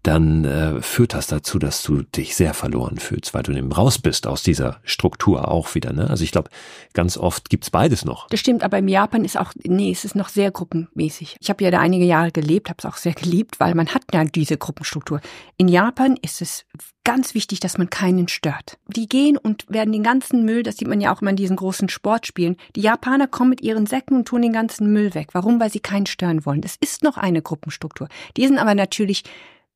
dann 0.03 0.47
äh, 0.47 0.81
führt 0.81 1.13
das 1.13 1.27
dazu, 1.27 1.59
dass 1.59 1.83
du 1.83 2.03
dich 2.03 2.35
sehr 2.35 2.55
verloren 2.55 2.97
fühlst, 2.97 3.35
weil 3.35 3.43
du 3.43 3.53
eben 3.53 3.71
raus 3.71 3.99
bist 3.99 4.27
aus 4.27 4.43
dieser 4.43 4.81
Struktur 4.83 5.49
auch 5.49 5.75
wieder. 5.75 5.93
Ne? 5.93 6.09
Also 6.09 6.25
ich 6.25 6.33
glaube, 6.33 6.49
ganz 6.95 7.19
oft 7.19 7.51
gibt's 7.51 7.69
beides 7.69 8.07
noch. 8.07 8.27
Das 8.29 8.41
stimmt, 8.41 8.63
aber 8.63 8.79
im 8.79 8.89
Japan 8.89 9.25
ist 9.27 9.39
auch, 9.39 9.53
nee, 9.63 9.91
es 9.91 10.07
ist 10.07 10.15
noch 10.15 10.31
sehr 10.31 10.51
gruppenmäßig. 10.51 11.37
Ich 11.39 11.51
habe 11.51 11.63
ja 11.63 11.71
da 11.71 11.81
einige 11.81 12.07
Jahre 12.07 12.33
gelebt, 12.33 12.71
habe 12.71 12.79
es 12.79 12.87
auch 12.87 12.97
sehr 12.97 13.13
geliebt, 13.21 13.61
weil 13.61 13.75
man 13.81 13.95
hat 13.95 14.03
ja 14.13 14.23
diese 14.25 14.59
Gruppenstruktur. 14.59 15.23
In 15.57 15.67
Japan 15.67 16.19
ist 16.21 16.43
es 16.43 16.67
ganz 17.03 17.33
wichtig, 17.33 17.61
dass 17.61 17.79
man 17.79 17.89
keinen 17.89 18.29
stört. 18.29 18.79
Die 18.89 19.09
gehen 19.09 19.39
und 19.39 19.65
werden 19.71 19.91
den 19.91 20.03
ganzen 20.03 20.45
Müll, 20.45 20.63
das 20.63 20.77
sieht 20.77 20.87
man 20.87 21.01
ja 21.01 21.15
auch 21.15 21.23
immer 21.23 21.31
in 21.31 21.37
diesen 21.37 21.57
großen 21.57 21.89
Sportspielen, 21.89 22.59
die 22.77 22.83
Japaner 22.83 23.27
kommen 23.27 23.49
mit 23.49 23.63
ihren 23.63 23.87
Säcken 23.87 24.19
und 24.19 24.29
tun 24.29 24.43
den 24.43 24.53
ganzen 24.53 24.93
Müll 24.93 25.15
weg. 25.15 25.29
Warum? 25.33 25.59
Weil 25.61 25.73
sie 25.73 25.81
keinen 25.81 26.05
stören 26.05 26.45
wollen. 26.45 26.61
Es 26.63 26.77
ist 26.79 27.03
noch 27.03 27.17
eine 27.17 27.41
Gruppenstruktur. 27.41 28.09
Die 28.37 28.47
sind 28.47 28.59
aber 28.59 28.75
natürlich, 28.75 29.25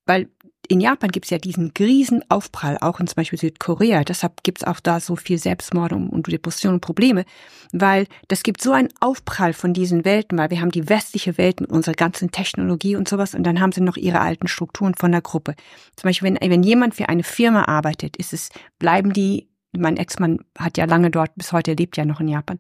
weil 0.04 0.28
in 0.68 0.80
Japan 0.80 1.10
gibt 1.10 1.26
es 1.26 1.30
ja 1.30 1.38
diesen 1.38 1.72
Riesenaufprall, 1.78 2.78
auch 2.80 3.00
in 3.00 3.06
zum 3.06 3.16
Beispiel 3.16 3.38
Südkorea. 3.38 4.04
Deshalb 4.04 4.42
gibt 4.42 4.58
es 4.58 4.66
auch 4.66 4.80
da 4.80 5.00
so 5.00 5.16
viel 5.16 5.38
Selbstmord 5.38 5.92
und, 5.92 6.08
und 6.08 6.26
Depression 6.26 6.74
und 6.74 6.80
Probleme, 6.80 7.24
weil 7.72 8.06
das 8.28 8.42
gibt 8.42 8.62
so 8.62 8.72
einen 8.72 8.88
Aufprall 9.00 9.52
von 9.52 9.72
diesen 9.72 10.04
Welten, 10.04 10.38
weil 10.38 10.50
wir 10.50 10.60
haben 10.60 10.70
die 10.70 10.88
westliche 10.88 11.38
Welt 11.38 11.60
mit 11.60 11.70
unserer 11.70 11.94
ganzen 11.94 12.30
Technologie 12.30 12.96
und 12.96 13.08
sowas 13.08 13.34
und 13.34 13.44
dann 13.44 13.60
haben 13.60 13.72
sie 13.72 13.80
noch 13.80 13.96
ihre 13.96 14.20
alten 14.20 14.48
Strukturen 14.48 14.94
von 14.94 15.12
der 15.12 15.22
Gruppe. 15.22 15.54
Zum 15.96 16.08
Beispiel, 16.08 16.34
wenn, 16.34 16.50
wenn 16.50 16.62
jemand 16.62 16.94
für 16.94 17.08
eine 17.08 17.24
Firma 17.24 17.64
arbeitet, 17.64 18.16
ist 18.16 18.32
es, 18.32 18.50
bleiben 18.78 19.12
die, 19.12 19.48
mein 19.76 19.96
Ex-Mann 19.96 20.40
hat 20.58 20.78
ja 20.78 20.84
lange 20.84 21.10
dort, 21.10 21.34
bis 21.36 21.52
heute 21.52 21.74
lebt 21.74 21.96
ja 21.96 22.04
noch 22.04 22.20
in 22.20 22.28
Japan, 22.28 22.58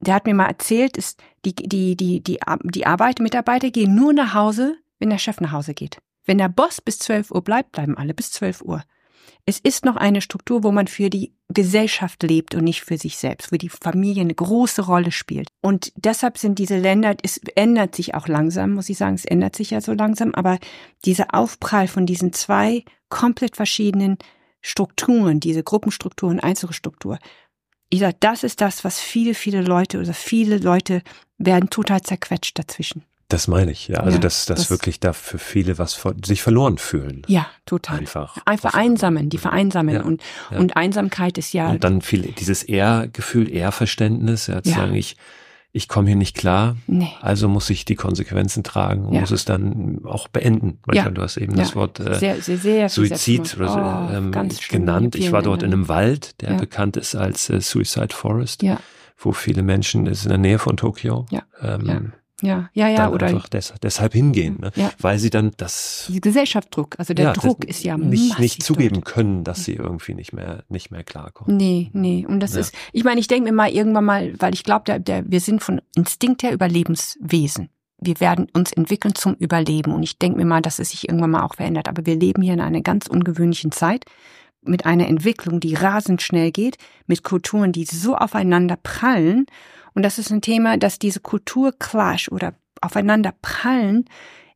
der 0.00 0.14
hat 0.14 0.26
mir 0.26 0.34
mal 0.34 0.46
erzählt, 0.46 0.96
ist, 0.96 1.22
die, 1.44 1.54
die, 1.54 1.96
die, 1.96 2.22
die, 2.22 2.38
die 2.64 2.86
Arbeit, 2.86 3.20
Mitarbeiter 3.20 3.70
gehen 3.70 3.94
nur 3.94 4.12
nach 4.12 4.34
Hause, 4.34 4.76
wenn 4.98 5.10
der 5.10 5.18
Chef 5.18 5.40
nach 5.40 5.52
Hause 5.52 5.74
geht. 5.74 5.98
Wenn 6.24 6.38
der 6.38 6.48
Boss 6.48 6.80
bis 6.80 6.98
12 6.98 7.30
Uhr 7.30 7.42
bleibt, 7.42 7.72
bleiben 7.72 7.96
alle 7.96 8.14
bis 8.14 8.30
12 8.32 8.62
Uhr. 8.62 8.82
Es 9.46 9.58
ist 9.58 9.84
noch 9.84 9.96
eine 9.96 10.22
Struktur, 10.22 10.62
wo 10.62 10.72
man 10.72 10.86
für 10.86 11.10
die 11.10 11.34
Gesellschaft 11.48 12.22
lebt 12.22 12.54
und 12.54 12.64
nicht 12.64 12.82
für 12.82 12.96
sich 12.96 13.18
selbst, 13.18 13.52
wo 13.52 13.56
die 13.56 13.68
Familie 13.68 14.22
eine 14.22 14.34
große 14.34 14.82
Rolle 14.82 15.12
spielt. 15.12 15.48
Und 15.60 15.92
deshalb 15.96 16.38
sind 16.38 16.58
diese 16.58 16.78
Länder, 16.78 17.14
es 17.22 17.38
ändert 17.54 17.94
sich 17.94 18.14
auch 18.14 18.26
langsam, 18.26 18.72
muss 18.72 18.88
ich 18.88 18.96
sagen, 18.96 19.14
es 19.14 19.26
ändert 19.26 19.54
sich 19.54 19.70
ja 19.70 19.82
so 19.82 19.92
langsam, 19.92 20.34
aber 20.34 20.58
dieser 21.04 21.34
Aufprall 21.34 21.88
von 21.88 22.06
diesen 22.06 22.32
zwei 22.32 22.84
komplett 23.10 23.56
verschiedenen 23.56 24.16
Strukturen, 24.62 25.40
diese 25.40 25.62
Gruppenstruktur 25.62 26.30
und 26.30 26.40
Einzelstruktur, 26.40 27.18
ich 27.90 28.00
sage, 28.00 28.16
das 28.18 28.42
ist 28.42 28.60
das, 28.60 28.82
was 28.82 28.98
viele, 28.98 29.34
viele 29.34 29.62
Leute 29.62 30.00
oder 30.00 30.14
viele 30.14 30.58
Leute 30.58 31.02
werden 31.38 31.70
total 31.70 32.00
zerquetscht 32.00 32.58
dazwischen. 32.58 33.04
Das 33.34 33.48
meine 33.48 33.72
ich, 33.72 33.88
ja. 33.88 33.98
Also 33.98 34.12
Ja, 34.12 34.18
dass, 34.20 34.46
dass 34.46 34.60
das- 34.60 34.70
wirklich 34.70 35.00
da 35.00 35.12
für 35.12 35.38
viele 35.38 35.76
was 35.76 35.94
ver 35.94 36.14
sich 36.24 36.40
verloren 36.40 36.78
fühlen. 36.78 37.22
Ja, 37.26 37.46
total. 37.66 37.98
Einfach. 37.98 38.36
Einfach 38.44 38.74
einsamen, 38.74 39.28
die 39.28 39.38
vereinsamen. 39.38 39.94
Ja, 39.96 40.02
und, 40.02 40.22
ja. 40.52 40.58
und 40.58 40.76
Einsamkeit 40.76 41.36
ist 41.36 41.52
ja, 41.52 41.70
Und 41.70 41.82
dann 41.82 42.00
viel 42.00 42.22
dieses 42.38 42.62
Ehrgefühl, 42.62 43.50
Ehrverständnis, 43.50 44.46
ja, 44.46 44.62
zu 44.62 44.70
sagen, 44.70 44.94
ich, 44.94 45.16
ich 45.72 45.88
komme 45.88 46.06
hier 46.06 46.16
nicht 46.16 46.36
klar, 46.36 46.76
nee. 46.86 47.08
also 47.20 47.48
muss 47.48 47.68
ich 47.70 47.84
die 47.84 47.96
Konsequenzen 47.96 48.62
tragen 48.62 49.04
und 49.06 49.18
muss 49.18 49.32
es 49.32 49.44
dann 49.44 50.02
auch 50.04 50.28
beenden. 50.28 50.78
Manchmal, 50.86 51.06
Ja. 51.06 51.10
du 51.10 51.22
hast 51.22 51.36
eben 51.36 51.56
das 51.56 51.74
Wort 51.74 51.98
äh, 51.98 52.14
sehr, 52.14 52.40
sehr, 52.40 52.58
sehr 52.58 52.88
Suizid 52.88 53.56
oder 53.56 54.08
Oh, 54.12 54.14
ähm, 54.16 54.30
genannt. 54.70 55.16
Ich 55.16 55.32
war 55.32 55.42
dort 55.42 55.64
in 55.64 55.72
einem 55.72 55.88
Wald, 55.88 56.40
der 56.40 56.52
bekannt 56.54 56.96
ist 56.96 57.16
als 57.16 57.50
äh, 57.50 57.60
Suicide 57.60 58.14
Forest, 58.14 58.62
Ja, 58.62 58.78
wo 59.18 59.32
viele 59.32 59.64
Menschen, 59.64 60.04
das 60.04 60.18
ist 60.18 60.24
in 60.26 60.28
der 60.28 60.38
Nähe 60.38 60.60
von 60.60 60.76
Tokio, 60.76 61.26
Ja. 61.32 61.42
ähm, 61.60 62.12
Ja. 62.42 62.68
ja, 62.74 62.88
ja, 62.88 63.10
oder 63.10 63.28
einfach 63.28 63.48
des, 63.48 63.72
deshalb 63.82 64.12
hingehen, 64.12 64.58
ne? 64.60 64.72
Ja. 64.74 64.90
weil 64.98 65.18
sie 65.20 65.30
dann 65.30 65.52
das 65.56 66.06
die 66.12 66.20
Gesellschaftsdruck, 66.20 66.96
also 66.98 67.14
der 67.14 67.26
ja, 67.26 67.32
Druck 67.32 67.64
ist 67.64 67.84
ja 67.84 67.96
nicht, 67.96 68.38
nicht 68.40 68.62
zugeben 68.62 68.96
dort. 68.96 69.04
können, 69.06 69.44
dass 69.44 69.64
sie 69.64 69.74
irgendwie 69.74 70.14
nicht 70.14 70.32
mehr 70.32 70.64
nicht 70.68 70.90
mehr 70.90 71.04
klarkommen. 71.04 71.56
Nee, 71.56 71.90
nee. 71.92 72.26
Und 72.28 72.40
das 72.40 72.54
Ja. 72.54 72.60
ist, 72.60 72.74
ich 72.92 73.04
meine, 73.04 73.20
ich 73.20 73.28
denke 73.28 73.50
mir 73.50 73.56
mal 73.56 73.70
irgendwann 73.70 74.04
mal, 74.04 74.34
weil 74.40 74.52
ich 74.52 74.64
glaube, 74.64 74.84
der, 74.84 74.98
der, 74.98 75.24
wir 75.30 75.40
sind 75.40 75.62
von 75.62 75.80
Instinkt 75.94 76.42
her 76.42 76.52
Überlebenswesen. 76.52 77.68
Wir 78.00 78.18
werden 78.20 78.48
uns 78.52 78.72
entwickeln 78.72 79.14
zum 79.14 79.34
Überleben. 79.34 79.92
Und 79.94 80.02
ich 80.02 80.18
denke 80.18 80.36
mir 80.38 80.44
mal, 80.44 80.60
dass 80.60 80.78
es 80.80 80.90
sich 80.90 81.08
irgendwann 81.08 81.30
mal 81.30 81.44
auch 81.44 81.54
verändert. 81.54 81.88
Aber 81.88 82.04
wir 82.04 82.16
leben 82.16 82.42
hier 82.42 82.52
in 82.54 82.60
einer 82.60 82.80
ganz 82.82 83.06
ungewöhnlichen 83.06 83.72
Zeit 83.72 84.04
mit 84.62 84.84
einer 84.86 85.06
Entwicklung, 85.06 85.60
die 85.60 85.74
rasend 85.74 86.20
schnell 86.20 86.50
geht, 86.50 86.76
mit 87.06 87.22
Kulturen, 87.22 87.72
die 87.72 87.84
so 87.84 88.16
aufeinander 88.16 88.76
prallen. 88.82 89.46
Und 89.94 90.02
das 90.02 90.18
ist 90.18 90.30
ein 90.30 90.42
Thema, 90.42 90.76
dass 90.76 90.98
diese 90.98 91.20
Kulturclash 91.20 92.28
oder 92.30 92.54
aufeinander 92.80 93.32
prallen, 93.40 94.04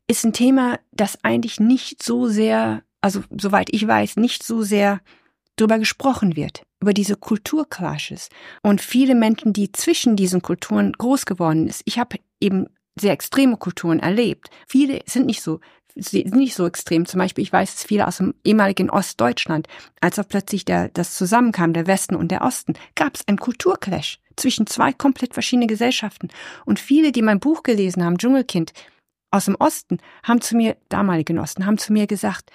ist 0.09 0.25
ein 0.25 0.33
Thema, 0.33 0.79
das 0.93 1.23
eigentlich 1.23 1.61
nicht 1.61 2.03
so 2.03 2.29
sehr, 2.29 2.83
also 3.01 3.23
soweit 3.37 3.69
ich 3.73 3.87
weiß, 3.87 4.17
nicht 4.17 4.43
so 4.43 4.63
sehr 4.63 5.01
drüber 5.57 5.79
gesprochen 5.79 6.37
wird, 6.37 6.63
über 6.81 6.93
diese 6.93 7.17
Kulturclashes. 7.17 8.29
Und 8.63 8.81
viele 8.81 9.15
Menschen, 9.15 9.53
die 9.53 9.73
zwischen 9.73 10.17
diesen 10.17 10.43
Kulturen 10.43 10.93
groß 10.93 11.27
geworden 11.27 11.69
ist, 11.69 11.83
ich 11.85 11.99
habe 11.99 12.19
eben 12.41 12.67
sehr 12.99 13.13
extreme 13.13 13.57
Kulturen 13.57 14.01
erlebt. 14.01 14.51
Viele 14.67 15.01
sind 15.07 15.27
nicht 15.27 15.43
so, 15.43 15.61
sind 15.95 16.35
nicht 16.35 16.55
so 16.55 16.67
extrem. 16.67 17.07
Zum 17.07 17.19
Beispiel, 17.19 17.43
ich 17.43 17.53
weiß 17.53 17.75
es 17.75 17.85
viele 17.85 18.07
aus 18.07 18.17
dem 18.17 18.35
ehemaligen 18.45 18.91
Ostdeutschland, 18.91 19.69
als 20.01 20.19
auch 20.19 20.27
plötzlich 20.29 20.65
der, 20.65 20.89
das 20.89 21.17
zusammenkam, 21.17 21.73
der 21.73 21.87
Westen 21.87 22.17
und 22.17 22.31
der 22.31 22.43
Osten, 22.43 22.75
gab 22.95 23.15
es 23.15 23.29
einen 23.29 23.39
Kulturclash 23.39 24.21
zwischen 24.39 24.67
zwei 24.67 24.93
komplett 24.93 25.35
verschiedene 25.35 25.67
Gesellschaften. 25.67 26.29
Und 26.65 26.79
viele, 26.81 27.13
die 27.13 27.23
mein 27.23 27.41
Buch 27.41 27.63
gelesen 27.63 28.05
haben, 28.05 28.19
Dschungelkind, 28.19 28.73
aus 29.31 29.45
dem 29.45 29.57
Osten, 29.57 29.99
haben 30.23 30.41
zu 30.41 30.57
mir, 30.57 30.77
damaligen 30.89 31.39
Osten, 31.39 31.67
haben 31.67 31.77
zu 31.79 31.93
mir 31.93 32.07
gesagt, 32.07 32.51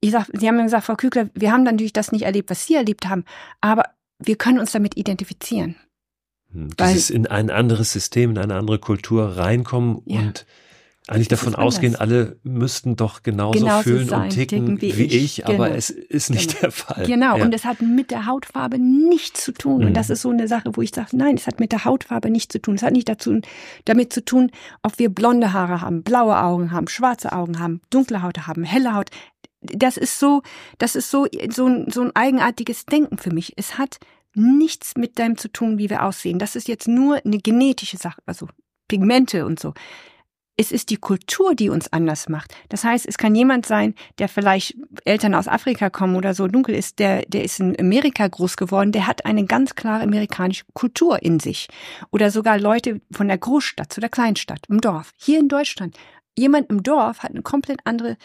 ich 0.00 0.12
sag, 0.12 0.28
sie 0.32 0.46
haben 0.46 0.56
mir 0.56 0.62
gesagt, 0.64 0.84
Frau 0.84 0.94
Kügler, 0.94 1.28
wir 1.34 1.50
haben 1.50 1.64
natürlich 1.64 1.92
das 1.92 2.12
nicht 2.12 2.22
erlebt, 2.22 2.50
was 2.50 2.66
Sie 2.66 2.74
erlebt 2.74 3.08
haben, 3.08 3.24
aber 3.60 3.82
wir 4.20 4.36
können 4.36 4.60
uns 4.60 4.70
damit 4.70 4.96
identifizieren. 4.96 5.74
Hm, 6.52 6.70
Weil- 6.76 6.92
Dieses 6.94 7.10
in 7.10 7.26
ein 7.26 7.50
anderes 7.50 7.92
System, 7.92 8.30
in 8.30 8.38
eine 8.38 8.54
andere 8.54 8.78
Kultur 8.78 9.36
reinkommen 9.36 10.02
Ja. 10.06 10.20
und 10.20 10.46
eigentlich 11.08 11.28
davon 11.28 11.54
ausgehen, 11.54 11.96
alle 11.96 12.36
müssten 12.42 12.96
doch 12.96 13.22
genauso, 13.22 13.58
Genauso 13.60 13.82
fühlen 13.82 14.08
sein, 14.08 14.22
und 14.24 14.30
ticken 14.30 14.66
ticken 14.78 14.80
wie, 14.82 14.98
wie 14.98 15.04
ich, 15.04 15.38
ich. 15.40 15.46
aber 15.46 15.66
Genau. 15.66 15.76
es 15.76 15.90
ist 15.90 16.30
nicht 16.30 16.50
Genau. 16.50 16.60
der 16.60 16.70
Fall. 16.72 17.06
Genau, 17.06 17.36
ja. 17.36 17.44
und 17.44 17.54
es 17.54 17.64
hat 17.64 17.80
mit 17.82 18.10
der 18.10 18.26
Hautfarbe 18.26 18.78
nichts 18.78 19.44
zu 19.44 19.52
tun. 19.52 19.78
Mhm. 19.80 19.86
Und 19.88 19.94
das 19.94 20.10
ist 20.10 20.22
so 20.22 20.30
eine 20.30 20.48
Sache, 20.48 20.70
wo 20.74 20.82
ich 20.82 20.90
sage, 20.94 21.16
nein, 21.16 21.36
es 21.36 21.46
hat 21.46 21.60
mit 21.60 21.72
der 21.72 21.84
Hautfarbe 21.84 22.30
nichts 22.30 22.52
zu 22.52 22.60
tun. 22.60 22.74
Es 22.76 22.82
hat 22.82 22.92
nicht 22.92 23.08
dazu, 23.08 23.40
damit 23.84 24.12
zu 24.12 24.24
tun, 24.24 24.50
ob 24.82 24.98
wir 24.98 25.08
blonde 25.08 25.52
Haare 25.52 25.80
haben, 25.80 26.02
blaue 26.02 26.38
Augen 26.40 26.72
haben, 26.72 26.88
schwarze 26.88 27.32
Augen 27.32 27.58
haben, 27.58 27.80
dunkle 27.90 28.22
Haut 28.22 28.46
haben, 28.46 28.64
helle 28.64 28.94
Haut. 28.94 29.10
das 29.60 29.96
ist 29.96 30.18
so, 30.18 30.42
das 30.78 30.94
ist 30.94 31.10
so, 31.10 31.26
so, 31.50 31.66
ein, 31.66 31.90
so 31.90 32.02
ein 32.02 32.14
eigenartiges 32.14 32.86
Denken 32.86 33.18
für 33.18 33.32
mich. 33.32 33.54
Es 33.56 33.76
hat 33.78 33.98
nichts 34.34 34.96
mit 34.96 35.18
dem 35.18 35.36
zu 35.36 35.48
tun, 35.50 35.78
wie 35.78 35.90
wir 35.90 36.04
aussehen. 36.04 36.38
Das 36.38 36.54
ist 36.54 36.68
jetzt 36.68 36.86
nur 36.86 37.20
eine 37.24 37.38
genetische 37.38 37.96
Sache, 37.96 38.20
also 38.26 38.46
Pigmente 38.88 39.44
und 39.44 39.58
so. 39.58 39.74
Es 40.60 40.72
ist 40.72 40.90
die 40.90 40.96
Kultur, 40.96 41.54
die 41.54 41.70
uns 41.70 41.92
anders 41.92 42.28
macht. 42.28 42.52
Das 42.68 42.82
heißt, 42.82 43.06
es 43.06 43.16
kann 43.16 43.36
jemand 43.36 43.64
sein, 43.64 43.94
der 44.18 44.28
vielleicht 44.28 44.74
Eltern 45.04 45.36
aus 45.36 45.46
Afrika 45.46 45.88
kommen 45.88 46.16
oder 46.16 46.34
so 46.34 46.48
dunkel 46.48 46.74
ist, 46.74 46.98
der, 46.98 47.22
der 47.26 47.44
ist 47.44 47.60
in 47.60 47.78
Amerika 47.78 48.26
groß 48.26 48.56
geworden, 48.56 48.90
der 48.90 49.06
hat 49.06 49.24
eine 49.24 49.46
ganz 49.46 49.76
klare 49.76 50.02
amerikanische 50.02 50.64
Kultur 50.74 51.22
in 51.22 51.38
sich. 51.38 51.68
Oder 52.10 52.32
sogar 52.32 52.58
Leute 52.58 53.00
von 53.12 53.28
der 53.28 53.38
Großstadt 53.38 53.92
zu 53.92 54.00
der 54.00 54.08
Kleinstadt, 54.10 54.64
im 54.68 54.80
Dorf. 54.80 55.12
Hier 55.16 55.38
in 55.38 55.48
Deutschland. 55.48 55.96
Jemand 56.36 56.68
im 56.70 56.82
Dorf 56.82 57.20
hat 57.20 57.30
eine 57.30 57.42
komplett 57.42 57.78
andere, 57.84 58.16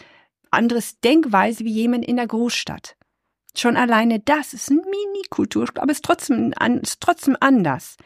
anderes 0.50 0.98
Denkweise 0.98 1.64
wie 1.64 1.72
jemand 1.72 2.04
in 2.04 2.16
der 2.16 2.26
Großstadt. 2.26 2.96
Schon 3.56 3.76
alleine 3.76 4.18
das 4.18 4.54
ist 4.54 4.72
eine 4.72 4.80
Mini-Kultur, 4.80 5.68
aber 5.76 5.92
es 5.92 5.98
ist 5.98 6.04
trotzdem, 6.04 6.52
ist 6.82 7.00
trotzdem 7.00 7.36
anders 7.38 7.96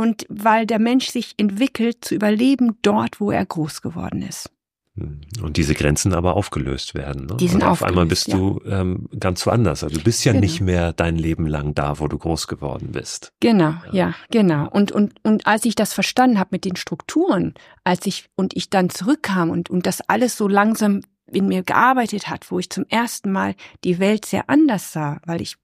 und 0.00 0.24
weil 0.30 0.66
der 0.66 0.78
Mensch 0.78 1.08
sich 1.08 1.34
entwickelt 1.36 1.98
zu 2.04 2.14
überleben 2.14 2.78
dort, 2.80 3.20
wo 3.20 3.30
er 3.30 3.44
groß 3.44 3.82
geworden 3.82 4.22
ist. 4.22 4.50
Hm. 4.96 5.20
Und 5.42 5.58
diese 5.58 5.74
Grenzen 5.74 6.14
aber 6.14 6.36
aufgelöst 6.36 6.94
werden. 6.94 7.26
Ne? 7.26 7.36
Die 7.36 7.48
sind 7.48 7.62
und 7.62 7.68
auf 7.68 7.82
einmal 7.82 8.06
bist 8.06 8.28
ja. 8.28 8.36
du 8.36 8.62
ähm, 8.66 9.08
ganz 9.18 9.46
woanders. 9.46 9.84
Also 9.84 9.98
du 9.98 10.02
bist 10.02 10.24
ja 10.24 10.32
genau. 10.32 10.40
nicht 10.40 10.62
mehr 10.62 10.94
dein 10.94 11.16
Leben 11.16 11.46
lang 11.46 11.74
da, 11.74 12.00
wo 12.00 12.08
du 12.08 12.16
groß 12.16 12.48
geworden 12.48 12.92
bist. 12.92 13.32
Genau, 13.40 13.74
ja, 13.86 13.92
ja 13.92 14.14
genau. 14.30 14.68
Und, 14.70 14.90
und, 14.90 15.14
und 15.22 15.46
als 15.46 15.66
ich 15.66 15.74
das 15.74 15.92
verstanden 15.92 16.38
habe 16.38 16.48
mit 16.52 16.64
den 16.64 16.76
Strukturen, 16.76 17.52
als 17.84 18.06
ich 18.06 18.30
und 18.36 18.56
ich 18.56 18.70
dann 18.70 18.88
zurückkam 18.88 19.50
und, 19.50 19.68
und 19.68 19.84
das 19.84 20.00
alles 20.08 20.36
so 20.36 20.48
langsam 20.48 21.02
in 21.30 21.46
mir 21.46 21.62
gearbeitet 21.62 22.28
hat, 22.28 22.50
wo 22.50 22.58
ich 22.58 22.70
zum 22.70 22.86
ersten 22.88 23.30
Mal 23.30 23.54
die 23.84 23.98
Welt 23.98 24.24
sehr 24.24 24.48
anders 24.48 24.92
sah, 24.92 25.20
weil 25.26 25.42
ich 25.42 25.56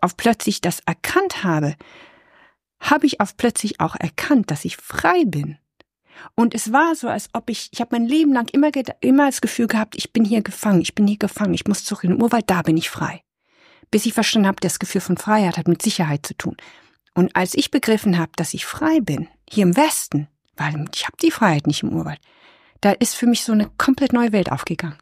auf 0.00 0.16
plötzlich 0.16 0.60
das 0.60 0.80
erkannt 0.80 1.44
habe, 1.44 1.76
habe 2.80 3.06
ich 3.06 3.20
auf 3.20 3.36
plötzlich 3.36 3.80
auch 3.80 3.94
erkannt, 3.94 4.50
dass 4.50 4.64
ich 4.64 4.76
frei 4.76 5.24
bin. 5.24 5.58
Und 6.34 6.54
es 6.54 6.72
war 6.72 6.94
so, 6.94 7.08
als 7.08 7.28
ob 7.32 7.48
ich, 7.50 7.68
ich 7.72 7.80
habe 7.80 7.96
mein 7.96 8.06
Leben 8.06 8.32
lang 8.32 8.48
immer, 8.52 8.70
immer 9.00 9.26
das 9.26 9.40
Gefühl 9.40 9.66
gehabt, 9.66 9.96
ich 9.96 10.12
bin 10.12 10.24
hier 10.24 10.42
gefangen, 10.42 10.80
ich 10.80 10.94
bin 10.94 11.06
hier 11.06 11.18
gefangen, 11.18 11.54
ich 11.54 11.66
muss 11.66 11.84
zurück 11.84 12.04
in 12.04 12.10
den 12.10 12.22
Urwald, 12.22 12.48
da 12.48 12.62
bin 12.62 12.76
ich 12.76 12.90
frei. 12.90 13.22
Bis 13.90 14.06
ich 14.06 14.12
verstanden 14.12 14.48
habe, 14.48 14.60
das 14.60 14.78
Gefühl 14.78 15.00
von 15.00 15.16
Freiheit 15.16 15.56
hat 15.56 15.68
mit 15.68 15.82
Sicherheit 15.82 16.26
zu 16.26 16.34
tun. 16.34 16.56
Und 17.14 17.34
als 17.34 17.54
ich 17.54 17.70
begriffen 17.70 18.18
habe, 18.18 18.32
dass 18.36 18.54
ich 18.54 18.66
frei 18.66 19.00
bin, 19.00 19.28
hier 19.48 19.64
im 19.64 19.76
Westen, 19.76 20.28
weil 20.56 20.84
ich 20.94 21.06
habe 21.06 21.16
die 21.22 21.30
Freiheit 21.30 21.66
nicht 21.66 21.82
im 21.82 21.92
Urwald, 21.92 22.20
da 22.80 22.92
ist 22.92 23.14
für 23.14 23.26
mich 23.26 23.44
so 23.44 23.52
eine 23.52 23.70
komplett 23.78 24.12
neue 24.12 24.32
Welt 24.32 24.52
aufgegangen. 24.52 24.98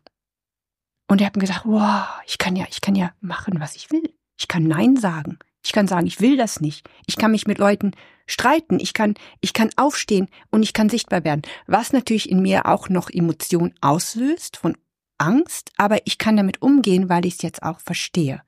Und 1.07 1.21
ich 1.21 1.27
habe 1.27 1.39
mir 1.39 1.47
gedacht, 1.47 1.65
wow, 1.65 2.07
ich 2.27 2.39
kann 2.39 2.57
ja, 2.57 2.67
ich 2.71 2.81
kann 2.81 2.95
ja 2.95 3.13
machen, 3.21 3.61
was 3.61 3.77
ich 3.77 3.91
will. 3.91 4.15
Ich 4.39 4.49
kann 4.49 4.65
Nein 4.65 4.97
sagen. 4.97 5.39
Ich 5.65 5.73
kann 5.73 5.89
sagen, 5.89 6.07
ich 6.07 6.21
will 6.21 6.37
das 6.37 6.61
nicht. 6.61 6.89
Ich 7.07 7.17
kann 7.17 7.33
mich 7.33 7.47
mit 7.47 7.59
Leuten 7.59 7.93
streiten. 8.27 8.79
Ich 8.79 8.95
kann, 8.95 9.15
ich 9.41 9.53
kann 9.53 9.71
aufstehen 9.77 10.29
und 10.51 10.63
ich 10.63 10.73
kann 10.73 10.89
sichtbar 10.89 11.25
werden. 11.25 11.43
Was 11.67 11.93
natürlich 11.93 12.31
in 12.31 12.43
mir 12.43 12.67
auch 12.67 12.89
noch 12.89 13.11
Emotion 13.11 13.75
auslöst 13.81 14.57
von 14.57 14.77
Angst, 15.19 15.73
aber 15.77 15.99
ich 16.07 16.19
kann 16.19 16.37
damit 16.37 16.63
umgehen, 16.63 17.09
weil 17.09 17.27
ich 17.27 17.35
es 17.35 17.43
jetzt 17.43 17.63
auch 17.63 17.81
verstehe. 17.81 18.43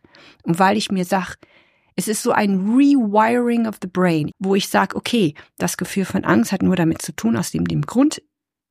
Und 0.44 0.58
weil 0.58 0.76
ich 0.76 0.90
mir 0.90 1.04
sage, 1.04 1.34
es 1.96 2.08
ist 2.08 2.22
so 2.22 2.32
ein 2.32 2.61
Rewiring 2.61 3.66
of 3.66 3.76
the 3.82 3.88
Brain, 3.88 4.30
wo 4.38 4.54
ich 4.54 4.68
sage, 4.68 4.96
okay, 4.96 5.34
das 5.58 5.76
Gefühl 5.76 6.04
von 6.04 6.24
Angst 6.24 6.52
hat 6.52 6.62
nur 6.62 6.76
damit 6.76 7.02
zu 7.02 7.12
tun, 7.12 7.36
aus 7.36 7.50
dem, 7.50 7.66
dem 7.66 7.82
Grund, 7.82 8.22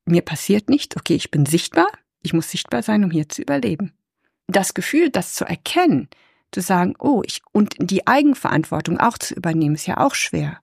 mir 0.06 0.22
passiert 0.22 0.68
nichts, 0.68 0.96
okay, 0.96 1.14
ich 1.14 1.30
bin 1.30 1.46
sichtbar, 1.46 1.86
ich 2.22 2.32
muss 2.32 2.50
sichtbar 2.50 2.82
sein, 2.82 3.04
um 3.04 3.10
hier 3.10 3.28
zu 3.28 3.42
überleben. 3.42 3.92
Das 4.46 4.74
Gefühl, 4.74 5.10
das 5.10 5.34
zu 5.34 5.44
erkennen, 5.44 6.08
zu 6.52 6.60
sagen, 6.60 6.94
oh, 6.98 7.22
ich, 7.24 7.42
und 7.52 7.74
die 7.78 8.06
Eigenverantwortung 8.06 8.98
auch 8.98 9.18
zu 9.18 9.34
übernehmen, 9.34 9.74
ist 9.74 9.86
ja 9.86 9.98
auch 9.98 10.14
schwer. 10.14 10.60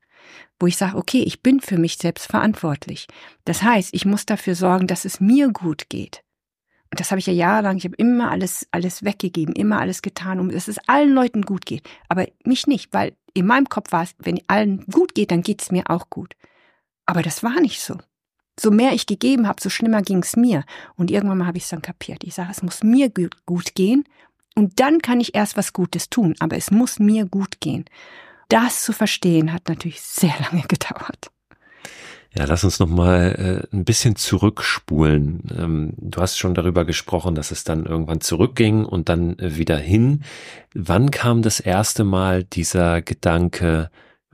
Wo 0.60 0.68
ich 0.68 0.78
sage, 0.78 0.98
okay, 0.98 1.22
ich 1.22 1.44
bin 1.44 1.60
für 1.60 1.78
mich 1.78 1.98
selbst 1.98 2.28
verantwortlich. 2.28 3.08
Das 3.46 3.62
heißt, 3.62 3.94
ich 3.94 4.06
muss 4.06 4.26
dafür 4.26 4.56
sorgen, 4.56 4.88
dass 4.88 5.06
es 5.06 5.20
mir 5.20 5.50
gut 5.50 5.90
geht. 5.90 6.24
Und 6.92 7.00
das 7.00 7.12
habe 7.12 7.20
ich 7.20 7.28
ja 7.28 7.34
jahrelang, 7.34 7.78
ich 7.78 7.84
habe 7.84 7.96
immer 7.98 8.32
alles, 8.32 8.68
alles 8.72 9.04
weggegeben, 9.04 9.54
immer 9.56 9.80
alles 9.80 10.02
getan, 10.02 10.40
um 10.40 10.50
dass 10.50 10.68
es 10.68 10.80
allen 10.88 11.14
Leuten 11.14 11.42
gut 11.42 11.66
geht. 11.66 11.88
Aber 12.08 12.26
mich 12.44 12.66
nicht, 12.66 12.94
weil 12.94 13.14
in 13.34 13.46
meinem 13.46 13.70
Kopf 13.70 13.92
war 13.92 14.04
es, 14.04 14.16
wenn 14.20 14.42
allen 14.48 14.86
gut 14.86 15.14
geht, 15.14 15.32
dann 15.32 15.42
geht 15.42 15.62
es 15.62 15.72
mir 15.72 15.90
auch 15.90 16.10
gut. 16.10 16.36
Aber 17.06 17.22
das 17.22 17.44
war 17.44 17.60
nicht 17.60 17.82
so. 17.82 17.98
So 18.60 18.72
mehr 18.72 18.94
ich 18.94 19.06
gegeben 19.06 19.48
habe, 19.48 19.62
so 19.62 19.70
schlimmer 19.70 20.02
ging 20.02 20.24
es 20.24 20.36
mir. 20.36 20.64
Und 20.96 21.12
irgendwann 21.12 21.38
mal 21.38 21.48
habe 21.48 21.58
ich 21.58 21.66
es 21.66 21.70
dann 21.70 21.82
kapiert. 21.82 22.24
Ich 22.24 22.34
sage, 22.34 22.50
es 22.52 22.64
muss 22.64 22.84
mir 22.84 23.12
gut 23.46 23.76
gehen 23.76 24.06
und 24.58 24.80
dann 24.80 25.04
kann 25.04 25.20
ich 25.20 25.36
erst 25.36 25.56
was 25.56 25.72
Gutes 25.72 26.10
tun, 26.10 26.34
aber 26.40 26.58
es 26.58 26.72
muss 26.72 26.98
mir 26.98 27.26
gut 27.26 27.60
gehen. 27.60 27.86
Das 28.50 28.84
zu 28.84 28.92
verstehen 28.92 29.54
hat 29.54 29.70
natürlich 29.70 30.02
sehr 30.02 30.34
lange 30.52 30.64
gedauert. 30.68 31.30
Ja, 32.36 32.46
lass 32.46 32.64
uns 32.64 32.80
noch 32.80 32.90
mal 32.90 33.68
äh, 33.72 33.76
ein 33.76 33.86
bisschen 33.86 34.16
zurückspulen. 34.16 35.44
Ähm, 35.56 35.94
du 35.98 36.22
hast 36.22 36.40
schon 36.40 36.56
darüber 36.56 36.86
gesprochen, 36.86 37.36
dass 37.36 37.52
es 37.52 37.66
dann 37.66 37.86
irgendwann 37.86 38.20
zurückging 38.20 38.84
und 38.84 39.10
dann 39.10 39.38
äh, 39.38 39.58
wieder 39.58 39.78
hin. 39.78 40.24
Wann 40.74 41.12
kam 41.12 41.44
das 41.44 41.60
erste 41.60 42.04
Mal 42.04 42.44
dieser 42.44 43.04
Gedanke, 43.04 43.92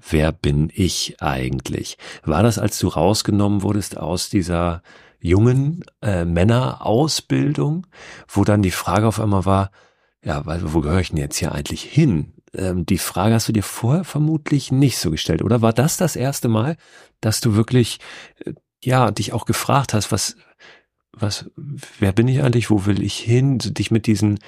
wer 0.09 0.31
bin 0.31 0.71
ich 0.73 1.21
eigentlich? 1.21 1.97
War 2.23 2.43
das, 2.43 2.59
als 2.59 2.79
du 2.79 2.87
rausgenommen 2.87 3.61
wurdest 3.61 3.97
aus 3.97 4.29
dieser 4.29 4.83
jungen 5.19 5.83
äh, 6.01 6.23
Männerausbildung, 6.23 7.87
wo 8.29 8.45
dann 8.45 8.61
die 8.61 8.71
Frage 8.71 9.07
auf 9.07 9.19
einmal 9.19 9.45
war, 9.45 9.69
ja, 10.23 10.45
weil, 10.45 10.73
wo 10.73 10.81
gehöre 10.81 11.01
ich 11.01 11.09
denn 11.09 11.17
jetzt 11.17 11.37
hier 11.37 11.51
eigentlich 11.51 11.83
hin? 11.83 12.33
Ähm, 12.55 12.85
die 12.85 12.97
Frage 12.97 13.35
hast 13.35 13.47
du 13.47 13.53
dir 13.53 13.63
vorher 13.63 14.03
vermutlich 14.03 14.71
nicht 14.71 14.97
so 14.97 15.11
gestellt, 15.11 15.41
oder 15.41 15.61
war 15.61 15.73
das 15.73 15.97
das 15.97 16.15
erste 16.15 16.47
Mal, 16.47 16.77
dass 17.21 17.41
du 17.41 17.55
wirklich, 17.55 17.99
äh, 18.45 18.53
ja, 18.83 19.11
dich 19.11 19.33
auch 19.33 19.45
gefragt 19.45 19.93
hast, 19.93 20.11
was, 20.11 20.35
was, 21.11 21.49
wer 21.99 22.11
bin 22.11 22.27
ich 22.27 22.41
eigentlich, 22.41 22.69
wo 22.69 22.85
will 22.85 23.01
ich 23.01 23.17
hin, 23.17 23.59
dich 23.59 23.91
mit 23.91 24.07
diesen, 24.07 24.39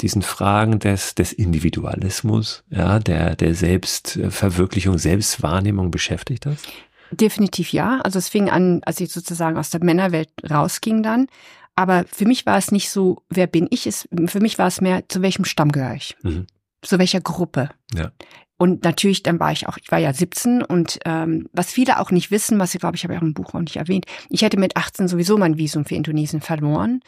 diesen 0.00 0.22
Fragen 0.22 0.78
des, 0.78 1.14
des 1.14 1.32
Individualismus, 1.32 2.64
ja, 2.70 2.98
der, 2.98 3.36
der 3.36 3.54
Selbstverwirklichung, 3.54 4.98
Selbstwahrnehmung 4.98 5.90
beschäftigt 5.90 6.46
hast? 6.46 6.66
Definitiv 7.10 7.72
ja. 7.72 8.00
Also 8.00 8.18
es 8.18 8.28
fing 8.28 8.48
an, 8.48 8.80
als 8.84 8.98
ich 9.00 9.12
sozusagen 9.12 9.58
aus 9.58 9.70
der 9.70 9.84
Männerwelt 9.84 10.30
rausging 10.48 11.02
dann, 11.02 11.26
aber 11.74 12.04
für 12.10 12.26
mich 12.26 12.46
war 12.46 12.58
es 12.58 12.70
nicht 12.70 12.90
so, 12.90 13.22
wer 13.28 13.46
bin 13.46 13.66
ich? 13.70 13.86
Es, 13.86 14.08
für 14.26 14.40
mich 14.40 14.58
war 14.58 14.66
es 14.66 14.80
mehr, 14.80 15.08
zu 15.08 15.22
welchem 15.22 15.44
Stamm 15.44 15.72
gehöre 15.72 15.94
ich? 15.94 16.16
Mhm. 16.22 16.46
Zu 16.82 16.98
welcher 16.98 17.20
Gruppe? 17.20 17.70
Ja. 17.94 18.12
Und 18.58 18.84
natürlich, 18.84 19.22
dann 19.22 19.40
war 19.40 19.50
ich 19.52 19.66
auch, 19.66 19.76
ich 19.76 19.90
war 19.90 19.98
ja 19.98 20.12
17 20.12 20.62
und 20.62 21.00
ähm, 21.04 21.48
was 21.52 21.72
viele 21.72 21.98
auch 21.98 22.10
nicht 22.10 22.30
wissen, 22.30 22.58
was 22.58 22.74
ich 22.74 22.80
glaube, 22.80 22.96
ich 22.96 23.02
habe 23.02 23.14
ja 23.14 23.18
auch 23.18 23.24
im 23.24 23.34
Buch 23.34 23.54
auch 23.54 23.60
nicht 23.60 23.76
erwähnt, 23.76 24.06
ich 24.28 24.42
hätte 24.42 24.58
mit 24.58 24.76
18 24.76 25.08
sowieso 25.08 25.36
mein 25.36 25.58
Visum 25.58 25.84
für 25.84 25.94
Indonesien 25.94 26.40
verloren. 26.40 27.00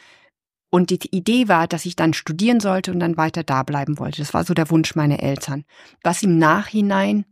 Und 0.71 0.91
die 0.91 0.99
Idee 1.17 1.47
war, 1.47 1.69
dass 1.69 1.87
ich 1.87 1.95
dann 1.95 2.15
studieren 2.15 2.59
sollte 2.59 2.91
und 2.91 2.99
dann 2.99 3.17
weiter 3.17 3.45
da 3.45 3.63
bleiben 3.63 4.01
wollte. 4.01 4.19
Das 4.19 4.35
war 4.35 4.43
so 4.43 4.55
der 4.55 4.71
Wunsch 4.71 4.97
meiner 4.97 5.23
Eltern. 5.23 5.65
Was 6.03 6.25
im 6.25 6.39
Nachhinein 6.39 7.25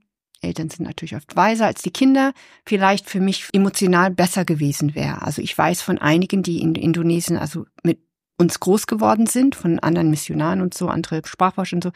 Eltern 0.43 0.71
sind 0.71 0.85
natürlich 0.87 1.17
oft 1.17 1.35
weiser 1.37 1.67
als 1.67 1.83
die 1.83 1.91
Kinder, 1.91 2.33
vielleicht 2.67 3.09
für 3.09 3.21
mich 3.21 3.49
emotional 3.53 4.11
besser 4.11 4.45
gewesen 4.45 4.95
wäre. 4.95 5.23
Also 5.23 5.41
ich 5.41 5.57
weiß 5.57 5.83
von 5.83 5.99
einigen, 5.99 6.43
die 6.43 6.61
in 6.61 6.75
Indonesien 6.75 7.37
also 7.37 7.67
mit 7.83 8.01
uns 8.39 8.61
groß 8.61 8.87
geworden 8.87 9.27
sind, 9.27 9.55
von 9.55 9.79
anderen 9.79 10.11
Missionaren 10.11 10.61
und 10.61 10.75
so, 10.75 10.89
andere 10.89 11.23
Sprachforscher 11.25 11.77
und 11.77 11.85
so. 11.85 11.93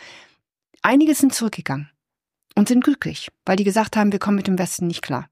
Einige 0.82 1.14
sind 1.14 1.34
zurückgegangen 1.34 1.90
und 2.54 2.68
sind 2.68 2.84
glücklich, 2.84 3.28
weil 3.44 3.56
die 3.56 3.64
gesagt 3.64 3.96
haben, 3.96 4.12
wir 4.12 4.18
kommen 4.18 4.36
mit 4.36 4.46
dem 4.46 4.58
Westen 4.58 4.86
nicht 4.86 5.02
klar. 5.02 5.28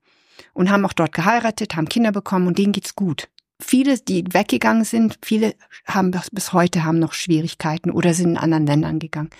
Und 0.52 0.70
haben 0.70 0.84
auch 0.84 0.92
dort 0.92 1.12
geheiratet, 1.12 1.76
haben 1.76 1.88
Kinder 1.88 2.10
bekommen 2.10 2.48
und 2.48 2.58
denen 2.58 2.72
geht's 2.72 2.96
gut. 2.96 3.28
Viele, 3.60 3.98
die 3.98 4.24
weggegangen 4.32 4.84
sind, 4.84 5.18
viele 5.22 5.54
haben 5.86 6.10
bis 6.32 6.52
heute 6.52 6.84
haben 6.84 6.98
noch 6.98 7.12
Schwierigkeiten 7.12 7.90
oder 7.92 8.12
sind 8.12 8.30
in 8.30 8.36
anderen 8.36 8.66
Ländern 8.66 8.98
gegangen. 8.98 9.30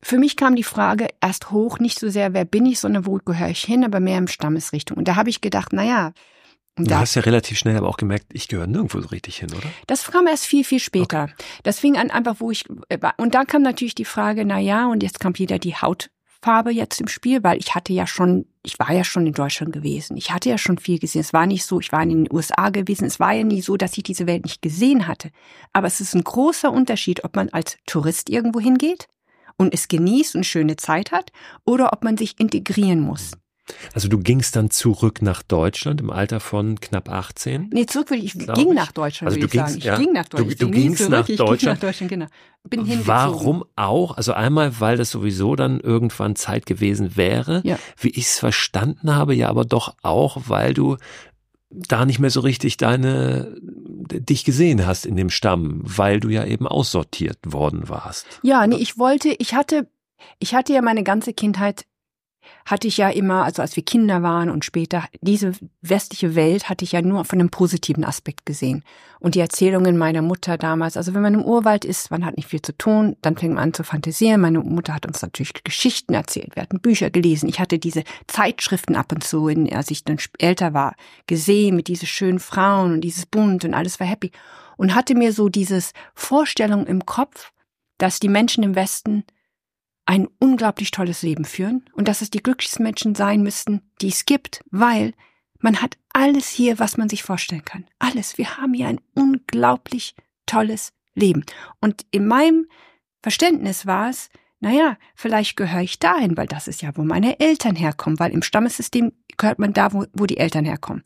Für 0.00 0.18
mich 0.18 0.36
kam 0.36 0.54
die 0.54 0.64
Frage 0.64 1.08
erst 1.20 1.50
hoch, 1.50 1.80
nicht 1.80 1.98
so 1.98 2.08
sehr, 2.08 2.32
wer 2.32 2.44
bin 2.44 2.66
ich, 2.66 2.78
sondern 2.78 3.06
wo 3.06 3.16
gehöre 3.16 3.48
ich 3.48 3.64
hin, 3.64 3.84
aber 3.84 4.00
mehr 4.00 4.18
im 4.18 4.28
Stammesrichtung. 4.28 4.96
Und 4.96 5.08
da 5.08 5.16
habe 5.16 5.30
ich 5.30 5.40
gedacht, 5.40 5.72
na 5.72 5.84
ja. 5.84 6.12
Du 6.76 6.94
hast 6.94 7.16
ja 7.16 7.22
relativ 7.22 7.58
schnell 7.58 7.76
aber 7.76 7.88
auch 7.88 7.96
gemerkt, 7.96 8.26
ich 8.32 8.46
gehöre 8.46 8.68
nirgendwo 8.68 9.00
so 9.00 9.08
richtig 9.08 9.38
hin, 9.38 9.50
oder? 9.52 9.66
Das 9.88 10.08
kam 10.08 10.28
erst 10.28 10.46
viel, 10.46 10.62
viel 10.62 10.78
später. 10.78 11.24
Okay. 11.24 11.32
Das 11.64 11.80
fing 11.80 11.96
an 11.96 12.12
einfach, 12.12 12.36
wo 12.38 12.52
ich, 12.52 12.66
äh, 12.88 12.98
und 13.16 13.34
da 13.34 13.44
kam 13.44 13.62
natürlich 13.62 13.96
die 13.96 14.04
Frage, 14.04 14.44
na 14.44 14.60
ja, 14.60 14.86
und 14.86 15.02
jetzt 15.02 15.18
kam 15.18 15.36
wieder 15.36 15.58
die 15.58 15.74
Hautfarbe 15.74 16.70
jetzt 16.70 17.00
im 17.00 17.08
Spiel, 17.08 17.42
weil 17.42 17.58
ich 17.58 17.74
hatte 17.74 17.92
ja 17.92 18.06
schon, 18.06 18.46
ich 18.62 18.78
war 18.78 18.92
ja 18.92 19.02
schon 19.02 19.26
in 19.26 19.32
Deutschland 19.32 19.72
gewesen. 19.72 20.16
Ich 20.16 20.30
hatte 20.30 20.48
ja 20.48 20.58
schon 20.58 20.78
viel 20.78 21.00
gesehen. 21.00 21.22
Es 21.22 21.32
war 21.32 21.46
nicht 21.46 21.64
so, 21.64 21.80
ich 21.80 21.90
war 21.90 22.04
in 22.04 22.10
den 22.10 22.32
USA 22.32 22.70
gewesen. 22.70 23.06
Es 23.06 23.18
war 23.18 23.32
ja 23.32 23.42
nie 23.42 23.60
so, 23.60 23.76
dass 23.76 23.96
ich 23.96 24.04
diese 24.04 24.28
Welt 24.28 24.44
nicht 24.44 24.62
gesehen 24.62 25.08
hatte. 25.08 25.30
Aber 25.72 25.88
es 25.88 26.00
ist 26.00 26.14
ein 26.14 26.22
großer 26.22 26.70
Unterschied, 26.70 27.24
ob 27.24 27.34
man 27.34 27.48
als 27.48 27.76
Tourist 27.86 28.30
irgendwo 28.30 28.60
hingeht 28.60 29.08
und 29.58 29.74
es 29.74 29.88
genießt 29.88 30.36
und 30.36 30.46
schöne 30.46 30.76
Zeit 30.76 31.12
hat 31.12 31.32
oder 31.66 31.92
ob 31.92 32.02
man 32.02 32.16
sich 32.16 32.40
integrieren 32.40 33.00
muss. 33.00 33.32
Also 33.92 34.08
du 34.08 34.18
gingst 34.18 34.56
dann 34.56 34.70
zurück 34.70 35.22
nach 35.22 35.42
Deutschland 35.42 36.00
im 36.00 36.10
Alter 36.10 36.40
von 36.40 36.80
knapp 36.80 37.10
18? 37.10 37.70
Nee, 37.72 37.86
zurück 37.86 38.10
will 38.10 38.24
ich, 38.24 38.34
ich 38.34 38.46
ging 38.46 38.68
ich. 38.68 38.74
nach 38.74 38.92
Deutschland, 38.92 39.28
also 39.28 39.40
du 39.40 39.48
gingst, 39.48 39.68
sagen. 39.68 39.78
Ich 39.78 39.84
ja, 39.84 39.96
ging 39.96 40.12
nach 40.12 40.28
Deutschland. 40.28 40.60
Du, 40.60 40.66
du 40.66 40.70
gingst 40.70 40.98
zurück, 40.98 41.10
nach 41.10 41.26
Deutschland. 41.26 41.60
Ging 41.60 41.68
nach 41.68 41.78
Deutschland, 41.78 42.10
genau. 42.10 42.26
Bin 42.64 43.06
Warum 43.06 43.64
auch? 43.76 44.16
Also 44.16 44.32
einmal, 44.32 44.80
weil 44.80 44.96
das 44.96 45.10
sowieso 45.10 45.56
dann 45.56 45.80
irgendwann 45.80 46.36
Zeit 46.36 46.66
gewesen 46.66 47.16
wäre, 47.16 47.62
ja. 47.64 47.78
wie 47.98 48.10
ich 48.10 48.26
es 48.26 48.38
verstanden 48.38 49.14
habe, 49.14 49.34
ja 49.34 49.48
aber 49.48 49.64
doch 49.64 49.94
auch, 50.02 50.42
weil 50.46 50.74
du 50.74 50.96
da 51.70 52.04
nicht 52.06 52.18
mehr 52.18 52.30
so 52.30 52.40
richtig 52.40 52.76
deine 52.76 53.56
dich 53.60 54.44
gesehen 54.44 54.86
hast 54.86 55.04
in 55.04 55.16
dem 55.16 55.28
Stamm, 55.28 55.80
weil 55.84 56.18
du 56.20 56.30
ja 56.30 56.44
eben 56.44 56.66
aussortiert 56.66 57.38
worden 57.44 57.88
warst. 57.88 58.26
Ja, 58.42 58.66
nee, 58.66 58.76
ich 58.76 58.98
wollte, 58.98 59.28
ich 59.38 59.54
hatte 59.54 59.86
ich 60.38 60.54
hatte 60.54 60.72
ja 60.72 60.82
meine 60.82 61.02
ganze 61.02 61.32
Kindheit 61.32 61.84
hatte 62.66 62.86
ich 62.86 62.98
ja 62.98 63.08
immer, 63.08 63.44
also 63.44 63.62
als 63.62 63.76
wir 63.76 63.82
Kinder 63.82 64.22
waren 64.22 64.50
und 64.50 64.64
später, 64.64 65.04
diese 65.20 65.52
westliche 65.80 66.34
Welt 66.34 66.68
hatte 66.68 66.84
ich 66.84 66.92
ja 66.92 67.02
nur 67.02 67.24
von 67.24 67.40
einem 67.40 67.50
positiven 67.50 68.04
Aspekt 68.04 68.46
gesehen. 68.46 68.84
Und 69.20 69.34
die 69.34 69.40
Erzählungen 69.40 69.96
meiner 69.96 70.22
Mutter 70.22 70.58
damals, 70.58 70.96
also 70.96 71.14
wenn 71.14 71.22
man 71.22 71.34
im 71.34 71.44
Urwald 71.44 71.84
ist, 71.84 72.10
man 72.10 72.24
hat 72.24 72.36
nicht 72.36 72.48
viel 72.48 72.62
zu 72.62 72.76
tun, 72.76 73.16
dann 73.22 73.36
fängt 73.36 73.54
man 73.54 73.64
an 73.64 73.74
zu 73.74 73.84
fantasieren. 73.84 74.40
Meine 74.40 74.60
Mutter 74.60 74.94
hat 74.94 75.06
uns 75.06 75.22
natürlich 75.22 75.52
Geschichten 75.64 76.14
erzählt, 76.14 76.56
wir 76.56 76.62
hatten 76.62 76.80
Bücher 76.80 77.10
gelesen. 77.10 77.48
Ich 77.48 77.58
hatte 77.58 77.78
diese 77.78 78.04
Zeitschriften 78.26 78.96
ab 78.96 79.12
und 79.12 79.24
zu, 79.24 79.48
in, 79.48 79.72
als 79.72 79.90
ich 79.90 80.04
dann 80.04 80.18
älter 80.38 80.74
war, 80.74 80.94
gesehen 81.26 81.74
mit 81.74 81.88
diesen 81.88 82.06
schönen 82.06 82.38
Frauen 82.38 82.92
und 82.92 83.00
dieses 83.00 83.26
Bunt 83.26 83.64
und 83.64 83.74
alles 83.74 83.98
war 83.98 84.06
happy. 84.06 84.30
Und 84.76 84.94
hatte 84.94 85.14
mir 85.14 85.32
so 85.32 85.48
dieses 85.48 85.92
Vorstellung 86.14 86.86
im 86.86 87.04
Kopf, 87.04 87.50
dass 87.98 88.20
die 88.20 88.28
Menschen 88.28 88.62
im 88.62 88.76
Westen 88.76 89.24
ein 90.08 90.26
unglaublich 90.38 90.90
tolles 90.90 91.20
Leben 91.20 91.44
führen 91.44 91.84
und 91.92 92.08
dass 92.08 92.22
es 92.22 92.30
die 92.30 92.42
glücklichsten 92.42 92.82
Menschen 92.82 93.14
sein 93.14 93.42
müssten, 93.42 93.82
die 94.00 94.08
es 94.08 94.24
gibt, 94.24 94.64
weil 94.70 95.12
man 95.60 95.82
hat 95.82 95.98
alles 96.14 96.48
hier, 96.48 96.78
was 96.78 96.96
man 96.96 97.10
sich 97.10 97.22
vorstellen 97.22 97.64
kann. 97.64 97.84
Alles. 97.98 98.38
Wir 98.38 98.56
haben 98.56 98.72
hier 98.72 98.88
ein 98.88 99.02
unglaublich 99.14 100.14
tolles 100.46 100.94
Leben. 101.14 101.44
Und 101.82 102.06
in 102.10 102.26
meinem 102.26 102.68
Verständnis 103.22 103.84
war 103.84 104.08
es, 104.08 104.30
naja, 104.60 104.96
vielleicht 105.14 105.58
gehöre 105.58 105.82
ich 105.82 105.98
dahin, 105.98 106.38
weil 106.38 106.46
das 106.46 106.68
ist 106.68 106.80
ja, 106.80 106.96
wo 106.96 107.02
meine 107.02 107.38
Eltern 107.38 107.76
herkommen, 107.76 108.18
weil 108.18 108.32
im 108.32 108.42
Stammessystem 108.42 109.12
gehört 109.36 109.58
man 109.58 109.74
da, 109.74 109.92
wo, 109.92 110.06
wo 110.14 110.24
die 110.24 110.38
Eltern 110.38 110.64
herkommen. 110.64 111.02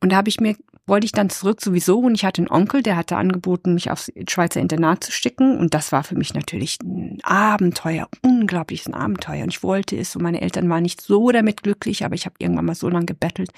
Und 0.00 0.12
da 0.12 0.16
habe 0.16 0.28
ich 0.28 0.38
mir 0.38 0.56
wollte 0.86 1.06
ich 1.06 1.12
dann 1.12 1.30
zurück 1.30 1.60
sowieso 1.60 1.98
und 1.98 2.14
ich 2.14 2.24
hatte 2.24 2.42
einen 2.42 2.50
Onkel, 2.50 2.82
der 2.82 2.96
hatte 2.96 3.16
angeboten, 3.16 3.74
mich 3.74 3.90
aufs 3.90 4.12
Schweizer 4.28 4.60
Internat 4.60 5.04
zu 5.04 5.12
sticken 5.12 5.58
und 5.58 5.74
das 5.74 5.92
war 5.92 6.04
für 6.04 6.16
mich 6.16 6.34
natürlich 6.34 6.78
ein 6.82 7.18
Abenteuer, 7.22 8.08
unglaubliches 8.22 8.92
Abenteuer 8.92 9.44
und 9.44 9.50
ich 9.50 9.62
wollte 9.62 9.96
es 9.96 10.14
und 10.14 10.22
meine 10.22 10.40
Eltern 10.40 10.68
waren 10.68 10.82
nicht 10.82 11.00
so 11.00 11.30
damit 11.30 11.62
glücklich, 11.62 12.04
aber 12.04 12.14
ich 12.14 12.26
habe 12.26 12.36
irgendwann 12.38 12.66
mal 12.66 12.74
so 12.74 12.88
lange 12.88 13.06
gebettelt, 13.06 13.50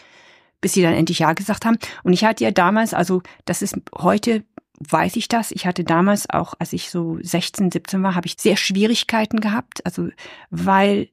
bis 0.61 0.75
sie 0.75 0.83
dann 0.83 0.95
endlich 0.95 1.19
Ja 1.19 1.33
gesagt 1.33 1.65
haben 1.65 1.79
und 2.05 2.13
ich 2.13 2.25
hatte 2.25 2.45
ja 2.45 2.51
damals, 2.51 2.95
also 2.95 3.23
das 3.45 3.63
ist 3.63 3.77
heute 3.99 4.45
weiß 4.79 5.17
ich 5.17 5.29
das. 5.29 5.53
Ich 5.53 5.67
hatte 5.67 5.85
damals 5.85 6.29
auch, 6.29 6.53
als 6.59 6.75
ich 6.75 6.91
so 6.91 7.19
16, 7.23 7.71
17 7.71 8.03
war, 8.03 8.15
habe 8.15 8.27
ich 8.27 8.37
sehr 8.39 8.57
Schwierigkeiten 8.57 9.41
gehabt, 9.41 9.85
also 9.87 10.09
weil 10.51 11.09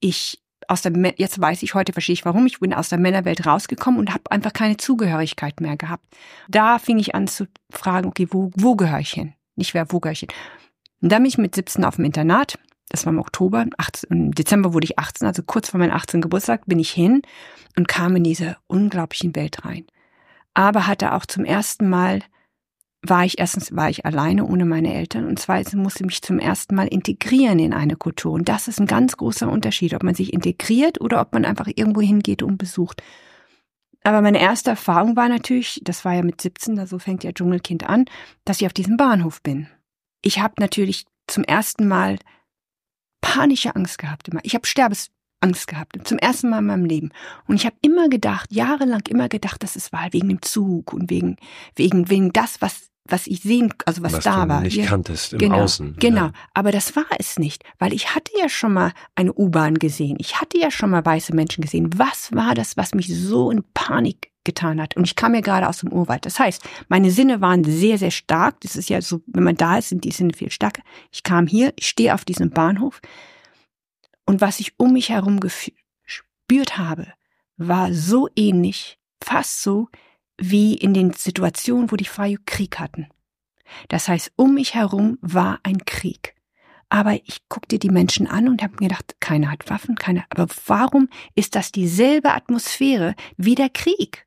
ich 0.00 0.41
aus 0.72 0.82
der, 0.82 0.92
jetzt 1.16 1.40
weiß 1.40 1.62
ich 1.62 1.74
heute, 1.74 1.92
verstehe 1.92 2.14
ich 2.14 2.24
warum, 2.24 2.46
ich 2.46 2.60
bin 2.60 2.72
aus 2.72 2.88
der 2.88 2.98
Männerwelt 2.98 3.46
rausgekommen 3.46 4.00
und 4.00 4.12
habe 4.12 4.30
einfach 4.30 4.52
keine 4.52 4.78
Zugehörigkeit 4.78 5.60
mehr 5.60 5.76
gehabt. 5.76 6.04
Da 6.48 6.78
fing 6.78 6.98
ich 6.98 7.14
an 7.14 7.28
zu 7.28 7.46
fragen, 7.70 8.08
okay, 8.08 8.26
wo, 8.30 8.50
wo 8.56 8.74
gehöre 8.74 9.00
ich 9.00 9.10
hin? 9.10 9.34
Nicht 9.54 9.74
wer, 9.74 9.92
wo 9.92 10.00
gehöre 10.00 10.12
ich 10.12 10.20
hin? 10.20 10.30
Und 11.02 11.12
dann 11.12 11.22
bin 11.22 11.28
ich 11.28 11.38
mit 11.38 11.54
17 11.54 11.84
auf 11.84 11.96
dem 11.96 12.06
Internat, 12.06 12.58
das 12.88 13.04
war 13.06 13.12
im 13.12 13.18
Oktober, 13.18 13.66
18, 13.76 14.10
im 14.10 14.32
Dezember 14.32 14.72
wurde 14.72 14.84
ich 14.84 14.98
18, 14.98 15.26
also 15.26 15.42
kurz 15.42 15.70
vor 15.70 15.78
meinem 15.78 15.92
18. 15.92 16.20
Geburtstag 16.20 16.66
bin 16.66 16.78
ich 16.78 16.90
hin 16.90 17.22
und 17.76 17.88
kam 17.88 18.16
in 18.16 18.24
diese 18.24 18.56
unglaublichen 18.66 19.34
Welt 19.36 19.64
rein. 19.64 19.86
Aber 20.54 20.86
hatte 20.86 21.12
auch 21.12 21.26
zum 21.26 21.44
ersten 21.44 21.88
Mal 21.88 22.20
war 23.04 23.24
ich 23.24 23.38
erstens 23.38 23.74
war 23.74 23.90
ich 23.90 24.06
alleine 24.06 24.46
ohne 24.46 24.64
meine 24.64 24.94
Eltern 24.94 25.26
und 25.26 25.38
zweitens 25.38 25.74
musste 25.74 26.04
ich 26.04 26.06
mich 26.06 26.22
zum 26.22 26.38
ersten 26.38 26.74
Mal 26.76 26.86
integrieren 26.86 27.58
in 27.58 27.72
eine 27.72 27.96
Kultur 27.96 28.32
und 28.32 28.48
das 28.48 28.68
ist 28.68 28.80
ein 28.80 28.86
ganz 28.86 29.16
großer 29.16 29.50
Unterschied, 29.50 29.94
ob 29.94 30.04
man 30.04 30.14
sich 30.14 30.32
integriert 30.32 31.00
oder 31.00 31.20
ob 31.20 31.32
man 31.32 31.44
einfach 31.44 31.66
irgendwo 31.66 32.00
hingeht 32.00 32.42
und 32.42 32.58
besucht. 32.58 33.02
Aber 34.04 34.20
meine 34.20 34.40
erste 34.40 34.70
Erfahrung 34.70 35.16
war 35.16 35.28
natürlich, 35.28 35.80
das 35.84 36.04
war 36.04 36.14
ja 36.14 36.22
mit 36.22 36.40
17, 36.40 36.76
da 36.76 36.86
so 36.86 36.98
fängt 36.98 37.24
ja 37.24 37.32
Dschungelkind 37.32 37.88
an, 37.88 38.04
dass 38.44 38.60
ich 38.60 38.66
auf 38.66 38.72
diesem 38.72 38.96
Bahnhof 38.96 39.42
bin. 39.42 39.68
Ich 40.22 40.40
habe 40.40 40.54
natürlich 40.58 41.04
zum 41.26 41.44
ersten 41.44 41.88
Mal 41.88 42.18
panische 43.20 43.74
Angst 43.74 43.98
gehabt 43.98 44.28
immer. 44.28 44.40
Ich 44.44 44.54
habe 44.54 44.66
Sterbesangst 44.66 45.66
gehabt 45.66 45.96
zum 46.06 46.18
ersten 46.18 46.50
Mal 46.50 46.58
in 46.58 46.66
meinem 46.66 46.84
Leben 46.84 47.10
und 47.46 47.56
ich 47.56 47.66
habe 47.66 47.76
immer 47.80 48.08
gedacht, 48.08 48.52
jahrelang 48.52 49.02
immer 49.08 49.28
gedacht, 49.28 49.62
das 49.62 49.74
ist 49.74 49.92
wahr 49.92 50.08
wegen 50.12 50.28
dem 50.28 50.42
Zug 50.42 50.92
und 50.92 51.10
wegen 51.10 51.36
wegen 51.76 52.10
wegen 52.10 52.32
das, 52.32 52.60
was 52.60 52.91
was 53.04 53.26
ich 53.26 53.40
sehen, 53.42 53.72
also 53.84 54.02
was, 54.02 54.12
was 54.12 54.24
da 54.24 54.44
du 54.44 54.48
war. 54.48 54.60
nicht 54.60 54.76
ja, 54.76 54.86
kanntest 54.86 55.32
im 55.32 55.38
genau, 55.40 55.62
Außen. 55.62 55.96
Genau, 55.98 56.26
ja. 56.26 56.32
aber 56.54 56.70
das 56.70 56.94
war 56.94 57.06
es 57.18 57.38
nicht, 57.38 57.64
weil 57.78 57.92
ich 57.92 58.14
hatte 58.14 58.32
ja 58.38 58.48
schon 58.48 58.72
mal 58.72 58.92
eine 59.14 59.32
U-Bahn 59.32 59.78
gesehen. 59.78 60.16
Ich 60.20 60.40
hatte 60.40 60.58
ja 60.58 60.70
schon 60.70 60.90
mal 60.90 61.04
weiße 61.04 61.34
Menschen 61.34 61.62
gesehen. 61.62 61.90
Was 61.98 62.32
war 62.32 62.54
das, 62.54 62.76
was 62.76 62.94
mich 62.94 63.08
so 63.08 63.50
in 63.50 63.64
Panik 63.74 64.30
getan 64.44 64.80
hat? 64.80 64.96
Und 64.96 65.04
ich 65.04 65.16
kam 65.16 65.34
ja 65.34 65.40
gerade 65.40 65.68
aus 65.68 65.78
dem 65.78 65.92
Urwald. 65.92 66.26
Das 66.26 66.38
heißt, 66.38 66.62
meine 66.88 67.10
Sinne 67.10 67.40
waren 67.40 67.64
sehr, 67.64 67.98
sehr 67.98 68.12
stark. 68.12 68.60
Das 68.60 68.76
ist 68.76 68.88
ja 68.88 69.02
so, 69.02 69.20
wenn 69.26 69.44
man 69.44 69.56
da 69.56 69.78
ist, 69.78 69.88
sind 69.88 70.04
die 70.04 70.12
Sinne 70.12 70.32
viel 70.32 70.50
stärker. 70.50 70.82
Ich 71.10 71.24
kam 71.24 71.46
hier, 71.46 71.72
ich 71.76 71.88
stehe 71.88 72.14
auf 72.14 72.24
diesem 72.24 72.50
Bahnhof 72.50 73.00
und 74.24 74.40
was 74.40 74.60
ich 74.60 74.78
um 74.78 74.92
mich 74.92 75.10
herum 75.10 75.40
gespürt 75.40 76.78
habe, 76.78 77.08
war 77.56 77.92
so 77.92 78.28
ähnlich, 78.36 78.98
fast 79.22 79.62
so, 79.62 79.88
wie 80.38 80.74
in 80.74 80.94
den 80.94 81.12
Situationen, 81.12 81.90
wo 81.90 81.96
die 81.96 82.04
Fayu 82.04 82.38
Krieg 82.46 82.78
hatten. 82.78 83.08
Das 83.88 84.08
heißt, 84.08 84.32
um 84.36 84.54
mich 84.54 84.74
herum 84.74 85.18
war 85.20 85.60
ein 85.62 85.84
Krieg. 85.84 86.34
Aber 86.88 87.14
ich 87.14 87.48
guckte 87.48 87.78
die 87.78 87.88
Menschen 87.88 88.26
an 88.26 88.48
und 88.48 88.62
habe 88.62 88.74
mir 88.74 88.88
gedacht, 88.88 89.16
keiner 89.18 89.50
hat 89.50 89.70
Waffen, 89.70 89.94
keiner. 89.94 90.24
Aber 90.28 90.46
warum 90.66 91.08
ist 91.34 91.54
das 91.54 91.72
dieselbe 91.72 92.34
Atmosphäre 92.34 93.14
wie 93.38 93.54
der 93.54 93.70
Krieg? 93.70 94.26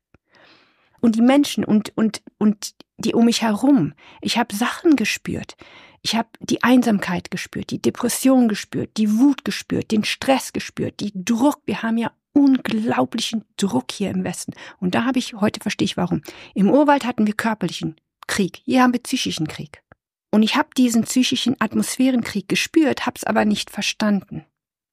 Und 1.00 1.14
die 1.14 1.20
Menschen 1.20 1.64
und 1.64 1.96
und 1.96 2.22
und 2.38 2.74
die 2.98 3.14
um 3.14 3.26
mich 3.26 3.42
herum. 3.42 3.94
Ich 4.20 4.36
habe 4.36 4.54
Sachen 4.54 4.96
gespürt. 4.96 5.56
Ich 6.02 6.16
habe 6.16 6.28
die 6.40 6.62
Einsamkeit 6.64 7.30
gespürt, 7.30 7.70
die 7.70 7.80
Depression 7.80 8.48
gespürt, 8.48 8.96
die 8.96 9.18
Wut 9.18 9.44
gespürt, 9.44 9.90
den 9.90 10.04
Stress 10.04 10.52
gespürt, 10.52 10.98
die 11.00 11.12
Druck. 11.14 11.60
Wir 11.66 11.82
haben 11.82 11.98
ja 11.98 12.10
unglaublichen 12.36 13.44
Druck 13.56 13.90
hier 13.90 14.10
im 14.10 14.22
Westen. 14.22 14.52
Und 14.78 14.94
da 14.94 15.04
habe 15.04 15.18
ich, 15.18 15.34
heute 15.34 15.60
verstehe 15.60 15.86
ich 15.86 15.96
warum. 15.96 16.22
Im 16.54 16.70
Urwald 16.70 17.06
hatten 17.06 17.26
wir 17.26 17.34
körperlichen 17.34 17.96
Krieg, 18.26 18.60
hier 18.64 18.82
haben 18.82 18.92
wir 18.92 19.02
psychischen 19.02 19.48
Krieg. 19.48 19.82
Und 20.30 20.42
ich 20.42 20.54
habe 20.54 20.68
diesen 20.76 21.04
psychischen 21.04 21.56
Atmosphärenkrieg 21.60 22.48
gespürt, 22.48 23.06
habe 23.06 23.16
es 23.16 23.24
aber 23.24 23.46
nicht 23.46 23.70
verstanden. 23.70 24.44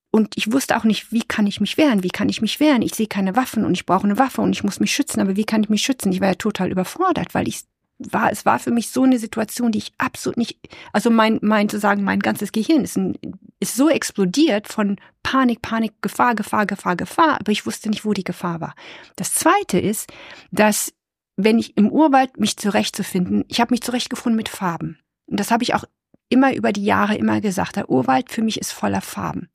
Und 0.09 0.37
ich 0.37 0.51
wusste 0.53 0.77
auch 0.77 0.83
nicht, 0.83 1.11
wie 1.11 1.23
kann 1.23 1.47
ich 1.47 1.59
mich 1.59 1.75
wehren, 1.75 2.03
wie 2.03 2.09
kann 2.09 2.29
ich 2.29 2.41
mich 2.41 2.59
wehren. 2.59 2.81
Ich 2.81 2.95
sehe 2.95 3.07
keine 3.07 3.35
Waffen 3.35 3.65
und 3.65 3.73
ich 3.73 3.85
brauche 3.85 4.05
eine 4.05 4.19
Waffe 4.19 4.41
und 4.41 4.53
ich 4.53 4.63
muss 4.63 4.79
mich 4.79 4.93
schützen, 4.93 5.19
aber 5.19 5.35
wie 5.35 5.43
kann 5.43 5.63
ich 5.63 5.69
mich 5.69 5.81
schützen? 5.81 6.11
Ich 6.11 6.21
war 6.21 6.29
ja 6.29 6.35
total 6.35 6.71
überfordert, 6.71 7.33
weil 7.33 7.47
ich 7.47 7.63
war, 8.11 8.31
es 8.31 8.45
war 8.45 8.59
für 8.59 8.71
mich 8.71 8.89
so 8.89 9.03
eine 9.03 9.19
Situation, 9.19 9.71
die 9.71 9.79
ich 9.79 9.93
absolut 9.97 10.37
nicht, 10.37 10.57
also 10.91 11.09
mein, 11.09 11.39
mein 11.41 11.69
zu 11.69 11.79
mein 11.97 12.19
ganzes 12.19 12.51
Gehirn 12.51 12.83
ist, 12.83 12.97
ein, 12.97 13.17
ist 13.59 13.75
so 13.75 13.89
explodiert 13.89 14.67
von 14.67 14.97
Panik, 15.21 15.61
Panik, 15.61 15.93
Gefahr, 16.01 16.35
Gefahr, 16.35 16.65
Gefahr, 16.65 16.95
Gefahr, 16.95 17.39
aber 17.39 17.51
ich 17.51 17.65
wusste 17.65 17.89
nicht, 17.89 18.05
wo 18.05 18.13
die 18.13 18.23
Gefahr 18.23 18.61
war. 18.61 18.75
Das 19.15 19.33
zweite 19.33 19.79
ist, 19.79 20.11
dass 20.51 20.93
wenn 21.35 21.57
ich 21.57 21.77
im 21.77 21.89
Urwald 21.89 22.39
mich 22.39 22.57
zurechtzufinden, 22.57 23.45
ich 23.47 23.59
habe 23.59 23.73
mich 23.73 23.81
zurechtgefunden 23.81 24.35
mit 24.35 24.49
Farben. 24.49 24.99
Und 25.25 25.39
das 25.39 25.51
habe 25.51 25.63
ich 25.63 25.73
auch 25.73 25.85
immer 26.29 26.53
über 26.53 26.71
die 26.71 26.83
Jahre 26.83 27.15
immer 27.15 27.41
gesagt. 27.41 27.75
Der 27.75 27.89
Urwald 27.89 28.31
für 28.31 28.41
mich 28.41 28.59
ist 28.59 28.71
voller 28.71 29.01
Farben. 29.01 29.49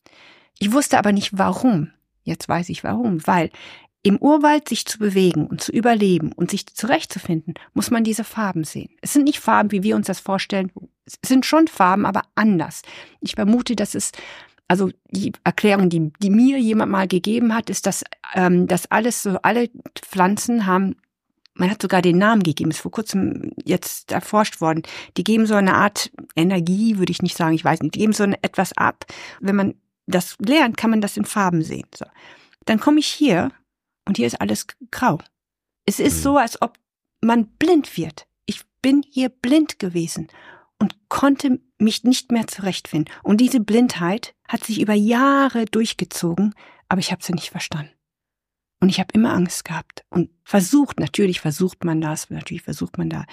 Ich 0.59 0.73
wusste 0.73 0.99
aber 0.99 1.13
nicht 1.13 1.39
warum. 1.39 1.93
Jetzt 2.25 2.49
weiß 2.49 2.69
ich 2.69 2.85
warum, 2.85 3.27
weil 3.27 3.51
im 4.09 4.19
Urwald 4.19 4.69
sich 4.69 4.87
zu 4.87 4.99
bewegen 4.99 5.47
und 5.47 5.61
zu 5.61 5.73
überleben 5.73 6.33
und 6.33 6.51
sich 6.51 6.67
zurechtzufinden, 6.67 7.55
muss 7.75 7.91
man 7.91 8.05
diese 8.05 8.25
Farben 8.25 8.65
sehen. 8.65 8.91
Es 9.03 9.13
sind 9.13 9.25
nicht 9.25 9.41
Farben, 9.41 9.71
wie 9.71 9.83
wir 9.83 9.97
uns 9.97 10.07
das 10.07 10.21
vorstellen. 10.21 10.73
Es 11.07 11.19
sind 11.25 11.47
schon 11.47 11.69
Farben, 11.69 12.07
aber 12.07 12.23
anders. 12.35 12.83
Ich 13.21 13.35
vermute, 13.35 13.77
dass 13.77 13.95
es 13.95 14.13
also 14.67 14.91
die 15.11 15.33
Erklärung, 15.45 15.89
die, 15.89 16.13
die 16.21 16.31
mir 16.31 16.59
jemand 16.59 16.93
mal 16.93 17.09
gegeben 17.09 17.55
hat, 17.55 17.71
ist, 17.71 17.87
dass 17.87 18.05
ähm, 18.35 18.67
dass 18.67 18.91
alles 18.91 19.23
so 19.23 19.39
alle 19.43 19.71
Pflanzen 19.95 20.67
haben 20.67 20.97
man 21.59 21.71
hat 21.71 21.83
sogar 21.83 22.03
den 22.03 22.19
Namen 22.19 22.45
gegeben, 22.45 22.71
ist 22.71 22.81
vor 22.81 22.93
kurzem 22.93 23.51
jetzt 23.65 24.13
erforscht 24.13 24.61
worden. 24.61 24.83
Die 25.17 25.25
geben 25.25 25.45
so 25.45 25.55
eine 25.55 25.75
Art 25.75 26.13
Energie, 26.37 26.99
würde 26.99 27.11
ich 27.11 27.21
nicht 27.21 27.37
sagen, 27.37 27.55
ich 27.55 27.65
weiß 27.65 27.81
nicht, 27.81 27.97
die 27.97 27.99
geben 27.99 28.13
so 28.13 28.25
etwas 28.43 28.73
ab. 28.77 29.07
Wenn 29.41 29.57
man 29.57 29.75
das 30.07 30.37
lernt, 30.39 30.77
kann 30.77 30.91
man 30.91 31.01
das 31.01 31.17
in 31.17 31.25
Farben 31.25 31.63
sehen. 31.63 31.89
So. 31.97 32.07
Dann 32.65 32.79
komme 32.79 33.01
ich 33.01 33.09
hier 33.09 33.51
und 34.09 34.17
hier 34.17 34.27
ist 34.27 34.41
alles 34.41 34.67
grau. 34.91 35.19
Es 35.85 36.01
ist 36.01 36.19
mhm. 36.19 36.23
so, 36.23 36.37
als 36.39 36.61
ob 36.61 36.79
man 37.21 37.47
blind 37.47 37.97
wird. 37.97 38.27
Ich 38.47 38.63
bin 38.83 39.05
hier 39.09 39.29
blind 39.29 39.79
gewesen 39.79 40.29
und 40.79 40.97
konnte 41.09 41.61
mich 41.79 42.05
nicht 42.05 42.33
mehr 42.33 42.47
zurechtfinden. 42.47 43.13
Und 43.23 43.41
diese 43.41 43.61
Blindheit 43.61 44.35
hat 44.49 44.65
sich 44.65 44.81
über 44.81 44.95
Jahre 44.95 45.67
durchgezogen, 45.67 46.55
aber 46.89 47.01
ich 47.01 47.13
habe 47.13 47.23
sie 47.23 47.35
nicht 47.35 47.51
verstanden. 47.51 47.93
Und 48.81 48.89
ich 48.89 48.99
habe 48.99 49.13
immer 49.13 49.35
Angst 49.35 49.65
gehabt 49.65 50.05
und 50.09 50.31
versucht, 50.43 51.01
natürlich 51.01 51.41
versucht 51.41 51.85
man 51.85 52.01
das, 52.01 52.31
natürlich 52.31 52.63
versucht 52.63 52.97
man 52.97 53.11
da 53.11 53.27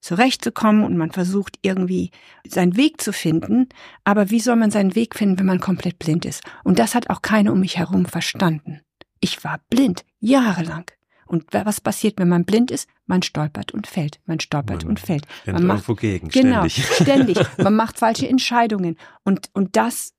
zurechtzukommen 0.00 0.84
und 0.84 0.96
man 0.96 1.10
versucht 1.10 1.58
irgendwie 1.62 2.10
seinen 2.46 2.76
Weg 2.76 3.00
zu 3.00 3.12
finden. 3.12 3.68
Aber 4.04 4.30
wie 4.30 4.40
soll 4.40 4.56
man 4.56 4.70
seinen 4.70 4.94
Weg 4.94 5.16
finden, 5.16 5.38
wenn 5.38 5.46
man 5.46 5.60
komplett 5.60 5.98
blind 5.98 6.24
ist? 6.26 6.42
Und 6.62 6.78
das 6.78 6.94
hat 6.94 7.08
auch 7.10 7.22
keiner 7.22 7.52
um 7.52 7.60
mich 7.60 7.78
herum 7.78 8.04
verstanden. 8.04 8.82
Ich 9.24 9.42
war 9.42 9.58
blind, 9.70 10.04
jahrelang. 10.20 10.84
Und 11.24 11.46
was 11.54 11.80
passiert, 11.80 12.18
wenn 12.18 12.28
man 12.28 12.44
blind 12.44 12.70
ist? 12.70 12.86
Man 13.06 13.22
stolpert 13.22 13.72
und 13.72 13.86
fällt. 13.86 14.20
Man 14.26 14.38
stolpert 14.38 14.82
Man 14.82 14.90
und 14.90 15.00
fällt. 15.00 15.26
Man 15.46 15.64
macht, 15.64 15.88
irgendwo 15.88 15.94
gegen, 15.94 16.28
genau, 16.28 16.68
ständig. 16.68 16.84
ständig. 17.00 17.38
Man 17.58 17.74
macht 17.74 17.98
falsche 17.98 18.28
Entscheidungen. 18.28 18.98
Und, 19.24 19.48
und 19.54 19.76
das, 19.76 20.12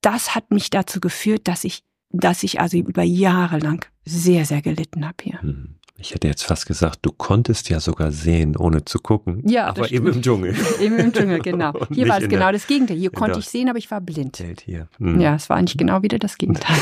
das 0.00 0.34
hat 0.34 0.50
mich 0.50 0.68
dazu 0.68 0.98
geführt, 0.98 1.46
dass 1.46 1.62
ich, 1.62 1.84
dass 2.10 2.42
ich 2.42 2.58
also 2.58 2.76
über 2.76 3.04
Jahre 3.04 3.60
lang 3.60 3.86
sehr, 4.04 4.44
sehr 4.44 4.62
gelitten 4.62 5.06
habe 5.06 5.18
hier. 5.22 5.40
Hm. 5.40 5.76
Ich 5.96 6.12
hätte 6.12 6.26
jetzt 6.26 6.42
fast 6.42 6.66
gesagt, 6.66 6.98
du 7.02 7.12
konntest 7.12 7.68
ja 7.68 7.78
sogar 7.78 8.10
sehen, 8.10 8.56
ohne 8.56 8.84
zu 8.84 8.98
gucken. 8.98 9.48
Ja, 9.48 9.66
aber 9.68 9.92
eben 9.92 10.08
im 10.08 10.22
Dschungel. 10.22 10.56
Eben 10.80 10.98
im 10.98 11.12
Dschungel, 11.12 11.38
genau. 11.38 11.72
Und 11.74 11.94
Hier 11.94 12.08
war 12.08 12.18
es 12.18 12.28
genau 12.28 12.46
der- 12.46 12.52
das 12.52 12.66
Gegenteil. 12.66 12.96
Hier 12.96 13.10
konnte 13.12 13.38
ich 13.38 13.46
sehen, 13.48 13.68
aber 13.68 13.78
ich 13.78 13.90
war 13.92 14.00
blind. 14.00 14.42
Hier. 14.64 14.88
Hm. 14.98 15.20
Ja, 15.20 15.36
es 15.36 15.48
war 15.48 15.58
eigentlich 15.58 15.76
genau 15.78 16.02
wieder 16.02 16.18
das 16.18 16.38
Gegenteil. 16.38 16.76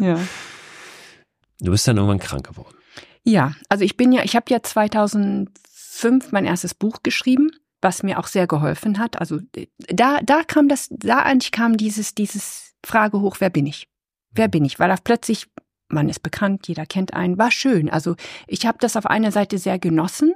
ja. 0.00 0.18
Du 1.60 1.70
bist 1.70 1.86
dann 1.88 1.96
irgendwann 1.96 2.18
krank 2.18 2.46
geworden. 2.46 2.76
Ja, 3.22 3.54
also 3.68 3.84
ich 3.84 3.96
bin 3.96 4.12
ja, 4.12 4.22
ich 4.22 4.36
habe 4.36 4.46
ja 4.50 4.62
2005 4.62 6.32
mein 6.32 6.44
erstes 6.44 6.74
Buch 6.74 7.02
geschrieben, 7.02 7.50
was 7.80 8.02
mir 8.02 8.18
auch 8.18 8.26
sehr 8.26 8.46
geholfen 8.46 8.98
hat. 8.98 9.20
Also 9.20 9.40
da, 9.88 10.20
da 10.22 10.42
kam 10.44 10.68
das, 10.68 10.88
da 10.90 11.18
eigentlich 11.20 11.52
kam 11.52 11.76
dieses, 11.76 12.14
dieses 12.14 12.74
Frage 12.84 13.20
hoch, 13.20 13.36
wer 13.40 13.50
bin 13.50 13.66
ich? 13.66 13.88
Wer 14.30 14.48
bin 14.48 14.64
ich? 14.64 14.78
Weil 14.78 14.90
auf 14.90 15.02
plötzlich, 15.02 15.48
man 15.88 16.08
ist 16.08 16.22
bekannt, 16.22 16.68
jeder 16.68 16.86
kennt 16.86 17.14
einen, 17.14 17.38
war 17.38 17.50
schön. 17.50 17.88
Also 17.88 18.16
ich 18.46 18.66
habe 18.66 18.78
das 18.80 18.96
auf 18.96 19.06
einer 19.06 19.30
Seite 19.30 19.58
sehr 19.58 19.78
genossen, 19.78 20.34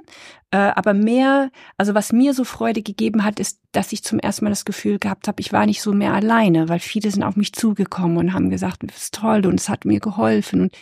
äh, 0.51 0.57
aber 0.57 0.93
mehr, 0.93 1.51
also 1.77 1.93
was 1.93 2.13
mir 2.13 2.33
so 2.33 2.43
Freude 2.43 2.81
gegeben 2.81 3.23
hat, 3.23 3.39
ist, 3.39 3.59
dass 3.71 3.91
ich 3.91 4.03
zum 4.03 4.19
ersten 4.19 4.45
Mal 4.45 4.51
das 4.51 4.65
Gefühl 4.65 4.99
gehabt 4.99 5.27
habe, 5.27 5.41
ich 5.41 5.51
war 5.51 5.65
nicht 5.65 5.81
so 5.81 5.93
mehr 5.93 6.13
alleine, 6.13 6.69
weil 6.69 6.79
viele 6.79 7.11
sind 7.11 7.23
auf 7.23 7.35
mich 7.35 7.53
zugekommen 7.53 8.17
und 8.17 8.33
haben 8.33 8.49
gesagt, 8.49 8.83
das 8.83 8.97
ist 8.97 9.13
toll 9.15 9.45
und 9.45 9.59
es 9.59 9.69
hat 9.69 9.85
mir 9.85 9.99
geholfen. 9.99 10.61
Und 10.61 10.77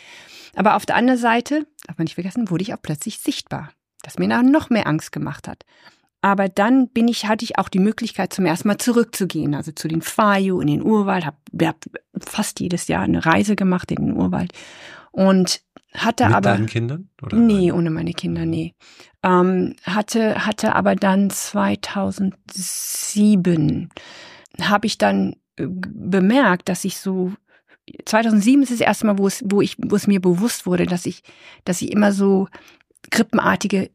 aber 0.56 0.76
auf 0.76 0.86
der 0.86 0.96
anderen 0.96 1.20
Seite, 1.20 1.66
darf 1.86 1.98
man 1.98 2.06
nicht 2.06 2.16
vergessen, 2.16 2.50
wurde 2.50 2.64
ich 2.64 2.74
auch 2.74 2.82
plötzlich 2.82 3.20
sichtbar, 3.20 3.72
das 4.04 4.20
mir 4.20 4.28
noch 4.28 4.70
mehr 4.70 4.88
Angst 4.88 5.12
gemacht 5.12 5.48
hat. 5.48 5.66
Aber 6.22 6.50
dann 6.50 6.90
bin 6.90 7.08
ich, 7.08 7.28
hatte 7.28 7.46
ich 7.46 7.58
auch 7.58 7.70
die 7.70 7.80
Möglichkeit, 7.80 8.34
zum 8.34 8.46
ersten 8.46 8.68
Mal 8.68 8.78
zurückzugehen, 8.78 9.56
also 9.56 9.72
zu 9.72 9.88
den 9.88 10.02
Fayu 10.02 10.60
in 10.60 10.68
den 10.68 10.84
Urwald, 10.84 11.26
habe 11.26 11.38
hab 11.64 11.78
fast 12.22 12.60
jedes 12.60 12.90
Jahr 12.90 13.04
eine 13.04 13.26
Reise 13.26 13.56
gemacht 13.56 13.90
in 13.92 14.08
den 14.08 14.18
Urwald 14.18 14.52
und 15.12 15.62
hatte 15.94 16.26
Mit 16.26 16.36
aber 16.36 16.52
deinen 16.52 16.68
Kindern? 16.68 17.10
Oder 17.22 17.38
Nee, 17.38 17.72
ohne 17.72 17.90
meine 17.90 18.12
Kinder, 18.14 18.46
nee. 18.46 18.76
Ähm, 19.24 19.76
hatte, 19.84 20.46
hatte 20.46 20.76
aber 20.76 20.96
dann 20.96 21.30
2007 21.30 23.90
habe 24.62 24.88
ich 24.88 24.98
dann 24.98 25.36
äh, 25.56 25.68
bemerkt, 25.68 26.70
dass 26.70 26.86
ich 26.86 26.98
so 26.98 27.34
2007 28.06 28.64
ist 28.64 28.72
das 28.72 28.82
erste 28.82 29.08
Mal, 29.08 29.18
wo 29.18 29.26
es, 29.26 29.44
wo 29.46 29.62
ich, 29.62 29.76
wo 29.80 29.96
es 29.96 30.06
mir 30.06 30.22
bewusst 30.22 30.66
wurde, 30.66 30.86
dass 30.86 31.06
ich, 31.06 31.24
dass 31.66 31.82
ich 31.82 31.92
immer 31.92 32.12
so 32.12 32.48
grippenartige 33.10 33.90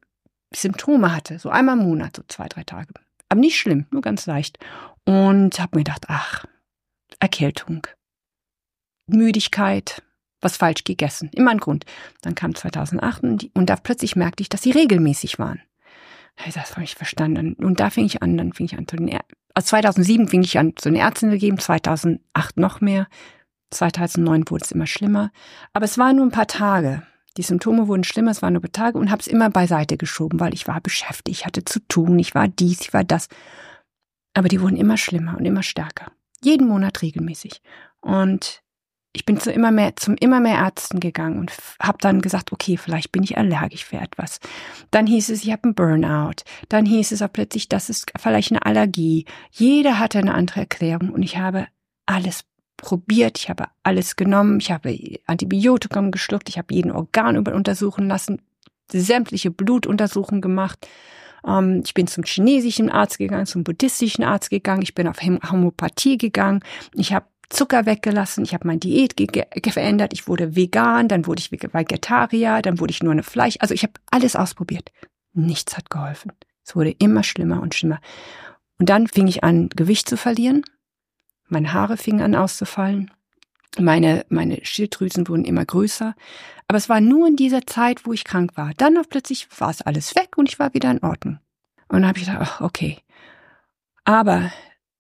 Symptome 0.55 1.15
hatte, 1.15 1.39
so 1.39 1.51
einmal 1.51 1.79
im 1.79 1.85
Monat, 1.85 2.17
so 2.17 2.23
zwei, 2.29 2.49
drei 2.49 2.65
Tage. 2.65 2.93
Aber 3.29 3.41
nicht 3.41 3.59
schlimm, 3.59 3.87
nur 3.91 4.03
ganz 4.03 4.27
leicht. 4.27 4.59
Und 5.05 5.59
habe 5.59 5.77
mir 5.77 5.85
gedacht, 5.85 6.07
ach, 6.09 6.45
Erkältung, 7.21 7.87
Müdigkeit, 9.07 10.03
was 10.41 10.57
falsch 10.57 10.85
gegessen, 10.85 11.31
immer 11.33 11.51
ein 11.51 11.59
Grund. 11.59 11.85
Dann 12.23 12.35
kam 12.35 12.55
2008 12.55 13.23
und, 13.23 13.51
und 13.55 13.71
da 13.71 13.77
plötzlich 13.77 14.17
merkte 14.17 14.43
ich, 14.43 14.49
dass 14.49 14.63
sie 14.63 14.71
regelmäßig 14.71 15.39
waren. 15.39 15.61
Das 16.37 16.73
habe 16.73 16.85
ich 16.85 16.95
verstanden. 16.95 17.55
Und 17.55 17.81
da 17.81 17.91
fing 17.91 18.05
ich 18.05 18.23
an, 18.23 18.37
dann 18.37 18.53
fing 18.53 18.67
ich 18.67 18.77
an 18.77 18.89
zu 18.89 18.97
den 18.97 19.09
also 19.55 19.67
2007 19.69 20.29
fing 20.29 20.43
ich 20.43 20.59
an, 20.59 20.73
zu 20.77 20.91
den 20.91 20.97
Ärzten 20.97 21.31
zu 21.31 21.39
geben, 21.39 21.59
2008 21.59 22.57
noch 22.57 22.81
mehr, 22.81 23.07
2009 23.71 24.51
wurde 24.51 24.65
es 24.65 24.73
immer 24.73 24.87
schlimmer. 24.87 25.31
Aber 25.73 25.85
es 25.85 25.97
waren 25.97 26.17
nur 26.17 26.27
ein 26.27 26.33
paar 26.33 26.49
Tage. 26.49 27.03
Die 27.37 27.43
Symptome 27.43 27.89
wurden 27.89 28.05
schlimmer, 28.05 28.31
es 28.31 28.43
waren 28.43 28.53
nur 28.53 28.63
Tage 28.71 28.99
und 28.99 29.11
habe 29.11 29.21
es 29.21 29.27
immer 29.27 29.51
beiseite 29.51 29.97
geschoben, 29.97 30.39
weil 30.41 30.55
ich 30.55 30.69
war 30.69 30.81
beschäftigt, 30.81 31.39
ich 31.39 31.47
hatte 31.47 31.65
zu 31.65 31.81
tun, 31.89 32.19
ich 32.19 32.35
war 32.35 32.49
dies, 32.49 32.81
ich 32.81 32.95
war 32.95 33.05
das. 33.05 33.29
Aber 34.35 34.49
die 34.49 34.61
wurden 34.61 34.77
immer 34.77 34.97
schlimmer 34.97 35.37
und 35.37 35.45
immer 35.45 35.63
stärker. 35.63 36.13
Jeden 36.43 36.69
Monat 36.69 37.03
regelmäßig. 37.03 37.61
Und 38.01 38.63
ich 39.13 39.25
bin 39.25 39.39
zu 39.39 39.53
immer 39.53 39.71
mehr, 39.71 39.95
zum 39.97 40.17
immer 40.17 40.41
mehr 40.41 40.57
Ärzten 40.57 40.99
gegangen 40.99 41.39
und 41.39 41.53
habe 41.81 41.99
dann 42.01 42.21
gesagt, 42.21 42.53
okay, 42.53 42.77
vielleicht 42.77 43.13
bin 43.13 43.23
ich 43.23 43.39
allergisch 43.39 43.85
für 43.85 43.97
etwas. 43.97 44.41
Dann 44.91 45.07
hieß 45.07 45.31
es, 45.31 45.45
ich 45.45 45.53
habe 45.53 45.65
einen 45.65 45.75
Burnout. 45.75 46.43
Dann 46.69 46.85
hieß 46.85 47.13
es 47.13 47.23
auch 47.23 47.33
plötzlich, 47.33 47.69
das 47.69 47.89
ist 47.89 48.11
vielleicht 48.19 48.51
eine 48.51 48.67
Allergie. 48.67 49.25
Jeder 49.53 50.01
hatte 50.01 50.19
eine 50.19 50.35
andere 50.35 50.61
Erklärung 50.61 51.11
und 51.11 51.23
ich 51.23 51.39
habe 51.39 51.69
alles 52.07 52.45
probiert, 52.85 53.39
ich 53.39 53.49
habe 53.49 53.65
alles 53.83 54.15
genommen, 54.17 54.61
ich 54.61 54.71
habe 54.71 54.99
Antibiotikum 55.27 56.11
geschluckt, 56.11 56.51
ich 56.51 56.59
habe 56.59 56.75
jeden 56.75 56.93
Organ 56.93 57.39
untersuchen 57.39 58.09
lassen, 58.09 58.43
sämtliche 58.93 59.51
Blutuntersuchungen 59.51 60.43
gemacht. 60.43 60.87
Ähm, 61.47 61.81
ich 61.83 61.95
bin 61.95 62.07
zum 62.07 62.25
chinesischen 62.25 62.91
Arzt 62.91 63.17
gegangen, 63.17 63.47
zum 63.47 63.65
buddhistischen 63.65 64.23
Arzt 64.23 64.51
gegangen, 64.51 64.83
ich 64.83 64.95
bin 64.95 65.09
auf 65.09 65.23
Homöopathie 65.23 66.19
gegangen, 66.19 66.61
ich 66.95 67.15
habe 67.15 67.25
Zucker 67.49 67.87
weggelassen, 67.87 68.45
ich 68.45 68.53
habe 68.53 68.67
meine 68.67 68.81
Diät 68.81 69.15
verändert, 69.73 70.13
ich 70.13 70.29
wurde 70.29 70.55
vegan, 70.55 71.09
dann 71.09 71.27
wurde 71.27 71.41
ich 71.41 71.49
Vege- 71.49 71.73
Vegetarier, 71.73 72.61
dann 72.61 72.81
wurde 72.81 72.91
ich 72.91 73.03
nur 73.03 73.13
eine 73.13 73.23
Fleisch, 73.23 73.57
also 73.61 73.73
ich 73.73 73.83
habe 73.83 73.95
alles 74.11 74.37
ausprobiert. 74.37 74.93
Nichts 75.33 75.77
hat 75.77 75.89
geholfen. 75.89 76.33
Es 76.65 76.77
wurde 76.77 76.91
immer 76.91 77.23
schlimmer 77.23 77.63
und 77.63 77.75
schlimmer. 77.75 78.01
Und 78.79 78.89
dann 78.91 79.07
fing 79.09 79.27
ich 79.27 79.43
an, 79.43 79.69
Gewicht 79.71 80.09
zu 80.09 80.17
verlieren. 80.17 80.65
Meine 81.55 81.73
Haare 81.73 81.97
fingen 81.97 82.21
an 82.21 82.35
auszufallen. 82.35 83.13
Meine, 83.79 84.27
meine 84.29 84.59
Schilddrüsen 84.65 85.29
wurden 85.29 85.45
immer 85.45 85.65
größer. 85.65 86.17
Aber 86.67 86.77
es 86.77 86.89
war 86.89 87.01
nur 87.01 87.29
in 87.29 87.37
dieser 87.37 87.65
Zeit, 87.65 88.05
wo 88.07 88.13
ich 88.13 88.25
krank 88.25 88.57
war. 88.57 88.73
Dann 88.77 88.99
auf 88.99 89.09
plötzlich 89.09 89.47
war 89.59 89.71
es 89.71 89.81
alles 89.81 90.17
weg 90.17 90.37
und 90.37 90.49
ich 90.49 90.59
war 90.59 90.75
wieder 90.75 90.91
in 90.91 91.05
Ordnung. 91.05 91.39
Und 91.87 92.01
dann 92.01 92.09
habe 92.09 92.19
ich 92.19 92.27
gedacht, 92.27 92.41
ach, 92.43 92.61
okay. 92.61 92.99
Aber 94.03 94.51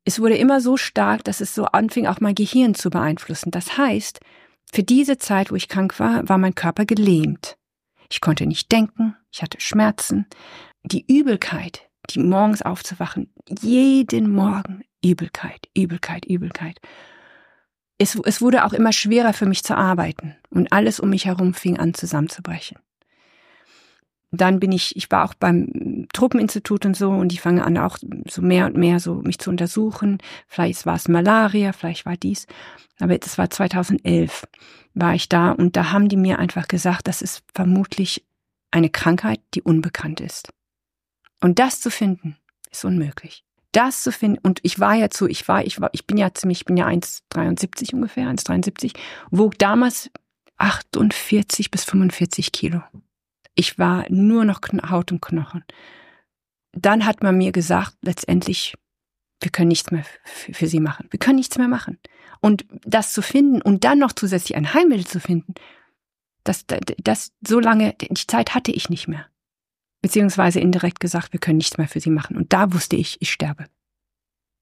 es 0.04 0.20
wurde 0.20 0.36
immer 0.36 0.60
so 0.60 0.76
stark, 0.76 1.24
dass 1.24 1.40
es 1.40 1.56
so 1.56 1.64
anfing, 1.64 2.06
auch 2.06 2.20
mein 2.20 2.36
Gehirn 2.36 2.76
zu 2.76 2.88
beeinflussen. 2.88 3.50
Das 3.50 3.76
heißt, 3.76 4.20
für 4.72 4.84
diese 4.84 5.18
Zeit, 5.18 5.50
wo 5.50 5.56
ich 5.56 5.68
krank 5.68 5.98
war, 5.98 6.28
war 6.28 6.38
mein 6.38 6.54
Körper 6.54 6.84
gelähmt. 6.84 7.56
Ich 8.10 8.20
konnte 8.20 8.46
nicht 8.46 8.70
denken, 8.70 9.16
ich 9.32 9.42
hatte 9.42 9.60
Schmerzen. 9.60 10.26
Die 10.84 11.04
Übelkeit, 11.12 11.90
die 12.10 12.20
morgens 12.20 12.62
aufzuwachen, 12.62 13.34
jeden 13.48 14.30
Morgen 14.30 14.84
Übelkeit, 15.04 15.68
Übelkeit, 15.76 16.24
Übelkeit. 16.24 16.80
Es, 17.98 18.18
es 18.24 18.40
wurde 18.40 18.64
auch 18.64 18.72
immer 18.72 18.92
schwerer 18.92 19.32
für 19.32 19.46
mich 19.46 19.62
zu 19.62 19.76
arbeiten 19.76 20.34
und 20.50 20.72
alles 20.72 20.98
um 20.98 21.10
mich 21.10 21.26
herum 21.26 21.54
fing 21.54 21.78
an 21.78 21.94
zusammenzubrechen. 21.94 22.78
Dann 24.32 24.58
bin 24.58 24.72
ich, 24.72 24.96
ich 24.96 25.08
war 25.12 25.24
auch 25.24 25.34
beim 25.34 26.08
Truppeninstitut 26.12 26.86
und 26.86 26.96
so 26.96 27.10
und 27.10 27.28
die 27.28 27.38
fangen 27.38 27.60
an 27.60 27.78
auch 27.78 27.98
so 28.28 28.42
mehr 28.42 28.66
und 28.66 28.76
mehr 28.76 28.98
so 28.98 29.16
mich 29.16 29.38
zu 29.38 29.50
untersuchen. 29.50 30.18
Vielleicht 30.48 30.86
war 30.86 30.96
es 30.96 31.06
Malaria, 31.06 31.72
vielleicht 31.72 32.04
war 32.04 32.16
dies. 32.16 32.48
Aber 32.98 33.16
das 33.16 33.38
war 33.38 33.48
2011 33.48 34.44
war 34.94 35.14
ich 35.14 35.28
da 35.28 35.52
und 35.52 35.76
da 35.76 35.92
haben 35.92 36.08
die 36.08 36.16
mir 36.16 36.38
einfach 36.40 36.66
gesagt, 36.66 37.06
das 37.06 37.22
ist 37.22 37.44
vermutlich 37.54 38.24
eine 38.72 38.90
Krankheit, 38.90 39.40
die 39.54 39.62
unbekannt 39.62 40.20
ist. 40.20 40.52
Und 41.40 41.60
das 41.60 41.80
zu 41.80 41.90
finden, 41.90 42.36
ist 42.72 42.84
unmöglich. 42.84 43.43
Das 43.74 44.02
zu 44.04 44.12
finden, 44.12 44.38
und 44.40 44.60
ich 44.62 44.78
war 44.78 44.94
ja 44.94 45.10
zu, 45.10 45.28
ich 45.28 45.48
war, 45.48 45.66
ich 45.66 45.80
war, 45.80 45.90
ich 45.92 46.06
bin 46.06 46.16
ja 46.16 46.32
ziemlich, 46.32 46.60
ich 46.60 46.64
bin 46.64 46.76
ja 46.76 46.86
1,73 46.86 47.92
ungefähr, 47.92 48.28
1,73, 48.28 48.94
wog 49.32 49.58
damals 49.58 50.12
48 50.58 51.72
bis 51.72 51.82
45 51.82 52.52
Kilo. 52.52 52.82
Ich 53.56 53.76
war 53.76 54.06
nur 54.10 54.44
noch 54.44 54.60
Haut 54.88 55.10
und 55.10 55.20
Knochen. 55.20 55.64
Dann 56.70 57.04
hat 57.04 57.24
man 57.24 57.36
mir 57.36 57.50
gesagt, 57.50 57.96
letztendlich, 58.00 58.74
wir 59.42 59.50
können 59.50 59.68
nichts 59.68 59.90
mehr 59.90 60.04
für, 60.22 60.54
für 60.54 60.68
sie 60.68 60.80
machen. 60.80 61.08
Wir 61.10 61.18
können 61.18 61.36
nichts 61.36 61.58
mehr 61.58 61.68
machen. 61.68 61.98
Und 62.40 62.64
das 62.84 63.12
zu 63.12 63.22
finden 63.22 63.60
und 63.60 63.82
dann 63.82 63.98
noch 63.98 64.12
zusätzlich 64.12 64.56
ein 64.56 64.72
Heilmittel 64.72 65.06
zu 65.06 65.18
finden, 65.18 65.54
das, 66.44 66.64
das, 66.66 66.78
das 67.02 67.32
so 67.44 67.58
lange, 67.58 67.94
die 67.94 68.14
Zeit 68.14 68.54
hatte 68.54 68.70
ich 68.70 68.88
nicht 68.88 69.08
mehr. 69.08 69.26
Beziehungsweise 70.04 70.60
indirekt 70.60 71.00
gesagt, 71.00 71.32
wir 71.32 71.40
können 71.40 71.56
nichts 71.56 71.78
mehr 71.78 71.88
für 71.88 71.98
sie 71.98 72.10
machen. 72.10 72.36
Und 72.36 72.52
da 72.52 72.74
wusste 72.74 72.94
ich, 72.94 73.16
ich 73.20 73.32
sterbe. 73.32 73.64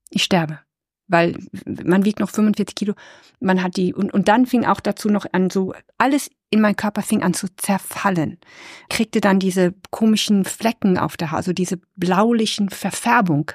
Ich 0.09 0.23
sterbe. 0.23 0.61
Weil 1.09 1.37
man 1.85 2.05
wiegt 2.05 2.21
noch 2.21 2.31
45 2.31 2.77
Kilo, 2.77 2.95
man 3.41 3.61
hat 3.61 3.77
die, 3.77 3.93
und, 3.93 4.15
und 4.15 4.29
dann 4.29 4.47
fing 4.47 4.65
auch 4.65 4.79
dazu 4.79 5.09
noch 5.09 5.27
an, 5.33 5.51
so, 5.51 5.75
alles 5.99 6.31
in 6.51 6.61
meinem 6.61 6.77
Körper 6.77 7.03
fing 7.03 7.25
an 7.25 7.35
zu 7.35 7.49
zerfallen. 7.57 8.39
Kriegte 8.89 9.21
dann 9.21 9.41
diese 9.41 9.75
komischen 9.91 10.45
Flecken 10.45 10.97
auf 10.97 11.17
der 11.17 11.33
Haut, 11.33 11.39
also 11.39 11.53
diese 11.53 11.81
blaulichen 11.97 12.69
Verfärbung 12.69 13.51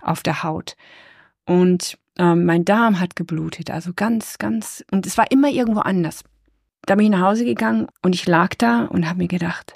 auf 0.00 0.22
der 0.22 0.42
Haut. 0.42 0.74
Und 1.44 1.98
ähm, 2.18 2.46
mein 2.46 2.64
Darm 2.64 2.98
hat 2.98 3.14
geblutet, 3.14 3.70
also 3.70 3.92
ganz, 3.94 4.38
ganz, 4.38 4.82
und 4.90 5.04
es 5.04 5.18
war 5.18 5.30
immer 5.30 5.50
irgendwo 5.50 5.80
anders. 5.80 6.24
da 6.86 6.94
bin 6.94 7.04
ich 7.04 7.12
nach 7.12 7.28
Hause 7.28 7.44
gegangen 7.44 7.88
und 8.00 8.14
ich 8.14 8.26
lag 8.26 8.54
da 8.54 8.86
und 8.86 9.06
habe 9.06 9.18
mir 9.18 9.28
gedacht, 9.28 9.74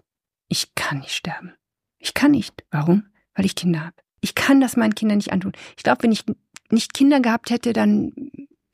ich 0.49 0.75
kann 0.75 0.99
nicht 0.99 1.15
sterben. 1.15 1.55
Ich 1.99 2.15
kann 2.15 2.33
nicht. 2.33 2.65
Warum? 2.71 3.07
Weil 3.35 3.47
ich 3.47 3.55
Kinder 3.55 3.81
habe. 3.81 3.97
Ich 4.21 4.35
kann 4.35 4.61
das 4.61 4.77
meinen 4.77 4.95
Kindern 4.95 5.19
nicht 5.19 5.33
antun. 5.33 5.53
Ich 5.77 5.83
glaube, 5.83 6.03
wenn 6.03 6.13
ich 6.13 6.25
nicht 6.71 6.95
Kinder 6.95 7.21
gehabt 7.21 7.51
hätte, 7.51 7.73
dann 7.73 8.13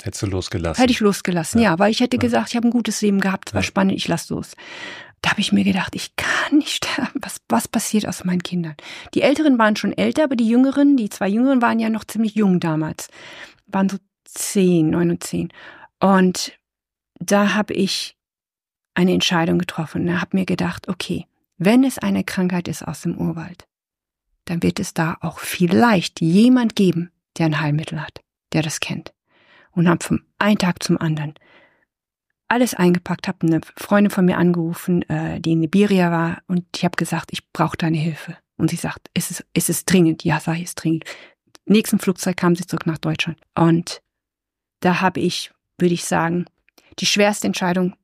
Hättest 0.03 0.23
du 0.23 0.27
losgelassen? 0.27 0.81
Hätte 0.81 0.93
ich 0.93 1.01
losgelassen, 1.01 1.61
ja, 1.61 1.73
ja 1.73 1.79
weil 1.79 1.91
ich 1.91 2.01
hätte 2.01 2.17
ja. 2.17 2.21
gesagt, 2.21 2.51
ich 2.51 2.57
habe 2.57 2.69
ein 2.69 2.73
gutes 2.73 3.03
Leben 3.03 3.21
gehabt, 3.21 3.53
war 3.53 3.61
ja. 3.61 3.67
spannend, 3.67 3.93
ich 3.93 4.09
lass 4.09 4.31
los. 4.31 4.53
Da 5.23 5.31
habe 5.31 5.41
ich 5.41 5.53
mir 5.53 5.65
gedacht, 5.65 5.95
ich 5.95 6.17
kann 6.17 6.59
nicht 6.59 6.71
sterben. 6.85 7.21
Was, 7.21 7.37
was 7.49 7.69
passiert 7.69 8.09
aus 8.09 8.25
meinen 8.25 8.43
Kindern? 8.43 8.77
Die 9.15 9.23
Älteren 9.23 9.59
waren 9.59 9.77
schon 9.77 9.93
älter, 9.93 10.25
aber 10.25 10.37
die 10.37 10.49
Jüngeren, 10.49 10.97
die 10.97 11.11
zwei 11.11 11.29
Jüngeren 11.29 11.61
waren 11.61 11.79
ja 11.79 11.91
noch 11.91 12.05
ziemlich 12.05 12.35
jung 12.35 12.61
damals. 12.61 13.09
Waren 13.67 13.89
so 13.89 13.99
zehn, 14.25 14.91
neun 14.91 15.11
und 15.11 15.23
zehn. 15.23 15.53
Und 15.99 16.53
da 17.19 17.55
habe 17.55 17.75
ich 17.75 18.17
eine 18.95 19.13
Entscheidung 19.13 19.59
getroffen. 19.59 20.07
Da 20.07 20.21
habe 20.21 20.37
mir 20.37 20.47
gedacht, 20.47 20.89
okay, 20.89 21.27
wenn 21.63 21.85
es 21.85 21.99
eine 21.99 22.25
Krankheit 22.25 22.69
ist 22.69 22.83
aus 22.83 23.03
dem 23.03 23.19
Urwald, 23.19 23.69
dann 24.47 24.63
wird 24.63 24.81
es 24.81 24.95
da 24.95 25.19
auch 25.21 25.39
vielleicht 25.39 26.23
jemand 26.23 26.75
geben, 26.75 27.11
der 27.37 27.47
ein 27.47 27.61
Heilmittel 27.61 28.01
hat, 28.01 28.23
der 28.55 28.63
das 28.63 28.81
kennt. 28.81 29.13
Und 29.73 29.87
habe 29.87 30.03
vom 30.03 30.23
einen 30.39 30.57
Tag 30.57 30.83
zum 30.83 30.99
anderen 30.99 31.35
alles 32.49 32.73
eingepackt, 32.73 33.29
habe 33.29 33.47
eine 33.47 33.61
Freundin 33.77 34.11
von 34.11 34.25
mir 34.25 34.39
angerufen, 34.39 35.03
äh, 35.11 35.39
die 35.39 35.53
in 35.53 35.61
Liberia 35.61 36.11
war, 36.11 36.43
und 36.49 36.65
ich 36.75 36.83
habe 36.83 36.97
gesagt, 36.97 37.31
ich 37.31 37.47
brauche 37.53 37.77
deine 37.77 37.99
Hilfe. 37.99 38.39
Und 38.57 38.71
sie 38.71 38.77
sagt, 38.77 39.11
ist 39.13 39.31
es, 39.31 39.45
ist 39.53 39.69
es 39.69 39.85
dringend? 39.85 40.25
Ja, 40.25 40.41
sag 40.41 40.57
ich, 40.57 40.65
ist 40.65 40.77
dringend. 40.77 41.05
Nächsten 41.67 41.99
Flugzeug 41.99 42.39
kam 42.39 42.57
sie 42.57 42.67
zurück 42.67 42.87
nach 42.87 42.99
Deutschland. 42.99 43.39
Und 43.55 44.01
da 44.81 45.03
habe 45.03 45.21
ich, 45.21 45.53
würde 45.79 45.95
ich 45.95 46.05
sagen, 46.05 46.47
die 46.99 47.07
schwerste 47.07 47.47
Entscheidung 47.47 47.95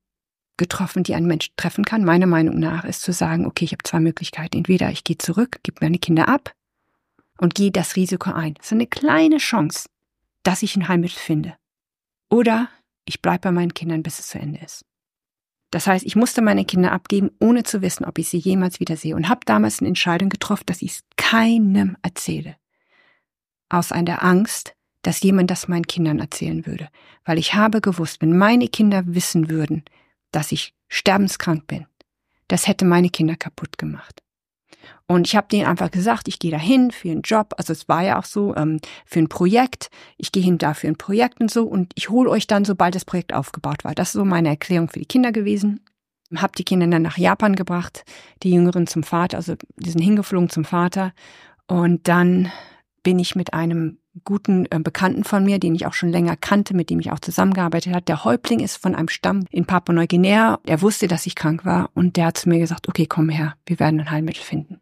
getroffen, 0.56 1.02
die 1.02 1.14
ein 1.14 1.26
Mensch 1.26 1.50
treffen 1.56 1.84
kann, 1.84 2.04
meiner 2.04 2.26
Meinung 2.26 2.58
nach, 2.58 2.84
ist 2.84 3.02
zu 3.02 3.12
sagen, 3.12 3.46
okay, 3.46 3.64
ich 3.64 3.72
habe 3.72 3.82
zwei 3.82 4.00
Möglichkeiten. 4.00 4.56
Entweder 4.56 4.90
ich 4.90 5.04
gehe 5.04 5.18
zurück, 5.18 5.58
gebe 5.62 5.78
meine 5.80 5.98
Kinder 5.98 6.28
ab 6.28 6.54
und 7.38 7.54
gehe 7.54 7.70
das 7.70 7.96
Risiko 7.96 8.30
ein. 8.30 8.54
Das 8.54 8.66
ist 8.66 8.72
eine 8.72 8.86
kleine 8.86 9.38
Chance, 9.38 9.88
dass 10.42 10.62
ich 10.62 10.76
ein 10.76 10.88
Heilmittel 10.88 11.18
finde. 11.18 11.54
Oder 12.30 12.68
ich 13.04 13.22
bleibe 13.22 13.40
bei 13.42 13.52
meinen 13.52 13.74
Kindern, 13.74 14.02
bis 14.02 14.18
es 14.18 14.28
zu 14.28 14.38
Ende 14.38 14.60
ist. 14.64 14.84
Das 15.70 15.86
heißt, 15.86 16.06
ich 16.06 16.16
musste 16.16 16.42
meine 16.42 16.64
Kinder 16.64 16.92
abgeben, 16.92 17.30
ohne 17.40 17.64
zu 17.64 17.82
wissen, 17.82 18.04
ob 18.04 18.18
ich 18.18 18.28
sie 18.28 18.38
jemals 18.38 18.80
wieder 18.80 18.96
sehe. 18.96 19.16
Und 19.16 19.28
habe 19.28 19.40
damals 19.44 19.80
eine 19.80 19.88
Entscheidung 19.88 20.28
getroffen, 20.28 20.64
dass 20.66 20.82
ich 20.82 20.92
es 20.92 21.00
keinem 21.16 21.96
erzähle. 22.02 22.56
Aus 23.68 23.92
einer 23.92 24.22
Angst, 24.22 24.74
dass 25.02 25.22
jemand 25.22 25.50
das 25.50 25.68
meinen 25.68 25.86
Kindern 25.86 26.18
erzählen 26.18 26.66
würde. 26.66 26.88
Weil 27.24 27.38
ich 27.38 27.54
habe 27.54 27.80
gewusst, 27.80 28.22
wenn 28.22 28.36
meine 28.36 28.68
Kinder 28.68 29.02
wissen 29.06 29.50
würden, 29.50 29.84
dass 30.36 30.52
ich 30.52 30.74
sterbenskrank 30.88 31.66
bin. 31.66 31.86
Das 32.48 32.68
hätte 32.68 32.84
meine 32.84 33.08
Kinder 33.08 33.36
kaputt 33.36 33.78
gemacht. 33.78 34.22
Und 35.08 35.26
ich 35.26 35.34
habe 35.34 35.48
denen 35.50 35.66
einfach 35.66 35.90
gesagt, 35.90 36.28
ich 36.28 36.38
gehe 36.38 36.50
dahin 36.50 36.90
für 36.90 37.10
einen 37.10 37.22
Job, 37.22 37.54
also 37.56 37.72
es 37.72 37.88
war 37.88 38.02
ja 38.02 38.18
auch 38.18 38.24
so, 38.24 38.54
ähm, 38.54 38.80
für 39.06 39.20
ein 39.20 39.28
Projekt, 39.28 39.88
ich 40.18 40.32
gehe 40.32 40.42
hin 40.42 40.58
da 40.58 40.74
für 40.74 40.88
ein 40.88 40.96
Projekt 40.96 41.40
und 41.40 41.50
so 41.50 41.64
und 41.64 41.92
ich 41.94 42.10
hole 42.10 42.28
euch 42.28 42.46
dann, 42.46 42.66
sobald 42.66 42.94
das 42.94 43.04
Projekt 43.06 43.32
aufgebaut 43.32 43.82
war. 43.82 43.94
Das 43.94 44.08
ist 44.08 44.12
so 44.12 44.24
meine 44.24 44.50
Erklärung 44.50 44.90
für 44.90 44.98
die 44.98 45.06
Kinder 45.06 45.32
gewesen. 45.32 45.80
Hab 46.34 46.54
die 46.54 46.64
Kinder 46.64 46.86
dann 46.86 47.02
nach 47.02 47.18
Japan 47.18 47.56
gebracht, 47.56 48.04
die 48.42 48.50
Jüngeren 48.50 48.86
zum 48.86 49.04
Vater, 49.04 49.38
also 49.38 49.54
die 49.76 49.90
sind 49.90 50.02
hingeflogen 50.02 50.50
zum 50.50 50.64
Vater. 50.64 51.14
Und 51.66 52.08
dann 52.08 52.52
bin 53.02 53.18
ich 53.18 53.36
mit 53.36 53.54
einem 53.54 53.98
guten 54.24 54.66
äh, 54.70 54.78
Bekannten 54.78 55.24
von 55.24 55.44
mir, 55.44 55.58
den 55.58 55.74
ich 55.74 55.86
auch 55.86 55.92
schon 55.92 56.10
länger 56.10 56.36
kannte, 56.36 56.74
mit 56.74 56.90
dem 56.90 57.00
ich 57.00 57.12
auch 57.12 57.18
zusammengearbeitet 57.20 57.92
habe. 57.92 58.04
Der 58.04 58.24
Häuptling 58.24 58.60
ist 58.60 58.76
von 58.76 58.94
einem 58.94 59.08
Stamm 59.08 59.44
in 59.50 59.66
Papua-Neuguinea. 59.66 60.58
Er 60.64 60.82
wusste, 60.82 61.08
dass 61.08 61.26
ich 61.26 61.34
krank 61.34 61.64
war 61.64 61.90
und 61.94 62.16
der 62.16 62.26
hat 62.26 62.38
zu 62.38 62.48
mir 62.48 62.58
gesagt, 62.58 62.88
okay, 62.88 63.06
komm 63.06 63.28
her, 63.28 63.54
wir 63.66 63.78
werden 63.78 64.00
ein 64.00 64.10
Heilmittel 64.10 64.42
finden. 64.42 64.80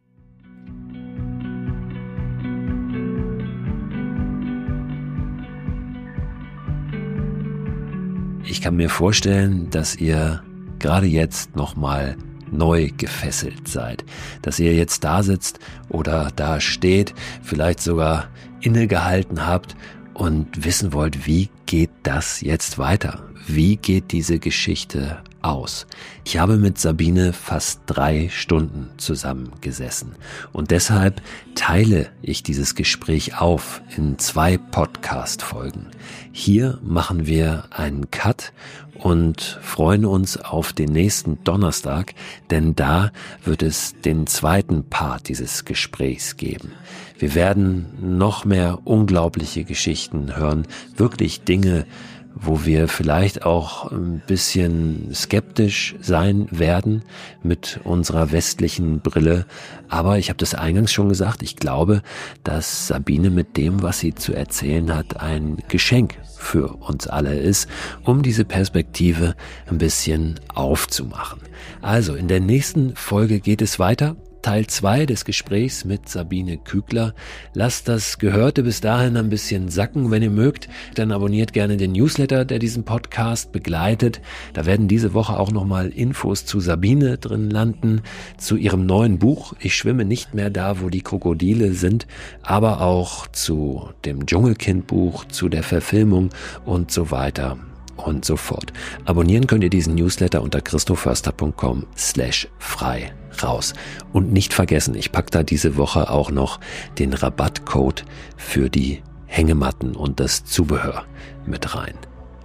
Ich 8.47 8.61
kann 8.61 8.77
mir 8.77 8.91
vorstellen, 8.91 9.71
dass 9.71 9.97
ihr 9.97 10.43
gerade 10.79 11.07
jetzt 11.07 11.57
nochmal 11.57 12.17
neu 12.57 12.91
gefesselt 12.97 13.69
seid. 13.69 14.05
Dass 14.43 14.59
ihr 14.59 14.75
jetzt 14.75 15.05
da 15.05 15.23
sitzt 15.23 15.59
oder 15.89 16.31
da 16.37 16.61
steht, 16.61 17.15
vielleicht 17.43 17.81
sogar 17.81 18.29
innegehalten 18.61 19.47
habt 19.47 19.77
und 20.15 20.65
wissen 20.65 20.93
wollt, 20.93 21.27
wie 21.27 21.51
geht 21.67 21.91
das 22.03 22.41
jetzt 22.41 22.79
weiter? 22.79 23.25
Wie 23.47 23.77
geht 23.77 24.13
diese 24.13 24.39
Geschichte 24.39 25.23
aus? 25.43 25.87
Ich 26.25 26.39
habe 26.39 26.57
mit 26.57 26.79
Sabine 26.79 27.35
fast 27.35 27.83
drei 27.85 28.31
Stunden 28.31 28.89
zusammengesessen 28.97 30.15
und 30.53 30.71
deshalb 30.71 31.21
teile 31.55 32.11
ich 32.23 32.43
dieses 32.43 32.75
Gespräch 32.75 33.39
auf 33.39 33.83
in 33.99 34.19
zwei 34.19 34.57
Podcast-Folgen. 34.57 35.89
Hier 36.33 36.79
machen 36.83 37.27
wir 37.27 37.65
einen 37.71 38.11
Cut 38.11 38.55
und 38.99 39.59
freuen 39.63 40.05
uns 40.05 40.37
auf 40.37 40.73
den 40.73 40.93
nächsten 40.93 41.43
Donnerstag, 41.45 42.15
denn 42.51 42.75
da 42.75 43.13
wird 43.45 43.63
es 43.63 43.95
den 44.05 44.27
zweiten 44.27 44.85
Part 44.89 45.29
dieses 45.29 45.65
Gesprächs 45.65 46.37
geben. 46.37 46.73
Wir 47.19 47.35
werden 47.35 47.87
noch 48.01 48.45
mehr 48.45 48.81
unglaubliche 48.85 49.65
Geschichten 49.65 50.37
hören, 50.37 50.67
wirklich 50.97 51.43
Dinge, 51.43 51.87
wo 52.35 52.65
wir 52.65 52.89
vielleicht 52.89 53.45
auch 53.45 53.91
ein 53.93 54.21
bisschen 54.27 55.15
skeptisch 55.15 55.95
sein 56.01 56.49
werden 56.51 57.03
mit 57.43 57.81
unserer 57.85 58.33
westlichen 58.33 59.01
Brille. 59.01 59.47
Aber 59.89 60.19
ich 60.19 60.29
habe 60.29 60.39
das 60.39 60.55
eingangs 60.55 60.93
schon 60.93 61.09
gesagt, 61.09 61.43
ich 61.43 61.57
glaube, 61.57 62.03
dass 62.43 62.89
Sabine 62.89 63.31
mit 63.31 63.57
dem, 63.57 63.83
was 63.83 64.01
sie 64.01 64.15
zu 64.15 64.35
erzählen 64.35 64.95
hat, 64.95 65.21
ein 65.21 65.59
Geschenk 65.69 66.17
für 66.37 66.75
uns 66.75 67.07
alle 67.07 67.39
ist, 67.39 67.69
um 68.05 68.23
diese 68.23 68.45
Perspektive 68.45 69.35
ein 69.71 69.79
bisschen 69.79 70.41
aufzumachen. 70.55 71.41
Also 71.83 72.15
in 72.15 72.29
der 72.29 72.41
nächsten 72.41 72.97
Folge 72.97 73.41
geht 73.41 73.63
es 73.63 73.79
weiter. 73.79 74.17
Teil 74.45 74.67
2 74.67 75.07
des 75.07 75.25
Gesprächs 75.25 75.87
mit 75.87 76.07
Sabine 76.07 76.59
Kügler. 76.59 77.15
Lasst 77.55 77.89
das 77.89 78.19
Gehörte 78.19 78.63
bis 78.63 78.83
dahin 78.83 79.17
ein 79.17 79.31
bisschen 79.31 79.71
sacken, 79.71 80.11
wenn 80.11 80.23
ihr 80.23 80.29
mögt. 80.29 80.69
Dann 80.97 81.13
abonniert 81.13 81.55
gerne 81.55 81.79
den 81.79 81.93
Newsletter, 81.93 82.45
der 82.45 82.59
diesen 82.59 82.85
Podcast 82.85 83.53
begleitet. 83.53 84.21
Da 84.53 84.67
werden 84.67 84.87
diese 84.87 85.15
Woche 85.15 85.39
auch 85.39 85.51
nochmal 85.51 85.89
Infos 85.89 86.45
zu 86.45 86.61
Sabine 86.61 87.17
drin 87.17 87.49
landen, 87.49 88.03
zu 88.37 88.57
ihrem 88.57 88.85
neuen 88.85 89.19
Buch. 89.19 89.55
Ich 89.61 89.77
schwimme 89.77 90.05
nicht 90.05 90.35
mehr 90.35 90.51
da, 90.51 90.83
wo 90.83 90.91
die 90.91 91.01
Krokodile 91.01 91.73
sind, 91.73 92.07
aber 92.43 92.83
auch 92.83 93.27
zu 93.29 93.89
dem 94.05 94.27
Dschungelkind-Buch, 94.27 95.25
zu 95.25 95.49
der 95.49 95.63
Verfilmung 95.63 96.29
und 96.67 96.91
so 96.91 97.11
weiter 97.11 97.57
und 97.97 98.27
so 98.27 98.37
fort. 98.37 98.75
Abonnieren 99.07 99.47
könnt 99.47 99.65
ihr 99.65 99.71
diesen 99.71 99.95
Newsletter 99.95 100.43
unter 100.43 100.61
christoförster.com 100.61 101.87
slash 101.97 102.47
frei 102.59 103.15
raus. 103.43 103.75
Und 104.13 104.33
nicht 104.33 104.55
vergessen, 104.55 104.95
ich 104.95 105.13
packe 105.13 105.31
da 105.31 105.43
diese 105.43 105.77
Woche 105.77 106.11
auch 106.11 106.31
noch 106.31 106.61
den 106.99 107.13
Rabattcode 107.13 108.05
für 108.37 108.71
die 108.71 109.03
Hängematten 109.27 109.97
und 109.97 110.21
das 110.21 110.45
Zubehör 110.45 111.05
mit 111.47 111.75
rein. 111.75 111.95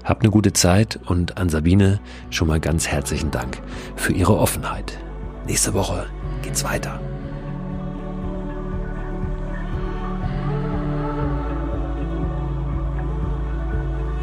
Habt 0.03 0.23
eine 0.23 0.31
gute 0.31 0.53
Zeit 0.53 0.99
und 1.05 1.37
an 1.37 1.49
Sabine 1.49 1.99
schon 2.31 2.47
mal 2.47 2.59
ganz 2.59 2.87
herzlichen 2.87 3.31
Dank 3.31 3.61
für 3.95 4.13
ihre 4.13 4.37
Offenheit. 4.37 4.97
Nächste 5.45 5.73
Woche 5.73 6.07
geht's 6.41 6.63
weiter. 6.63 6.99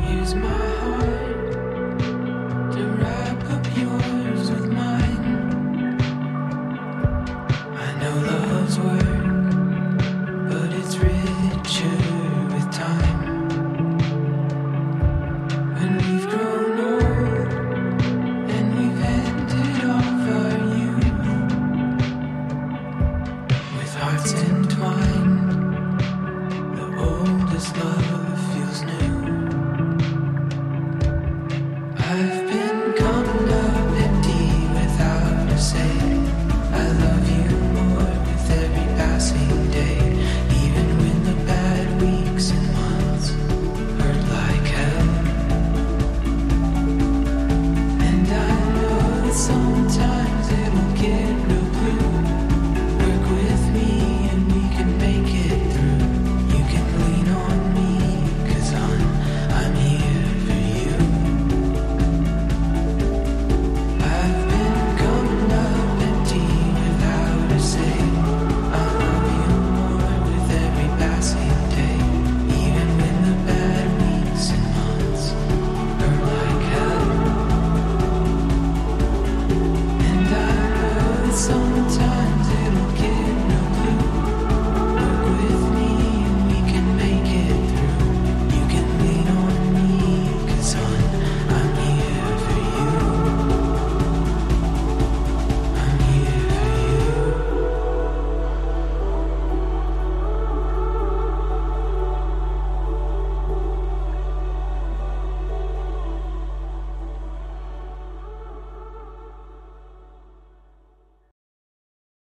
Use 0.08 0.34
my 0.34 0.76
words 8.66 8.78
were 8.80 9.05